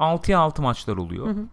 6'ya 0.00 0.38
6 0.38 0.62
maçlar 0.62 0.96
oluyor. 0.96 1.26
Hı 1.26 1.30
hı. 1.30 1.44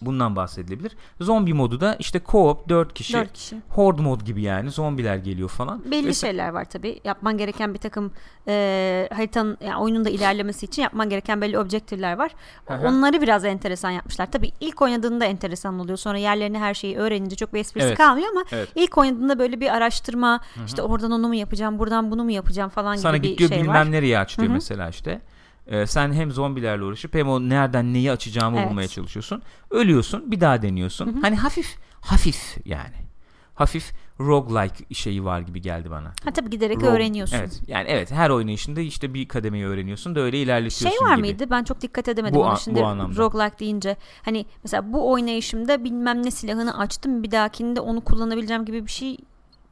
Bundan 0.00 0.36
bahsedilebilir. 0.36 0.96
Zombi 1.20 1.54
modu 1.54 1.80
da 1.80 1.96
işte 1.98 2.18
co-op 2.18 2.68
4 2.68 2.94
kişi. 2.94 3.12
4 3.12 3.32
kişi. 3.32 3.56
Horde 3.68 4.02
mod 4.02 4.20
gibi 4.20 4.42
yani 4.42 4.70
zombiler 4.70 5.16
geliyor 5.16 5.48
falan. 5.48 5.82
Belli 5.90 6.06
Mesela, 6.06 6.32
şeyler 6.32 6.48
var 6.48 6.64
tabi. 6.64 7.00
Yapman 7.04 7.38
gereken 7.38 7.74
bir 7.74 7.78
takım 7.78 8.12
e, 8.48 9.08
haritanın 9.12 9.58
yani 9.60 9.76
oyunun 9.76 10.04
da 10.04 10.10
ilerlemesi 10.10 10.66
için 10.66 10.82
yapman 10.82 11.10
gereken 11.10 11.40
belli 11.40 11.58
objektifler 11.58 12.18
var. 12.18 12.34
Aha. 12.68 12.88
Onları 12.88 13.22
biraz 13.22 13.44
enteresan 13.44 13.90
yapmışlar. 13.90 14.32
Tabi 14.32 14.50
ilk 14.60 14.82
oynadığında 14.82 15.24
enteresan 15.24 15.78
oluyor. 15.78 15.98
Sonra 15.98 16.18
yerlerini 16.18 16.58
her 16.58 16.74
şeyi 16.74 16.96
öğrenince 16.96 17.36
çok 17.36 17.54
bir 17.54 17.60
esprisi 17.60 17.86
evet. 17.86 17.98
kalmıyor 17.98 18.28
ama 18.30 18.44
evet. 18.52 18.68
ilk 18.74 18.98
oynadığında 18.98 19.38
böyle 19.38 19.60
bir 19.60 19.76
araştırma 19.76 20.40
Hı-hı. 20.54 20.64
işte 20.66 20.82
oradan 20.82 21.10
onu 21.10 21.28
mu 21.28 21.34
yapacağım 21.34 21.78
buradan 21.78 22.10
bunu 22.10 22.24
mu 22.24 22.30
yapacağım 22.30 22.70
falan 22.70 22.96
Sana 22.96 23.16
gibi 23.16 23.22
bir 23.22 23.38
şey 23.38 23.44
var. 23.44 23.48
Sana 23.48 23.58
gidiyor 23.58 23.74
bilmem 23.74 23.92
nereye 23.92 24.18
aç 24.18 24.38
diyor 24.38 24.52
mesela 24.52 24.88
işte. 24.88 25.20
Ee, 25.68 25.86
sen 25.86 26.12
hem 26.12 26.30
zombilerle 26.30 26.84
uğraşıp 26.84 27.14
hem 27.14 27.28
o 27.28 27.40
nereden 27.40 27.94
neyi 27.94 28.12
açacağımı 28.12 28.58
evet. 28.58 28.70
bulmaya 28.70 28.88
çalışıyorsun. 28.88 29.42
Ölüyorsun 29.70 30.30
bir 30.30 30.40
daha 30.40 30.62
deniyorsun. 30.62 31.06
Hı 31.06 31.10
hı. 31.10 31.20
Hani 31.20 31.36
hafif 31.36 31.76
hafif 32.00 32.56
yani. 32.64 32.94
Hafif 33.54 33.92
roguelike 34.20 34.94
şeyi 34.94 35.24
var 35.24 35.40
gibi 35.40 35.62
geldi 35.62 35.90
bana. 35.90 36.12
Ha 36.24 36.30
tabii 36.30 36.50
giderek 36.50 36.76
Rogue, 36.76 36.88
öğreniyorsun. 36.88 37.36
Evet. 37.36 37.60
Yani 37.66 37.88
evet 37.88 38.12
her 38.12 38.30
oynayışında 38.30 38.80
işte 38.80 39.14
bir 39.14 39.28
kademeyi 39.28 39.66
öğreniyorsun 39.66 40.14
da 40.14 40.20
öyle 40.20 40.42
ilerletiyorsun 40.42 40.98
Şey 40.98 41.06
var 41.06 41.16
gibi. 41.16 41.26
mıydı? 41.26 41.50
Ben 41.50 41.64
çok 41.64 41.80
dikkat 41.80 42.08
edemedim 42.08 42.40
bu, 42.40 42.46
ama 42.46 42.56
şimdi 42.56 42.80
bu 42.80 42.84
anlamda. 42.84 43.16
roguelike 43.16 43.58
deyince 43.58 43.96
hani 44.22 44.46
mesela 44.64 44.92
bu 44.92 45.10
oynayışımda 45.12 45.84
bilmem 45.84 46.26
ne 46.26 46.30
silahını 46.30 46.78
açtım 46.78 47.22
bir 47.22 47.30
dahakinde 47.30 47.80
onu 47.80 48.00
kullanabileceğim 48.00 48.64
gibi 48.64 48.86
bir 48.86 48.90
şey 48.90 49.16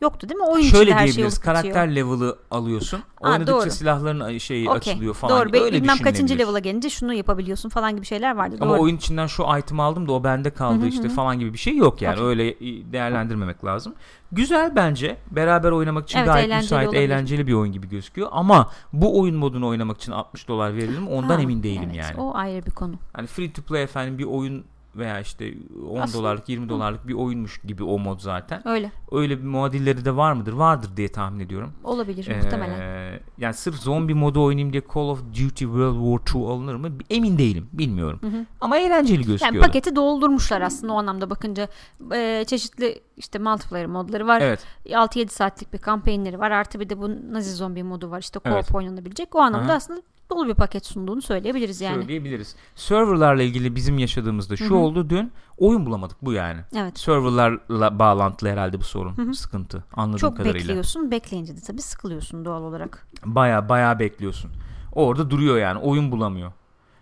yoktu 0.01 0.29
değil 0.29 0.41
mi? 0.41 0.47
Oyun 0.47 0.65
Şöyle 0.65 0.95
her 0.95 1.07
diyebiliriz. 1.07 1.35
Şey 1.35 1.43
karakter 1.43 1.97
level'ı 1.97 2.39
alıyorsun. 2.51 3.03
Aa, 3.21 3.29
Oynadıkça 3.29 3.53
doğru. 3.53 3.71
silahların 3.71 4.39
şeyi 4.39 4.69
okay. 4.69 4.79
açılıyor 4.79 5.15
falan. 5.15 5.41
Doğru. 5.41 5.65
Öyle 5.65 5.77
Bilmem 5.77 5.99
kaçıncı 5.99 6.39
level'a 6.39 6.59
gelince 6.59 6.91
şunu 6.91 7.15
yapabiliyorsun 7.15 7.69
falan 7.69 7.97
gibi 7.97 8.07
şeyler 8.07 8.37
vardı. 8.37 8.57
Ama 8.61 8.73
doğru. 8.73 8.83
oyun 8.83 8.97
içinden 8.97 9.27
şu 9.27 9.45
item 9.59 9.81
aldım 9.81 10.09
da 10.09 10.13
o 10.13 10.25
bende 10.25 10.51
kaldı 10.51 10.79
Hı-hı. 10.79 10.89
işte 10.89 11.09
falan 11.09 11.39
gibi 11.39 11.53
bir 11.53 11.59
şey 11.59 11.77
yok 11.77 12.03
yani. 12.03 12.15
Okay. 12.15 12.27
Öyle 12.27 12.61
değerlendirmemek 12.93 13.65
lazım. 13.65 13.95
Güzel 14.33 14.77
bence. 14.77 15.17
Beraber 15.31 15.71
oynamak 15.71 16.05
için 16.05 16.19
evet, 16.19 16.29
gayet 16.29 16.57
müsait, 16.57 16.89
olabilir. 16.89 17.03
eğlenceli 17.03 17.47
bir 17.47 17.53
oyun 17.53 17.73
gibi 17.73 17.89
gözüküyor. 17.89 18.29
Ama 18.33 18.71
bu 18.93 19.21
oyun 19.21 19.37
modunu 19.37 19.67
oynamak 19.67 19.97
için 19.97 20.13
60 20.13 20.49
dolar 20.49 20.77
verelim 20.77 21.09
ondan 21.09 21.37
ha, 21.37 21.43
emin 21.43 21.63
değilim 21.63 21.91
evet, 21.93 21.97
yani. 21.97 22.21
O 22.21 22.35
ayrı 22.35 22.67
bir 22.67 22.71
konu. 22.71 22.95
Hani 23.13 23.27
free 23.27 23.53
to 23.53 23.63
play 23.63 23.83
efendim 23.83 24.19
bir 24.19 24.25
oyun 24.25 24.65
veya 24.97 25.21
işte 25.21 25.55
10 25.91 26.01
Aslında, 26.01 26.23
dolarlık 26.23 26.49
20 26.49 26.69
dolarlık 26.69 27.09
bir 27.09 27.15
oyunmuş 27.15 27.61
gibi 27.65 27.85
o 27.85 27.99
mod 27.99 28.21
zaten. 28.21 28.69
Öyle. 28.69 28.93
Öyle 29.13 29.39
bir 29.39 29.45
muadilleri 29.45 30.05
de 30.05 30.17
var 30.17 30.33
mıdır? 30.33 30.53
Vardır 30.53 30.91
diye 30.97 31.09
tahmin 31.09 31.41
ediyorum. 31.41 31.73
Olabilir 31.85 32.27
ee, 32.27 32.37
muhtemelen. 32.37 33.21
Yani 33.39 33.55
sırf 33.55 33.75
zombi 33.75 34.15
modu 34.15 34.45
oynayayım 34.45 34.73
diye 34.73 34.83
Call 34.95 35.09
of 35.09 35.21
Duty 35.29 35.65
World 35.65 36.21
War 36.21 36.41
II 36.41 36.47
alınır 36.47 36.75
mı? 36.75 36.89
Emin 37.11 37.39
değilim. 37.39 37.69
Bilmiyorum. 37.73 38.19
Hı 38.23 38.27
hı. 38.27 38.47
Ama 38.61 38.79
eğlenceli 38.79 39.25
gözüküyor. 39.25 39.55
Yani 39.55 39.61
paketi 39.61 39.97
doldurmuşlar 39.97 40.61
aslında 40.61 40.93
o 40.93 40.97
anlamda 40.97 41.31
bakınca. 41.31 41.69
E, 42.13 42.45
çeşitli 42.47 43.01
işte 43.17 43.39
multiplayer 43.39 43.87
modları 43.87 44.27
var. 44.27 44.41
Evet. 44.41 44.61
6-7 44.87 45.29
saatlik 45.29 45.73
bir 45.73 45.79
kampanyaları 45.79 46.39
var. 46.39 46.51
Artı 46.51 46.81
bir 46.81 46.89
de 46.89 47.01
bu 47.01 47.33
Nazi 47.33 47.53
zombi 47.53 47.83
modu 47.83 48.11
var. 48.11 48.21
İşte 48.21 48.39
co-op 48.39 48.55
evet. 48.55 48.75
oynanabilecek. 48.75 49.35
O 49.35 49.39
anlamda 49.39 49.73
Aha. 49.73 49.77
aslında 49.77 50.03
dolu 50.31 50.49
bir 50.49 50.55
paket 50.55 50.87
sunduğunu 50.87 51.23
söyleyebiliriz 51.23 51.81
yani. 51.81 51.95
Söyleyebiliriz. 51.95 52.57
Serverlarla 52.75 53.43
ilgili 53.43 53.75
bizim 53.77 53.99
yaşadığımızda 53.99 54.57
şu 54.57 54.65
Hı-hı. 54.65 54.75
oldu 54.75 55.11
dün 55.11 55.33
oyun 55.59 55.87
bulamadık 55.87 56.17
bu 56.23 56.33
yani. 56.33 56.61
Evet. 56.77 56.99
Serverlarla 56.99 57.99
bağlantılı 57.99 58.49
herhalde 58.49 58.81
bu 58.81 58.85
sorun. 58.85 59.17
Hı-hı. 59.17 59.35
Sıkıntı 59.35 59.85
anladığım 59.93 60.19
Çok 60.19 60.37
kadarıyla. 60.37 60.59
Çok 60.61 60.69
bekliyorsun. 60.69 61.11
Bekleyince 61.11 61.57
de 61.57 61.61
tabii 61.61 61.83
sıkılıyorsun 61.83 62.45
doğal 62.45 62.63
olarak. 62.63 63.07
Baya 63.25 63.69
baya 63.69 63.99
bekliyorsun. 63.99 64.51
Orada 64.93 65.31
duruyor 65.31 65.57
yani 65.57 65.79
oyun 65.79 66.13
bulamıyor. 66.13 66.53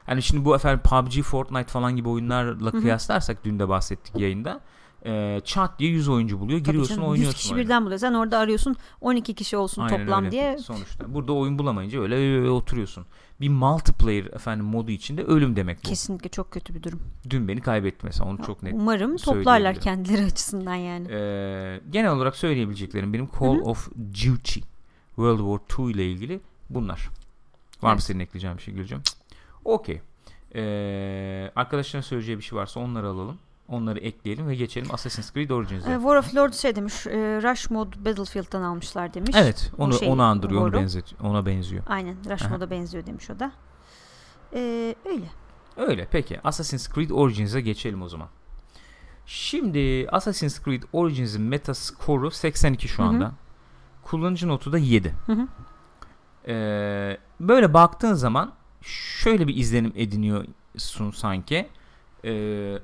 Yani 0.09 0.23
şimdi 0.23 0.45
bu 0.45 0.55
efendim 0.55 0.81
PUBG, 0.85 1.23
Fortnite 1.23 1.69
falan 1.69 1.97
gibi 1.97 2.09
oyunlarla 2.09 2.73
Hı-hı. 2.73 2.81
kıyaslarsak 2.81 3.45
dün 3.45 3.59
de 3.59 3.69
bahsettik 3.69 4.17
yayında 4.17 4.61
e, 5.05 5.41
çat 5.45 5.79
diye 5.79 5.91
100 5.91 6.09
oyuncu 6.09 6.41
buluyor. 6.41 6.59
Giriyorsun 6.59 6.95
canım, 6.95 7.09
oynuyorsun. 7.09 7.31
100 7.33 7.37
kişi 7.37 7.55
oyunu. 7.55 7.65
birden 7.65 7.85
buluyor. 7.85 7.99
Sen 7.99 8.15
orada 8.15 8.39
arıyorsun 8.39 8.77
12 9.01 9.35
kişi 9.35 9.57
olsun 9.57 9.83
Aynen 9.83 9.99
toplam 9.99 10.25
öyle. 10.25 10.33
diye. 10.33 10.59
Sonuçta. 10.59 11.15
Burada 11.15 11.33
oyun 11.33 11.59
bulamayınca 11.59 12.01
öyle, 12.01 12.15
öyle 12.15 12.51
oturuyorsun. 12.51 13.07
Bir 13.41 13.49
multiplayer 13.49 14.25
efendim 14.25 14.67
modu 14.67 14.91
içinde 14.91 15.25
ölüm 15.25 15.57
demek 15.57 15.79
bu. 15.79 15.89
Kesinlikle 15.89 16.29
çok 16.29 16.51
kötü 16.51 16.75
bir 16.75 16.83
durum. 16.83 17.03
Dün 17.31 17.49
beni 17.49 17.61
kaybetti 17.61 17.99
mesela 18.03 18.31
onu 18.31 18.43
çok 18.43 18.63
net 18.63 18.75
Umarım 18.75 19.17
toplarlar 19.17 19.81
kendileri 19.81 20.25
açısından 20.27 20.75
yani. 20.75 21.09
Ee, 21.11 21.81
genel 21.91 22.13
olarak 22.13 22.37
söyleyebileceklerim 22.37 23.13
benim 23.13 23.29
Call 23.41 23.55
Hı-hı. 23.55 23.63
of 23.63 23.89
Duty 23.97 24.61
World 25.07 25.39
War 25.39 25.87
II 25.87 25.93
ile 25.93 26.11
ilgili 26.11 26.41
bunlar. 26.71 27.09
Var 27.83 27.89
evet. 27.89 27.97
mı 27.97 28.03
senin 28.03 28.21
ekleyeceğin 28.21 28.57
bir 28.57 28.63
şey 28.63 28.75
Gülcüm? 28.75 29.03
Okey. 29.65 30.01
Ee, 30.55 31.53
arkadaşların 31.57 32.03
söyleyeceği 32.03 32.39
bir 32.39 32.43
şey 32.43 32.59
varsa 32.59 32.81
onları 32.81 33.09
alalım. 33.09 33.39
Onları 33.69 33.99
ekleyelim 33.99 34.49
ve 34.49 34.55
geçelim 34.55 34.95
Assassin's 34.95 35.33
Creed 35.33 35.51
Origins'e. 35.51 35.93
E, 35.93 35.95
War 35.95 36.17
of 36.17 36.35
Lords 36.35 36.63
şey 36.63 36.77
demiş. 36.77 37.07
E, 37.07 37.11
Rush 37.43 37.71
mod 37.71 37.95
Battlefield'dan 38.05 38.63
almışlar 38.63 39.15
demiş. 39.15 39.31
Evet, 39.35 39.73
onu 39.79 39.95
şey, 39.95 40.09
onu 40.09 40.23
andırıyor, 40.23 40.63
onu 40.63 40.73
benzet, 40.73 41.15
ona 41.23 41.47
benziyor. 41.47 41.83
Aynen, 41.87 42.17
Rush 42.31 42.51
moda 42.51 42.71
benziyor 42.71 43.07
demiş 43.07 43.31
o 43.31 43.39
da. 43.39 43.53
E, 44.55 44.95
öyle. 45.05 45.27
Öyle. 45.77 46.09
Peki, 46.11 46.41
Assassin's 46.45 46.89
Creed 46.95 47.11
Origins'e 47.11 47.61
geçelim 47.61 48.03
o 48.03 48.09
zaman. 48.09 48.29
Şimdi 49.27 50.07
Assassin's 50.13 50.65
Creed 50.65 50.83
Origins'in 50.93 51.43
meta 51.43 51.75
skoru 51.75 52.31
82 52.31 52.89
şu 52.89 53.03
anda. 53.03 53.25
Hı 53.25 53.29
hı. 53.29 53.33
Kullanıcı 54.03 54.49
notu 54.49 54.73
da 54.73 54.79
7. 54.79 55.15
Hı 55.27 55.33
hı. 55.33 55.49
Ee, 56.49 57.19
böyle 57.41 57.75
baktığın 57.75 58.15
zaman 58.15 58.53
şöyle 58.83 59.47
bir 59.49 59.57
izlenim 59.57 59.93
ediniyorsun 59.97 61.11
sanki. 61.11 61.69
Ee, 62.25 62.79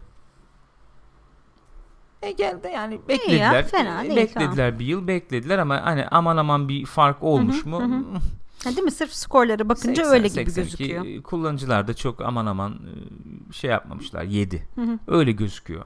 e 2.22 2.30
geldi 2.30 2.70
yani 2.74 3.00
beklediler. 3.08 3.54
Ya, 3.54 3.62
fena 3.62 4.02
değil, 4.02 4.16
beklediler 4.16 4.66
tamam. 4.66 4.78
bir 4.78 4.86
yıl 4.86 5.06
beklediler 5.06 5.58
ama 5.58 5.86
hani 5.86 6.06
aman 6.10 6.36
aman 6.36 6.68
bir 6.68 6.86
fark 6.86 7.22
olmuş 7.22 7.64
Hı-hı, 7.64 7.68
mu? 7.68 7.80
Hı-hı. 7.80 8.04
Ha, 8.64 8.70
değil 8.70 8.82
mi? 8.82 8.90
Sırf 8.90 9.12
skorlara 9.12 9.68
bakınca 9.68 10.04
80, 10.04 10.12
öyle 10.12 10.28
gibi 10.28 10.50
82, 10.50 10.88
gözüküyor. 10.88 11.22
Kullanıcılar 11.22 11.88
da 11.88 11.94
çok 11.94 12.20
aman 12.20 12.46
aman 12.46 12.72
e, 12.72 13.52
şey 13.52 13.70
yapmamışlar. 13.70 14.22
Yedi. 14.22 14.68
Hı-hı. 14.74 14.98
Öyle 15.06 15.32
gözüküyor. 15.32 15.84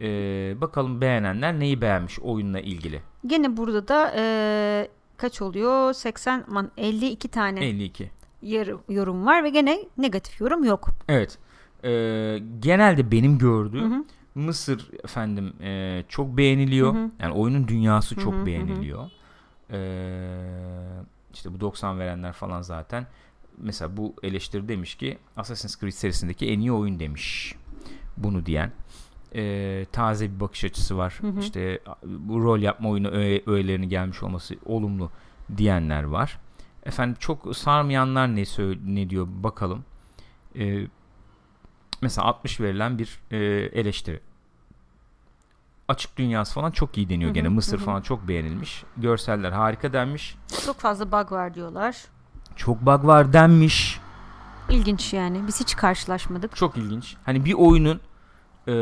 Ee, 0.00 0.60
bakalım 0.60 1.00
beğenenler 1.00 1.60
neyi 1.60 1.80
beğenmiş 1.80 2.20
oyunla 2.20 2.60
ilgili. 2.60 3.02
Gene 3.26 3.56
burada 3.56 3.88
da 3.88 4.12
e, 4.16 4.88
kaç 5.16 5.42
oluyor? 5.42 5.92
80 5.92 6.44
man 6.48 6.70
52 6.76 7.28
tane. 7.28 7.66
52. 7.66 8.10
Yarı, 8.42 8.78
yorum 8.88 9.26
var 9.26 9.44
ve 9.44 9.48
gene 9.48 9.78
negatif 9.98 10.40
yorum 10.40 10.64
yok. 10.64 10.88
Evet. 11.08 11.38
Ee, 11.84 12.38
genelde 12.60 13.10
benim 13.10 13.38
gördüğüm 13.38 13.92
Hı-hı 13.92 14.04
Mısır 14.34 14.90
efendim 15.04 15.52
e, 15.62 16.04
çok 16.08 16.36
beğeniliyor. 16.36 16.94
Hı 16.94 16.98
hı. 16.98 17.10
Yani 17.20 17.34
oyunun 17.34 17.68
dünyası 17.68 18.16
çok 18.16 18.34
hı 18.34 18.40
hı, 18.40 18.46
beğeniliyor. 18.46 19.04
Hı. 19.04 19.76
E, 19.76 19.80
işte 21.34 21.54
bu 21.54 21.60
90 21.60 21.98
verenler 21.98 22.32
falan 22.32 22.62
zaten 22.62 23.06
mesela 23.58 23.96
bu 23.96 24.14
eleştiri 24.22 24.68
demiş 24.68 24.94
ki 24.94 25.18
Assassin's 25.36 25.80
Creed 25.80 25.92
serisindeki 25.92 26.50
en 26.50 26.60
iyi 26.60 26.72
oyun 26.72 27.00
demiş. 27.00 27.54
Bunu 28.16 28.46
diyen. 28.46 28.72
E, 29.34 29.86
taze 29.92 30.34
bir 30.34 30.40
bakış 30.40 30.64
açısı 30.64 30.98
var. 30.98 31.18
Hı 31.20 31.26
hı. 31.26 31.40
İşte 31.40 31.80
bu 32.06 32.42
rol 32.42 32.58
yapma 32.58 32.90
oyunu 32.90 33.08
öğelerinin 33.46 33.88
gelmiş 33.88 34.22
olması 34.22 34.56
olumlu 34.66 35.10
diyenler 35.56 36.02
var. 36.02 36.38
Efendim 36.84 37.16
çok 37.20 37.56
sarmayanlar 37.56 38.36
ne 38.36 38.44
söyle 38.44 38.80
ne 38.84 39.10
diyor 39.10 39.28
bakalım. 39.30 39.84
Ee, 40.58 40.86
mesela 42.02 42.26
60 42.26 42.60
verilen 42.60 42.98
bir 42.98 43.18
e, 43.30 43.36
eleştiri. 43.80 44.20
Açık 45.88 46.16
dünyası 46.16 46.54
falan 46.54 46.70
çok 46.70 46.98
iyi 46.98 47.08
deniyor 47.08 47.28
Hı 47.28 47.30
hı, 47.30 47.34
gene. 47.34 47.48
Mısır 47.48 47.78
hı 47.78 47.80
hı. 47.80 47.84
falan 47.84 48.00
çok 48.00 48.28
beğenilmiş. 48.28 48.84
Görseller 48.96 49.52
harika 49.52 49.92
denmiş. 49.92 50.36
Çok 50.66 50.80
fazla 50.80 51.12
bug 51.12 51.32
var 51.32 51.54
diyorlar. 51.54 51.96
Çok 52.56 52.80
bug 52.80 53.06
var 53.06 53.32
denmiş. 53.32 54.00
İlginç 54.70 55.12
yani. 55.12 55.46
Biz 55.46 55.60
hiç 55.60 55.76
karşılaşmadık. 55.76 56.56
Çok 56.56 56.76
ilginç. 56.76 57.16
Hani 57.24 57.44
bir 57.44 57.52
oyunun 57.52 58.00
e, 58.68 58.74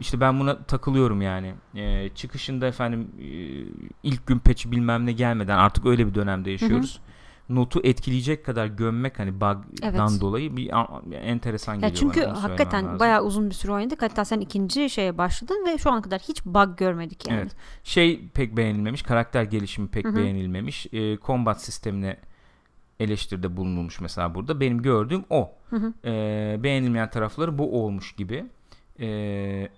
işte 0.00 0.20
ben 0.20 0.40
buna 0.40 0.58
takılıyorum 0.62 1.22
yani. 1.22 1.54
E, 1.74 2.08
çıkışında 2.08 2.66
efendim 2.66 3.08
e, 3.20 3.26
ilk 4.02 4.26
gün 4.26 4.38
patch 4.38 4.66
bilmem 4.66 5.06
ne 5.06 5.12
gelmeden 5.12 5.58
artık 5.58 5.86
öyle 5.86 6.06
bir 6.06 6.14
dönemde 6.14 6.50
yaşıyoruz. 6.50 7.00
Notu 7.48 7.80
etkileyecek 7.84 8.44
kadar 8.46 8.66
gömmek 8.66 9.18
hani 9.18 9.34
bug'dan 9.34 9.64
Evet. 10.10 10.20
dolayı 10.20 10.56
bir 10.56 10.70
enteresan 11.12 11.74
Ya 11.74 11.80
geliyor 11.80 11.96
çünkü 11.96 12.22
bana. 12.22 12.42
hakikaten 12.42 12.84
lazım. 12.86 13.00
bayağı 13.00 13.22
uzun 13.22 13.50
bir 13.50 13.54
süre 13.54 13.72
oynadık. 13.72 14.02
Hatta 14.02 14.24
sen 14.24 14.40
ikinci 14.40 14.90
şeye 14.90 15.18
başladın 15.18 15.66
ve 15.66 15.78
şu 15.78 15.90
ana 15.90 16.02
kadar 16.02 16.20
hiç 16.20 16.44
bug 16.44 16.76
görmedik 16.78 17.28
yani. 17.28 17.40
Evet. 17.40 17.52
Şey 17.84 18.28
pek 18.34 18.56
beğenilmemiş. 18.56 19.02
Karakter 19.02 19.42
gelişimi 19.42 19.88
pek 19.88 20.04
Hı 20.04 20.08
hı. 20.08 20.16
beğenilmemiş. 20.16 20.86
E, 20.92 21.18
combat 21.18 21.62
sistemine 21.62 22.16
eleştiride 23.00 23.56
bulunulmuş 23.56 24.00
mesela 24.00 24.34
burada. 24.34 24.60
Benim 24.60 24.82
gördüğüm 24.82 25.24
o. 25.30 25.52
Hı 25.70 25.76
hı. 25.76 25.92
E, 26.04 26.56
beğenilmeyen 26.62 27.10
tarafları 27.10 27.58
bu 27.58 27.84
olmuş 27.84 28.12
gibi. 28.12 28.46
E, 29.00 29.68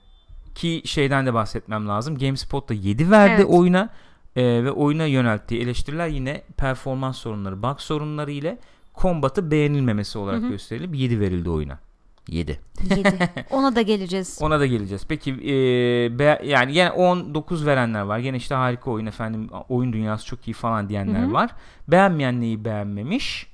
ki 0.55 0.83
şeyden 0.85 1.27
de 1.27 1.35
bahsetmem 1.35 1.89
lazım. 1.89 2.19
GameSpot 2.19 2.69
da 2.69 2.75
7 2.75 3.11
verdi 3.11 3.43
Evet. 3.43 3.47
oyuna. 3.55 3.89
E, 4.39 4.65
ve 4.65 4.73
oyuna 4.73 5.07
yönelttiği 5.07 5.61
eleştiriler 5.61 6.09
yine 6.09 6.43
performans 6.57 7.19
sorunları, 7.19 7.63
bug 7.63 7.81
sorunları 7.81 8.31
ile 8.31 8.59
combat'ı 8.95 9.51
beğenilmemesi 9.51 10.19
olarak 10.19 10.43
Hı 10.43 10.47
hı. 10.47 10.51
gösterilip 10.51 10.95
7 10.95 11.21
verildi 11.21 11.51
oyuna. 11.51 11.79
7. 12.29 12.61
7. 12.97 13.19
Ona 13.51 13.77
da 13.77 13.83
geleceğiz. 13.83 14.39
Ona 14.43 14.61
da 14.61 14.67
geleceğiz. 14.67 15.05
Peki 15.09 15.31
e, 15.31 15.55
be- 16.19 16.41
yani 16.45 16.73
yine 16.73 16.91
19 16.91 17.67
verenler 17.67 18.01
var. 18.01 18.19
Gene 18.19 18.37
işte 18.37 18.55
harika 18.55 18.91
oyun 18.91 19.07
efendim 19.07 19.49
oyun 19.69 19.93
dünyası 19.93 20.27
çok 20.27 20.49
iyi 20.49 20.53
falan 20.53 20.89
diyenler 20.89 21.23
Hı 21.23 21.27
hı. 21.27 21.33
var. 21.33 21.51
Beğenmeyen 21.89 22.41
neyi 22.41 22.65
beğenmemiş? 22.65 23.47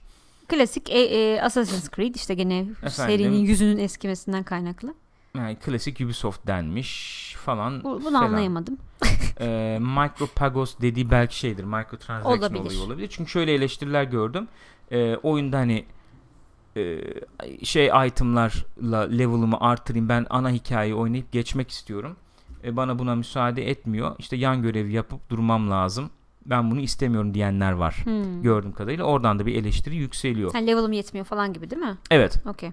Klasik 0.49 0.91
e, 0.91 0.99
e, 0.99 1.41
Assassin's 1.41 1.91
Creed 1.91 2.15
işte 2.15 2.35
gene 2.35 2.67
serinin 2.89 3.39
yüzünün 3.39 3.79
eskimesinden 3.79 4.43
kaynaklı. 4.43 4.95
Yani 5.37 5.57
klasik 5.57 6.01
Ubisoft 6.01 6.47
denmiş 6.47 7.34
falan. 7.45 7.85
Bu, 7.85 7.91
bunu 7.91 8.03
falan. 8.03 8.23
anlayamadım. 8.23 8.79
E, 9.41 9.79
Micropagos 9.81 10.75
dediği 10.81 11.11
belki 11.11 11.39
şeydir. 11.39 11.65
Microtransaction 11.65 12.39
Olabilir. 12.39 12.61
olayı 12.61 12.81
olabilir. 12.81 13.09
Çünkü 13.11 13.31
şöyle 13.31 13.53
eleştiriler 13.55 14.05
gördüm. 14.05 14.49
E, 14.91 15.17
oyunda 15.17 15.59
hani 15.59 15.85
e, 16.77 17.01
şey 17.63 17.87
itemlarla 18.07 19.01
level'ımı 19.01 19.61
artırayım 19.61 20.09
ben 20.09 20.27
ana 20.31 20.51
hikayeyi 20.51 20.95
oynayıp 20.95 21.33
geçmek 21.33 21.71
istiyorum. 21.71 22.17
E, 22.65 22.77
bana 22.77 22.99
buna 22.99 23.15
müsaade 23.15 23.71
etmiyor. 23.71 24.17
İşte 24.19 24.37
yan 24.37 24.63
görev 24.63 24.89
yapıp 24.89 25.31
durmam 25.31 25.71
lazım. 25.71 26.11
Ben 26.47 26.71
bunu 26.71 26.81
istemiyorum 26.81 27.35
diyenler 27.35 27.73
var. 27.73 27.95
Hmm. 28.05 28.43
Gördüğüm 28.43 28.73
kadarıyla 28.73 29.05
oradan 29.05 29.39
da 29.39 29.47
bir 29.47 29.55
eleştiri 29.55 29.97
yükseliyor. 29.97 30.53
Ha, 30.53 30.59
level'ım 30.59 30.93
yetmiyor 30.93 31.27
falan 31.27 31.53
gibi 31.53 31.71
değil 31.71 31.83
mi? 31.83 31.97
Evet. 32.11 32.37
Okey. 32.47 32.71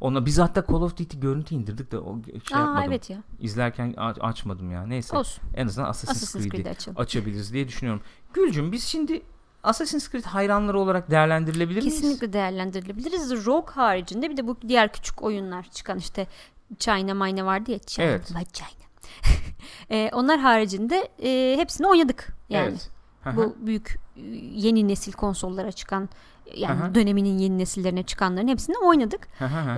Ona 0.00 0.26
biz 0.26 0.38
hatta 0.38 0.64
Call 0.68 0.82
of 0.82 0.96
Duty 0.96 1.18
görüntü 1.18 1.54
indirdik 1.54 1.92
de 1.92 1.98
o 1.98 2.18
şey 2.24 2.56
Aa 2.58 2.60
yapmadım. 2.60 2.82
evet 2.92 3.10
ya. 3.10 3.22
İzlerken 3.40 3.94
aç- 3.96 4.16
açmadım 4.20 4.70
ya. 4.70 4.86
Neyse. 4.86 5.16
Olsun. 5.16 5.42
En 5.54 5.66
azından 5.66 5.88
Assassin's, 5.88 6.16
Assassin's 6.22 6.48
Creed'i 6.52 6.70
açalım. 6.70 7.00
açabiliriz 7.00 7.52
diye 7.52 7.68
düşünüyorum. 7.68 8.02
Gülcüm 8.34 8.72
biz 8.72 8.84
şimdi 8.84 9.22
Assassin's 9.62 10.10
Creed 10.10 10.24
hayranları 10.24 10.78
olarak 10.78 11.10
değerlendirilebilir 11.10 11.82
miyiz? 11.82 11.94
Kesinlikle 12.00 12.32
değerlendirilebiliriz. 12.32 13.46
Rogue 13.46 13.74
haricinde 13.74 14.30
bir 14.30 14.36
de 14.36 14.46
bu 14.46 14.56
diğer 14.68 14.92
küçük 14.92 15.22
oyunlar 15.22 15.62
çıkan 15.70 15.98
işte 15.98 16.26
China 16.78 17.14
Mine 17.14 17.44
vardı 17.44 17.70
ya. 17.70 17.78
China, 17.78 18.04
Evet. 18.06 18.26
China. 18.52 18.68
E, 19.90 20.10
onlar 20.12 20.40
haricinde 20.40 21.08
e, 21.22 21.56
hepsini 21.58 21.86
oynadık. 21.86 22.28
Yani 22.48 22.66
Evet. 22.66 22.90
Bu 23.36 23.56
büyük 23.66 23.98
e, 24.16 24.20
yeni 24.54 24.88
nesil 24.88 25.12
konsollara 25.12 25.72
çıkan 25.72 26.08
yani 26.56 26.82
Aha. 26.82 26.94
döneminin 26.94 27.38
yeni 27.38 27.58
nesillerine 27.58 28.02
çıkanların 28.02 28.48
hepsini 28.48 28.76
oynadık. 28.78 29.28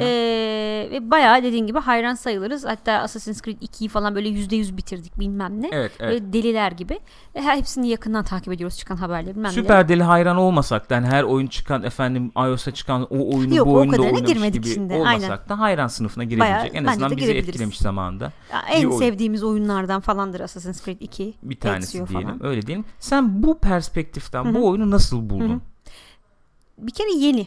Ee, 0.01 0.89
ve 0.91 1.11
bayağı 1.11 1.43
dediğin 1.43 1.67
gibi 1.67 1.79
hayran 1.79 2.15
sayılırız. 2.15 2.65
Hatta 2.65 2.93
Assassin's 2.93 3.43
Creed 3.43 3.61
2'yi 3.61 3.89
falan 3.89 4.15
böyle 4.15 4.29
%100 4.29 4.77
bitirdik 4.77 5.19
bilmem 5.19 5.63
ne. 5.63 5.69
evet, 5.73 5.93
evet. 6.01 6.13
Böyle 6.13 6.33
deliler 6.33 6.73
gibi. 6.73 7.01
Her 7.35 7.57
hepsini 7.57 7.89
yakından 7.89 8.25
takip 8.25 8.53
ediyoruz 8.53 8.79
çıkan 8.79 8.97
haberleri 8.97 9.35
bilmem 9.35 9.51
Süper 9.51 9.89
deli 9.89 10.03
hayran 10.03 10.37
olmasak 10.37 10.91
da 10.91 10.95
yani 10.95 11.07
her 11.07 11.23
oyun 11.23 11.47
çıkan 11.47 11.83
efendim 11.83 12.33
iOS'a 12.37 12.71
çıkan 12.71 13.03
o 13.03 13.37
oyunu 13.37 13.55
Yok, 13.55 13.67
bu 13.67 13.71
o 13.71 13.75
oyunda 13.75 13.97
kadarına 13.97 14.15
oynamış 14.15 14.33
girmedik 14.33 14.65
gibi 14.65 14.75
şimdi, 14.75 14.95
olmasak 14.95 15.31
aynen. 15.31 15.49
da 15.49 15.59
hayran 15.59 15.87
sınıfına 15.87 16.25
girebilecek. 16.25 16.73
Bayağı, 16.73 16.85
en 16.85 16.85
azından 16.85 17.17
bizi 17.17 17.33
etkilemiş 17.33 17.79
zamanında. 17.79 18.25
Ya, 18.53 18.63
bir 18.69 18.77
en 18.77 18.87
oyun. 18.87 18.99
sevdiğimiz 18.99 19.45
oyunlardan 19.45 20.01
falandır 20.01 20.41
Assassin's 20.41 20.85
Creed 20.85 21.01
2. 21.01 21.35
Bir 21.43 21.61
tanesi 21.61 22.09
diyelim. 22.09 22.29
falan. 22.29 22.47
Öyle 22.47 22.67
diyelim. 22.67 22.85
Sen 22.99 23.43
bu 23.43 23.59
perspektiften 23.59 24.45
Hı 24.45 24.49
hı. 24.49 24.55
bu 24.55 24.69
oyunu 24.69 24.91
nasıl 24.91 25.31
buldun? 25.31 25.49
Hı 25.49 25.55
hı. 25.55 25.72
Bir 26.87 26.93
kere 26.93 27.13
yeni. 27.13 27.47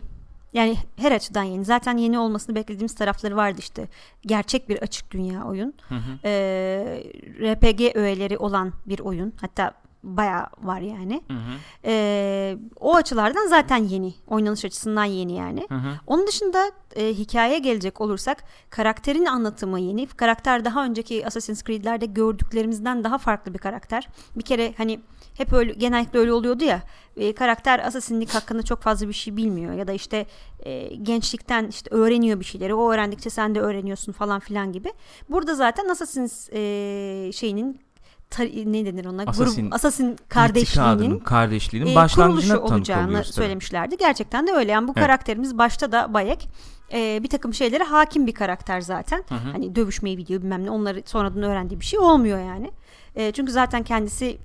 Yani 0.54 0.78
her 0.98 1.12
açıdan 1.12 1.44
yeni. 1.44 1.66
Zaten 1.66 1.98
yeni 1.98 2.20
olmasını 2.20 2.56
beklediğimiz 2.56 2.96
tarafları 2.96 3.36
vardı 3.36 3.58
işte. 3.60 3.88
Gerçek 4.26 4.70
bir 4.70 4.78
açık 4.82 5.12
dünya 5.12 5.44
oyun. 5.44 5.74
Hı 5.90 5.96
hı. 5.96 6.20
Ee, 6.24 7.04
RPG 7.42 7.96
öğeleri 7.96 8.38
olan 8.38 8.74
bir 8.86 9.00
oyun. 9.00 9.34
Hatta 9.42 9.74
bayağı 10.06 10.48
var 10.58 10.82
yani. 10.82 11.24
Hı 11.28 11.34
hı. 11.34 11.58
Ee, 11.86 12.58
o 12.80 12.96
açılardan 12.96 13.48
zaten 13.48 13.78
yeni. 13.78 14.14
Oynanış 14.28 14.66
açısından 14.66 15.06
yeni 15.06 15.34
yani. 15.34 15.66
Hı 15.70 15.76
hı. 15.76 15.90
Onun 16.08 16.28
dışında 16.28 16.72
e, 16.96 17.14
hikayeye 17.14 17.60
gelecek 17.60 18.02
olursak 18.02 18.44
karakterin 18.70 19.26
anlatımı 19.26 19.80
yeni. 19.80 20.08
Karakter 20.08 20.66
daha 20.66 20.86
önceki 20.86 21.28
Assassin's 21.28 21.64
Creed'lerde 21.64 22.06
gördüklerimizden 22.06 23.04
daha 23.04 23.18
farklı 23.18 23.54
bir 23.54 23.60
karakter. 23.60 24.08
Bir 24.36 24.44
kere 24.44 24.74
hani 24.78 25.00
hep 25.38 25.54
öyle 25.54 25.74
genellikle 25.74 26.20
öyle 26.20 26.34
oluyordu 26.34 26.64
ya. 26.64 26.82
e, 27.18 27.34
karakter 27.34 27.80
Assassin'lik 27.80 28.30
hakkında 28.30 28.64
çok 28.64 28.82
fazla 28.82 29.08
bir 29.08 29.14
şey 29.14 29.38
bilmiyor 29.38 29.74
ya 29.74 29.88
da 29.88 29.92
işte 29.94 30.26
e, 30.60 30.96
gençlikten 30.96 31.68
işte 31.68 31.96
öğreniyor 31.96 32.40
bir 32.40 32.46
şeyleri. 32.46 32.74
O 32.74 32.92
öğrendikçe 32.92 33.30
sen 33.30 33.56
de 33.56 33.62
öğreniyorsun 33.62 34.12
falan 34.12 34.40
filan 34.40 34.72
gibi. 34.72 34.94
Burada 35.30 35.56
zaten 35.56 35.90
Assassin's 35.90 36.50
e, 36.54 37.32
şeyinin 37.34 37.85
ta- 38.30 38.44
ne 38.66 38.86
denir 38.86 39.06
ona? 39.06 39.24
Assassin- 39.24 39.62
Grup 39.62 39.74
Assassin 39.74 40.16
kardeşliğinin 40.30 41.20
kardeşliğinin 41.20 41.92
e, 41.92 41.96
başlangıcına 41.96 42.60
olacağını 42.60 43.24
söylemişlerdi. 43.24 43.98
Gerçekten 43.98 44.48
de 44.48 44.52
öyle. 44.52 44.72
Yani 44.72 44.88
bu 44.88 44.92
Evet. 44.96 45.04
karakterimiz 45.04 45.58
başta 45.58 45.92
da 45.92 46.14
Bayek 46.14 46.50
e, 46.94 47.24
bir 47.24 47.30
takım 47.30 47.54
şeylere 47.54 47.84
hakim 47.84 48.28
bir 48.28 48.34
karakter 48.34 48.82
zaten. 48.82 49.24
Hı 49.30 49.36
hı. 49.36 49.52
Hani 49.52 49.76
dövüşmeyi 49.76 50.18
biliyor 50.18 50.42
bilmem 50.42 50.66
ne 50.66 50.70
onları 50.70 51.04
sonradan 51.06 51.44
öğrendiği 51.44 51.80
bir 51.80 51.86
şey 51.86 52.00
olmuyor 52.00 52.40
yani. 52.40 52.72
E, 53.16 53.32
çünkü 53.32 53.52
zaten 53.52 53.84
kendisi 53.84 54.38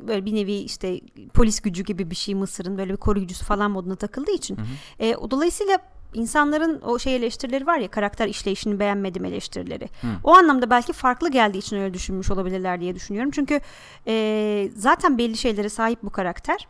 böyle 0.00 0.24
bir 0.24 0.34
nevi 0.34 0.52
işte 0.52 1.00
polis 1.34 1.60
gücü 1.60 1.84
gibi 1.84 2.10
bir 2.10 2.16
şey 2.16 2.34
Mısır'ın 2.34 2.78
böyle 2.78 2.92
bir 2.92 2.96
koruyucusu 2.96 3.44
falan 3.44 3.70
moduna 3.70 3.96
takıldığı 3.96 4.30
için. 4.32 4.56
Hı 4.56 4.60
hı. 4.60 4.66
E, 5.04 5.14
dolayısıyla 5.30 5.78
insanların 6.14 6.80
o 6.82 6.98
şey 6.98 7.16
eleştirileri 7.16 7.66
var 7.66 7.78
ya 7.78 7.88
karakter 7.88 8.28
işleyişini 8.28 8.78
beğenmedim 8.78 9.24
eleştirileri. 9.24 9.84
Hı. 10.00 10.06
O 10.24 10.34
anlamda 10.34 10.70
belki 10.70 10.92
farklı 10.92 11.30
geldiği 11.30 11.58
için 11.58 11.76
öyle 11.76 11.94
düşünmüş 11.94 12.30
olabilirler 12.30 12.80
diye 12.80 12.94
düşünüyorum. 12.94 13.30
Çünkü 13.34 13.60
e, 14.06 14.68
zaten 14.76 15.18
belli 15.18 15.36
şeylere 15.36 15.68
sahip 15.68 16.02
bu 16.02 16.10
karakter 16.10 16.68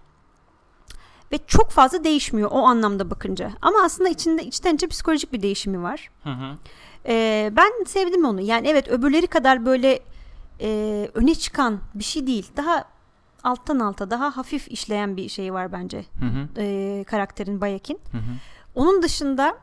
ve 1.33 1.39
çok 1.47 1.71
fazla 1.71 2.05
değişmiyor 2.05 2.51
o 2.53 2.59
anlamda 2.59 3.11
bakınca. 3.11 3.51
Ama 3.63 3.83
aslında 3.85 4.09
içinde 4.09 4.45
içten 4.45 4.75
içe 4.75 4.87
psikolojik 4.87 5.33
bir 5.33 5.43
değişimi 5.43 5.83
var. 5.83 6.11
Hı 6.23 6.31
hı. 6.31 6.57
E, 7.07 7.51
ben 7.53 7.85
sevdim 7.87 8.25
onu. 8.25 8.41
Yani 8.41 8.69
evet 8.69 8.89
öbürleri 8.89 9.27
kadar 9.27 9.67
böyle 9.67 10.01
e, 10.61 11.11
öne 11.15 11.35
çıkan 11.35 11.81
bir 11.95 12.05
şey 12.05 12.27
değil. 12.27 12.51
Daha 12.57 12.85
alttan 13.45 13.79
alta 13.79 14.11
daha 14.11 14.37
hafif 14.37 14.69
işleyen 14.69 15.17
bir 15.17 15.29
şey 15.29 15.53
var 15.55 15.73
bence 15.73 16.05
Hı 16.19 16.27
hı. 16.27 16.61
e, 16.61 17.05
karakterin 17.05 17.61
Bayek'in. 17.61 17.99
Hı 18.13 18.19
hı. 18.19 18.33
Onun 18.75 19.03
dışında 19.03 19.59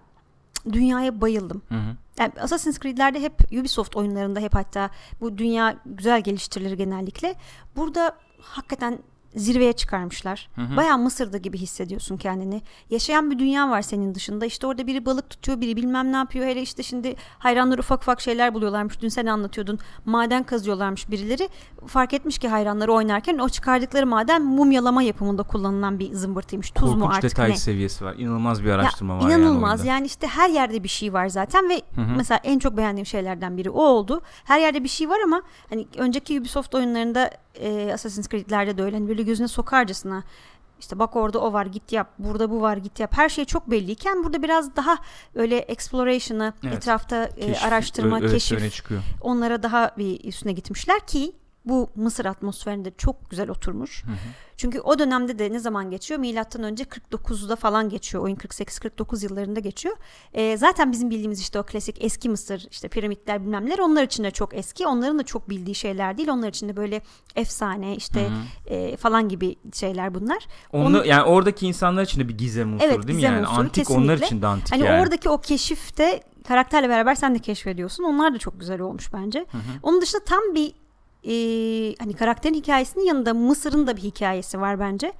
dünyaya 0.71 1.21
bayıldım. 1.21 1.61
Hı 1.69 1.75
hı. 1.75 1.95
Yani 2.19 2.31
Assassin's 2.41 2.79
Creed'lerde 2.79 3.21
hep 3.21 3.33
Ubisoft 3.59 3.95
oyunlarında 3.95 4.39
hep 4.39 4.55
hatta 4.55 4.89
bu 5.21 5.37
dünya 5.37 5.75
güzel 5.85 6.21
geliştirilir 6.21 6.71
genellikle. 6.71 7.35
Burada 7.75 8.17
hakikaten 8.41 8.99
zirveye 9.35 9.73
çıkarmışlar. 9.73 10.49
Hı 10.55 10.61
hı. 10.61 10.77
Bayağı 10.77 10.97
Mısır'da 10.97 11.37
gibi 11.37 11.57
hissediyorsun 11.57 12.17
kendini. 12.17 12.61
Yaşayan 12.89 13.31
bir 13.31 13.39
dünya 13.39 13.69
var 13.69 13.81
senin 13.81 14.15
dışında. 14.15 14.45
İşte 14.45 14.67
orada 14.67 14.87
biri 14.87 15.05
balık 15.05 15.29
tutuyor, 15.29 15.61
biri 15.61 15.75
bilmem 15.75 16.11
ne 16.11 16.15
yapıyor. 16.15 16.45
Hele 16.45 16.61
işte 16.61 16.83
şimdi 16.83 17.15
hayranlar 17.39 17.77
ufak 17.77 18.01
ufak 18.01 18.21
şeyler 18.21 18.53
buluyorlarmış. 18.53 19.01
Dün 19.01 19.09
sen 19.09 19.25
anlatıyordun. 19.25 19.79
Maden 20.05 20.43
kazıyorlarmış 20.43 21.09
birileri. 21.11 21.49
Fark 21.87 22.13
etmiş 22.13 22.37
ki 22.39 22.47
hayranları 22.47 22.93
oynarken 22.93 23.37
o 23.37 23.49
çıkardıkları 23.49 24.07
maden 24.07 24.41
mumyalama 24.41 25.03
yapımında 25.03 25.43
kullanılan 25.43 25.99
bir 25.99 26.13
zımbırtıymış. 26.13 26.71
Tuz 26.71 26.93
mu 26.93 26.99
Korkunç 26.99 27.15
artık 27.17 27.31
detay 27.31 27.49
ne? 27.49 27.55
seviyesi 27.55 28.05
var. 28.05 28.15
İnanılmaz 28.17 28.63
bir 28.63 28.67
Ya, 28.69 28.75
araştırma 28.75 29.17
var 29.17 29.21
inanılmaz 29.29 29.79
yani. 29.79 29.89
yani, 29.89 30.05
işte 30.05 30.27
her 30.27 30.49
yerde 30.49 30.83
bir 30.83 30.89
şey 30.89 31.13
var 31.13 31.27
zaten 31.27 31.69
ve 31.69 31.81
Hı 31.95 32.01
hı. 32.01 32.11
mesela 32.17 32.39
en 32.43 32.59
çok 32.59 32.77
beğendiğim 32.77 33.05
şeylerden 33.05 33.57
biri 33.57 33.69
o 33.69 33.81
oldu. 33.83 34.21
Her 34.43 34.59
yerde 34.59 34.83
bir 34.83 34.89
şey 34.89 35.09
var 35.09 35.17
ama 35.23 35.41
hani 35.69 35.87
önceki 35.97 36.39
Ubisoft 36.41 36.75
oyunlarında 36.75 37.29
e, 37.59 37.93
Assassin's 37.93 38.29
Creed'lerde 38.29 38.77
de 38.77 38.83
öyle. 38.83 38.95
Hani 38.95 39.09
böyle 39.09 39.23
gözüne 39.23 39.47
sokarcasına 39.47 40.23
işte 40.79 40.99
bak 40.99 41.15
orada 41.15 41.39
o 41.39 41.53
var 41.53 41.65
git 41.65 41.91
yap 41.91 42.13
burada 42.19 42.49
bu 42.49 42.61
var 42.61 42.77
git 42.77 42.99
yap. 42.99 43.11
Her 43.13 43.29
şey 43.29 43.45
çok 43.45 43.71
belliyken 43.71 44.23
burada 44.23 44.43
biraz 44.43 44.75
daha 44.75 44.97
öyle 45.35 45.57
exploration'a 45.57 46.53
evet. 46.63 46.73
etrafta 46.73 47.25
e, 47.25 47.29
keşif, 47.39 47.65
araştırma 47.65 48.19
ö- 48.19 48.31
keşif 48.31 48.91
onlara 49.21 49.63
daha 49.63 49.91
bir 49.97 50.23
üstüne 50.23 50.51
gitmişler 50.51 50.99
ki 51.07 51.33
bu 51.65 51.89
Mısır 51.95 52.25
atmosferinde 52.25 52.91
çok 52.97 53.29
güzel 53.29 53.49
oturmuş. 53.49 54.05
Hı 54.05 54.11
hı. 54.11 54.15
Çünkü 54.57 54.79
o 54.79 54.99
dönemde 54.99 55.39
de 55.39 55.51
ne 55.51 55.59
zaman 55.59 55.89
geçiyor? 55.89 56.19
Milattan 56.19 56.63
önce 56.63 56.83
49'da 56.83 57.55
falan 57.55 57.89
geçiyor. 57.89 58.23
Oyun 58.23 58.35
48-49 58.35 59.23
yıllarında 59.23 59.59
geçiyor. 59.59 59.97
E, 60.33 60.57
zaten 60.57 60.91
bizim 60.91 61.09
bildiğimiz 61.09 61.41
işte 61.41 61.59
o 61.59 61.63
klasik 61.63 62.03
eski 62.03 62.29
Mısır 62.29 62.67
işte 62.71 62.87
piramitler 62.87 63.41
bilmem 63.41 63.65
neler 63.65 63.79
onlar 63.79 64.03
için 64.03 64.23
de 64.23 64.31
çok 64.31 64.53
eski. 64.53 64.87
Onların 64.87 65.19
da 65.19 65.23
çok 65.23 65.49
bildiği 65.49 65.75
şeyler 65.75 66.17
değil. 66.17 66.29
Onlar 66.29 66.49
için 66.49 66.69
de 66.69 66.77
böyle 66.77 67.01
efsane 67.35 67.95
işte 67.95 68.29
e, 68.67 68.97
falan 68.97 69.29
gibi 69.29 69.55
şeyler 69.73 70.13
bunlar. 70.13 70.47
Onu, 70.73 70.85
Onu, 70.85 71.05
yani 71.05 71.23
oradaki 71.23 71.67
insanlar 71.67 72.03
için 72.03 72.19
de 72.19 72.29
bir 72.29 72.37
gizem 72.37 72.73
unsuru 72.73 72.89
evet, 72.89 73.07
değil 73.07 73.19
mi? 73.19 73.23
Yani 73.23 73.41
unsuru, 73.41 73.59
antik 73.59 73.73
kesinlikle. 73.73 74.03
onlar 74.03 74.17
için 74.17 74.41
de 74.41 74.47
antik 74.47 74.73
hani 74.73 74.83
yani. 74.83 75.01
oradaki 75.01 75.29
o 75.29 75.41
keşifte 75.41 76.23
karakterle 76.47 76.89
beraber 76.89 77.15
sen 77.15 77.35
de 77.35 77.39
keşfediyorsun. 77.39 78.03
Onlar 78.03 78.33
da 78.33 78.37
çok 78.37 78.59
güzel 78.59 78.81
olmuş 78.81 79.13
bence. 79.13 79.39
Hı 79.39 79.57
hı. 79.57 79.61
Onun 79.83 80.01
dışında 80.01 80.23
tam 80.23 80.41
bir 80.55 80.73
e, 81.23 81.33
hani 81.99 82.13
karakterin 82.13 82.53
hikayesinin 82.53 83.05
yanında 83.05 83.33
Mısır'ın 83.33 83.87
da 83.87 83.97
bir 83.97 84.01
hikayesi 84.01 84.61
var 84.61 84.79
bence. 84.79 85.13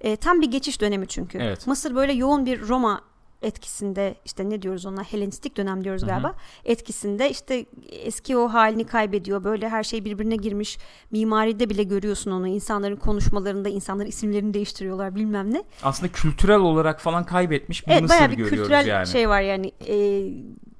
E, 0.00 0.16
tam 0.16 0.40
bir 0.40 0.50
geçiş 0.50 0.80
dönemi 0.80 1.06
çünkü. 1.06 1.38
Evet. 1.38 1.66
Mısır 1.66 1.94
böyle 1.94 2.12
yoğun 2.12 2.46
bir 2.46 2.68
Roma 2.68 3.00
etkisinde 3.42 4.14
işte 4.24 4.50
ne 4.50 4.62
diyoruz 4.62 4.86
ona 4.86 5.02
Helenistik 5.02 5.56
dönem 5.56 5.84
diyoruz 5.84 6.06
galiba 6.06 6.34
etkisinde 6.64 7.30
işte 7.30 7.66
eski 7.90 8.36
o 8.36 8.48
halini 8.48 8.84
kaybediyor 8.86 9.44
böyle 9.44 9.68
her 9.68 9.82
şey 9.82 10.04
birbirine 10.04 10.36
girmiş 10.36 10.78
mimaride 11.10 11.70
bile 11.70 11.82
görüyorsun 11.82 12.30
onu 12.30 12.48
insanların 12.48 12.96
konuşmalarında 12.96 13.68
insanların 13.68 14.08
isimlerini 14.08 14.54
değiştiriyorlar 14.54 15.14
bilmem 15.14 15.54
ne. 15.54 15.64
Aslında 15.82 16.12
kültürel 16.12 16.58
olarak 16.58 17.00
falan 17.00 17.24
kaybetmiş 17.24 17.86
bir 17.86 17.92
evet, 17.92 18.02
Mısır 18.02 18.30
bir 18.30 18.36
görüyoruz 18.36 18.50
kültürel 18.50 18.86
yani. 18.86 19.06
şey 19.06 19.28
var 19.28 19.40
yani 19.40 19.72
e, 19.88 19.96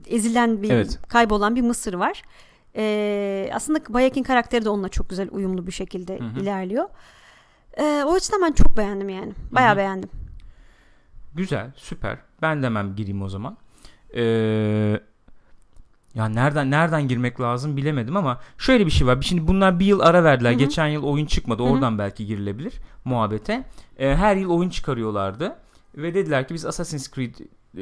ezilen 0.06 0.62
bir 0.62 0.70
evet. 0.70 0.98
kaybolan 1.08 1.56
bir 1.56 1.62
Mısır 1.62 1.94
var. 1.94 2.22
E, 2.76 3.50
aslında 3.52 3.80
Bayek'in 3.88 4.22
karakteri 4.22 4.64
de 4.64 4.70
onunla 4.70 4.88
çok 4.88 5.10
güzel 5.10 5.28
uyumlu 5.32 5.66
bir 5.66 5.72
şekilde 5.72 6.18
Hı-hı. 6.18 6.40
ilerliyor. 6.40 6.88
E, 7.78 8.04
o 8.06 8.14
açıdan 8.14 8.42
ben 8.42 8.52
çok 8.52 8.76
beğendim 8.76 9.08
yani. 9.08 9.32
Bayağı 9.52 9.70
Hı-hı. 9.70 9.78
beğendim. 9.78 10.10
Güzel, 11.34 11.70
süper. 11.76 12.18
Ben 12.42 12.62
de 12.62 12.66
hemen 12.66 12.96
gireyim 12.96 13.22
o 13.22 13.28
zaman. 13.28 13.56
Ee, 14.16 15.00
ya 16.14 16.28
nereden 16.28 16.70
nereden 16.70 17.08
girmek 17.08 17.40
lazım 17.40 17.76
bilemedim 17.76 18.16
ama 18.16 18.40
şöyle 18.58 18.86
bir 18.86 18.90
şey 18.90 19.06
var. 19.06 19.18
Şimdi 19.22 19.46
bunlar 19.46 19.80
bir 19.80 19.86
yıl 19.86 20.00
ara 20.00 20.24
verdiler. 20.24 20.50
Hı-hı. 20.50 20.58
Geçen 20.58 20.86
yıl 20.86 21.02
oyun 21.02 21.26
çıkmadı. 21.26 21.62
Oradan 21.62 21.90
Hı-hı. 21.90 21.98
belki 21.98 22.26
girilebilir 22.26 22.74
muhabbete. 23.04 23.64
Ee, 23.98 24.14
her 24.14 24.36
yıl 24.36 24.50
oyun 24.50 24.70
çıkarıyorlardı 24.70 25.56
ve 25.96 26.14
dediler 26.14 26.48
ki 26.48 26.54
biz 26.54 26.66
Assassin's 26.66 27.10
Creed 27.12 27.34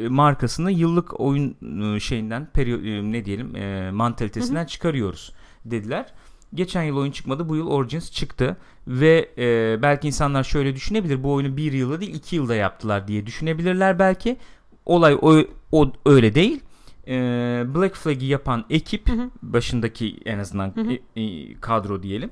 markasını 0.09 0.71
yıllık 0.71 1.21
oyun 1.21 1.57
e, 1.97 2.01
şeyinden 2.01 2.49
periyo- 2.55 2.89
e, 2.89 3.13
ne 3.13 3.25
diyelim 3.25 3.57
e, 3.57 3.91
mantalitesinden 3.91 4.61
hı 4.61 4.65
hı. 4.65 4.69
çıkarıyoruz 4.69 5.33
dediler. 5.65 6.07
Geçen 6.55 6.83
yıl 6.83 6.97
oyun 6.97 7.13
çıkmadı 7.13 7.49
bu 7.49 7.57
yıl 7.57 7.67
Origins 7.67 8.11
çıktı 8.11 8.57
ve 8.89 9.31
e, 9.39 9.79
belki 9.83 10.07
insanlar 10.07 10.45
şöyle 10.45 10.75
düşünebilir 10.75 11.23
bu 11.23 11.33
oyunu 11.33 11.57
bir 11.57 11.73
yılda 11.73 12.01
değil 12.01 12.15
iki 12.15 12.37
yılda 12.37 12.55
yaptılar 12.55 13.09
diye 13.09 13.27
düşünebilirler 13.27 13.99
belki. 13.99 14.37
Olay 14.87 15.19
o, 15.23 15.37
o 15.73 15.93
öyle 16.07 16.35
değil. 16.35 16.61
E, 17.07 17.13
Black 17.75 17.97
Flag'i 17.97 18.27
yapan 18.27 18.65
ekip 18.71 19.09
hı 19.09 19.13
hı. 19.13 19.31
başındaki 19.43 20.17
en 20.25 20.39
azından 20.39 20.73
hı 20.75 20.81
hı. 20.81 20.93
E, 21.17 21.23
e, 21.23 21.55
kadro 21.61 22.03
diyelim. 22.03 22.31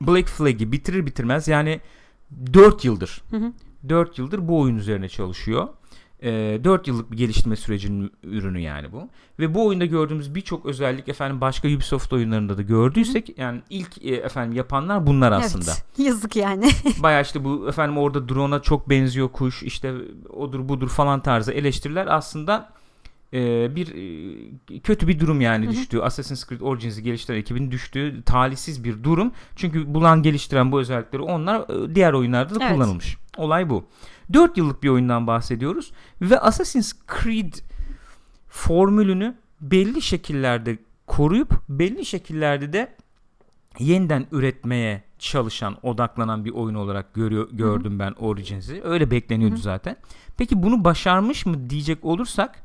Black 0.00 0.28
Flag'i 0.28 0.72
bitirir 0.72 1.06
bitirmez 1.06 1.48
yani 1.48 1.80
4 2.54 2.84
yıldır 2.84 3.22
hı 3.30 3.36
hı. 3.36 3.52
4 3.88 4.18
yıldır 4.18 4.48
bu 4.48 4.60
oyun 4.60 4.76
üzerine 4.76 5.08
çalışıyor. 5.08 5.68
E, 6.22 6.30
ee, 6.30 6.64
4 6.64 6.88
yıllık 6.88 7.12
bir 7.12 7.16
geliştirme 7.16 7.56
sürecinin 7.56 8.12
ürünü 8.22 8.60
yani 8.60 8.92
bu. 8.92 9.08
Ve 9.38 9.54
bu 9.54 9.66
oyunda 9.66 9.84
gördüğümüz 9.84 10.34
birçok 10.34 10.66
özellik 10.66 11.08
efendim 11.08 11.40
başka 11.40 11.68
Ubisoft 11.68 12.12
oyunlarında 12.12 12.58
da 12.58 12.62
gördüysek 12.62 13.28
Hı-hı. 13.28 13.40
yani 13.40 13.62
ilk 13.70 14.04
e, 14.04 14.14
efendim 14.14 14.56
yapanlar 14.56 15.06
bunlar 15.06 15.32
aslında. 15.32 15.70
Evet. 15.70 15.84
Yazık 15.98 16.36
yani. 16.36 16.70
Baya 17.02 17.20
işte 17.20 17.44
bu 17.44 17.68
efendim 17.68 17.98
orada 17.98 18.28
drone'a 18.28 18.62
çok 18.62 18.90
benziyor 18.90 19.28
kuş 19.28 19.62
işte 19.62 19.94
odur 20.30 20.68
budur 20.68 20.88
falan 20.88 21.22
tarzı 21.22 21.52
eleştiriler 21.52 22.06
aslında 22.06 22.70
e, 23.32 23.76
bir 23.76 23.88
e, 24.74 24.80
kötü 24.80 25.08
bir 25.08 25.20
durum 25.20 25.40
yani 25.40 25.64
Hı-hı. 25.64 25.72
düştüğü 25.72 26.00
Assassin's 26.00 26.48
Creed 26.48 26.60
Origins'i 26.60 27.02
geliştiren 27.02 27.38
ekibin 27.38 27.70
düştüğü 27.70 28.22
talihsiz 28.22 28.84
bir 28.84 29.04
durum. 29.04 29.32
Çünkü 29.56 29.94
bulan 29.94 30.22
geliştiren 30.22 30.72
bu 30.72 30.80
özellikleri 30.80 31.22
onlar 31.22 31.60
e, 31.60 31.94
diğer 31.94 32.12
oyunlarda 32.12 32.60
da 32.60 32.64
evet. 32.64 32.74
kullanılmış. 32.74 33.16
Olay 33.38 33.70
bu. 33.70 33.84
4 34.32 34.56
yıllık 34.56 34.82
bir 34.82 34.88
oyundan 34.88 35.26
bahsediyoruz 35.26 35.92
ve 36.20 36.40
Assassin's 36.40 36.92
Creed 37.22 37.54
formülünü 38.48 39.36
belli 39.60 40.02
şekillerde 40.02 40.78
koruyup 41.06 41.54
belli 41.68 42.04
şekillerde 42.04 42.72
de 42.72 42.96
yeniden 43.78 44.26
üretmeye 44.32 45.02
çalışan, 45.18 45.76
odaklanan 45.82 46.44
bir 46.44 46.50
oyun 46.50 46.74
olarak 46.74 47.14
görüyor, 47.14 47.48
gördüm 47.52 47.92
Hı-hı. 47.92 47.98
ben 47.98 48.12
Origins'i. 48.12 48.80
Öyle 48.84 49.10
bekleniyordu 49.10 49.54
Hı-hı. 49.54 49.62
zaten. 49.62 49.96
Peki 50.36 50.62
bunu 50.62 50.84
başarmış 50.84 51.46
mı 51.46 51.70
diyecek 51.70 52.04
olursak 52.04 52.62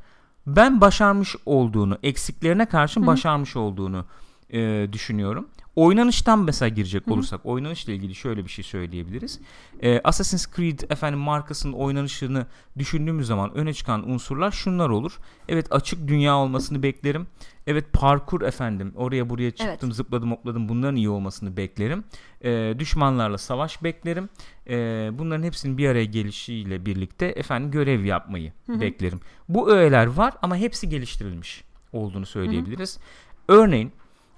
ben 0.48 0.82
başarmış 0.82 1.36
olduğunu, 1.46 1.98
eksiklerine 2.04 2.66
karşın 2.66 3.02
Hı-hı. 3.02 3.08
başarmış 3.08 3.56
olduğunu 3.56 4.06
e, 4.54 4.94
düşünüyorum. 4.94 5.48
Oynanıştan 5.76 6.40
mesela 6.40 6.70
girecek 6.70 7.08
olursak 7.08 7.40
Hı-hı. 7.40 7.52
oynanışla 7.52 7.94
ilgili 7.94 8.16
şöyle 8.16 8.46
bir 8.46 8.50
şey 8.50 8.64
söyleyebiliriz. 8.64 9.40
Ee, 9.82 10.02
Assassin's 10.04 10.48
Creed 10.56 10.80
efendim 10.90 11.20
markasının 11.20 11.74
oynanışını 11.74 12.46
düşündüğümüz 12.78 13.28
zaman 13.28 13.54
öne 13.54 13.74
çıkan 13.74 14.10
unsurlar 14.10 14.52
şunlar 14.52 14.90
olur. 14.90 15.20
Evet 15.50 15.68
açık 15.72 16.08
dünya 16.08 16.38
olmasını 16.38 16.84
beklerim. 16.84 17.28
Evet 17.68 17.94
parkur 17.94 18.42
efendim 18.42 18.94
oraya 18.96 19.30
buraya 19.30 19.52
çıktım 19.52 19.88
evet. 19.88 19.96
zıpladım 19.96 20.32
hopladım 20.32 20.70
bunların 20.70 20.96
iyi 20.96 21.10
olmasını 21.10 21.58
beklerim. 21.58 22.04
Ee, 22.42 22.76
düşmanlarla 22.80 23.38
savaş 23.38 23.84
beklerim. 23.84 24.30
Ee, 24.68 25.10
bunların 25.14 25.44
hepsinin 25.44 25.78
bir 25.78 25.90
araya 25.90 26.06
gelişiyle 26.06 26.86
birlikte 26.86 27.26
efendim 27.26 27.72
görev 27.72 28.04
yapmayı 28.04 28.54
Hı-hı. 28.66 28.82
beklerim. 28.82 29.20
Bu 29.50 29.72
öğeler 29.72 30.06
var 30.06 30.34
ama 30.42 30.58
hepsi 30.58 30.90
geliştirilmiş 30.90 31.64
olduğunu 31.94 32.26
söyleyebiliriz. 32.26 32.98
Hı-hı. 32.98 33.58
Örneğin 33.58 33.92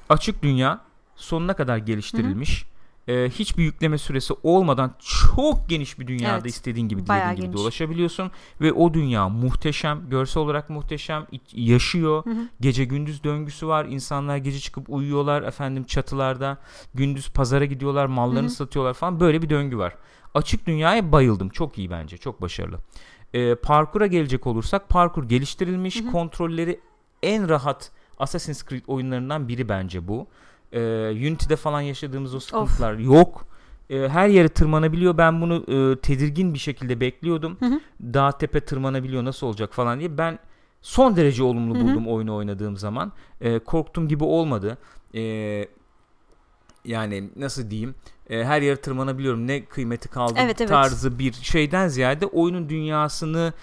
açık 0.10 0.44
dünya 0.44 0.82
sonuna 1.16 1.56
kadar 1.56 1.78
geliştirilmiş. 1.78 2.66
E, 3.08 3.30
hiçbir 3.30 3.64
yükleme 3.64 3.98
süresi 3.98 4.34
olmadan 4.44 4.96
çok 5.30 5.70
geniş 5.70 6.00
bir 6.00 6.08
dünyada 6.08 6.38
evet, 6.38 6.46
istediğin 6.46 6.88
gibi 6.88 7.06
dilediğin 7.06 7.48
gibi 7.48 7.58
dolaşabiliyorsun 7.58 8.32
ve 8.62 8.74
o 8.74 8.94
dünya 8.94 9.30
muhteşem, 9.30 10.10
görsel 10.10 10.44
olarak 10.44 10.70
muhteşem, 10.70 11.28
yaşıyor. 11.54 12.26
Hı 12.26 12.30
hı. 12.30 12.48
Gece 12.62 12.86
gündüz 12.86 13.24
döngüsü 13.24 13.68
var. 13.68 13.86
İnsanlar 13.86 14.38
gece 14.38 14.60
çıkıp 14.60 14.90
uyuyorlar 14.90 15.44
efendim 15.44 15.84
çatılarda. 15.84 16.58
Gündüz 16.94 17.30
pazara 17.30 17.66
gidiyorlar, 17.66 18.06
mallarını 18.06 18.48
hı 18.48 18.52
hı. 18.52 18.56
satıyorlar 18.56 18.94
falan. 18.94 19.20
Böyle 19.20 19.42
bir 19.42 19.50
döngü 19.50 19.78
var. 19.78 19.96
Açık 20.34 20.68
dünyaya 20.68 21.12
bayıldım. 21.12 21.50
Çok 21.50 21.78
iyi 21.78 21.90
bence. 21.90 22.18
Çok 22.18 22.42
başarılı. 22.42 22.78
E, 23.34 23.56
parkura 23.56 24.08
gelecek 24.08 24.48
olursak 24.48 24.90
parkur 24.90 25.30
geliştirilmiş. 25.30 26.02
Hı 26.02 26.08
hı. 26.08 26.12
Kontrolleri 26.12 26.80
en 27.24 27.50
rahat 27.50 27.92
Assassin's 28.20 28.66
Creed 28.66 28.84
oyunlarından 28.88 29.48
biri 29.48 29.70
bence 29.70 30.08
bu. 30.08 30.28
E, 30.72 30.80
Unity'de 31.12 31.56
falan 31.56 31.82
yaşadığımız 31.82 32.36
o 32.36 32.40
sıkıntılar 32.40 32.94
of. 32.94 33.06
yok. 33.06 33.48
E, 33.90 34.08
her 34.10 34.28
yere 34.28 34.50
tırmanabiliyor. 34.50 35.18
Ben 35.18 35.42
bunu 35.42 35.56
e, 35.68 36.00
tedirgin 36.00 36.54
bir 36.54 36.60
şekilde 36.60 37.00
bekliyordum. 37.00 37.58
Hı 37.60 37.66
hı. 37.66 37.80
Dağ 38.02 38.32
tepe 38.32 38.60
tırmanabiliyor 38.60 39.26
nasıl 39.26 39.48
olacak 39.48 39.74
falan 39.74 40.00
diye. 40.00 40.18
Ben 40.18 40.40
son 40.82 41.16
derece 41.16 41.44
olumlu 41.44 41.76
buldum 41.76 42.06
hı 42.06 42.10
hı. 42.10 42.14
oyunu 42.14 42.36
oynadığım 42.36 42.78
zaman. 42.78 43.12
E, 43.42 43.60
korktuğum 43.60 44.08
gibi 44.08 44.24
olmadı. 44.24 44.78
E, 45.16 45.22
yani 46.86 47.30
nasıl 47.36 47.70
diyeyim 47.70 47.96
e, 48.30 48.44
her 48.44 48.62
yere 48.62 48.76
tırmanabiliyorum 48.76 49.48
ne 49.48 49.66
kıymeti 49.66 50.08
kaldı 50.08 50.34
evet, 50.38 50.62
evet. 50.62 50.70
tarzı 50.70 51.20
bir 51.20 51.34
şeyden 51.34 51.88
ziyade 51.88 52.26
oyunun 52.26 52.70
dünyasını 52.70 53.54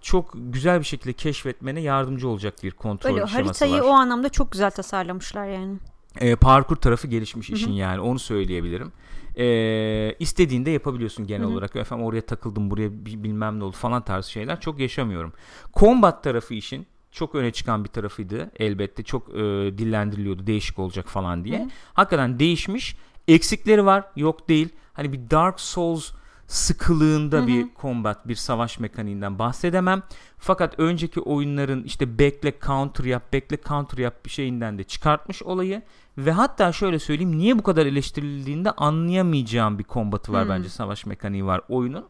çok 0.00 0.32
güzel 0.34 0.78
bir 0.78 0.84
şekilde 0.84 1.12
keşfetmene 1.12 1.80
yardımcı 1.80 2.28
olacak 2.28 2.54
bir 2.62 2.70
kontrol 2.70 3.10
Öyle, 3.10 3.18
şeması 3.18 3.36
haritayı 3.36 3.72
var. 3.72 3.78
Haritayı 3.78 3.92
o 3.92 3.96
anlamda 3.96 4.28
çok 4.28 4.52
güzel 4.52 4.70
tasarlamışlar 4.70 5.46
yani. 5.46 5.76
E, 6.20 6.36
parkur 6.36 6.76
tarafı 6.76 7.08
gelişmiş 7.08 7.48
Hı-hı. 7.48 7.56
işin 7.56 7.72
yani 7.72 8.00
onu 8.00 8.18
söyleyebilirim. 8.18 8.92
E, 9.38 10.16
istediğinde 10.18 10.70
yapabiliyorsun 10.70 11.26
genel 11.26 11.42
Hı-hı. 11.42 11.52
olarak. 11.52 11.76
Efendim 11.76 12.06
oraya 12.06 12.20
takıldım 12.20 12.70
buraya 12.70 12.90
bilmem 13.04 13.60
ne 13.60 13.64
oldu 13.64 13.76
falan 13.76 14.04
tarzı 14.04 14.30
şeyler 14.30 14.60
çok 14.60 14.80
yaşamıyorum. 14.80 15.32
Combat 15.74 16.24
tarafı 16.24 16.54
işin 16.54 16.86
çok 17.12 17.34
öne 17.34 17.50
çıkan 17.50 17.84
bir 17.84 17.88
tarafıydı 17.88 18.50
elbette. 18.58 19.02
Çok 19.02 19.28
e, 19.28 19.38
dillendiriliyordu 19.78 20.46
değişik 20.46 20.78
olacak 20.78 21.08
falan 21.08 21.44
diye. 21.44 21.58
Hı-hı. 21.58 21.68
Hakikaten 21.92 22.38
değişmiş. 22.38 22.96
Eksikleri 23.28 23.86
var 23.86 24.04
yok 24.16 24.48
değil. 24.48 24.68
Hani 24.92 25.12
bir 25.12 25.30
Dark 25.30 25.60
Souls 25.60 26.12
sıkılığında 26.50 27.36
Hı 27.36 27.42
hı. 27.42 27.46
bir 27.46 27.66
combat, 27.80 28.28
bir 28.28 28.34
savaş 28.34 28.78
mekaniğinden 28.78 29.38
bahsedemem. 29.38 30.02
Fakat 30.38 30.78
önceki 30.78 31.20
oyunların 31.20 31.82
işte 31.82 32.18
bekle 32.18 32.54
counter 32.66 33.04
yap, 33.04 33.32
bekle 33.32 33.58
counter 33.68 33.98
yap 33.98 34.14
bir 34.24 34.30
şeyinden 34.30 34.78
de 34.78 34.84
çıkartmış 34.84 35.42
olayı 35.42 35.82
ve 36.18 36.32
hatta 36.32 36.72
şöyle 36.72 36.98
söyleyeyim 36.98 37.38
niye 37.38 37.58
bu 37.58 37.62
kadar 37.62 37.86
eleştirildiğinde 37.86 38.70
anlayamayacağım 38.70 39.78
bir 39.78 39.84
kombatı 39.84 40.32
var 40.32 40.42
Hmm. 40.44 40.50
bence 40.50 40.68
savaş 40.68 41.06
mekaniği 41.06 41.46
var 41.46 41.60
oyunun. 41.68 42.06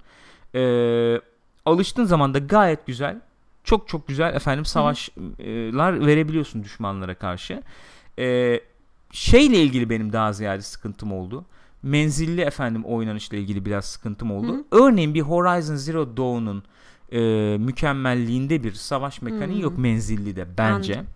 Ee, 0.55 1.21
alıştığın 1.65 2.05
zaman 2.05 2.35
da 2.35 2.39
gayet 2.39 2.87
güzel. 2.87 3.21
Çok 3.65 3.89
çok 3.89 4.09
güzel 4.09 4.35
efendim 4.35 4.65
savaşlar 4.65 6.07
verebiliyorsun 6.07 6.65
düşmanlara 6.65 7.15
karşı. 7.15 7.63
Ee, 8.19 8.61
şeyle 9.13 9.57
ilgili 9.63 9.91
benim 9.91 10.13
daha 10.13 10.33
ziyade 10.33 10.63
sıkıntım 10.63 11.13
oldu. 11.13 11.45
Menzilli 11.83 12.41
efendim 12.41 12.85
oynanışla 12.85 13.37
ilgili 13.37 13.65
biraz 13.65 13.85
sıkıntım 13.85 14.31
oldu. 14.31 14.55
Hı. 14.55 14.65
Örneğin 14.71 15.15
bir 15.15 15.21
Horizon 15.21 15.77
Zero 15.77 16.17
Dawn'un 16.17 16.63
e, 17.13 17.21
mükemmelliğinde 17.59 18.65
bir 18.65 18.73
savaş 18.73 19.23
mekaniği 19.23 19.59
Hı. 19.59 19.63
yok 19.63 19.79
menzilli 19.79 20.37
de 20.37 20.59
bence. 20.59 20.95
Anladım. 20.95 21.13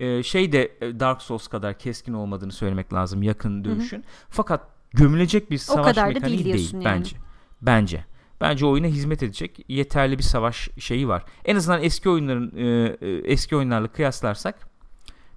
Ee, 0.00 0.22
şey 0.22 0.52
de 0.52 0.72
e, 0.80 1.00
Dark 1.00 1.22
Souls 1.22 1.48
kadar 1.48 1.78
keskin 1.78 2.12
olmadığını 2.12 2.52
söylemek 2.52 2.92
lazım 2.92 3.22
yakın 3.22 3.64
dövüşün. 3.64 4.04
Fakat 4.28 4.60
gömülecek 4.90 5.50
bir 5.50 5.58
savaş 5.58 5.86
kadar 5.86 6.08
da 6.08 6.14
mekaniği 6.14 6.44
değil 6.44 6.54
değil, 6.54 6.72
yani. 6.72 6.84
bence. 6.84 7.16
Bence. 7.62 8.04
Bence 8.40 8.66
oyuna 8.66 8.86
hizmet 8.86 9.22
edecek 9.22 9.64
yeterli 9.68 10.18
bir 10.18 10.22
savaş 10.22 10.70
şeyi 10.78 11.08
var. 11.08 11.24
En 11.44 11.56
azından 11.56 11.82
eski 11.82 12.10
oyunların 12.10 12.52
e, 12.56 12.96
e, 13.00 13.10
eski 13.10 13.56
oyunlarla 13.56 13.88
kıyaslarsak 13.88 14.71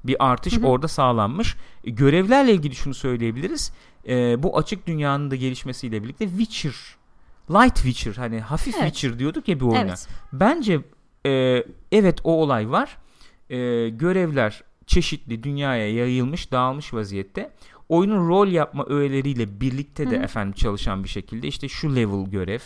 bir 0.08 0.32
artış 0.32 0.58
Hı 0.58 0.62
hı. 0.62 0.68
orada 0.68 0.88
sağlanmış. 0.88 1.56
E, 1.84 1.90
görevlerle 1.90 2.54
ilgili 2.54 2.76
şunu 2.76 2.94
söyleyebiliriz. 2.94 3.72
E, 4.08 4.44
bu 4.44 4.58
açık 4.58 4.88
dünyanın 4.88 5.32
da 5.32 5.36
gelişmesiyle 5.36 6.04
birlikte 6.04 6.30
Witcher 6.30 6.76
Light 7.50 7.76
Witcher 7.76 8.14
hani 8.14 8.40
hafif 8.40 8.76
Evet. 8.76 8.86
Witcher 8.86 9.20
diyorduk 9.20 9.48
ya 9.48 9.60
bir 9.60 9.66
oyuna. 9.66 9.80
Evet. 9.80 10.08
Bence 10.34 10.82
e, 11.26 11.64
evet 11.92 12.20
o 12.24 12.32
olay 12.42 12.72
var. 12.72 12.98
E, 13.50 13.90
görevler 13.90 14.64
çeşitli 14.88 15.44
dünyaya 15.44 15.94
yayılmış, 15.94 16.52
dağılmış 16.52 16.94
vaziyette. 16.94 17.52
Oyunun 17.90 18.30
rol 18.30 18.48
yapma 18.48 18.86
öğeleriyle 18.86 19.62
birlikte 19.62 20.12
de 20.12 20.16
Hı 20.16 20.20
hı. 20.20 20.24
efendim 20.24 20.54
çalışan 20.54 21.04
bir 21.04 21.10
şekilde 21.10 21.48
işte 21.48 21.68
şu 21.70 21.96
level 21.96 22.32
görev, 22.32 22.60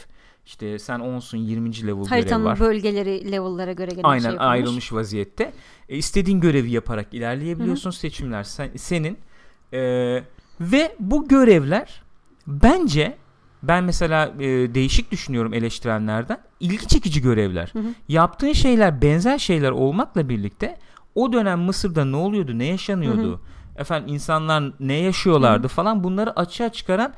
işte 0.49 0.80
sen 0.80 0.99
10'sun 0.99 1.38
20. 1.38 1.88
level 1.88 2.05
Haritanın 2.05 2.45
var. 2.45 2.59
bölgeleri 2.59 3.31
level'lara 3.31 3.71
göre 3.71 3.91
gene 3.91 4.01
Aynen 4.03 4.21
şey 4.21 4.31
yapılmış. 4.31 4.51
ayrılmış 4.51 4.93
vaziyette. 4.93 5.53
E, 5.89 5.97
istediğin 5.97 6.39
görevi 6.39 6.71
yaparak 6.71 7.13
ilerleyebiliyorsun. 7.13 7.91
Seçimler 7.91 8.43
sen- 8.43 8.71
senin. 8.76 9.17
E, 9.73 9.80
ve 10.61 10.95
bu 10.99 11.27
görevler 11.27 12.01
bence 12.47 13.17
ben 13.63 13.84
mesela 13.84 14.34
e, 14.39 14.47
değişik 14.76 15.11
düşünüyorum 15.11 15.53
eleştirenlerden. 15.53 16.38
ilgi 16.59 16.88
çekici 16.88 17.21
görevler. 17.21 17.69
Hı 17.73 17.80
hı. 17.80 17.93
Yaptığın 18.07 18.53
şeyler 18.53 19.01
benzer 19.01 19.38
şeyler 19.38 19.71
olmakla 19.71 20.30
birlikte 20.30 20.77
o 21.15 21.34
dönem 21.34 21.59
Mısır'da 21.59 22.05
ne 22.05 22.15
oluyordu, 22.15 22.57
ne 22.59 22.65
yaşanıyordu? 22.65 23.41
Efendim 23.77 24.13
insanlar 24.13 24.73
ne 24.80 24.93
yaşıyorlardı 24.93 25.67
falan 25.67 26.03
bunları 26.03 26.39
açığa 26.39 26.69
çıkaran 26.69 27.13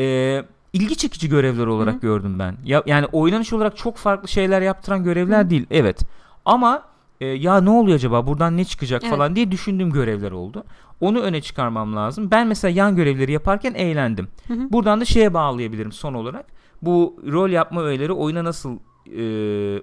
e, 0.00 0.44
ilgi 0.72 0.96
çekici 0.96 1.28
görevler 1.28 1.66
olarak 1.66 1.94
Hı 1.94 2.00
gördüm 2.00 2.38
ben. 2.38 2.56
Ya, 2.64 2.82
yani 2.86 3.06
oynanış 3.06 3.52
olarak 3.52 3.76
çok 3.76 3.96
farklı 3.96 4.28
şeyler 4.28 4.62
yaptıran 4.62 5.04
görevler 5.04 5.44
Hı. 5.44 5.50
değil. 5.50 5.66
Evet. 5.70 6.00
Ama 6.44 6.82
e, 7.20 7.26
ya 7.26 7.60
ne 7.60 7.70
oluyor 7.70 7.96
acaba 7.96 8.26
buradan 8.26 8.56
ne 8.56 8.64
çıkacak 8.64 9.02
Evet. 9.04 9.14
falan 9.14 9.36
diye 9.36 9.50
düşündüğüm 9.50 9.92
görevler 9.92 10.32
oldu. 10.32 10.64
Onu 11.00 11.20
öne 11.20 11.40
çıkarmam 11.40 11.96
lazım. 11.96 12.30
Ben 12.30 12.46
mesela 12.46 12.72
yan 12.76 12.96
görevleri 12.96 13.32
yaparken 13.32 13.74
eğlendim. 13.74 14.28
Hı 14.48 14.54
hı. 14.54 14.72
Buradan 14.72 15.00
da 15.00 15.04
şeye 15.04 15.34
bağlayabilirim 15.34 15.92
son 15.92 16.14
olarak. 16.14 16.46
Bu 16.82 17.20
rol 17.32 17.50
yapma 17.50 17.82
öğeleri 17.82 18.12
oyuna 18.12 18.44
nasıl 18.44 18.78
e, 19.06 19.22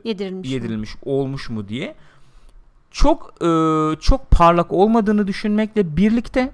Yedirilmiş. 0.09 0.49
mi? 0.49 0.53
yedirilmiş 0.53 0.95
olmuş 1.05 1.49
mu 1.49 1.67
diye 1.67 1.95
çok 2.91 3.33
e, 3.41 3.47
çok 3.99 4.31
parlak 4.31 4.71
olmadığını 4.71 5.27
düşünmekle 5.27 5.97
birlikte 5.97 6.51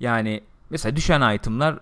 yani 0.00 0.40
mesela 0.70 0.96
düşen 0.96 1.34
itemlar 1.34 1.74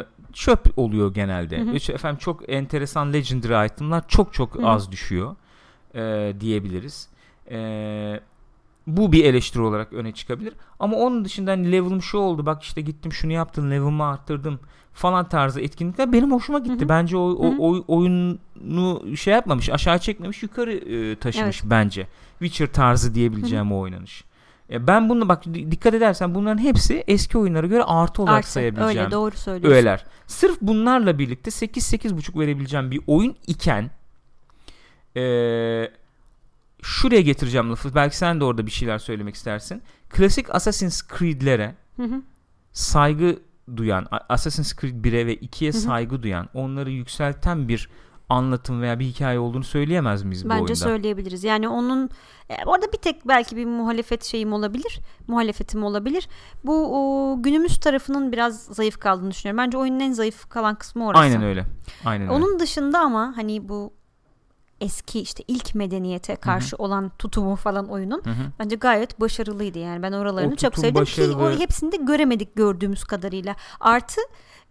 e, 0.00 0.04
çöp 0.32 0.78
oluyor 0.78 1.14
genelde. 1.14 1.58
Hı 1.60 1.70
hı. 1.70 1.74
İşte 1.76 1.92
efendim 1.92 2.18
çok 2.18 2.52
enteresan 2.52 3.12
legendary 3.12 3.66
itemlar 3.66 4.08
çok 4.08 4.32
çok 4.32 4.54
Hı 4.54 4.58
hı. 4.62 4.66
az 4.66 4.92
düşüyor 4.92 5.36
e, 5.94 6.32
diyebiliriz. 6.40 7.08
E, 7.50 8.20
bu 8.86 9.12
bir 9.12 9.24
eleştiri 9.24 9.62
olarak 9.62 9.92
öne 9.92 10.12
çıkabilir. 10.12 10.54
Ama 10.80 10.96
onun 10.96 11.24
dışında 11.24 11.50
hani 11.50 11.72
level'ım 11.72 12.02
şu 12.02 12.18
oldu 12.18 12.46
bak 12.46 12.62
işte 12.62 12.80
gittim 12.80 13.12
şunu 13.12 13.32
yaptım 13.32 13.70
level'ımı 13.70 14.04
arttırdım 14.04 14.60
falan 14.92 15.28
tarzı 15.28 15.60
etkinlikler 15.60 16.12
benim 16.12 16.32
hoşuma 16.32 16.58
gitti. 16.58 16.80
Hı 16.80 16.84
hı. 16.84 16.88
Bence 16.88 17.16
o, 17.16 17.20
o, 17.20 17.44
Hı 17.52 17.56
hı. 17.56 17.58
oy- 17.58 17.84
oyunu 17.88 19.16
şey 19.16 19.34
yapmamış 19.34 19.70
aşağı 19.70 19.98
çekmemiş 19.98 20.42
yukarı 20.42 20.72
e, 20.72 21.16
taşımış 21.16 21.62
bence. 21.64 22.06
Witcher 22.38 22.72
tarzı 22.72 23.14
diyebileceğim 23.14 23.72
o 23.72 23.78
oynanış. 23.78 24.24
E, 24.70 24.86
ben 24.86 25.08
bunu 25.08 25.28
bak 25.28 25.44
di- 25.44 25.70
dikkat 25.70 25.94
edersen 25.94 26.34
bunların 26.34 26.58
hepsi 26.62 27.04
eski 27.06 27.38
oyunlara 27.38 27.66
göre 27.66 27.82
artı 27.82 28.22
olarak 28.22 28.38
Artı. 28.38 28.52
sayabileceğim 28.52 28.98
Öyle 28.98 29.10
doğru 29.10 29.36
söylüyorsun. 29.36 29.74
öğeler. 29.76 30.04
Sırf 30.26 30.60
bunlarla 30.60 31.18
birlikte 31.18 31.50
8-8.5 31.50 32.38
verebileceğim 32.40 32.90
bir 32.90 33.00
oyun 33.06 33.36
iken 33.46 33.90
eee, 35.16 35.92
şuraya 36.82 37.20
getireceğim 37.20 37.70
lafı. 37.70 37.94
Belki 37.94 38.16
sen 38.16 38.40
de 38.40 38.44
orada 38.44 38.66
bir 38.66 38.70
şeyler 38.70 38.98
söylemek 38.98 39.34
istersin. 39.34 39.82
Klasik 40.10 40.54
Assassin's 40.54 41.02
Creed'lere 41.18 41.74
Hı 41.96 42.02
hı. 42.02 42.22
saygı 42.72 43.38
duyan, 43.76 44.06
Assassin's 44.28 44.74
Creed 44.80 45.04
1'e 45.04 45.26
ve 45.26 45.34
2'ye 45.36 45.72
Hı 45.72 45.76
hı. 45.76 45.80
saygı 45.80 46.22
duyan, 46.22 46.48
onları 46.54 46.90
yükselten 46.90 47.68
bir 47.68 47.88
anlatım 48.28 48.82
veya 48.82 48.98
bir 48.98 49.04
hikaye 49.04 49.38
olduğunu 49.38 49.64
söyleyemez 49.64 50.22
miyiz 50.22 50.44
bu 50.44 50.48
Bence 50.48 50.60
oyunda? 50.60 50.74
söyleyebiliriz. 50.74 51.44
Yani 51.44 51.68
onun 51.68 52.10
e, 52.48 52.54
orada 52.66 52.92
bir 52.92 52.98
tek 52.98 53.28
belki 53.28 53.56
bir 53.56 53.66
muhalefet 53.66 54.24
şeyim 54.24 54.52
olabilir. 54.52 55.00
Muhalefetim 55.28 55.84
olabilir. 55.84 56.28
Bu 56.64 56.88
o, 56.92 57.42
günümüz 57.42 57.80
tarafının 57.80 58.32
biraz 58.32 58.64
zayıf 58.64 58.98
kaldığını 58.98 59.30
düşünüyorum. 59.30 59.58
Bence 59.58 59.78
oyunun 59.78 60.00
en 60.00 60.12
zayıf 60.12 60.48
kalan 60.48 60.74
kısmı 60.74 61.06
orası. 61.06 61.22
Aynen 61.22 61.42
öyle. 61.42 61.64
Aynen 62.04 62.22
öyle. 62.28 62.32
Onun 62.32 62.58
dışında 62.60 62.98
ama 62.98 63.32
hani 63.36 63.68
bu 63.68 63.92
eski 64.80 65.20
işte 65.20 65.44
ilk 65.48 65.74
medeniyete 65.74 66.36
karşı 66.36 66.76
olan 66.76 67.12
tutumu 67.18 67.56
falan 67.56 67.88
oyunun 67.88 68.22
Hı 68.24 68.30
hı. 68.30 68.42
bence 68.58 68.76
gayet 68.76 69.20
başarılıydı 69.20 69.78
yani 69.78 70.02
ben 70.02 70.12
oralarını 70.12 70.52
O 70.52 70.56
çok 70.56 70.74
sevdim 70.74 70.94
ki 70.94 71.00
başarılı. 71.00 71.44
o 71.44 71.58
hepsini 71.58 71.92
de 71.92 71.96
göremedik 71.96 72.56
gördüğümüz 72.56 73.04
kadarıyla 73.04 73.56
artı 73.80 74.20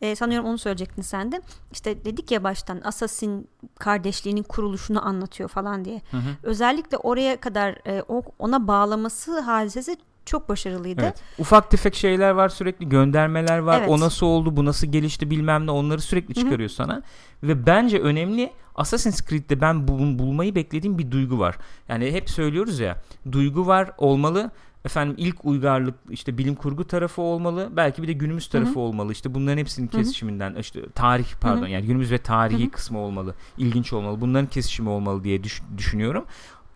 e, 0.01 0.15
sanıyorum 0.15 0.49
onu 0.49 0.57
söyleyecektin 0.57 1.01
sen 1.01 1.31
de 1.31 1.41
işte 1.71 2.05
dedik 2.05 2.31
ya 2.31 2.43
baştan 2.43 2.81
Assassin 2.83 3.47
kardeşliğinin 3.79 4.43
kuruluşunu 4.43 5.07
anlatıyor 5.07 5.49
falan 5.49 5.85
diye 5.85 6.01
Hı 6.11 6.17
hı. 6.17 6.21
özellikle 6.43 6.97
oraya 6.97 7.39
kadar 7.39 7.77
e, 7.87 8.01
ona 8.39 8.67
bağlaması 8.67 9.39
hadisesi 9.39 9.97
çok 10.25 10.49
başarılıydı. 10.49 11.01
Evet. 11.03 11.21
Ufak 11.39 11.71
tefek 11.71 11.95
şeyler 11.95 12.29
var 12.31 12.49
sürekli 12.49 12.89
göndermeler 12.89 13.57
var. 13.59 13.79
Evet. 13.79 13.89
O 13.89 13.99
nasıl 13.99 14.25
oldu, 14.25 14.55
bu 14.57 14.65
nasıl 14.65 14.87
gelişti 14.87 15.29
bilmem 15.31 15.65
ne 15.65 15.71
onları 15.71 16.01
sürekli 16.01 16.33
çıkarıyor 16.33 16.69
sana. 16.69 17.01
Ve 17.43 17.65
bence 17.65 17.99
önemli 17.99 18.51
Assassin's 18.75 19.21
Creed'de 19.29 19.61
ben 19.61 19.87
bul- 19.87 20.19
bulmayı 20.19 20.55
beklediğim 20.55 20.97
bir 20.97 21.11
duygu 21.11 21.39
var. 21.39 21.55
Yani 21.89 22.11
hep 22.11 22.29
söylüyoruz 22.29 22.79
ya 22.79 23.01
duygu 23.31 23.67
var 23.67 23.91
olmalı. 23.97 24.51
Efendim 24.85 25.15
ilk 25.17 25.45
uygarlık 25.45 25.95
işte 26.09 26.37
bilim 26.37 26.55
kurgu 26.55 26.87
tarafı 26.87 27.21
olmalı. 27.21 27.69
Belki 27.75 28.03
bir 28.03 28.07
de 28.07 28.13
günümüz 28.13 28.47
tarafı 28.47 28.79
olmalı. 28.79 29.11
İşte 29.11 29.33
bunların 29.33 29.57
hepsinin 29.57 29.87
kesişiminden 29.87 30.55
işte 30.55 30.79
tarih 30.95 31.25
pardon 31.41 31.61
Hı 31.61 31.65
hı. 31.65 31.69
yani 31.69 31.85
günümüz 31.85 32.11
ve 32.11 32.17
tarihi 32.17 32.63
Hı 32.63 32.67
hı. 32.67 32.71
kısmı 32.71 32.99
olmalı. 32.99 33.35
İlginç 33.57 33.93
olmalı. 33.93 34.21
Bunların 34.21 34.47
kesişimi 34.49 34.89
olmalı 34.89 35.23
diye 35.23 35.43
düş- 35.43 35.61
düşünüyorum. 35.77 36.25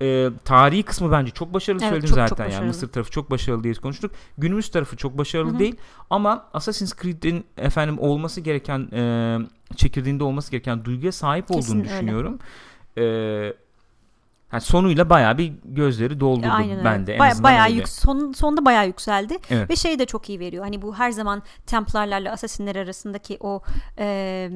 Ee, 0.02 0.30
tarihi 0.46 0.84
kısmı 0.84 1.12
bence 1.12 1.32
çok 1.32 1.54
başarılı 1.54 1.82
Evet, 1.84 1.90
söyledim 1.92 2.10
çok, 2.10 2.18
çok 2.20 2.30
zaten 2.30 2.44
yani 2.44 2.52
başarılı. 2.52 2.68
Mısır 2.68 2.88
tarafı 2.88 3.12
çok 3.12 3.32
başarılı 3.32 3.64
diye 3.64 3.74
konuştuk. 3.74 4.12
Günümüz 4.38 4.70
tarafı 4.72 4.98
çok 4.98 5.18
başarılı 5.18 5.52
Hı 5.52 5.56
hı. 5.56 5.60
değil 5.60 5.76
ama 6.10 6.46
Assassin's 6.54 6.94
Creed'in 7.02 7.46
efendim 7.58 8.00
olması 8.00 8.42
gereken 8.42 8.80
e, 8.94 9.38
çekirdeğinde 9.76 10.24
olması 10.24 10.52
gereken 10.52 10.86
duyguya 10.86 11.12
sahip 11.12 11.52
olduğunu 11.52 11.62
Kesin 11.62 11.80
öyle. 11.80 11.90
düşünüyorum. 11.90 12.40
Ee, 12.98 13.54
yani 14.52 14.62
sonuyla 14.62 15.10
bayağı 15.10 15.38
bir 15.38 15.54
gözleri 15.66 16.20
doldurdu 16.20 16.48
Aynen 16.52 16.72
öyle. 16.78 16.84
bende. 16.86 17.14
En 17.14 17.20
Baya- 17.20 17.44
bayağı 17.44 17.72
yük, 17.72 17.90
son, 17.90 18.32
sonunda 18.32 18.66
bayağı 18.66 18.88
yükseldi 18.88 19.38
Evet. 19.50 19.70
ve 19.70 19.76
şey 19.76 20.00
de 20.00 20.06
çok 20.06 20.30
iyi 20.30 20.40
veriyor. 20.40 20.64
Hani 20.64 20.82
bu 20.82 20.96
her 20.96 21.12
zaman 21.12 21.44
Templarlarla 21.66 22.32
Assassinler 22.32 22.76
arasındaki 22.76 23.38
o 23.40 23.62
e, 23.98 24.50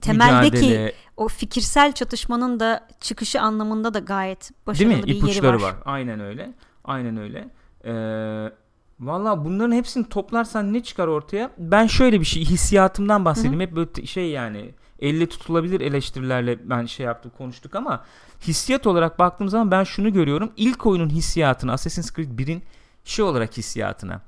temeldeki 0.00 0.56
Mücadele, 0.56 0.92
o 1.16 1.28
fikirsel 1.28 1.92
çatışmanın 1.92 2.60
da 2.60 2.88
çıkışı 3.00 3.40
anlamında 3.40 3.94
da 3.94 3.98
gayet 3.98 4.40
değil 4.50 4.52
başarılı 4.66 4.92
mi? 4.96 5.02
bir 5.02 5.06
yeri 5.08 5.18
İpuçları 5.18 5.56
var. 5.56 5.62
var. 5.62 5.74
Aynen 5.84 6.20
öyle. 6.20 6.50
Aynen 6.84 7.16
öyle. 7.16 7.48
Ee, 7.84 8.52
Valla 9.00 9.44
bunların 9.44 9.72
hepsini 9.72 10.08
toplarsan 10.08 10.72
ne 10.72 10.82
çıkar 10.82 11.06
ortaya? 11.06 11.50
Ben 11.58 11.86
şöyle 11.86 12.20
bir 12.20 12.24
şey 12.24 12.44
hissiyatımdan 12.44 13.24
bahsedeyim. 13.24 13.60
Hep 13.60 13.76
böyle 13.76 14.06
şey 14.06 14.30
yani 14.30 14.70
elle 15.00 15.28
tutulabilir 15.28 15.80
eleştirilerle 15.80 16.70
ben 16.70 16.86
şey 16.86 17.06
yaptım 17.06 17.32
konuştuk 17.38 17.74
ama 17.74 18.04
hissiyat 18.48 18.86
olarak 18.86 19.18
baktığım 19.18 19.48
zaman 19.48 19.70
ben 19.70 19.84
şunu 19.84 20.12
görüyorum. 20.12 20.50
İlk 20.56 20.86
oyunun 20.86 21.08
hissiyatını 21.10 21.72
Assassin's 21.72 22.12
Creed 22.14 22.38
1'in 22.38 22.62
şey 23.04 23.24
olarak 23.24 23.56
hissiyatına 23.56 24.20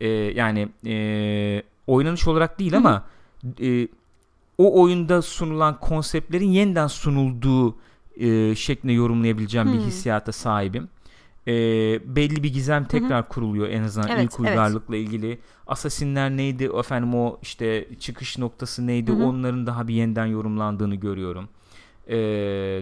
e, 0.00 0.08
yani 0.08 0.68
e, 0.86 1.62
oynanış 1.86 2.28
olarak 2.28 2.58
değil 2.58 2.76
ama 2.76 3.04
e, 3.60 3.88
o 4.58 4.82
oyunda 4.82 5.22
sunulan 5.22 5.80
konseptlerin 5.80 6.50
yeniden 6.50 6.86
sunulduğu 6.86 7.76
e, 8.16 8.54
şeklinde 8.54 8.92
yorumlayabileceğim 8.92 9.66
Hmm. 9.68 9.74
bir 9.74 9.84
hissiyata 9.84 10.32
sahibim. 10.32 10.88
E, 11.46 11.52
belli 12.16 12.42
bir 12.42 12.52
gizem 12.52 12.84
tekrar 12.84 13.28
kuruluyor 13.28 13.68
en 13.68 13.82
azından 13.82 14.08
Evet, 14.08 14.24
ilk 14.24 14.40
uygarlıkla 14.40 14.96
ilgili. 14.96 15.38
Asasinler 15.66 16.30
neydi 16.30 16.70
efendim 16.78 17.14
o 17.14 17.38
işte 17.42 17.88
çıkış 18.00 18.38
noktası 18.38 18.86
neydi 18.86 19.12
Hı 19.12 19.16
hı. 19.16 19.24
onların 19.24 19.66
daha 19.66 19.88
bir 19.88 19.94
yeniden 19.94 20.26
yorumlandığını 20.26 20.94
görüyorum. 20.94 21.48
E, 22.08 22.16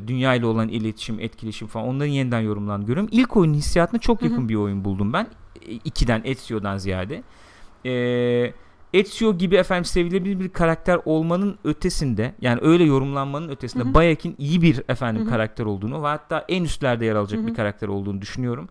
dünya 0.07 0.35
ile 0.35 0.47
olan 0.47 0.69
iletişim, 0.69 1.21
etkileşim 1.21 1.69
falan 1.69 1.89
onların 1.89 2.11
yeniden 2.11 2.41
yorumlandığını 2.41 2.87
görüyorum. 2.87 3.09
İlk 3.13 3.37
oyunun 3.37 3.55
hissiyatına 3.55 4.01
çok 4.01 4.23
yakın 4.23 4.49
bir 4.49 4.55
oyun 4.55 4.85
buldum 4.85 5.13
ben. 5.13 5.27
E, 5.67 5.73
ikiden 5.73 6.23
Ezio'dan 6.25 6.79
ziyade. 6.79 7.23
Eee 7.85 8.55
Ezio 8.95 9.39
gibi 9.39 9.57
efendim 9.57 9.85
sevilebilir 9.85 10.41
bir 10.41 10.49
karakter 10.49 11.01
olmanın 11.05 11.59
ötesinde 11.65 12.35
yani 12.41 12.59
öyle 12.63 12.85
yorumlanmanın 12.85 13.49
ötesinde 13.49 13.85
Hı 13.85 13.89
hı. 13.89 13.95
Bayek'in 13.95 14.35
iyi 14.39 14.63
bir 14.63 14.83
efendim 14.89 15.29
karakter 15.29 15.65
olduğunu 15.65 16.03
ve 16.03 16.07
hatta 16.07 16.45
en 16.49 16.65
üstlerde 16.65 17.05
yer 17.05 17.15
alacak 17.15 17.47
bir 17.47 17.55
karakter 17.55 17.89
olduğunu 17.89 18.21
düşünüyorum. 18.21 18.69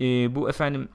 Ee, 0.00 0.34
bu 0.34 0.48
efendim 0.48 0.88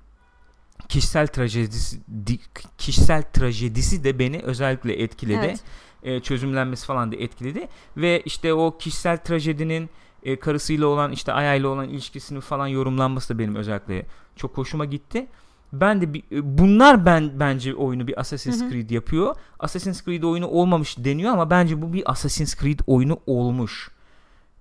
kişisel 0.90 1.28
trajedisi 1.28 1.99
di- 2.28 2.40
kişisel 2.78 3.23
trajedisi 3.34 4.03
de 4.03 4.19
beni 4.19 4.40
özellikle 4.40 4.94
etkiledi. 5.03 5.45
Evet. 5.45 5.64
Ee, 6.03 6.19
çözümlenmesi 6.19 6.86
falan 6.86 7.11
da 7.11 7.15
etkiledi 7.15 7.68
ve 7.98 8.22
işte 8.26 8.53
o 8.53 8.78
kişisel 8.78 9.18
trajedinin 9.18 9.90
e, 10.23 10.40
karısıyla 10.40 10.88
olan 10.88 11.11
işte 11.11 11.34
Aya'yla 11.34 11.69
olan 11.69 11.90
ilişkisinin 11.90 12.40
falan 12.40 12.68
yorumlanması 12.68 13.34
da 13.34 13.40
benim 13.40 13.56
özellikle 13.56 14.06
çok 14.36 14.57
hoşuma 14.57 14.86
gitti. 14.86 15.28
Ben 15.73 16.02
de 16.02 16.14
bir, 16.14 16.23
e, 16.32 16.57
bunlar 16.57 17.06
ben 17.06 17.40
bence 17.40 17.76
oyunu 17.76 18.07
bir 18.07 18.19
Assassin's 18.19 18.61
Hı 18.61 18.65
hı. 18.65 18.69
Creed 18.69 18.90
yapıyor. 18.90 19.36
Assassin's 19.60 20.06
Creed 20.06 20.23
oyunu 20.23 20.48
olmamış 20.48 20.98
deniyor 20.98 21.34
ama 21.34 21.49
bence 21.49 21.82
bu 21.82 21.94
bir 21.94 22.11
Assassin's 22.11 22.56
Creed 22.56 22.80
oyunu 22.88 23.19
olmuş. 23.26 23.91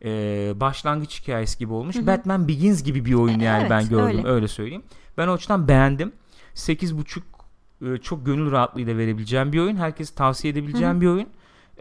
Ee, 0.05 0.53
başlangıç 0.57 1.23
hikayesi 1.23 1.59
gibi 1.59 1.73
olmuş. 1.73 1.97
Hı 1.97 2.01
hı. 2.01 2.07
Batman 2.07 2.49
Begins 2.49 2.83
gibi 2.83 3.05
bir 3.05 3.15
oyun 3.15 3.41
E, 3.41 3.45
yani 3.45 3.61
evet, 3.61 3.71
ben 3.71 3.89
gördüm 3.89 4.19
öyle. 4.19 4.29
öyle. 4.29 4.49
söyleyeyim. 4.49 4.83
Ben 5.19 5.29
o 5.29 5.33
açıdan 5.33 5.69
beğendim. 5.69 6.12
8.5 6.55 7.23
e, 7.86 7.98
çok 7.98 8.27
gönül 8.27 8.51
rahatlığıyla 8.51 8.97
verebileceğim 8.97 9.52
bir 9.52 9.59
oyun. 9.59 9.77
Herkese 9.77 10.15
tavsiye 10.15 10.52
edebileceğim 10.52 10.93
Hı 10.93 10.97
hı. 10.97 11.01
bir 11.01 11.07
oyun. 11.07 11.27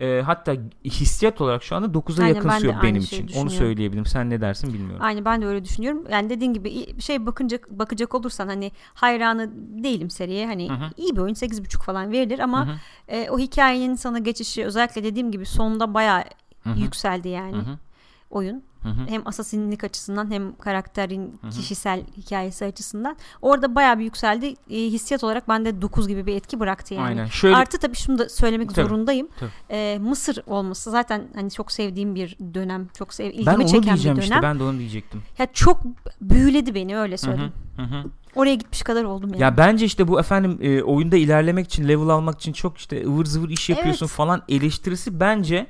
E, 0.02 0.22
hatta 0.22 0.56
hissiyat 0.86 1.42
olarak 1.42 1.64
şu 1.64 1.76
anda 1.76 1.88
9'a 1.88 2.24
Aynen, 2.24 2.36
yakınsıyor 2.36 2.74
ben 2.74 2.84
benim 2.84 3.02
için. 3.02 3.30
Onu 3.36 3.50
söyleyebilirim. 3.50 4.06
Sen 4.06 4.30
ne 4.30 4.42
dersin 4.42 4.74
bilmiyorum. 4.74 5.00
Aynı 5.00 5.26
ben 5.26 5.42
de 5.42 5.46
öyle 5.46 5.64
düşünüyorum. 5.64 6.04
Yani 6.12 6.30
dediğin 6.30 6.54
gibi 6.54 7.02
şey 7.02 7.26
bakınca 7.26 7.60
bakacak 7.70 8.16
olursan 8.16 8.48
hani 8.48 8.72
hayranı 8.94 9.50
değilim 9.84 10.10
seriye. 10.10 10.48
Hani 10.48 10.70
Hı 10.70 10.74
hı. 10.74 10.90
iyi 10.98 11.16
bir 11.16 11.22
oyun 11.22 11.34
8.5 11.34 11.84
falan 11.84 12.12
verilir 12.12 12.40
ama 12.40 12.80
e, 13.08 13.30
o 13.30 13.40
hikayenin 13.40 13.96
sana 13.96 14.20
geçişi 14.20 14.66
özellikle 14.66 15.04
dediğim 15.04 15.32
gibi 15.32 15.46
sonunda 15.46 15.94
bayağı 15.94 16.24
hı 16.64 16.70
hı, 16.70 16.80
yükseldi 16.80 17.30
yani 17.30 17.58
hı 17.58 17.60
hı, 17.62 17.78
oyun. 18.30 18.64
Hı 18.84 18.90
hı. 18.90 19.08
Hem 19.08 19.28
asasinlik 19.28 19.84
açısından 19.84 20.32
hem 20.32 20.56
karakterin 20.56 21.40
Hı 21.42 21.48
hı. 21.48 21.52
kişisel 21.52 22.04
hikayesi 22.18 22.66
açısından. 22.66 23.18
Orada 23.42 23.76
bayağı 23.76 24.00
bir 24.00 24.04
yükseldi. 24.04 24.54
E, 24.70 24.76
hissiyat 24.78 25.24
olarak 25.24 25.50
bende 25.50 25.82
9 25.82 26.08
gibi 26.08 26.26
bir 26.26 26.36
etki 26.36 26.60
bıraktı 26.60 26.94
yani. 26.94 27.06
Aynen. 27.08 27.26
Şöyle 27.26 27.56
Artı 27.56 27.78
tabii 27.78 27.96
şunu 27.96 28.18
da 28.18 28.30
söylemek 28.30 28.76
Tabii, 28.76 28.88
zorundayım. 28.88 29.28
tabii. 29.40 29.50
E, 29.70 30.00
Mısır 30.02 30.44
olması 30.48 30.92
zaten 30.92 31.28
hani 31.36 31.52
çok 31.52 31.72
sevdiğim 31.72 32.16
bir 32.16 32.38
dönem. 32.54 32.88
Çok 32.98 33.14
sev 33.14 33.26
ilgimi 33.26 33.46
ben 33.46 33.66
çeken 33.66 33.96
bir 33.96 34.04
dönem. 34.04 34.20
işte. 34.20 34.40
Ben 34.42 34.60
de 34.60 34.64
onu 34.64 34.80
diyecektim. 34.80 35.22
Ya 35.38 35.48
çok 35.54 35.82
büyüledi 36.22 36.76
beni 36.76 36.98
öyle 36.98 37.12
Hı 37.12 37.16
hı, 37.16 37.22
söyleyeyim. 37.22 37.54
hı 37.76 37.82
hı. 37.82 38.04
Oraya 38.36 38.56
gitmiş 38.56 38.82
kadar 38.84 39.04
oldum 39.04 39.30
yani. 39.30 39.42
Ya 39.42 39.58
bence 39.58 39.86
işte 39.86 40.08
bu 40.08 40.20
efendim 40.20 40.58
e, 40.62 40.84
oyunda 40.84 41.18
ilerlemek 41.18 41.66
için 41.66 41.88
level 41.88 42.08
almak 42.10 42.36
için 42.40 42.54
çok 42.54 42.78
işte 42.78 43.06
ıvır 43.08 43.26
zıvır 43.26 43.50
iş 43.50 43.70
yapıyorsun 43.70 44.06
Evet. 44.06 44.16
falan 44.16 44.42
eleştirisi 44.50 45.20
bence 45.20 45.68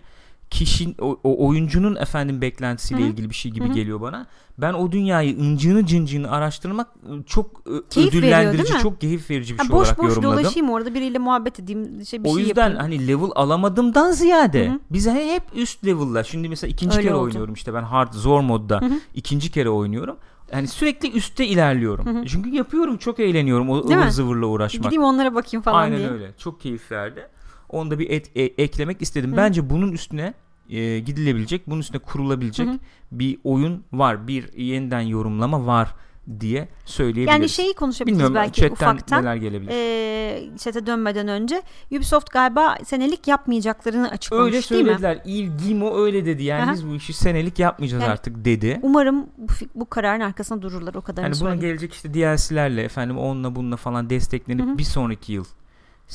kişinin 0.49 0.95
o, 1.01 1.19
o 1.23 1.47
oyuncunun 1.47 1.95
efendim 1.95 2.41
beklentisiyle 2.41 3.01
Hı 3.01 3.05
hı. 3.05 3.09
ilgili 3.09 3.29
bir 3.29 3.35
şey 3.35 3.51
gibi 3.51 3.65
Hı 3.65 3.69
hı. 3.69 3.73
geliyor 3.73 4.01
bana. 4.01 4.27
Ben 4.57 4.73
o 4.73 4.91
dünyayı 4.91 5.31
incini 5.35 5.85
cincini 5.87 6.27
araştırmak 6.27 6.87
e, 7.03 7.23
çok 7.25 7.45
e, 7.67 7.71
Keyif 7.89 8.13
veriyor, 8.13 8.23
ödüllendirici, 8.39 8.73
mi? 8.73 8.79
çok 8.79 9.01
keyif 9.01 9.29
verici 9.29 9.53
bir 9.53 9.59
Ha, 9.59 9.63
şey 9.65 9.71
boş 9.75 9.81
olarak 9.87 9.97
boş 9.97 10.09
yorumladım. 10.09 10.43
dolaşayım 10.43 10.69
orada 10.69 10.93
biriyle 10.93 11.17
muhabbet 11.17 11.59
edeyim 11.59 12.05
şey 12.05 12.23
bir 12.23 12.29
o 12.29 12.35
şey 12.35 12.43
yüzden 12.43 12.69
yapayım. 12.69 12.79
hani 12.79 13.07
level 13.07 13.29
alamadığımdan 13.35 14.11
ziyade 14.11 14.67
Hı 14.69 14.71
hı. 14.73 14.79
bize 14.91 15.13
hep 15.13 15.43
üst 15.55 15.85
level'lar. 15.85 16.23
Şimdi 16.23 16.49
mesela 16.49 16.71
ikinci 16.71 16.97
Öyle 16.97 17.03
kere 17.07 17.15
oldu. 17.15 17.23
oynuyorum 17.23 17.53
işte 17.53 17.73
ben 17.73 17.83
hard 17.83 18.13
zor 18.13 18.41
modda 18.41 18.81
Hı 18.81 18.85
hı. 18.85 18.93
ikinci 19.15 19.51
kere 19.51 19.69
oynuyorum. 19.69 20.17
Yani 20.53 20.67
sürekli 20.67 21.11
üste 21.11 21.47
ilerliyorum. 21.47 22.05
Hı 22.05 22.09
hı. 22.19 22.25
Çünkü 22.25 22.49
yapıyorum 22.49 22.97
çok 22.97 23.19
eğleniyorum 23.19 23.69
o 23.69 23.87
Değil 23.87 23.97
ıvır 23.99 24.05
mi? 24.05 24.11
zıvırla 24.11 24.45
uğraşmak. 24.45 24.83
Gideyim 24.83 25.03
onlara 25.03 25.35
bakayım 25.35 25.61
falan 25.61 25.81
Aynen 25.81 25.97
diye. 25.97 26.09
öyle. 26.09 26.31
Çok 26.37 26.61
keyif 26.61 26.91
verdi. 26.91 27.27
Onu 27.69 27.91
da 27.91 27.99
bir 27.99 28.09
et, 28.09 28.31
e- 28.37 28.43
eklemek 28.63 29.01
istedim. 29.01 29.31
Hı. 29.33 29.37
Bence 29.37 29.69
bunun 29.69 29.91
üstüne 29.91 30.33
e, 30.69 30.99
gidilebilecek, 30.99 31.67
bunun 31.69 31.79
üstüne 31.79 31.99
kurulabilecek 32.01 32.67
Hı 32.67 32.71
hı. 32.71 32.79
bir 33.11 33.37
oyun 33.43 33.83
var. 33.93 34.27
Bir 34.27 34.53
yeniden 34.57 35.01
yorumlama 35.01 35.65
var 35.65 35.95
diye 36.39 36.67
söyleyebiliriz. 36.85 37.33
Yani 37.39 37.49
şeyi 37.49 37.73
konuşabiliriz 37.73 38.17
Bilmiyorum 38.19 38.35
belki 38.35 38.61
chatten 38.61 38.73
ufaktan. 38.95 39.21
neler 39.21 39.35
gelebilir. 39.35 39.71
Ee, 39.73 40.57
chat'e 40.57 40.85
dönmeden 40.85 41.27
önce 41.27 41.61
Ubisoft 41.91 42.31
galiba 42.31 42.77
senelik 42.85 43.27
yapmayacaklarını 43.27 44.09
açıklamış 44.11 44.43
öyle 44.45 44.51
değil 44.51 44.61
mi? 44.83 44.87
söylediler. 44.87 45.21
Yves 45.25 45.63
Guillemot 45.63 45.97
öyle 45.97 46.25
dedi. 46.25 46.43
Yani 46.43 46.63
Aha. 46.63 46.73
biz 46.73 46.87
bu 46.87 46.95
işi 46.95 47.13
senelik 47.13 47.59
yapmayacağız 47.59 48.03
Yani 48.03 48.11
artık 48.11 48.45
dedi. 48.45 48.79
Umarım 48.83 49.25
bu, 49.37 49.47
bu 49.75 49.89
kararın 49.89 50.21
arkasında 50.21 50.61
dururlar 50.61 50.95
o 50.95 51.01
kadarını 51.01 51.27
Yani 51.27 51.35
söyleyeyim. 51.35 51.61
gelecek 51.61 51.93
işte 51.93 52.13
DLC'lerle 52.13 52.83
efendim 52.83 53.17
onunla 53.17 53.55
bununla 53.55 53.75
falan 53.77 54.09
desteklenip 54.09 54.65
Hı 54.65 54.71
hı. 54.71 54.77
bir 54.77 54.83
sonraki 54.83 55.33
yıl 55.33 55.45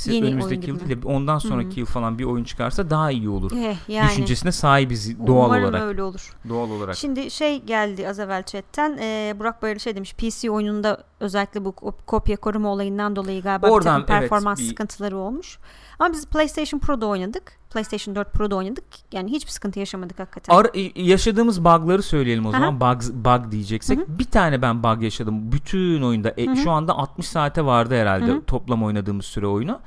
Yeni 0.06 0.26
önümüzdeki 0.26 0.70
yıl 0.70 0.80
değil 0.80 1.02
de 1.02 1.06
ondan 1.08 1.38
sonraki 1.38 1.74
hı. 1.76 1.80
yıl 1.80 1.86
falan 1.86 2.18
bir 2.18 2.24
oyun 2.24 2.44
çıkarsa 2.44 2.90
daha 2.90 3.10
iyi 3.10 3.28
olur. 3.28 3.52
Eh, 3.56 3.76
yani. 3.88 4.08
Düşüncesine 4.08 4.52
sahibiz 4.52 5.26
doğal 5.26 5.46
Umarım 5.46 5.64
olarak. 5.64 5.82
öyle 5.82 6.02
olur. 6.02 6.34
Doğal 6.48 6.70
olarak. 6.70 6.96
Şimdi 6.96 7.30
şey 7.30 7.62
geldi 7.62 8.08
az 8.08 8.18
evvel 8.18 8.42
chatten. 8.42 8.98
Ee, 9.00 9.34
Burak 9.38 9.62
Bayır 9.62 9.78
şey 9.78 9.96
demiş. 9.96 10.14
PC 10.14 10.50
oyununda 10.50 11.04
özellikle 11.20 11.64
bu 11.64 11.68
kop- 11.68 12.04
kopya 12.06 12.36
koruma 12.36 12.68
olayından 12.68 13.16
dolayı 13.16 13.42
galiba 13.42 13.70
Oradan, 13.70 14.00
bir 14.02 14.06
takım 14.06 14.16
evet, 14.20 14.30
performans 14.30 14.58
bir- 14.58 14.68
sıkıntıları 14.68 15.16
olmuş. 15.16 15.58
Ama 15.98 16.12
biz 16.12 16.26
PlayStation 16.26 16.80
Pro'da 16.80 17.06
oynadık. 17.06 17.52
PlayStation 17.74 18.16
4 18.16 18.32
Pro'da 18.32 18.56
oynadık. 18.56 18.84
Yani 19.12 19.30
hiçbir 19.30 19.50
sıkıntı 19.50 19.78
yaşamadık 19.78 20.18
hakikaten. 20.18 20.54
Ar- 20.54 20.70
yaşadığımız 20.96 21.64
bug'ları 21.64 22.02
söyleyelim 22.02 22.46
o 22.46 22.50
zaman. 22.52 22.80
Bug, 22.80 23.02
bug 23.14 23.52
diyeceksek. 23.52 23.98
Hı 23.98 24.04
Bir 24.08 24.24
tane 24.24 24.62
ben 24.62 24.82
bug 24.82 25.02
yaşadım. 25.02 25.52
Bütün 25.52 26.02
oyunda. 26.02 26.34
E, 26.36 26.56
şu 26.56 26.70
anda 26.70 26.92
60 26.98 27.26
saate 27.28 27.64
vardı 27.64 27.94
herhalde 27.94 28.26
Hı 28.26 28.34
hı. 28.36 28.44
toplam 28.44 28.84
oynadığımız 28.84 29.24
süre 29.26 29.46
oyunu. 29.46 29.80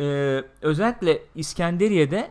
Ee, 0.00 0.42
özellikle 0.62 1.22
İskenderiye'de 1.34 2.30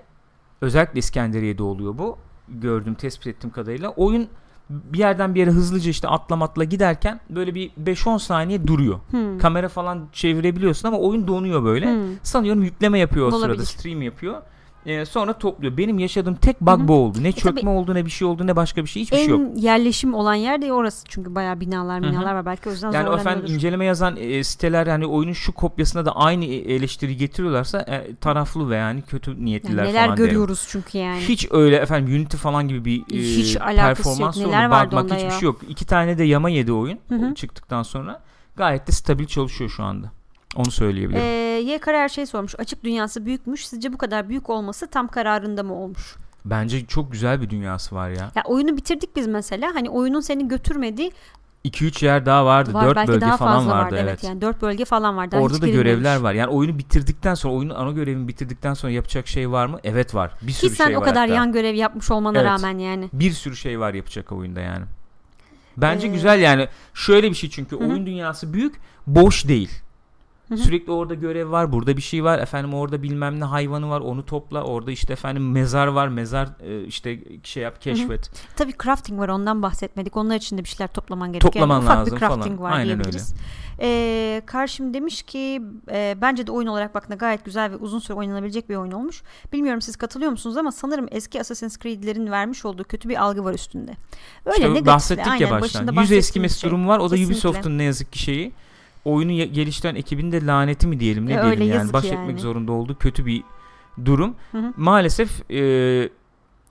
özellikle 0.62 1.00
İskenderiye'de 1.00 1.64
oluyor 1.64 1.98
bu. 1.98 2.18
Gördüğüm, 2.50 2.94
tespit 2.94 3.28
ettiğim 3.28 3.52
kadarıyla. 3.54 3.90
Oyun 3.90 4.28
bir 4.70 5.00
yerden 5.00 5.36
bir 5.36 5.40
yere 5.40 5.52
hızlıca 5.52 5.90
işte 5.92 6.08
atlam 6.08 6.42
atla 6.42 6.64
giderken 6.64 7.20
böyle 7.30 7.56
bir 7.56 7.70
5-10 7.70 8.20
saniye 8.20 8.68
duruyor. 8.68 9.00
Hmm. 9.12 9.40
Kamera 9.40 9.70
falan 9.70 10.08
çevirebiliyorsun 10.14 10.88
ama 10.88 10.98
oyun 11.00 11.28
donuyor 11.28 11.64
böyle. 11.64 11.86
Hmm. 11.86 12.02
Sanıyorum 12.24 12.64
yükleme 12.64 13.00
yapıyor 13.00 13.26
o 13.26 13.36
Olabilir. 13.36 13.54
sırada. 13.56 13.66
Stream 13.66 14.02
yapıyor. 14.02 14.42
Ee, 14.88 15.06
sonra 15.06 15.34
topluyor. 15.34 15.78
Benim 15.78 16.00
yaşadığım 16.00 16.36
tek 16.36 16.62
bug 16.62 16.80
Hı 16.80 16.84
hı. 16.84 16.88
bu 16.88 16.94
oldu. 16.94 17.18
Ne 17.22 17.28
E 17.28 17.32
çökme 17.32 17.62
tabii- 17.62 17.70
oldu 17.70 17.96
ne 17.96 18.06
bir 18.06 18.10
şey 18.10 18.28
oldu 18.28 18.48
ne 18.48 18.56
başka 18.56 18.84
bir 18.84 18.90
şey. 18.90 19.02
Hiçbir 19.02 19.18
en 19.18 19.22
şey 19.26 19.30
yok. 19.30 19.42
yerleşim 19.56 20.14
olan 20.14 20.34
yer 20.34 20.62
de 20.62 20.74
orası 20.74 21.06
çünkü 21.10 21.36
bayağı 21.36 21.60
binalar 21.60 22.04
binalar 22.04 22.34
var 22.36 22.46
belki 22.46 22.70
o 22.70 22.72
yüzden 22.72 22.92
Yani 22.92 23.16
efendim 23.16 23.54
inceleme 23.56 23.86
yazan 23.86 24.18
e, 24.18 24.44
siteler 24.44 24.88
yani 24.88 25.06
oyunun 25.06 25.34
şu 25.34 25.52
kopyasına 25.54 26.06
da 26.06 26.16
aynı 26.16 26.46
e- 26.46 26.76
eleştiri 26.76 27.18
getiriyorlarsa 27.18 27.80
e, 27.82 28.16
taraflı 28.16 28.70
ve 28.70 28.76
yani 28.76 29.02
kötü 29.02 29.32
Yani 29.32 29.46
niyetliler 29.46 29.86
neler 29.86 30.06
falan 30.06 30.18
derim. 30.18 30.28
görüyoruz 30.30 30.66
çünkü 30.70 30.98
yani. 30.98 31.20
Hiç 31.20 31.48
öyle 31.52 31.76
efendim 31.76 32.16
Unity 32.16 32.38
falan 32.38 32.68
gibi 32.68 32.86
bir 32.86 33.02
e, 33.02 33.18
Hiç 33.38 33.58
alakası 33.58 33.80
yok. 33.88 34.18
performans 34.18 34.38
Neler 34.38 34.70
vardı 34.70 34.96
onda 34.96 35.16
hiçbir 35.16 35.26
ya? 35.26 35.32
şey 35.32 35.46
yok. 35.46 35.62
İki 35.70 35.86
tane 35.86 36.18
de 36.18 36.24
yama 36.24 36.50
yedi 36.50 36.72
oyun 36.74 37.00
Hı 37.10 37.16
hı. 37.16 37.32
o 37.32 37.34
çıktıktan 37.34 37.84
sonra. 37.84 38.22
Gayet 38.56 38.88
de 38.88 38.92
stabil 38.92 39.26
çalışıyor 39.26 39.70
şu 39.70 39.84
anda. 39.84 40.12
Onu 40.56 40.72
söyleyebilirim. 40.72 41.24
Ee, 41.24 41.62
Y 41.72 41.78
Karar 41.80 42.10
şey 42.10 42.26
sormuş. 42.26 42.56
Açık 42.58 42.84
dünyası 42.84 43.26
büyükmüş. 43.26 43.68
Sizce 43.68 43.94
bu 43.94 43.98
kadar 43.98 44.30
büyük 44.30 44.50
olması 44.50 44.88
tam 44.88 45.08
kararında 45.08 45.64
mı 45.64 45.74
olmuş? 45.74 46.16
Bence 46.46 46.86
çok 46.86 47.12
güzel 47.12 47.42
bir 47.42 47.50
dünyası 47.50 47.96
var 47.96 48.10
ya. 48.10 48.32
Ya 48.36 48.44
oyunu 48.46 48.78
bitirdik 48.78 49.16
biz 49.16 49.28
mesela. 49.28 49.76
Hani 49.76 49.90
oyunun 49.90 50.20
seni 50.20 50.48
götürmediği 50.48 51.12
2-3 51.66 52.06
yer 52.06 52.26
daha 52.26 52.46
vardı. 52.46 52.74
var 52.74 52.86
4 52.86 52.96
belki 52.96 53.08
bölge 53.08 53.22
daha 53.22 53.38
falan 53.38 53.68
vardı. 53.68 53.70
vardı. 53.86 53.96
evet. 53.96 54.10
Evet. 54.10 54.24
yani 54.24 54.42
dört 54.42 54.62
bölge 54.62 54.86
falan 54.86 55.18
vardı. 55.18 55.38
Orada 55.38 55.56
hiç 55.56 55.62
da 55.62 55.68
görevler 55.68 56.18
var. 56.20 56.34
Yani 56.34 56.50
oyunu 56.50 56.78
bitirdikten 56.78 57.34
sonra 57.34 57.54
oyunun 57.54 57.76
ana 57.76 57.92
görevini 57.92 58.28
bitirdikten 58.28 58.74
sonra 58.74 58.92
yapacak 58.92 59.28
şey 59.28 59.52
var 59.52 59.66
mı? 59.66 59.80
Evet 59.84 60.16
var. 60.16 60.32
Bir 60.42 60.48
Ki 60.48 60.54
sürü 60.54 60.76
sen 60.76 60.86
şey 60.86 60.98
o 60.98 61.00
var 61.00 61.06
kadar 61.06 61.22
hatta. 61.22 61.34
yan 61.36 61.52
görev 61.52 61.76
yapmış 61.76 62.12
olmana 62.12 62.38
Evet. 62.42 62.50
rağmen 62.50 62.78
yani. 62.78 63.10
Bir 63.14 63.32
sürü 63.32 63.56
şey 63.56 63.80
var 63.80 63.94
yapacak 63.94 64.32
oyunda 64.32 64.62
yani. 64.62 64.86
Bence 65.78 66.08
Ee, 66.08 66.10
güzel 66.12 66.40
yani. 66.40 66.68
Şöyle 66.94 67.30
bir 67.30 67.36
şey 67.36 67.50
çünkü 67.50 67.80
Hı 67.80 67.84
hı. 67.84 67.90
oyun 67.90 68.06
dünyası 68.06 68.54
büyük, 68.54 68.76
boş 69.08 69.48
değil. 69.48 69.72
Hı-hı. 70.50 70.58
Sürekli 70.58 70.92
orada 70.92 71.14
görev 71.14 71.52
var, 71.52 71.72
burada 71.72 71.98
bir 71.98 72.02
şey 72.02 72.24
var. 72.24 72.40
Efendim 72.40 72.74
orada 72.74 73.04
bilmem 73.04 73.40
ne 73.40 73.44
hayvanı 73.44 73.90
var, 73.90 74.00
onu 74.02 74.26
topla. 74.26 74.64
Orada 74.64 74.92
işte 74.92 75.14
efendim 75.14 75.52
mezar 75.52 75.88
var, 75.88 76.08
mezar 76.08 76.50
e, 76.64 76.84
işte 76.84 77.20
şey 77.44 77.64
yap, 77.64 77.82
keşfet. 77.82 78.28
Hı-hı. 78.28 78.56
Tabii 78.56 78.74
crafting 78.84 79.20
var, 79.20 79.30
ondan 79.30 79.62
bahsetmedik. 79.62 80.18
Onlar 80.18 80.36
için 80.36 80.58
de 80.58 80.64
bir 80.64 80.70
şeyler 80.70 80.88
toplaman 80.88 81.32
gerekiyor. 81.32 81.54
Toplaman 81.54 81.76
yani 81.76 81.84
ufak 81.84 81.98
lazım 81.98 82.16
bir 82.16 82.20
crafting 82.20 82.58
falan. 82.58 82.60
var 82.60 82.72
Aynen 82.72 82.86
diyebiliriz. 82.86 83.34
Öyle. 83.34 83.68
Ee, 83.82 84.42
karşım 84.46 84.94
demiş 84.94 85.24
ki 85.24 85.62
e, 85.92 86.18
bence 86.22 86.48
de 86.48 86.52
oyun 86.52 86.68
olarak 86.68 86.96
baktığında 86.96 87.16
gayet 87.16 87.46
güzel 87.46 87.72
ve 87.72 87.76
uzun 87.76 88.00
süre 88.00 88.14
oynanabilecek 88.14 88.70
bir 88.70 88.76
oyun 88.76 88.92
olmuş. 88.92 89.24
Bilmiyorum 89.54 89.82
siz 89.82 89.96
katılıyor 89.96 90.32
musunuz 90.32 90.58
ama 90.58 90.72
sanırım 90.72 91.08
eski 91.12 91.40
Assassin's 91.40 91.78
Creed'lerin 91.78 92.32
vermiş 92.32 92.66
olduğu 92.66 92.84
kötü 92.84 93.10
bir 93.10 93.24
algı 93.24 93.44
var 93.44 93.54
üstünde. 93.54 93.92
Öyle 94.46 94.58
işte 94.58 94.70
negatif. 94.70 94.88
Bahsettik 94.88 95.28
aynen, 95.28 95.48
ya 95.48 95.62
baştan. 95.62 96.02
Yüz 96.02 96.12
eskimesi 96.12 96.60
şey. 96.60 96.70
durum 96.70 96.88
var. 96.88 97.00
O 97.00 97.10
da 97.10 97.16
Kesinlikle. 97.16 97.34
Ubisoft'un 97.34 97.78
ne 97.78 97.84
yazık 97.84 98.14
ki 98.14 98.20
şeyi 98.20 98.54
oyunu 99.08 99.32
geliştiren 99.32 99.96
ekibin 99.96 100.32
de 100.32 100.46
laneti 100.46 100.88
mi 100.88 101.00
diyelim 101.00 101.26
ne 101.26 101.34
ya 101.34 101.46
diyelim 101.46 101.68
yani 101.68 101.94
baş 101.94 102.04
yani. 102.04 102.22
etmek 102.22 102.40
zorunda 102.40 102.72
olduğu 102.72 102.98
kötü 102.98 103.26
bir 103.26 103.44
durum. 104.06 104.36
Hı 104.52 104.58
hı. 104.58 104.74
Maalesef 104.78 105.52
e, 105.52 106.10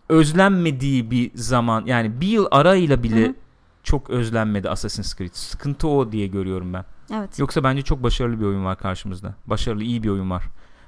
özlenmediği 0.08 1.10
bir 1.10 1.30
zaman 1.34 1.86
yani 1.86 2.20
bir 2.20 2.26
yıl 2.26 2.46
arayla 2.50 3.02
bile 3.02 3.24
hı 3.24 3.28
hı. 3.28 3.34
çok 3.82 4.10
özlenmedi 4.10 4.70
Assassin's 4.70 5.16
Creed. 5.16 5.34
Sıkıntı 5.34 5.88
o 5.88 6.12
diye 6.12 6.26
görüyorum 6.26 6.72
ben. 6.72 6.84
Evet. 7.14 7.38
Yoksa 7.38 7.64
bence 7.64 7.82
çok 7.82 8.02
başarılı 8.02 8.40
bir 8.40 8.44
oyun 8.44 8.64
var 8.64 8.78
karşımızda. 8.78 9.34
Başarılı 9.46 9.82
iyi 9.82 10.02
bir 10.02 10.08
oyun 10.08 10.30
var. 10.30 10.44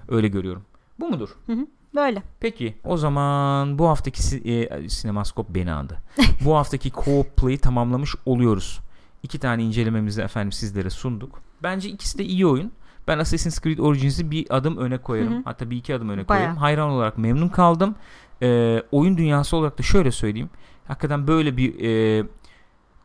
Öyle 0.09 0.29
görüyorum. 0.29 0.63
Bu 1.01 1.09
mudur? 1.09 1.29
Hı 1.47 1.53
hı. 1.53 1.67
Böyle. 1.95 2.23
Peki 2.41 2.75
o 2.85 2.97
zaman 2.97 3.79
bu 3.79 3.89
haftaki 3.89 4.37
e, 4.51 4.89
sinemaskop 4.89 5.49
beni 5.49 5.73
andı. 5.73 5.99
bu 6.45 6.57
haftaki 6.57 6.91
co-op 6.91 7.25
play'i 7.37 7.59
tamamlamış 7.59 8.15
oluyoruz. 8.27 8.81
İki 9.29 9.39
tane 9.39 9.63
incelememizi 9.63 10.23
efendim 10.23 10.53
sizlere 10.53 10.91
sunduk. 10.91 11.41
Bence 11.63 11.89
ikisi 11.89 12.19
de 12.19 12.25
iyi 12.25 12.47
oyun. 12.47 12.73
Ben 13.09 13.19
Assassin's 13.19 13.61
Creed 13.63 13.79
Origins'i 13.79 14.31
bir 14.31 14.47
adım 14.57 14.77
öne 14.77 14.99
koyarım. 14.99 15.33
Hı 15.33 15.37
hı. 15.37 15.43
Hatta 15.45 15.71
bir 15.71 15.77
iki 15.77 15.95
adım 15.95 16.09
öne 16.09 16.29
Bayağı. 16.29 16.43
koyarım. 16.43 16.57
Hayran 16.57 16.89
olarak 16.91 17.19
memnun 17.19 17.49
kaldım. 17.49 17.95
Ee, 18.43 18.83
oyun 18.93 19.17
dünyası 19.17 19.57
olarak 19.57 19.79
da 19.79 19.83
şöyle 19.83 20.11
söyleyeyim. 20.11 20.51
Hakikaten 20.87 21.27
böyle 21.27 21.57
bir 21.57 21.85
e, 21.85 22.25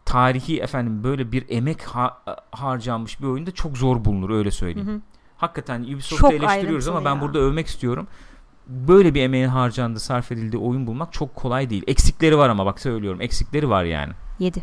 tarihi 0.06 0.60
efendim 0.62 1.04
böyle 1.04 1.32
bir 1.32 1.46
emek 1.50 1.82
ha- 1.84 2.24
harcanmış 2.52 3.22
bir 3.22 3.28
oyunda 3.28 3.52
çok 3.52 3.78
zor 3.78 4.06
bulunur 4.06 4.30
öyle 4.30 4.52
söyleyeyim. 4.52 4.88
Hı 4.90 4.94
hı. 4.94 5.02
Hakikaten 5.38 5.84
Ubisoft'u 5.84 6.34
eleştiriyoruz 6.34 6.88
ama 6.88 7.06
ben 7.06 7.16
ya. 7.16 7.22
burada 7.22 7.40
övmek 7.40 7.68
istiyorum. 7.68 8.08
Böyle 8.68 9.14
bir 9.14 9.22
emeğin 9.22 9.48
harcandığı, 9.48 10.00
sarf 10.00 10.32
edildiği 10.32 10.62
oyun 10.62 10.88
bulmak 10.88 11.14
çok 11.14 11.36
kolay 11.36 11.70
değil. 11.70 11.84
Eksikleri 11.88 12.38
var 12.38 12.50
ama 12.50 12.66
bak 12.66 12.80
söylüyorum. 12.80 13.22
Eksikleri 13.22 13.70
var 13.70 13.84
yani. 13.84 14.14
7. 14.40 14.62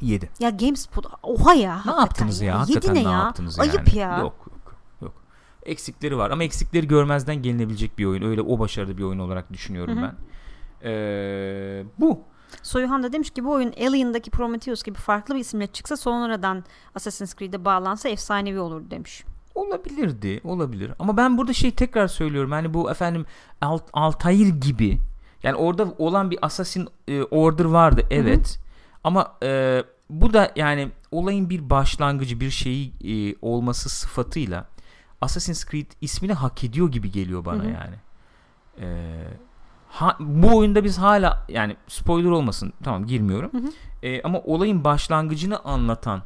7. 0.00 0.30
Ya 0.40 0.50
GameSpot 0.50 1.06
oha 1.22 1.54
ya. 1.54 1.82
Ne 1.86 1.92
yaptınız 1.92 2.40
ya? 2.40 2.46
ya? 2.46 2.60
Hakikaten 2.60 2.94
ne, 2.94 2.98
ne 2.98 3.02
ya? 3.02 3.10
yaptınız 3.10 3.60
Ayıp 3.60 3.94
yani? 3.94 3.98
ya. 3.98 4.18
Yok 4.18 4.34
yok 4.46 4.76
yok. 5.02 5.12
Eksikleri 5.62 6.18
var 6.18 6.30
ama 6.30 6.44
eksikleri 6.44 6.88
görmezden 6.88 7.42
gelinebilecek 7.42 7.98
bir 7.98 8.04
oyun. 8.04 8.22
Öyle 8.22 8.42
o 8.42 8.58
başarılı 8.58 8.98
bir 8.98 9.02
oyun 9.02 9.18
olarak 9.18 9.52
düşünüyorum 9.52 9.96
Hı-hı. 9.96 10.02
ben. 10.02 10.14
Ee, 10.88 11.84
bu. 11.98 12.20
Soyuhan 12.62 13.02
da 13.02 13.12
demiş 13.12 13.30
ki 13.30 13.44
bu 13.44 13.52
oyun 13.52 13.72
Alien'daki 13.72 14.30
Prometheus 14.30 14.82
gibi 14.82 14.98
farklı 14.98 15.34
bir 15.34 15.40
isimle 15.40 15.66
çıksa 15.66 15.96
sonradan 15.96 16.64
Assassin's 16.94 17.34
Creed'e 17.34 17.64
bağlansa 17.64 18.08
efsanevi 18.08 18.60
olurdu 18.60 18.90
demiş. 18.90 19.24
Olabilirdi, 19.54 20.40
olabilir. 20.44 20.92
Ama 20.98 21.16
ben 21.16 21.38
burada 21.38 21.52
şey 21.52 21.70
tekrar 21.70 22.08
söylüyorum. 22.08 22.52
Yani 22.52 22.74
bu 22.74 22.90
efendim 22.90 23.26
Alt, 23.60 23.82
Altair 23.92 24.48
gibi 24.48 24.98
yani 25.42 25.56
orada 25.56 25.94
olan 25.98 26.30
bir 26.30 26.38
Assassin 26.42 26.88
e, 27.08 27.22
Order 27.22 27.64
vardı 27.64 28.02
evet. 28.10 28.48
Hı-hı. 28.48 28.65
Ama 29.06 29.36
e, 29.42 29.82
bu 30.10 30.32
da 30.32 30.52
yani 30.56 30.90
olayın 31.10 31.50
bir 31.50 31.70
başlangıcı, 31.70 32.40
bir 32.40 32.50
şeyi 32.50 32.92
e, 33.04 33.36
olması 33.42 33.88
sıfatıyla 33.88 34.66
Assassin's 35.20 35.70
Creed 35.70 35.90
ismini 36.00 36.32
hak 36.32 36.64
ediyor 36.64 36.92
gibi 36.92 37.10
geliyor 37.12 37.44
bana 37.44 37.62
Hı-hı. 37.62 37.68
yani. 37.68 37.96
E, 38.80 38.86
ha, 39.88 40.16
bu 40.20 40.56
oyunda 40.56 40.84
biz 40.84 40.98
hala 40.98 41.46
yani 41.48 41.76
spoiler 41.88 42.30
olmasın 42.30 42.72
tamam 42.84 43.06
girmiyorum. 43.06 43.50
E, 44.02 44.22
ama 44.22 44.40
olayın 44.40 44.84
başlangıcını 44.84 45.58
anlatan 45.58 46.22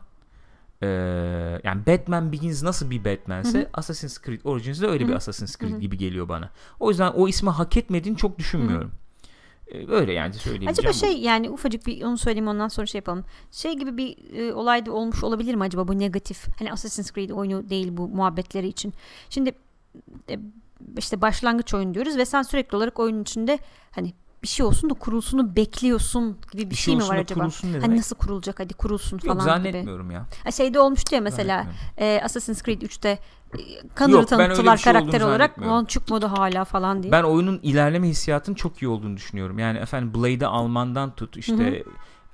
e, 0.82 0.86
yani 1.65 1.86
Batman 1.86 2.32
Begins 2.32 2.62
nasıl 2.62 2.90
bir 2.90 3.05
Batman'se 3.05 3.59
hı 3.59 3.62
hı. 3.62 3.69
Assassin's 3.74 4.23
Creed 4.23 4.40
Origins 4.44 4.81
de 4.81 4.86
öyle 4.86 5.05
hı 5.05 5.07
hı. 5.07 5.11
bir 5.11 5.16
Assassin's 5.16 5.59
Creed 5.59 5.73
hı 5.73 5.77
hı. 5.77 5.81
gibi 5.81 5.98
geliyor 5.98 6.28
bana. 6.28 6.51
O 6.81 6.89
yüzden 6.89 7.11
o 7.11 7.28
ismi 7.28 7.51
hak 7.51 7.77
etmediğini 7.77 8.16
çok 8.16 8.39
düşünmüyorum. 8.39 8.90
Hı 8.90 9.10
hı. 9.79 9.93
Öyle 9.93 10.13
yani 10.13 10.35
söyleyebileceğim. 10.35 10.91
Acaba 10.91 10.93
şey 10.93 11.21
bu. 11.21 11.25
yani 11.25 11.51
ufacık 11.51 11.87
bir 11.87 12.03
onu 12.03 12.19
söyleyeyim 12.19 12.49
ondan 12.49 12.69
sonra 12.69 12.87
şey 12.87 12.99
yapalım. 12.99 13.25
Şey 13.51 13.73
gibi 13.77 13.97
bir 13.97 14.35
e, 14.35 14.55
olay 14.55 14.87
da 14.87 14.93
olmuş 14.93 15.25
olabilir 15.25 15.55
mi 15.55 15.63
acaba 15.63 15.89
bu 15.89 15.99
negatif? 15.99 16.47
Hani 16.59 16.73
Assassin's 16.73 17.13
Creed 17.13 17.31
oyunu 17.31 17.71
değil 17.71 17.89
bu 17.91 18.09
muhabbetleri 18.09 18.69
için. 18.69 18.95
Şimdi 19.31 19.55
e, 20.31 20.39
işte 20.99 21.21
başlangıç 21.21 21.75
oyun 21.75 21.95
diyoruz 21.95 22.17
ve 22.17 22.25
sen 22.25 22.43
sürekli 22.43 22.77
olarak 22.77 22.99
oyunun 22.99 23.23
içinde 23.23 23.59
hani 23.91 24.15
bir 24.43 24.49
şey 24.49 24.67
olsun 24.67 24.91
da 24.91 24.95
kurulsunu 24.95 25.57
bekliyorsun 25.57 26.39
gibi 26.53 26.63
bir, 26.63 26.71
bir 26.71 26.75
şey, 26.75 26.95
şey 26.95 26.97
mi 26.97 27.09
var 27.09 27.17
acaba? 27.17 27.49
Hani 27.81 27.97
nasıl 27.97 28.17
kurulacak 28.17 28.61
hadi 28.61 28.75
kurulsun 28.75 29.17
Yok, 29.17 29.27
falan 29.27 29.39
gibi. 29.39 29.73
zannetmiyorum 29.73 30.11
ya. 30.11 30.27
Şeyde 30.57 30.81
olmuştu 30.81 31.15
ya 31.15 31.21
mesela 31.21 31.67
e, 31.99 32.21
Assassin's 32.25 32.63
Creed 32.63 32.83
3'te 32.83 33.19
Connor'ı 33.97 34.27
tanıttılar 34.27 34.77
şey 34.77 34.93
karakter 34.93 35.20
olarak. 35.20 35.62
Lan 35.62 35.85
çıkmadı 35.85 36.27
hala 36.27 36.64
falan 36.64 37.02
diye. 37.02 37.12
Ben 37.12 37.22
oyunun 37.22 37.60
ilerleme 37.62 38.09
hissiyatının 38.09 38.56
çok 38.56 38.82
iyi 38.82 38.89
olduğunu 38.89 39.16
düşünüyorum. 39.16 39.59
Yani 39.59 39.78
efendim 39.78 40.14
Blade'i 40.14 40.47
Alman'dan 40.47 41.14
tut 41.14 41.36
işte 41.36 41.56
Hı-hı. 41.56 41.85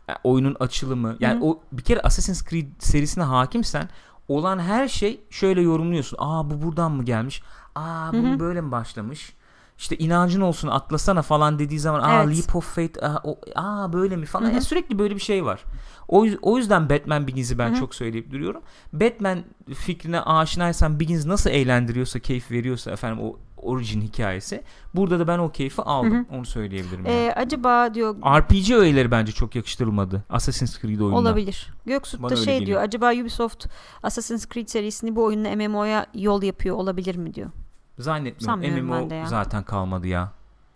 E, 0.09 0.15
oyunun 0.25 0.57
açılımı. 0.61 1.17
Yani 1.21 1.37
Hı-hı. 1.41 1.45
o 1.45 1.61
bir 1.73 1.83
kere 1.83 2.01
Assassin's 2.01 2.45
Creed 2.45 2.67
serisine 2.79 3.25
hakimsen 3.25 3.89
olan 4.29 4.59
her 4.59 4.89
şey 4.89 5.21
şöyle 5.31 5.61
yorumluyorsun. 5.61 6.17
Aa 6.21 6.51
bu 6.51 6.63
buradan 6.63 6.93
mı 6.93 7.05
gelmiş? 7.05 7.43
Aa 7.75 8.13
bu 8.13 8.17
Hı-hı. 8.17 8.41
böyle 8.41 8.61
mi 8.61 8.71
başlamış? 8.71 9.36
İşte 9.79 9.97
inancın 9.97 10.41
olsun 10.41 10.69
atlasana 10.69 11.23
falan 11.23 11.59
dediği 11.59 11.81
zaman 11.81 12.01
aa 12.01 12.23
evet. 12.23 12.37
leap 12.37 12.57
of 12.57 12.75
faith 12.75 13.05
aa, 13.05 13.21
o, 13.25 13.39
aa 13.55 13.93
böyle 13.93 14.17
mi 14.17 14.27
falan 14.27 14.45
Hı-hı. 14.45 14.53
yani 14.53 14.65
sürekli 14.65 14.99
böyle 14.99 15.15
bir 15.15 15.21
şey 15.21 15.45
var. 15.45 15.65
O, 16.09 16.27
o 16.43 16.59
yüzden 16.59 16.91
Batman 16.91 17.27
Begins'i 17.27 17.59
ben 17.59 17.69
Hı-hı. 17.69 17.79
çok 17.79 17.95
söyleyip 17.95 18.31
duruyorum. 18.33 18.63
Batman 18.93 19.45
fikrine 19.75 20.21
aşinaysan 20.21 21.01
Begins 21.01 21.27
nasıl 21.27 21.51
eğlendiriyorsa, 21.51 22.19
keyif 22.19 22.51
veriyorsa 22.51 22.91
efendim 22.91 23.25
o 23.25 23.37
orijin 23.57 24.01
hikayesi. 24.01 24.63
Burada 24.95 25.19
da 25.19 25.29
ben 25.29 25.39
o 25.39 25.53
keyfi 25.53 25.83
aldım. 25.83 26.15
Hı-hı. 26.15 26.37
Onu 26.37 26.47
söyleyebilirim. 26.47 27.07
Yani. 27.07 27.17
Ee, 27.17 27.33
acaba 27.37 27.95
diyor 27.95 28.17
RPG 28.39 28.71
öğeleri 28.71 29.11
bence 29.11 29.33
çok 29.33 29.57
yakıştırılmadı 29.57 30.25
Assassin's 30.31 30.81
Creed 30.81 31.01
oyununa. 31.01 31.19
Olabilir. 31.19 31.73
Göksut 31.87 32.31
da 32.31 32.37
şey 32.37 32.45
geliyor. 32.45 32.67
diyor. 32.67 32.83
Acaba 32.83 33.13
Ubisoft 33.13 33.67
Assassin's 34.03 34.49
Creed 34.49 34.69
serisini 34.69 35.17
bu 35.17 35.25
oyunla 35.25 35.57
MMO'ya 35.57 36.07
yol 36.15 36.43
yapıyor 36.43 36.77
olabilir 36.77 37.17
mi 37.17 37.35
diyor. 37.35 37.51
Zannetmiyorum. 37.99 38.85
MMO 38.87 39.27
zaten 39.27 39.63
kalmadı 39.63 40.07
ya. 40.07 40.33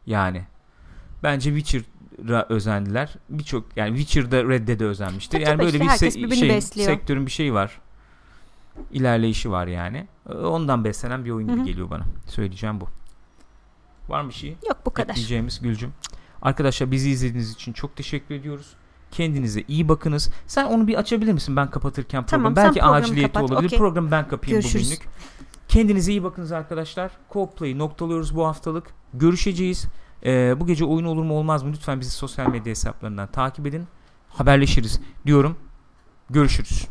Yani. 0.06 0.44
Bence 1.22 1.60
Witcher'a 1.60 2.47
özendiler. 2.48 3.14
Birçok 3.28 3.76
yani 3.76 3.98
Witcher'da 3.98 4.48
Red 4.48 4.68
Dead'e 4.68 4.84
özenmişti. 4.84 5.32
Tabii 5.32 5.42
yani 5.48 5.59
böyle 5.59 5.84
işte 5.84 6.06
bir 6.06 6.10
se- 6.30 6.34
şey, 6.36 6.48
besliyor. 6.48 6.86
sektörün 6.86 7.26
bir 7.26 7.30
şeyi 7.30 7.55
var. 7.55 7.80
İlerleyişi 8.92 9.51
var 9.51 9.66
yani. 9.66 10.06
Ondan 10.44 10.84
beslenen 10.84 11.24
bir 11.24 11.30
oyun 11.30 11.48
gibi 11.48 11.64
geliyor 11.64 11.90
bana. 11.90 12.05
Söyleyeceğim 12.26 12.80
bu. 12.80 12.88
Var 14.09 14.22
mı 14.22 14.28
bir 14.28 14.34
şey? 14.34 14.56
Yok 14.68 14.78
bu 14.86 14.90
kadar. 14.90 15.16
Diyeceğimiz 15.16 15.60
Gülcüm. 15.60 15.92
Arkadaşlar 16.42 16.90
bizi 16.90 17.10
izlediğiniz 17.10 17.52
için 17.52 17.72
çok 17.72 17.97
teşekkür 17.97 18.34
ediyoruz. 18.34 18.74
Kendinize 19.10 19.64
iyi 19.68 19.88
bakınız. 19.88 20.30
Sen 20.47 20.64
onu 20.64 20.86
bir 20.86 20.94
açabilir 20.94 21.32
misin 21.32 21.56
ben 21.56 21.70
kapatırken 21.70 22.26
program? 22.26 22.55
Tamam, 22.55 22.56
Belki 22.66 22.82
aciliyeti 22.82 23.32
kapat. 23.32 23.51
olabilir. 23.51 23.68
Okay. 23.68 23.78
Programı 23.78 24.10
ben 24.10 24.28
kapayım 24.28 24.60
Görüşürüz. 24.60 24.86
bugünlük. 24.86 25.09
Kendinize 25.70 26.12
iyi 26.12 26.24
bakınız 26.24 26.52
arkadaşlar. 26.52 27.10
Coplay 27.32 27.78
noktalıyoruz 27.78 28.36
bu 28.36 28.47
haftalık. 28.47 28.90
Görüşeceğiz. 29.14 29.86
Ee, 30.24 30.60
bu 30.60 30.66
gece 30.66 30.84
oyun 30.84 31.05
olur 31.05 31.22
mu 31.22 31.34
olmaz 31.34 31.62
mı? 31.62 31.72
Lütfen 31.72 32.01
bizi 32.01 32.10
sosyal 32.10 32.47
medya 32.47 32.70
hesaplarından 32.70 33.26
takip 33.26 33.66
edin. 33.66 33.86
Haberleşiriz 34.28 35.01
diyorum. 35.26 35.56
Görüşürüz. 36.30 36.86